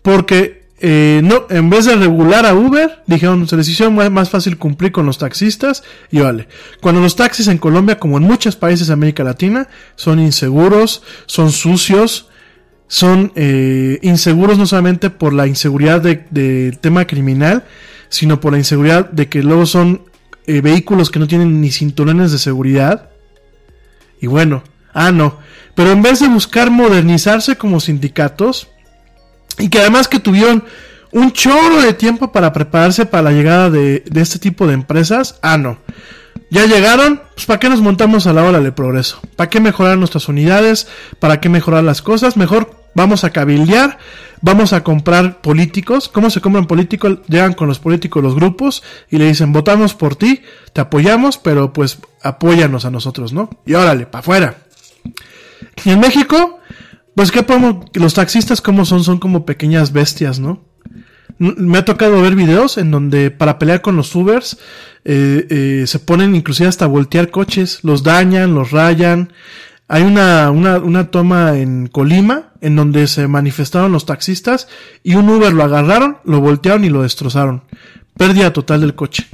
Porque 0.00 0.66
eh, 0.78 1.20
no, 1.24 1.46
en 1.48 1.70
vez 1.70 1.86
de 1.86 1.96
regular 1.96 2.44
a 2.44 2.54
Uber, 2.54 3.02
dijeron, 3.06 3.48
se 3.48 3.56
les 3.56 3.68
hizo 3.68 3.90
más 3.90 4.30
fácil 4.30 4.58
cumplir 4.58 4.92
con 4.92 5.06
los 5.06 5.18
taxistas 5.18 5.82
y 6.10 6.20
vale. 6.20 6.48
Cuando 6.80 7.00
los 7.00 7.16
taxis 7.16 7.48
en 7.48 7.58
Colombia, 7.58 7.98
como 7.98 8.18
en 8.18 8.24
muchos 8.24 8.56
países 8.56 8.86
de 8.88 8.92
América 8.92 9.24
Latina, 9.24 9.68
son 9.94 10.18
inseguros, 10.18 11.02
son 11.26 11.50
sucios, 11.50 12.28
son 12.88 13.32
eh, 13.34 13.98
inseguros 14.02 14.58
no 14.58 14.66
solamente 14.66 15.10
por 15.10 15.32
la 15.32 15.46
inseguridad 15.46 16.00
de, 16.00 16.78
tema 16.80 17.06
criminal, 17.06 17.64
sino 18.08 18.40
por 18.40 18.52
la 18.52 18.58
inseguridad 18.58 19.10
de 19.10 19.28
que 19.28 19.42
luego 19.42 19.66
son 19.66 20.02
eh, 20.46 20.60
vehículos 20.60 21.10
que 21.10 21.18
no 21.18 21.26
tienen 21.26 21.60
ni 21.60 21.70
cinturones 21.70 22.32
de 22.32 22.38
seguridad. 22.38 23.10
Y 24.20 24.28
bueno, 24.28 24.62
Ah, 24.98 25.12
no. 25.12 25.38
Pero 25.74 25.92
en 25.92 26.00
vez 26.00 26.20
de 26.20 26.28
buscar 26.28 26.70
modernizarse 26.70 27.56
como 27.56 27.80
sindicatos, 27.80 28.68
y 29.58 29.68
que 29.68 29.78
además 29.78 30.08
que 30.08 30.18
tuvieron 30.18 30.64
un 31.12 31.32
chorro 31.32 31.82
de 31.82 31.92
tiempo 31.92 32.32
para 32.32 32.50
prepararse 32.54 33.04
para 33.04 33.24
la 33.24 33.32
llegada 33.32 33.68
de, 33.68 34.02
de 34.06 34.20
este 34.22 34.38
tipo 34.38 34.66
de 34.66 34.72
empresas, 34.72 35.38
ah, 35.42 35.58
no. 35.58 35.78
Ya 36.48 36.64
llegaron, 36.66 37.22
pues 37.34 37.46
¿para 37.46 37.58
qué 37.58 37.68
nos 37.68 37.80
montamos 37.80 38.26
a 38.26 38.32
la 38.32 38.44
hora 38.44 38.60
del 38.60 38.72
progreso? 38.72 39.20
¿Para 39.34 39.50
qué 39.50 39.60
mejorar 39.60 39.98
nuestras 39.98 40.28
unidades? 40.28 40.86
¿Para 41.18 41.40
qué 41.40 41.48
mejorar 41.48 41.82
las 41.82 42.02
cosas? 42.02 42.36
Mejor 42.36 42.86
vamos 42.94 43.24
a 43.24 43.30
cabildear, 43.30 43.98
vamos 44.42 44.72
a 44.72 44.84
comprar 44.84 45.40
políticos. 45.40 46.08
¿Cómo 46.08 46.30
se 46.30 46.40
compran 46.40 46.66
políticos? 46.66 47.18
Llegan 47.28 47.54
con 47.54 47.66
los 47.66 47.80
políticos 47.80 48.22
los 48.22 48.36
grupos 48.36 48.84
y 49.10 49.18
le 49.18 49.26
dicen, 49.26 49.52
votamos 49.52 49.94
por 49.94 50.14
ti, 50.14 50.42
te 50.72 50.80
apoyamos, 50.80 51.36
pero 51.36 51.72
pues 51.72 51.98
apóyanos 52.22 52.84
a 52.84 52.90
nosotros, 52.90 53.32
¿no? 53.32 53.50
Y 53.66 53.74
órale, 53.74 54.06
para 54.06 54.20
afuera. 54.20 54.58
Y 55.84 55.90
en 55.90 56.00
México, 56.00 56.60
pues 57.16 57.32
qué 57.32 57.42
podemos, 57.42 57.86
los 57.94 58.14
taxistas 58.14 58.60
como 58.60 58.84
son, 58.84 59.02
son 59.02 59.18
como 59.18 59.44
pequeñas 59.44 59.92
bestias, 59.92 60.38
¿no? 60.38 60.64
Me 61.38 61.78
ha 61.78 61.84
tocado 61.84 62.22
ver 62.22 62.34
videos 62.34 62.78
en 62.78 62.90
donde 62.90 63.30
para 63.30 63.58
pelear 63.58 63.82
con 63.82 63.96
los 63.96 64.14
Ubers 64.14 64.58
eh, 65.08 65.46
eh, 65.50 65.86
se 65.86 66.00
ponen 66.00 66.34
inclusive 66.34 66.68
hasta 66.68 66.86
voltear 66.86 67.30
coches, 67.30 67.84
los 67.84 68.02
dañan, 68.02 68.56
los 68.56 68.72
rayan. 68.72 69.32
Hay 69.86 70.02
una, 70.02 70.50
una, 70.50 70.78
una 70.78 71.12
toma 71.12 71.56
en 71.56 71.86
Colima 71.86 72.50
en 72.60 72.74
donde 72.74 73.06
se 73.06 73.28
manifestaron 73.28 73.92
los 73.92 74.04
taxistas 74.04 74.66
y 75.04 75.14
un 75.14 75.30
Uber 75.30 75.52
lo 75.52 75.62
agarraron, 75.62 76.18
lo 76.24 76.40
voltearon 76.40 76.84
y 76.84 76.88
lo 76.88 77.02
destrozaron. 77.02 77.62
Pérdida 78.16 78.52
total 78.52 78.80
del 78.80 78.96
coche. 78.96 79.28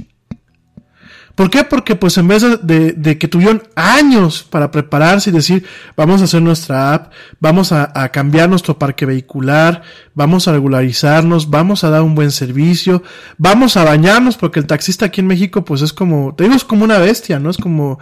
¿Por 1.35 1.49
qué? 1.49 1.63
Porque 1.63 1.95
pues 1.95 2.15
en 2.19 2.27
vez 2.27 2.43
de, 2.61 3.17
que 3.17 3.27
tuvieron 3.27 3.63
años 3.75 4.45
para 4.47 4.69
prepararse 4.69 5.31
y 5.31 5.33
decir, 5.33 5.65
vamos 5.97 6.21
a 6.21 6.25
hacer 6.25 6.43
nuestra 6.43 6.93
app, 6.93 7.11
vamos 7.39 7.71
a, 7.71 7.91
cambiar 8.09 8.49
nuestro 8.49 8.77
parque 8.77 9.07
vehicular, 9.07 9.81
vamos 10.13 10.47
a 10.47 10.51
regularizarnos, 10.51 11.49
vamos 11.49 11.83
a 11.83 11.89
dar 11.89 12.03
un 12.03 12.13
buen 12.13 12.29
servicio, 12.29 13.01
vamos 13.39 13.77
a 13.77 13.83
bañarnos, 13.83 14.37
porque 14.37 14.59
el 14.59 14.67
taxista 14.67 15.05
aquí 15.07 15.21
en 15.21 15.27
México 15.27 15.65
pues 15.65 15.81
es 15.81 15.91
como, 15.91 16.35
te 16.35 16.43
digo, 16.43 16.55
es 16.55 16.63
como 16.63 16.83
una 16.83 16.99
bestia, 16.99 17.39
¿no? 17.39 17.49
Es 17.49 17.57
como, 17.57 17.97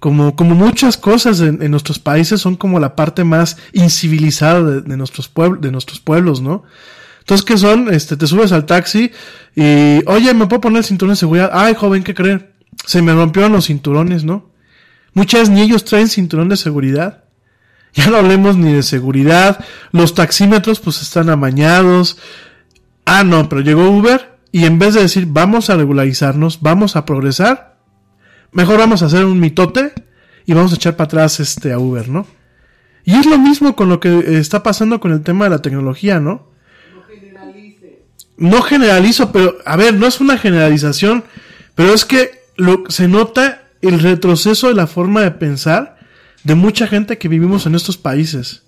como, 0.00 0.34
como 0.34 0.54
muchas 0.54 0.96
cosas 0.96 1.40
en, 1.40 1.70
nuestros 1.70 1.98
países 1.98 2.40
son 2.40 2.56
como 2.56 2.80
la 2.80 2.96
parte 2.96 3.22
más 3.22 3.58
incivilizada 3.74 4.80
de, 4.80 4.96
nuestros 4.96 5.28
pueblos, 5.28 5.60
de 5.60 5.72
nuestros 5.72 6.00
pueblos, 6.00 6.40
¿no? 6.40 6.62
Entonces, 7.20 7.44
¿qué 7.44 7.58
son? 7.58 7.92
Este, 7.92 8.16
te 8.16 8.26
subes 8.26 8.50
al 8.50 8.64
taxi 8.64 9.12
y, 9.54 10.02
oye, 10.06 10.32
¿me 10.32 10.46
puedo 10.46 10.62
poner 10.62 10.78
el 10.78 10.84
cinturón 10.84 11.12
de 11.12 11.16
seguridad? 11.16 11.50
Ay, 11.52 11.74
joven, 11.74 12.02
¿qué 12.02 12.14
creen? 12.14 12.51
Se 12.86 13.02
me 13.02 13.14
rompieron 13.14 13.52
los 13.52 13.66
cinturones, 13.66 14.24
¿no? 14.24 14.50
Muchas 15.14 15.50
ni 15.50 15.60
ellos 15.60 15.84
traen 15.84 16.08
cinturón 16.08 16.48
de 16.48 16.56
seguridad. 16.56 17.24
Ya 17.94 18.08
no 18.08 18.16
hablemos 18.16 18.56
ni 18.56 18.72
de 18.72 18.82
seguridad. 18.82 19.64
Los 19.92 20.14
taxímetros 20.14 20.80
pues 20.80 21.02
están 21.02 21.28
amañados. 21.28 22.18
Ah, 23.04 23.24
no, 23.24 23.48
pero 23.48 23.60
llegó 23.60 23.90
Uber 23.90 24.38
y 24.52 24.66
en 24.66 24.78
vez 24.78 24.94
de 24.94 25.00
decir 25.00 25.26
vamos 25.28 25.70
a 25.70 25.76
regularizarnos, 25.76 26.60
vamos 26.60 26.94
a 26.94 27.04
progresar, 27.04 27.78
mejor 28.52 28.78
vamos 28.78 29.02
a 29.02 29.06
hacer 29.06 29.24
un 29.24 29.40
mitote 29.40 29.92
y 30.44 30.52
vamos 30.52 30.72
a 30.72 30.76
echar 30.76 30.96
para 30.96 31.06
atrás 31.06 31.40
este 31.40 31.72
a 31.72 31.78
Uber, 31.78 32.08
¿no? 32.08 32.26
Y 33.04 33.14
es 33.14 33.26
lo 33.26 33.38
mismo 33.38 33.74
con 33.74 33.88
lo 33.88 33.98
que 33.98 34.38
está 34.38 34.62
pasando 34.62 35.00
con 35.00 35.12
el 35.12 35.22
tema 35.22 35.44
de 35.44 35.50
la 35.50 35.62
tecnología, 35.62 36.20
¿no? 36.20 36.50
Generalices. 37.08 37.90
No 38.36 38.62
generalizo, 38.62 39.32
pero 39.32 39.56
a 39.64 39.76
ver, 39.76 39.94
no 39.94 40.06
es 40.06 40.20
una 40.20 40.38
generalización, 40.38 41.24
pero 41.74 41.94
es 41.94 42.04
que 42.04 42.41
se 42.88 43.08
nota 43.08 43.62
el 43.80 44.00
retroceso 44.00 44.68
de 44.68 44.74
la 44.74 44.86
forma 44.86 45.20
de 45.22 45.32
pensar 45.32 45.98
de 46.44 46.54
mucha 46.54 46.86
gente 46.86 47.18
que 47.18 47.28
vivimos 47.28 47.66
en 47.66 47.74
estos 47.74 47.96
países. 47.96 48.62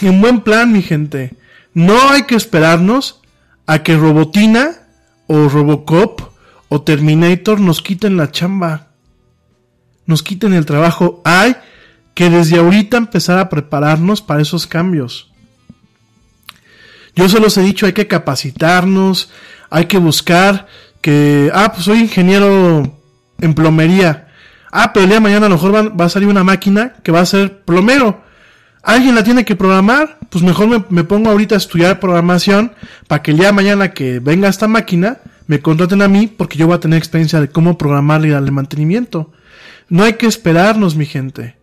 En 0.00 0.20
buen 0.20 0.40
plan, 0.40 0.72
mi 0.72 0.82
gente. 0.82 1.34
No 1.74 2.10
hay 2.10 2.24
que 2.24 2.34
esperarnos 2.34 3.20
a 3.66 3.82
que 3.82 3.96
Robotina 3.96 4.78
o 5.26 5.48
Robocop 5.48 6.20
o 6.68 6.82
Terminator 6.82 7.60
nos 7.60 7.82
quiten 7.82 8.16
la 8.16 8.30
chamba. 8.30 8.88
Nos 10.06 10.22
quiten 10.22 10.54
el 10.54 10.66
trabajo. 10.66 11.20
Hay 11.24 11.56
que 12.14 12.30
desde 12.30 12.58
ahorita 12.58 12.96
empezar 12.96 13.38
a 13.38 13.48
prepararnos 13.48 14.22
para 14.22 14.42
esos 14.42 14.66
cambios. 14.66 15.30
Yo 17.14 17.28
se 17.28 17.40
los 17.40 17.56
he 17.56 17.62
dicho, 17.62 17.86
hay 17.86 17.92
que 17.92 18.06
capacitarnos, 18.06 19.30
hay 19.68 19.86
que 19.86 19.98
buscar 19.98 20.66
que, 21.00 21.50
ah, 21.54 21.72
pues 21.72 21.84
soy 21.84 22.00
ingeniero 22.00 22.98
en 23.40 23.54
plomería. 23.54 24.28
Ah, 24.70 24.92
pero 24.92 25.04
el 25.04 25.10
día 25.10 25.16
de 25.16 25.22
mañana 25.22 25.46
a 25.46 25.48
lo 25.48 25.56
mejor 25.56 26.00
va, 26.00 26.04
a 26.04 26.08
salir 26.08 26.28
una 26.28 26.44
máquina 26.44 26.94
que 27.02 27.12
va 27.12 27.20
a 27.20 27.26
ser 27.26 27.62
plomero. 27.62 28.22
¿Alguien 28.82 29.14
la 29.14 29.24
tiene 29.24 29.44
que 29.44 29.56
programar? 29.56 30.18
Pues 30.30 30.42
mejor 30.44 30.86
me, 30.90 31.04
pongo 31.04 31.30
ahorita 31.30 31.56
a 31.56 31.58
estudiar 31.58 32.00
programación 32.00 32.72
para 33.08 33.22
que 33.22 33.32
el 33.32 33.38
día 33.38 33.48
de 33.48 33.52
mañana 33.52 33.92
que 33.92 34.20
venga 34.20 34.48
esta 34.48 34.68
máquina 34.68 35.18
me 35.48 35.60
contraten 35.60 36.02
a 36.02 36.08
mí 36.08 36.28
porque 36.28 36.56
yo 36.56 36.66
voy 36.66 36.76
a 36.76 36.80
tener 36.80 36.98
experiencia 36.98 37.40
de 37.40 37.48
cómo 37.48 37.76
programarle 37.76 38.28
y 38.28 38.30
darle 38.30 38.52
mantenimiento. 38.52 39.32
No 39.88 40.04
hay 40.04 40.14
que 40.14 40.26
esperarnos, 40.26 40.94
mi 40.94 41.04
gente. 41.04 41.56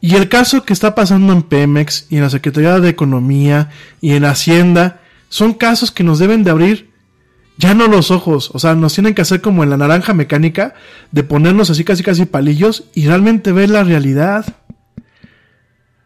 Y 0.00 0.14
el 0.14 0.28
caso 0.28 0.62
que 0.62 0.72
está 0.72 0.94
pasando 0.94 1.32
en 1.32 1.42
Pemex 1.42 2.06
y 2.10 2.16
en 2.16 2.22
la 2.22 2.30
Secretaría 2.30 2.78
de 2.78 2.90
Economía 2.90 3.70
y 4.00 4.12
en 4.12 4.24
Hacienda 4.24 5.00
son 5.28 5.54
casos 5.54 5.90
que 5.90 6.04
nos 6.04 6.18
deben 6.18 6.44
de 6.44 6.50
abrir 6.50 6.87
ya 7.58 7.74
no 7.74 7.88
los 7.88 8.12
ojos, 8.12 8.52
o 8.54 8.60
sea, 8.60 8.76
nos 8.76 8.94
tienen 8.94 9.14
que 9.14 9.22
hacer 9.22 9.40
como 9.40 9.64
en 9.64 9.70
la 9.70 9.76
naranja 9.76 10.14
mecánica, 10.14 10.74
de 11.10 11.24
ponernos 11.24 11.68
así 11.70 11.82
casi 11.82 12.04
casi 12.04 12.24
palillos 12.24 12.84
y 12.94 13.06
realmente 13.06 13.50
ver 13.50 13.68
la 13.68 13.82
realidad. 13.82 14.46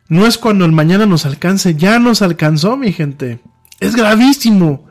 No 0.09 0.27
es 0.27 0.39
cuando 0.39 0.65
el 0.65 0.73
mañana 0.73 1.05
nos 1.05 1.27
alcance, 1.27 1.75
ya 1.75 1.99
nos 1.99 2.23
alcanzó, 2.23 2.79
mi 2.79 2.93
gente. 2.93 3.41
Es 3.81 3.95
gravísimo. 3.95 4.89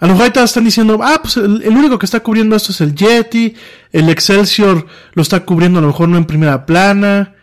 A 0.00 0.06
lo 0.06 0.14
mejor 0.14 0.32
están 0.36 0.64
diciendo, 0.64 0.98
ah, 1.02 1.20
pues 1.22 1.36
el, 1.36 1.68
único 1.68 1.98
que 1.98 2.06
está 2.06 2.20
cubriendo 2.20 2.56
esto 2.56 2.72
es 2.72 2.80
el 2.80 2.94
Yeti, 2.94 3.54
el 3.92 4.08
Excelsior 4.08 4.86
lo 5.12 5.22
está 5.22 5.44
cubriendo 5.44 5.78
a 5.78 5.82
lo 5.82 5.88
mejor 5.88 6.08
no 6.08 6.18
en 6.18 6.24
primera 6.24 6.66
plana, 6.66 7.34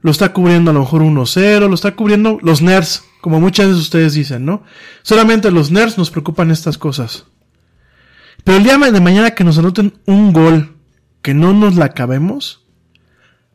lo 0.00 0.10
está 0.10 0.32
cubriendo 0.32 0.72
a 0.72 0.74
lo 0.74 0.80
mejor 0.80 1.02
1-0, 1.02 1.68
lo 1.68 1.74
está 1.74 1.94
cubriendo 1.94 2.38
los 2.42 2.60
nerds, 2.60 3.04
como 3.20 3.40
muchas 3.40 3.68
de 3.68 3.74
ustedes 3.74 4.14
dicen, 4.14 4.44
¿no? 4.44 4.64
Solamente 5.02 5.50
los 5.50 5.70
nerds 5.70 5.96
nos 5.96 6.10
preocupan 6.10 6.50
estas 6.50 6.78
cosas. 6.78 7.26
Pero 8.44 8.58
el 8.58 8.64
día 8.64 8.76
de 8.78 9.00
mañana 9.00 9.30
que 9.32 9.42
nos 9.42 9.58
anoten 9.58 9.94
un 10.04 10.32
gol 10.32 10.76
que 11.22 11.32
no 11.32 11.54
nos 11.54 11.76
la 11.76 11.86
acabemos, 11.86 12.66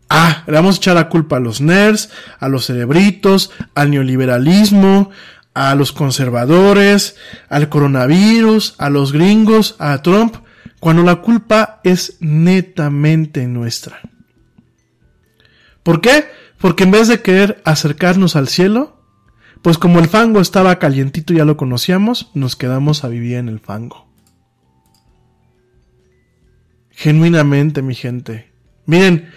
ah, 0.09 0.43
le 0.47 0.53
vamos 0.53 0.75
a 0.75 0.77
echar 0.79 0.95
la 0.95 1.09
culpa 1.09 1.37
a 1.37 1.39
los 1.39 1.61
nerds, 1.61 2.09
a 2.39 2.49
los 2.49 2.65
cerebritos, 2.65 3.51
al 3.75 3.91
neoliberalismo, 3.91 5.11
a 5.53 5.75
los 5.75 5.91
conservadores, 5.91 7.15
al 7.49 7.69
coronavirus, 7.69 8.73
a 8.79 8.89
los 8.89 9.13
gringos, 9.13 9.75
a 9.77 10.01
Trump, 10.01 10.37
cuando 10.79 11.03
la 11.03 11.17
culpa 11.17 11.81
es 11.83 12.17
netamente 12.19 13.45
nuestra. 13.45 13.99
¿Por 15.83 16.01
qué? 16.01 16.25
Porque 16.57 16.83
en 16.83 16.91
vez 16.91 17.07
de 17.07 17.21
querer 17.21 17.61
acercarnos 17.63 18.35
al 18.35 18.47
cielo, 18.47 19.03
pues 19.61 19.77
como 19.77 19.99
el 19.99 20.07
fango 20.07 20.41
estaba 20.41 20.79
calientito, 20.79 21.33
ya 21.33 21.45
lo 21.45 21.57
conocíamos, 21.57 22.31
nos 22.33 22.55
quedamos 22.55 23.03
a 23.03 23.09
vivir 23.09 23.37
en 23.37 23.49
el 23.49 23.59
fango. 23.59 24.08
Genuinamente, 26.99 27.81
mi 27.81 27.95
gente. 27.95 28.51
Miren, 28.85 29.29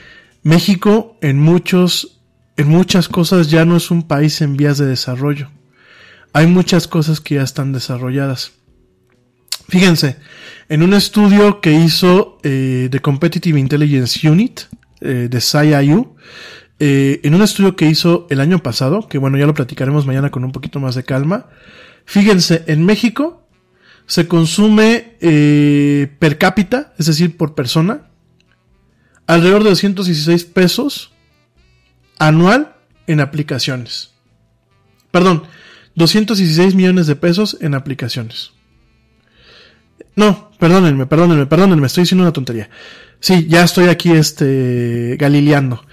México 0.43 1.17
en 1.21 1.39
muchos, 1.39 2.21
en 2.57 2.67
muchas 2.67 3.09
cosas 3.09 3.53
ya 3.53 3.65
no 3.65 3.77
es 3.77 3.93
un 3.93 4.03
país 4.09 4.41
en 4.41 4.57
vías 4.57 4.79
de 4.79 4.87
desarrollo. 4.87 5.49
Hay 6.33 6.49
muchas 6.49 6.89
cosas 6.89 7.21
que 7.21 7.37
ya 7.37 7.43
están 7.43 7.73
desarrolladas. 7.73 8.51
Fíjense, 9.69 10.17
en 10.69 10.83
un 10.83 10.93
estudio 10.93 11.61
que 11.61 11.73
hizo 11.73 12.39
eh, 12.43 12.89
The 12.91 12.99
Competitive 12.99 13.61
Intelligence 13.61 14.29
Unit 14.29 14.63
eh, 15.01 15.29
de 15.31 15.41
SciIU, 15.41 16.17
eh, 16.81 17.21
en 17.23 17.33
un 17.33 17.43
estudio 17.43 17.77
que 17.77 17.87
hizo 17.87 18.27
el 18.29 18.41
año 18.41 18.61
pasado, 18.61 19.07
que 19.07 19.19
bueno, 19.19 19.39
ya 19.39 19.47
lo 19.47 19.55
platicaremos 19.55 20.05
mañana 20.05 20.33
con 20.33 20.43
un 20.43 20.51
poquito 20.51 20.81
más 20.81 20.97
de 20.97 21.05
calma, 21.05 21.47
fíjense, 22.07 22.65
en 22.67 22.85
México 22.85 23.42
se 24.07 24.29
consume 24.29 25.17
eh, 25.21 26.15
per 26.19 26.39
cápita, 26.39 26.93
es 26.99 27.07
decir, 27.07 27.37
por 27.37 27.55
persona, 27.55 28.09
alrededor 29.27 29.63
de 29.63 29.71
216 29.71 30.45
pesos 30.45 31.13
anual 32.19 32.77
en 33.07 33.21
aplicaciones. 33.21 34.13
Perdón, 35.11 35.45
216 35.95 36.75
millones 36.75 37.07
de 37.07 37.17
pesos 37.17 37.57
en 37.61 37.75
aplicaciones. 37.75 38.53
No, 40.15 40.51
perdónenme, 40.59 41.07
perdónenme, 41.07 41.47
perdónenme, 41.47 41.87
estoy 41.87 42.03
diciendo 42.03 42.23
una 42.23 42.33
tontería. 42.33 42.69
Sí, 43.21 43.47
ya 43.49 43.63
estoy 43.63 43.89
aquí 43.89 44.13
este 44.13 45.17
galileando. 45.19 45.85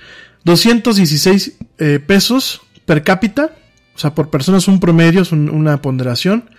216 0.46 1.58
eh, 1.78 2.00
pesos 2.06 2.62
per 2.86 3.04
cápita, 3.04 3.52
o 3.96 4.00
sea, 4.00 4.16
por 4.16 4.30
persona 4.30 4.58
es 4.58 4.68
un 4.68 4.80
promedio, 4.80 5.22
es 5.22 5.32
una 5.32 5.82
ponderación 5.82 6.50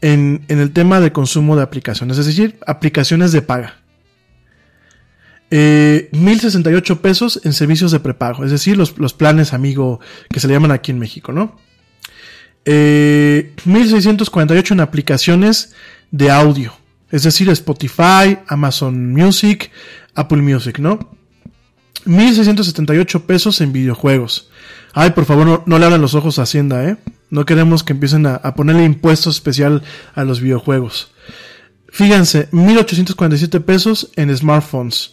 en, 0.00 0.44
el 0.48 0.72
tema 0.72 1.00
de 1.00 1.12
consumo 1.12 1.56
de 1.56 1.62
aplicaciones, 1.62 2.18
es 2.18 2.26
decir, 2.26 2.58
aplicaciones 2.66 3.32
de 3.32 3.42
paga. 3.42 3.76
eh, 5.50 6.08
1068 6.12 7.00
pesos 7.00 7.40
en 7.44 7.52
servicios 7.52 7.90
de 7.90 8.00
prepago, 8.00 8.44
es 8.44 8.50
decir, 8.50 8.76
los, 8.76 8.98
los, 8.98 9.14
planes 9.14 9.54
amigo 9.54 10.00
que 10.28 10.40
se 10.40 10.46
le 10.46 10.54
llaman 10.54 10.72
aquí 10.72 10.90
en 10.90 10.98
México, 10.98 11.32
¿no? 11.32 11.56
Eh, 12.64 13.54
1648 13.64 14.74
en 14.74 14.80
aplicaciones 14.80 15.74
de 16.10 16.30
audio, 16.30 16.74
es 17.10 17.22
decir, 17.22 17.48
Spotify, 17.48 18.38
Amazon 18.46 19.12
Music, 19.12 19.70
Apple 20.14 20.42
Music, 20.42 20.78
¿no? 20.78 20.98
1678 22.04 23.26
pesos 23.26 23.60
en 23.60 23.72
videojuegos. 23.72 24.50
Ay, 24.92 25.10
por 25.10 25.24
favor, 25.24 25.46
no, 25.46 25.62
no, 25.64 25.78
le 25.78 25.84
abran 25.86 26.00
los 26.00 26.14
ojos 26.14 26.38
a 26.38 26.42
Hacienda, 26.42 26.84
¿eh? 26.88 26.96
No 27.30 27.44
queremos 27.44 27.82
que 27.82 27.92
empiecen 27.92 28.26
a, 28.26 28.40
ponerle 28.54 28.84
impuesto 28.84 29.30
especial 29.30 29.82
a 30.14 30.24
los 30.24 30.40
videojuegos. 30.40 31.12
Fíjense, 31.90 32.48
1847 32.52 33.60
pesos 33.60 34.10
en 34.16 34.34
smartphones. 34.36 35.12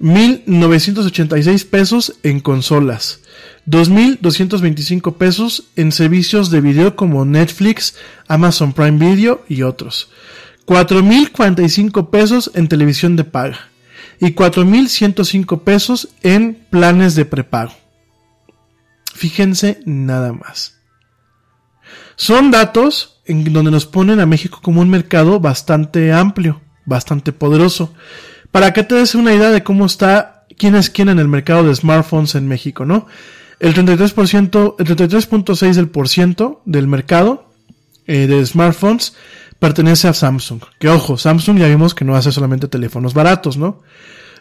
1.986 0.00 1.68
pesos 1.68 2.14
en 2.22 2.40
consolas, 2.40 3.20
2.225 3.66 5.16
pesos 5.16 5.64
en 5.76 5.92
servicios 5.92 6.50
de 6.50 6.62
video 6.62 6.96
como 6.96 7.26
Netflix, 7.26 7.96
Amazon 8.26 8.72
Prime 8.72 8.98
Video 8.98 9.44
y 9.46 9.60
otros, 9.60 10.08
4.045 10.66 12.08
pesos 12.08 12.50
en 12.54 12.68
televisión 12.68 13.14
de 13.16 13.24
paga 13.24 13.68
y 14.20 14.28
4.105 14.34 15.62
pesos 15.64 16.08
en 16.22 16.54
planes 16.70 17.14
de 17.14 17.26
prepago. 17.26 17.74
Fíjense 19.14 19.80
nada 19.84 20.32
más. 20.32 20.79
Son 22.20 22.50
datos 22.50 23.22
en 23.24 23.50
donde 23.50 23.70
nos 23.70 23.86
ponen 23.86 24.20
a 24.20 24.26
México 24.26 24.58
como 24.62 24.82
un 24.82 24.90
mercado 24.90 25.40
bastante 25.40 26.12
amplio, 26.12 26.60
bastante 26.84 27.32
poderoso. 27.32 27.94
Para 28.50 28.74
que 28.74 28.82
te 28.82 28.96
des 28.96 29.14
una 29.14 29.32
idea 29.32 29.48
de 29.48 29.62
cómo 29.62 29.86
está, 29.86 30.44
quién 30.58 30.74
es 30.74 30.90
quién 30.90 31.08
en 31.08 31.18
el 31.18 31.28
mercado 31.28 31.64
de 31.64 31.74
smartphones 31.74 32.34
en 32.34 32.46
México, 32.46 32.84
¿no? 32.84 33.06
El 33.58 33.72
33%, 33.72 34.74
el 34.78 34.86
33.6% 34.86 36.58
del, 36.66 36.72
del 36.72 36.88
mercado 36.88 37.54
eh, 38.06 38.26
de 38.26 38.44
smartphones 38.44 39.14
pertenece 39.58 40.06
a 40.06 40.12
Samsung. 40.12 40.60
Que 40.78 40.90
ojo, 40.90 41.16
Samsung 41.16 41.56
ya 41.56 41.68
vimos 41.68 41.94
que 41.94 42.04
no 42.04 42.16
hace 42.16 42.32
solamente 42.32 42.68
teléfonos 42.68 43.14
baratos, 43.14 43.56
¿no? 43.56 43.80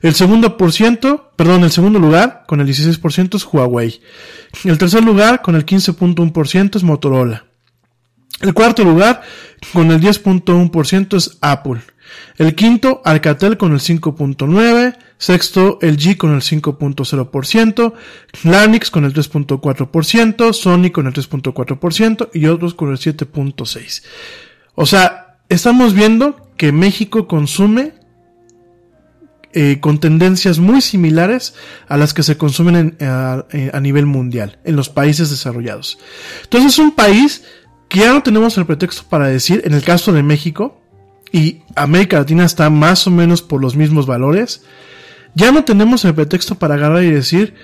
El 0.01 0.15
segundo 0.15 0.57
por 0.57 0.73
ciento, 0.73 1.31
perdón, 1.38 1.64
el 1.64 1.72
segundo 1.72 1.97
lugar 1.97 2.43
con 2.45 2.60
el 2.60 2.68
16% 2.68 3.38
es 3.38 3.45
Huawei. 3.45 4.01
El 4.65 4.77
tercer 4.77 5.01
lugar 5.01 5.41
con 5.41 5.56
el 5.56 5.65
15.1% 5.65 6.76
es 6.76 6.84
Motorola. 6.84 7.45
El 8.41 8.53
cuarto 8.53 8.84
lugar 8.84 9.22
con 9.74 9.91
el 9.91 9.99
10.1% 9.99 11.18
es 11.18 11.38
Apple. 11.41 11.82
El 12.38 12.56
quinto, 12.56 13.02
Alcatel 13.06 13.57
con 13.57 13.74
el 13.74 13.80
5.9%, 13.80 14.98
sexto, 15.18 15.78
el 15.82 15.98
G 15.98 16.16
con 16.16 16.34
el 16.34 16.41
5.0%, 16.41 17.94
Lanix 18.44 18.90
con 18.90 19.03
el 19.03 19.14
3.4%, 19.14 20.53
Sony 20.53 20.91
con 20.91 21.07
el 21.07 21.14
3.4% 21.14 22.30
y 22.34 22.45
otros 22.48 22.74
con 22.74 22.91
el 22.91 22.98
7.6%. 22.98 24.03
O 24.76 24.86
sea, 24.86 25.40
estamos 25.49 25.94
viendo 25.94 26.49
que 26.56 26.72
México 26.72 27.28
consume 27.28 27.94
eh, 29.52 29.80
con 29.82 29.99
tendencias 29.99 30.60
muy 30.60 30.80
similares 30.80 31.56
a 31.90 31.98
las 31.98 32.14
que 32.14 32.24
se 32.24 32.38
consumen 32.38 32.95
en, 32.99 33.07
a, 33.07 33.45
a 33.74 33.80
nivel 33.82 34.06
mundial, 34.06 34.60
en 34.64 34.78
los 34.78 34.88
países 34.90 35.30
desarrollados. 35.30 35.99
Entonces 36.44 36.74
es 36.74 36.80
un 36.80 36.91
país 36.95 37.44
que 37.90 37.99
ya 37.99 38.14
no 38.14 38.24
tenemos 38.24 38.57
el 38.57 38.66
pretexto 38.66 39.03
para 39.10 39.28
decir, 39.28 39.61
en 39.66 39.74
el 39.74 39.84
caso 39.84 40.14
de 40.14 40.24
México, 40.24 40.80
y 41.32 41.61
América 41.76 42.20
Latina 42.20 42.45
está 42.45 42.70
más 42.70 43.06
o 43.07 43.11
menos 43.11 43.41
por 43.41 43.61
los 43.61 43.76
mismos 43.76 44.06
valores, 44.06 44.64
ya 45.36 45.52
no 45.52 45.64
tenemos 45.64 46.06
el 46.06 46.16
pretexto 46.16 46.56
para 46.56 46.76
agarrar 46.76 47.03
y 47.03 47.11
decir, 47.11 47.56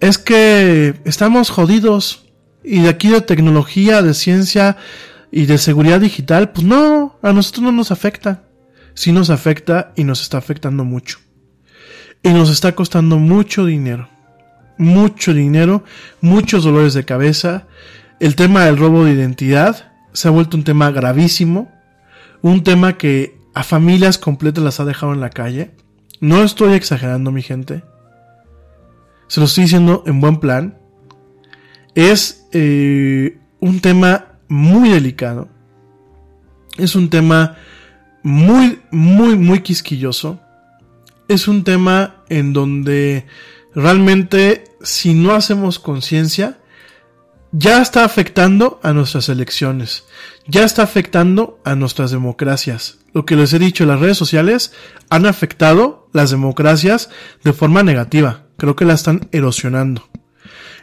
es 0.00 0.18
que 0.18 0.94
estamos 1.04 1.50
jodidos 1.50 2.26
y 2.62 2.80
de 2.80 2.88
aquí 2.88 3.08
de 3.08 3.20
tecnología, 3.20 4.02
de 4.02 4.12
ciencia 4.12 4.76
y 5.30 5.46
de 5.46 5.58
seguridad 5.58 6.00
digital, 6.00 6.50
pues 6.50 6.66
no, 6.66 7.18
a 7.22 7.32
nosotros 7.32 7.64
no 7.64 7.72
nos 7.72 7.90
afecta. 7.90 8.44
Sí 8.94 9.12
nos 9.12 9.30
afecta 9.30 9.92
y 9.94 10.04
nos 10.04 10.22
está 10.22 10.38
afectando 10.38 10.84
mucho. 10.84 11.18
Y 12.22 12.30
nos 12.30 12.50
está 12.50 12.74
costando 12.74 13.18
mucho 13.18 13.66
dinero. 13.66 14.08
Mucho 14.78 15.32
dinero, 15.32 15.84
muchos 16.20 16.64
dolores 16.64 16.94
de 16.94 17.04
cabeza. 17.04 17.66
El 18.20 18.34
tema 18.36 18.64
del 18.64 18.78
robo 18.78 19.04
de 19.04 19.12
identidad 19.12 19.92
se 20.12 20.28
ha 20.28 20.30
vuelto 20.30 20.56
un 20.56 20.64
tema 20.64 20.90
gravísimo 20.90 21.70
un 22.42 22.62
tema 22.62 22.96
que 22.96 23.38
a 23.54 23.62
familias 23.62 24.18
completas 24.18 24.62
las 24.62 24.80
ha 24.80 24.84
dejado 24.84 25.12
en 25.12 25.20
la 25.20 25.30
calle. 25.30 25.72
No 26.20 26.42
estoy 26.42 26.74
exagerando, 26.74 27.32
mi 27.32 27.42
gente. 27.42 27.82
Se 29.28 29.40
lo 29.40 29.46
estoy 29.46 29.64
diciendo 29.64 30.04
en 30.06 30.20
buen 30.20 30.38
plan. 30.38 30.78
Es 31.94 32.46
eh, 32.52 33.38
un 33.60 33.80
tema 33.80 34.38
muy 34.48 34.90
delicado. 34.90 35.48
Es 36.76 36.94
un 36.94 37.10
tema 37.10 37.56
muy, 38.22 38.80
muy, 38.90 39.36
muy 39.36 39.60
quisquilloso. 39.60 40.40
Es 41.28 41.48
un 41.48 41.64
tema 41.64 42.22
en 42.28 42.52
donde 42.52 43.26
realmente 43.74 44.64
si 44.82 45.14
no 45.14 45.34
hacemos 45.34 45.78
conciencia, 45.78 46.58
ya 47.52 47.80
está 47.80 48.04
afectando 48.04 48.80
a 48.82 48.92
nuestras 48.92 49.28
elecciones, 49.28 50.04
ya 50.46 50.64
está 50.64 50.82
afectando 50.82 51.60
a 51.64 51.74
nuestras 51.74 52.10
democracias. 52.10 52.98
Lo 53.12 53.24
que 53.24 53.36
les 53.36 53.52
he 53.52 53.58
dicho, 53.58 53.86
las 53.86 54.00
redes 54.00 54.18
sociales 54.18 54.72
han 55.08 55.26
afectado 55.26 56.08
las 56.12 56.30
democracias 56.30 57.10
de 57.44 57.52
forma 57.52 57.82
negativa, 57.82 58.44
creo 58.56 58.76
que 58.76 58.84
la 58.84 58.94
están 58.94 59.28
erosionando. 59.32 60.08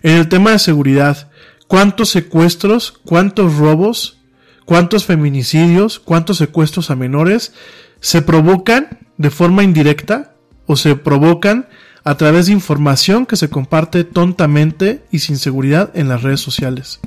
En 0.02 0.18
el 0.18 0.30
tema 0.30 0.52
de 0.52 0.60
seguridad, 0.60 1.32
¿cuántos 1.68 2.10
secuestros, 2.10 3.00
cuántos 3.06 3.56
robos, 3.56 4.18
cuántos 4.66 5.06
feminicidios, 5.06 6.00
cuántos 6.00 6.38
secuestros 6.38 6.90
a 6.90 6.96
menores 6.96 7.54
se 8.00 8.22
provocan 8.22 9.00
de 9.18 9.30
forma 9.30 9.64
indirecta 9.64 10.36
o 10.66 10.76
se 10.76 10.96
provocan 10.96 11.68
a 12.04 12.16
través 12.16 12.48
de 12.48 12.54
información 12.54 13.26
que 13.26 13.38
se 13.38 13.50
comparte 13.50 14.04
tontamente 14.04 15.04
y 15.12 15.20
sin 15.20 15.38
seguridad 15.38 15.92
en 15.94 16.10
las 16.10 16.22
redes 16.22 16.42
sociales. 16.42 17.00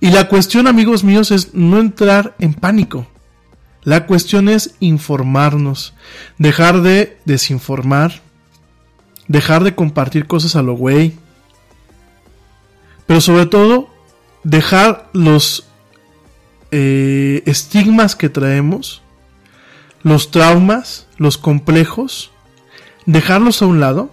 Y 0.00 0.10
la 0.10 0.28
cuestión, 0.28 0.66
amigos 0.66 1.02
míos, 1.02 1.30
es 1.30 1.54
no 1.54 1.80
entrar 1.80 2.34
en 2.38 2.54
pánico. 2.54 3.06
La 3.82 4.06
cuestión 4.06 4.48
es 4.48 4.76
informarnos, 4.80 5.94
dejar 6.38 6.82
de 6.82 7.18
desinformar, 7.24 8.22
dejar 9.28 9.64
de 9.64 9.74
compartir 9.74 10.26
cosas 10.26 10.56
a 10.56 10.62
lo 10.62 10.74
güey, 10.74 11.14
pero 13.06 13.20
sobre 13.20 13.46
todo 13.46 13.90
dejar 14.42 15.08
los 15.12 15.66
eh, 16.70 17.42
estigmas 17.46 18.16
que 18.16 18.28
traemos, 18.28 19.02
los 20.02 20.30
traumas, 20.30 21.06
los 21.18 21.36
complejos, 21.38 22.30
dejarlos 23.06 23.62
a 23.62 23.66
un 23.66 23.80
lado 23.80 24.10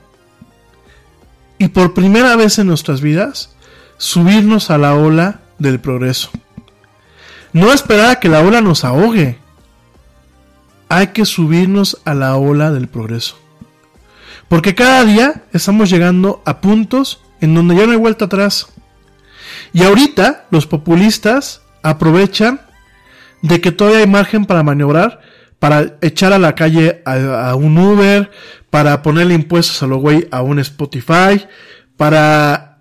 y 1.58 1.70
por 1.70 1.94
primera 1.94 2.36
vez 2.36 2.60
en 2.60 2.68
nuestras 2.68 3.02
vidas 3.02 3.56
subirnos 3.98 4.72
a 4.72 4.78
la 4.78 4.96
ola 4.96 5.42
del 5.60 5.80
progreso. 5.80 6.32
No 7.54 7.72
esperar 7.72 8.10
a 8.10 8.20
que 8.20 8.30
la 8.30 8.42
ola 8.42 8.62
nos 8.62 8.84
ahogue. 8.84 9.38
Hay 10.90 11.08
que 11.08 11.26
subirnos 11.26 12.02
a 12.06 12.14
la 12.14 12.36
ola 12.36 12.72
del 12.72 12.88
progreso. 12.88 13.38
Porque 14.48 14.76
cada 14.76 15.06
día 15.06 15.44
estamos 15.54 15.90
llegando 15.90 16.42
a 16.46 16.62
puntos 16.62 17.22
en 17.42 17.56
donde 17.56 17.76
ya 17.76 17.86
no 17.86 17.92
hay 17.92 17.98
vuelta 17.98 18.26
atrás. 18.26 18.68
Y 19.74 19.84
ahorita 19.84 20.46
los 20.50 20.68
populistas 20.68 21.62
aprovechan 21.84 22.62
de 23.42 23.62
que 23.62 23.72
todavía 23.72 24.00
hay 24.00 24.08
margen 24.08 24.46
para 24.46 24.64
maniobrar, 24.64 25.22
para 25.62 26.00
echar 26.02 26.34
a 26.34 26.40
la 26.40 26.56
calle 26.56 27.04
a, 27.06 27.54
un 27.54 27.78
Uber, 27.78 28.32
para 28.72 29.04
ponerle 29.04 29.36
impuestos 29.36 29.84
a 29.84 29.86
lo 29.86 29.98
güey 29.98 30.28
a 30.32 30.42
un 30.42 30.58
Spotify, 30.58 31.46
para 31.98 32.80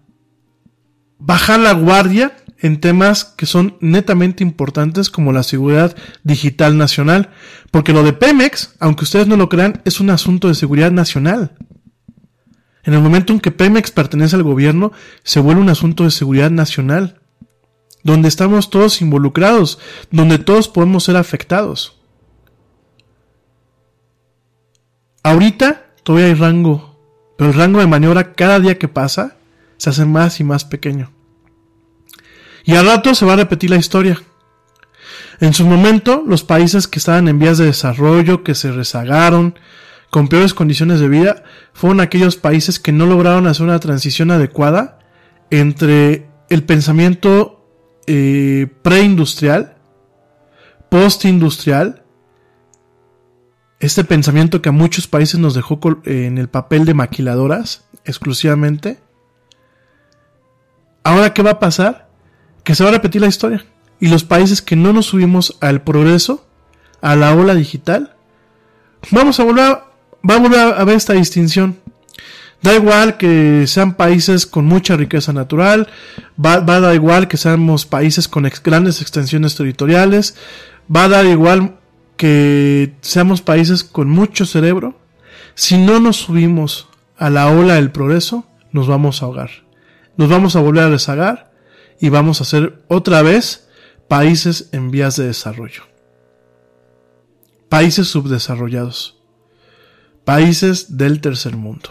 bajar 1.18 1.60
la 1.60 1.74
guardia 1.74 2.32
en 2.58 2.80
temas 2.80 3.26
que 3.26 3.44
son 3.44 3.76
netamente 3.80 4.42
importantes 4.42 5.10
como 5.10 5.30
la 5.30 5.42
seguridad 5.42 5.94
digital 6.22 6.78
nacional, 6.78 7.28
porque 7.70 7.92
lo 7.92 8.02
de 8.02 8.14
Pemex, 8.14 8.76
aunque 8.80 9.04
ustedes 9.04 9.26
no 9.26 9.36
lo 9.36 9.50
crean, 9.50 9.82
es 9.84 10.00
un 10.00 10.08
asunto 10.08 10.48
de 10.48 10.54
seguridad 10.54 10.90
nacional. 10.90 11.58
En 12.82 12.94
el 12.94 13.00
momento 13.00 13.34
en 13.34 13.40
que 13.40 13.50
Pemex 13.50 13.90
pertenece 13.90 14.36
al 14.36 14.42
gobierno, 14.42 14.90
se 15.22 15.40
vuelve 15.40 15.60
un 15.60 15.68
asunto 15.68 16.04
de 16.04 16.10
seguridad 16.10 16.50
nacional, 16.50 17.20
donde 18.04 18.28
estamos 18.28 18.70
todos 18.70 19.02
involucrados, 19.02 19.78
donde 20.10 20.38
todos 20.38 20.66
podemos 20.66 21.04
ser 21.04 21.18
afectados. 21.18 21.99
Ahorita 25.22 25.86
todavía 26.02 26.28
hay 26.28 26.34
rango, 26.34 26.96
pero 27.36 27.50
el 27.50 27.56
rango 27.56 27.80
de 27.80 27.86
maniobra 27.86 28.32
cada 28.32 28.58
día 28.60 28.78
que 28.78 28.88
pasa 28.88 29.36
se 29.76 29.90
hace 29.90 30.04
más 30.04 30.40
y 30.40 30.44
más 30.44 30.64
pequeño. 30.64 31.10
Y 32.64 32.74
al 32.74 32.86
rato 32.86 33.14
se 33.14 33.24
va 33.24 33.34
a 33.34 33.36
repetir 33.36 33.70
la 33.70 33.76
historia. 33.76 34.20
En 35.40 35.54
su 35.54 35.66
momento, 35.66 36.22
los 36.26 36.44
países 36.44 36.86
que 36.86 36.98
estaban 36.98 37.28
en 37.28 37.38
vías 37.38 37.58
de 37.58 37.64
desarrollo, 37.64 38.44
que 38.44 38.54
se 38.54 38.70
rezagaron, 38.72 39.54
con 40.10 40.28
peores 40.28 40.54
condiciones 40.54 41.00
de 41.00 41.08
vida 41.08 41.44
fueron 41.72 42.00
aquellos 42.00 42.36
países 42.36 42.78
que 42.80 42.92
no 42.92 43.06
lograron 43.06 43.46
hacer 43.46 43.64
una 43.64 43.78
transición 43.78 44.30
adecuada 44.30 44.98
entre 45.50 46.28
el 46.48 46.64
pensamiento 46.64 47.64
eh, 48.06 48.66
preindustrial, 48.82 49.76
postindustrial, 50.90 51.99
este 53.80 54.04
pensamiento 54.04 54.60
que 54.60 54.68
a 54.68 54.72
muchos 54.72 55.08
países 55.08 55.40
nos 55.40 55.54
dejó 55.54 55.80
en 56.04 56.36
el 56.36 56.48
papel 56.48 56.84
de 56.84 56.92
maquiladoras 56.92 57.84
exclusivamente. 58.04 59.00
Ahora, 61.02 61.32
¿qué 61.32 61.42
va 61.42 61.52
a 61.52 61.58
pasar? 61.58 62.10
Que 62.62 62.74
se 62.74 62.84
va 62.84 62.90
a 62.90 62.92
repetir 62.92 63.22
la 63.22 63.28
historia. 63.28 63.64
Y 63.98 64.08
los 64.08 64.22
países 64.22 64.60
que 64.60 64.76
no 64.76 64.92
nos 64.92 65.06
subimos 65.06 65.56
al 65.60 65.82
progreso, 65.82 66.46
a 67.00 67.16
la 67.16 67.34
ola 67.34 67.54
digital, 67.54 68.16
vamos 69.10 69.40
a 69.40 69.44
volver 69.44 69.64
a, 69.64 69.84
va 70.28 70.34
a 70.34 70.84
ver 70.84 70.96
esta 70.96 71.14
distinción. 71.14 71.78
Da 72.62 72.74
igual 72.74 73.16
que 73.16 73.66
sean 73.66 73.94
países 73.94 74.44
con 74.44 74.66
mucha 74.66 74.94
riqueza 74.94 75.32
natural, 75.32 75.88
va, 76.38 76.60
va 76.60 76.76
a 76.76 76.80
dar 76.80 76.94
igual 76.94 77.28
que 77.28 77.38
seamos 77.38 77.86
países 77.86 78.28
con 78.28 78.46
grandes 78.62 79.00
extensiones 79.00 79.56
territoriales, 79.56 80.36
va 80.94 81.04
a 81.04 81.08
dar 81.08 81.24
igual 81.24 81.79
que 82.20 82.96
seamos 83.00 83.40
países 83.40 83.82
con 83.82 84.10
mucho 84.10 84.44
cerebro. 84.44 85.00
Si 85.54 85.78
no 85.78 86.00
nos 86.00 86.18
subimos 86.18 86.86
a 87.16 87.30
la 87.30 87.50
ola 87.50 87.76
del 87.76 87.92
progreso, 87.92 88.44
nos 88.72 88.86
vamos 88.86 89.22
a 89.22 89.24
ahogar. 89.24 89.48
Nos 90.18 90.28
vamos 90.28 90.54
a 90.54 90.60
volver 90.60 90.84
a 90.84 90.90
rezagar 90.90 91.50
y 91.98 92.10
vamos 92.10 92.42
a 92.42 92.44
ser 92.44 92.84
otra 92.88 93.22
vez 93.22 93.70
países 94.06 94.68
en 94.72 94.90
vías 94.90 95.16
de 95.16 95.28
desarrollo. 95.28 95.84
Países 97.70 98.08
subdesarrollados. 98.08 99.18
Países 100.26 100.98
del 100.98 101.22
tercer 101.22 101.56
mundo. 101.56 101.88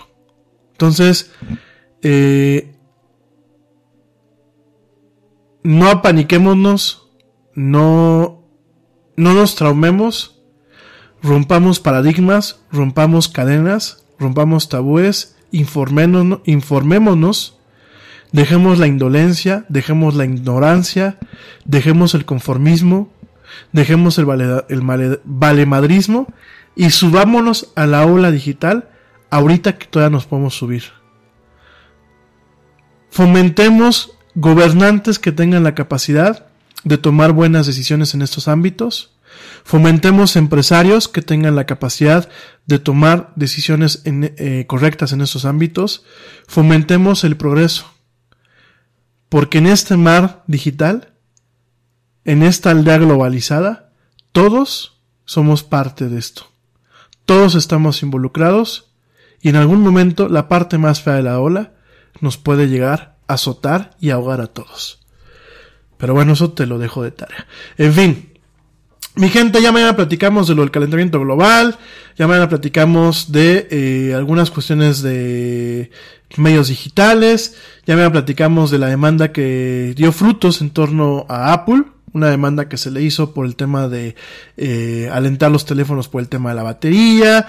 Entonces, 0.74 1.32
eh, 2.04 2.76
no 5.64 5.90
apaniquémonos, 5.90 7.10
no, 7.56 8.39
no 9.20 9.34
nos 9.34 9.56
traumemos, 9.56 10.40
rompamos 11.22 11.82
paradigmas, 11.82 12.62
rompamos 12.72 13.28
cadenas, 13.28 14.06
rompamos 14.18 14.70
tabúes, 14.70 15.36
informémonos, 15.52 17.60
dejemos 18.32 18.80
la 18.80 18.88
indolencia, 18.88 19.66
dejemos 19.68 20.16
la 20.16 20.24
ignorancia, 20.24 21.18
dejemos 21.66 22.16
el 22.16 22.24
conformismo, 22.24 23.12
dejemos 23.74 24.18
el, 24.20 24.26
vale, 24.26 24.64
el 24.70 25.20
valemadrismo 25.26 26.28
y 26.78 26.91
subámonos 26.91 27.74
a 27.76 27.88
la 27.88 28.06
ola 28.06 28.32
digital 28.32 28.88
ahorita 29.32 29.78
que 29.78 29.88
todavía 29.88 30.16
nos 30.16 30.28
podemos 30.28 30.56
subir. 30.56 30.84
Fomentemos 33.10 34.14
gobernantes 34.36 35.20
que 35.20 35.34
tengan 35.34 35.66
la 35.66 35.76
capacidad 35.76 36.49
de 36.84 36.98
tomar 36.98 37.32
buenas 37.34 37.66
decisiones 37.66 38.14
en 38.14 38.22
estos 38.22 38.48
ámbitos. 38.48 39.12
Fomentemos 39.64 40.36
empresarios 40.36 41.08
que 41.08 41.22
tengan 41.22 41.56
la 41.56 41.66
capacidad 41.66 42.30
de 42.66 42.80
tomar 42.80 43.32
decisiones 43.36 44.02
eh, 44.06 44.66
correctas 44.68 45.14
en 45.14 45.22
estos 45.22 45.46
ámbitos. 45.46 46.04
Fomentemos 46.48 47.24
el 47.24 47.38
progreso. 47.38 47.86
Porque 49.30 49.60
en 49.60 49.68
este 49.68 49.96
mar 49.96 50.44
digital, 50.48 51.14
en 52.26 52.42
esta 52.42 52.72
aldea 52.72 52.98
globalizada, 52.98 53.92
todos 54.32 55.02
somos 55.26 55.64
parte 55.64 56.10
de 56.10 56.18
esto. 56.18 56.48
Todos 57.26 57.54
estamos 57.54 58.02
involucrados 58.02 58.92
y 59.42 59.50
en 59.50 59.56
algún 59.56 59.82
momento 59.82 60.28
la 60.28 60.48
parte 60.48 60.78
más 60.80 61.02
fea 61.02 61.14
de 61.14 61.24
la 61.24 61.40
ola 61.40 61.74
nos 62.22 62.38
puede 62.38 62.68
llegar 62.68 63.18
a 63.28 63.36
azotar 63.36 63.96
y 64.00 64.10
ahogar 64.10 64.42
a 64.42 64.48
todos. 64.48 65.00
Pero 66.00 66.14
bueno, 66.14 66.34
eso 66.34 66.52
te 66.52 66.66
lo 66.66 66.80
dejo 66.80 67.04
de 67.04 67.12
tarea. 67.12 67.46
En 67.78 67.94
fin, 67.94 68.30
mi 69.16 69.28
gente, 69.28 69.62
ya 69.62 69.74
mañana 69.74 69.98
platicamos 69.98 70.48
de 70.48 70.56
lo 70.56 70.62
del 70.62 70.72
calentamiento 70.72 71.20
global, 71.20 71.78
ya 72.18 72.26
mañana 72.26 72.48
platicamos 72.48 73.34
de 73.34 73.68
eh, 73.70 74.14
algunas 74.16 74.50
cuestiones 74.50 75.02
de 75.02 75.92
medios 76.38 76.70
digitales, 76.70 77.58
ya 77.86 77.96
mañana 77.96 78.14
platicamos 78.14 78.72
de 78.72 78.80
la 78.80 78.88
demanda 78.88 79.34
que 79.34 79.94
dio 79.98 80.14
frutos 80.14 80.62
en 80.62 80.70
torno 80.70 81.26
a 81.28 81.52
Apple, 81.52 81.84
una 82.14 82.30
demanda 82.30 82.70
que 82.70 82.78
se 82.78 82.92
le 82.92 83.02
hizo 83.02 83.34
por 83.34 83.46
el 83.46 83.58
tema 83.58 83.90
de 83.90 84.16
eh, 84.56 85.10
alentar 85.12 85.52
los 85.52 85.66
teléfonos 85.66 86.08
por 86.08 86.22
el 86.22 86.30
tema 86.30 86.52
de 86.52 86.56
la 86.56 86.64
batería. 86.64 87.48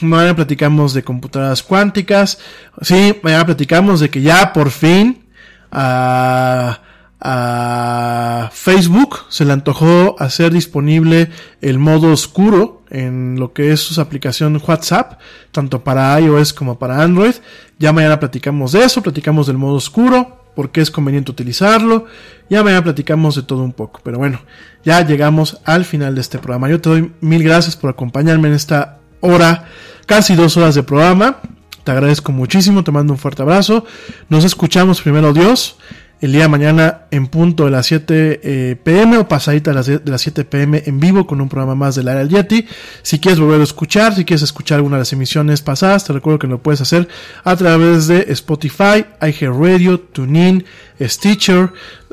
Mañana 0.00 0.34
platicamos 0.34 0.92
de 0.92 1.04
computadoras 1.04 1.62
cuánticas. 1.62 2.40
Sí, 2.80 3.14
mañana 3.22 3.46
platicamos 3.46 4.00
de 4.00 4.10
que 4.10 4.22
ya 4.22 4.52
por 4.52 4.70
fin 4.70 5.24
a, 5.70 6.80
a 7.24 8.50
Facebook 8.52 9.20
se 9.28 9.44
le 9.44 9.52
antojó 9.52 10.16
hacer 10.18 10.52
disponible 10.52 11.30
el 11.60 11.78
modo 11.78 12.12
oscuro 12.12 12.82
en 12.90 13.38
lo 13.38 13.52
que 13.52 13.72
es 13.72 13.80
sus 13.80 13.98
aplicaciones 13.98 14.66
WhatsApp, 14.66 15.20
tanto 15.52 15.84
para 15.84 16.20
iOS 16.20 16.52
como 16.52 16.78
para 16.78 17.02
Android. 17.02 17.34
Ya 17.78 17.92
mañana 17.92 18.18
platicamos 18.18 18.72
de 18.72 18.84
eso, 18.84 19.02
platicamos 19.02 19.46
del 19.46 19.58
modo 19.58 19.74
oscuro 19.74 20.42
por 20.54 20.70
qué 20.70 20.80
es 20.80 20.90
conveniente 20.90 21.30
utilizarlo. 21.30 22.06
Ya 22.50 22.62
mañana 22.62 22.82
platicamos 22.82 23.36
de 23.36 23.42
todo 23.42 23.62
un 23.62 23.72
poco. 23.72 24.00
Pero 24.02 24.18
bueno, 24.18 24.40
ya 24.84 25.04
llegamos 25.06 25.60
al 25.64 25.84
final 25.84 26.14
de 26.14 26.20
este 26.20 26.38
programa. 26.38 26.68
Yo 26.68 26.80
te 26.80 26.90
doy 26.90 27.12
mil 27.20 27.42
gracias 27.42 27.76
por 27.76 27.90
acompañarme 27.90 28.48
en 28.48 28.54
esta 28.54 28.98
hora, 29.20 29.66
casi 30.06 30.34
dos 30.34 30.56
horas 30.56 30.74
de 30.74 30.82
programa. 30.82 31.38
Te 31.84 31.90
agradezco 31.90 32.30
muchísimo, 32.32 32.84
te 32.84 32.92
mando 32.92 33.12
un 33.12 33.18
fuerte 33.18 33.42
abrazo. 33.42 33.84
Nos 34.28 34.44
escuchamos 34.44 35.00
primero 35.00 35.32
Dios 35.32 35.76
el 36.22 36.30
día 36.30 36.42
de 36.42 36.48
mañana 36.48 37.02
en 37.10 37.26
punto 37.26 37.64
de 37.64 37.72
las 37.72 37.86
7 37.86 38.40
eh, 38.42 38.76
pm 38.82 39.18
o 39.18 39.26
pasadita 39.26 39.72
de 39.72 39.74
las, 39.74 39.86
de 39.86 40.00
las 40.04 40.22
7 40.22 40.44
pm 40.44 40.84
en 40.86 41.00
vivo 41.00 41.26
con 41.26 41.40
un 41.40 41.48
programa 41.48 41.74
más 41.74 41.96
del 41.96 42.06
área 42.06 42.24
del 42.24 42.28
Yeti. 42.28 42.64
Si 43.02 43.18
quieres 43.18 43.40
volver 43.40 43.60
a 43.60 43.64
escuchar, 43.64 44.14
si 44.14 44.24
quieres 44.24 44.42
escuchar 44.42 44.76
alguna 44.76 44.96
de 44.96 45.00
las 45.00 45.12
emisiones 45.12 45.62
pasadas, 45.62 46.04
te 46.04 46.12
recuerdo 46.12 46.38
que 46.38 46.46
lo 46.46 46.62
puedes 46.62 46.80
hacer 46.80 47.08
a 47.42 47.56
través 47.56 48.06
de 48.06 48.26
Spotify, 48.28 49.04
iHeartRadio, 49.20 49.98
TuneIn, 49.98 50.64
Stitcher, 51.00 51.72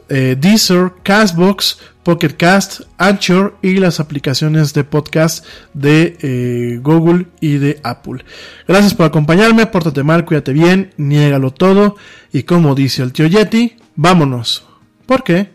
eh, 0.10 0.36
Deezer, 0.40 0.92
Castbox, 1.04 1.78
Pocket 2.02 2.36
Cast, 2.36 2.82
Anchor 2.98 3.58
y 3.62 3.76
las 3.76 4.00
aplicaciones 4.00 4.74
de 4.74 4.84
podcast 4.84 5.46
de 5.76 6.18
eh, 6.22 6.80
Google 6.82 7.28
y 7.42 7.60
de 7.60 7.80
Apple. 7.84 8.26
Gracias 8.68 8.96
por 8.96 9.06
acompañarme, 9.06 9.68
pórtate 9.68 10.02
mal, 10.02 10.26
cuídate 10.26 10.52
bien, 10.52 10.96
niégalo 10.98 11.52
todo 11.52 11.96
y 12.34 12.42
como 12.42 12.74
dice 12.74 13.04
el 13.04 13.14
tío 13.14 13.28
Yeti, 13.28 13.76
vámonos. 14.00 14.66
¿Por 15.06 15.24
qué? 15.24 15.52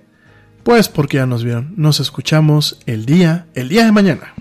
Pues 0.64 0.90
porque 0.90 1.16
ya 1.16 1.26
nos 1.26 1.44
vieron. 1.44 1.72
Nos 1.76 1.98
escuchamos 1.98 2.78
el 2.84 3.06
día, 3.06 3.46
el 3.54 3.70
día 3.70 3.86
de 3.86 3.92
mañana. 3.92 4.34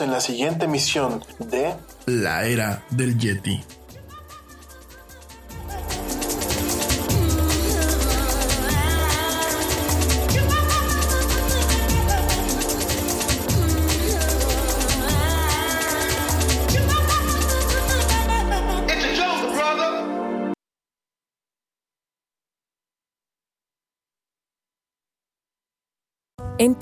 En 0.00 0.10
la 0.10 0.20
siguiente 0.20 0.64
emisión 0.64 1.22
de 1.38 1.74
La 2.06 2.46
Era 2.46 2.82
del 2.90 3.18
Yeti. 3.18 3.62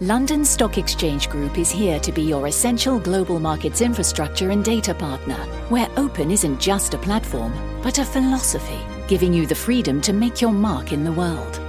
London 0.00 0.44
Stock 0.44 0.76
Exchange 0.76 1.30
Group 1.30 1.56
is 1.56 1.70
here 1.70 1.98
to 2.00 2.12
be 2.12 2.20
your 2.20 2.48
essential 2.48 2.98
global 2.98 3.40
markets 3.40 3.80
infrastructure 3.80 4.50
and 4.50 4.62
data 4.62 4.92
partner, 4.92 5.38
where 5.70 5.88
open 5.96 6.30
isn't 6.30 6.60
just 6.60 6.92
a 6.92 6.98
platform, 6.98 7.54
but 7.82 7.98
a 7.98 8.04
philosophy, 8.04 8.78
giving 9.08 9.32
you 9.32 9.46
the 9.46 9.54
freedom 9.54 10.02
to 10.02 10.12
make 10.12 10.42
your 10.42 10.52
mark 10.52 10.92
in 10.92 11.02
the 11.02 11.12
world. 11.12 11.60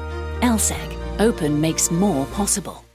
LSEG, 0.41 1.21
open 1.21 1.61
makes 1.61 1.89
more 1.89 2.25
possible. 2.25 2.86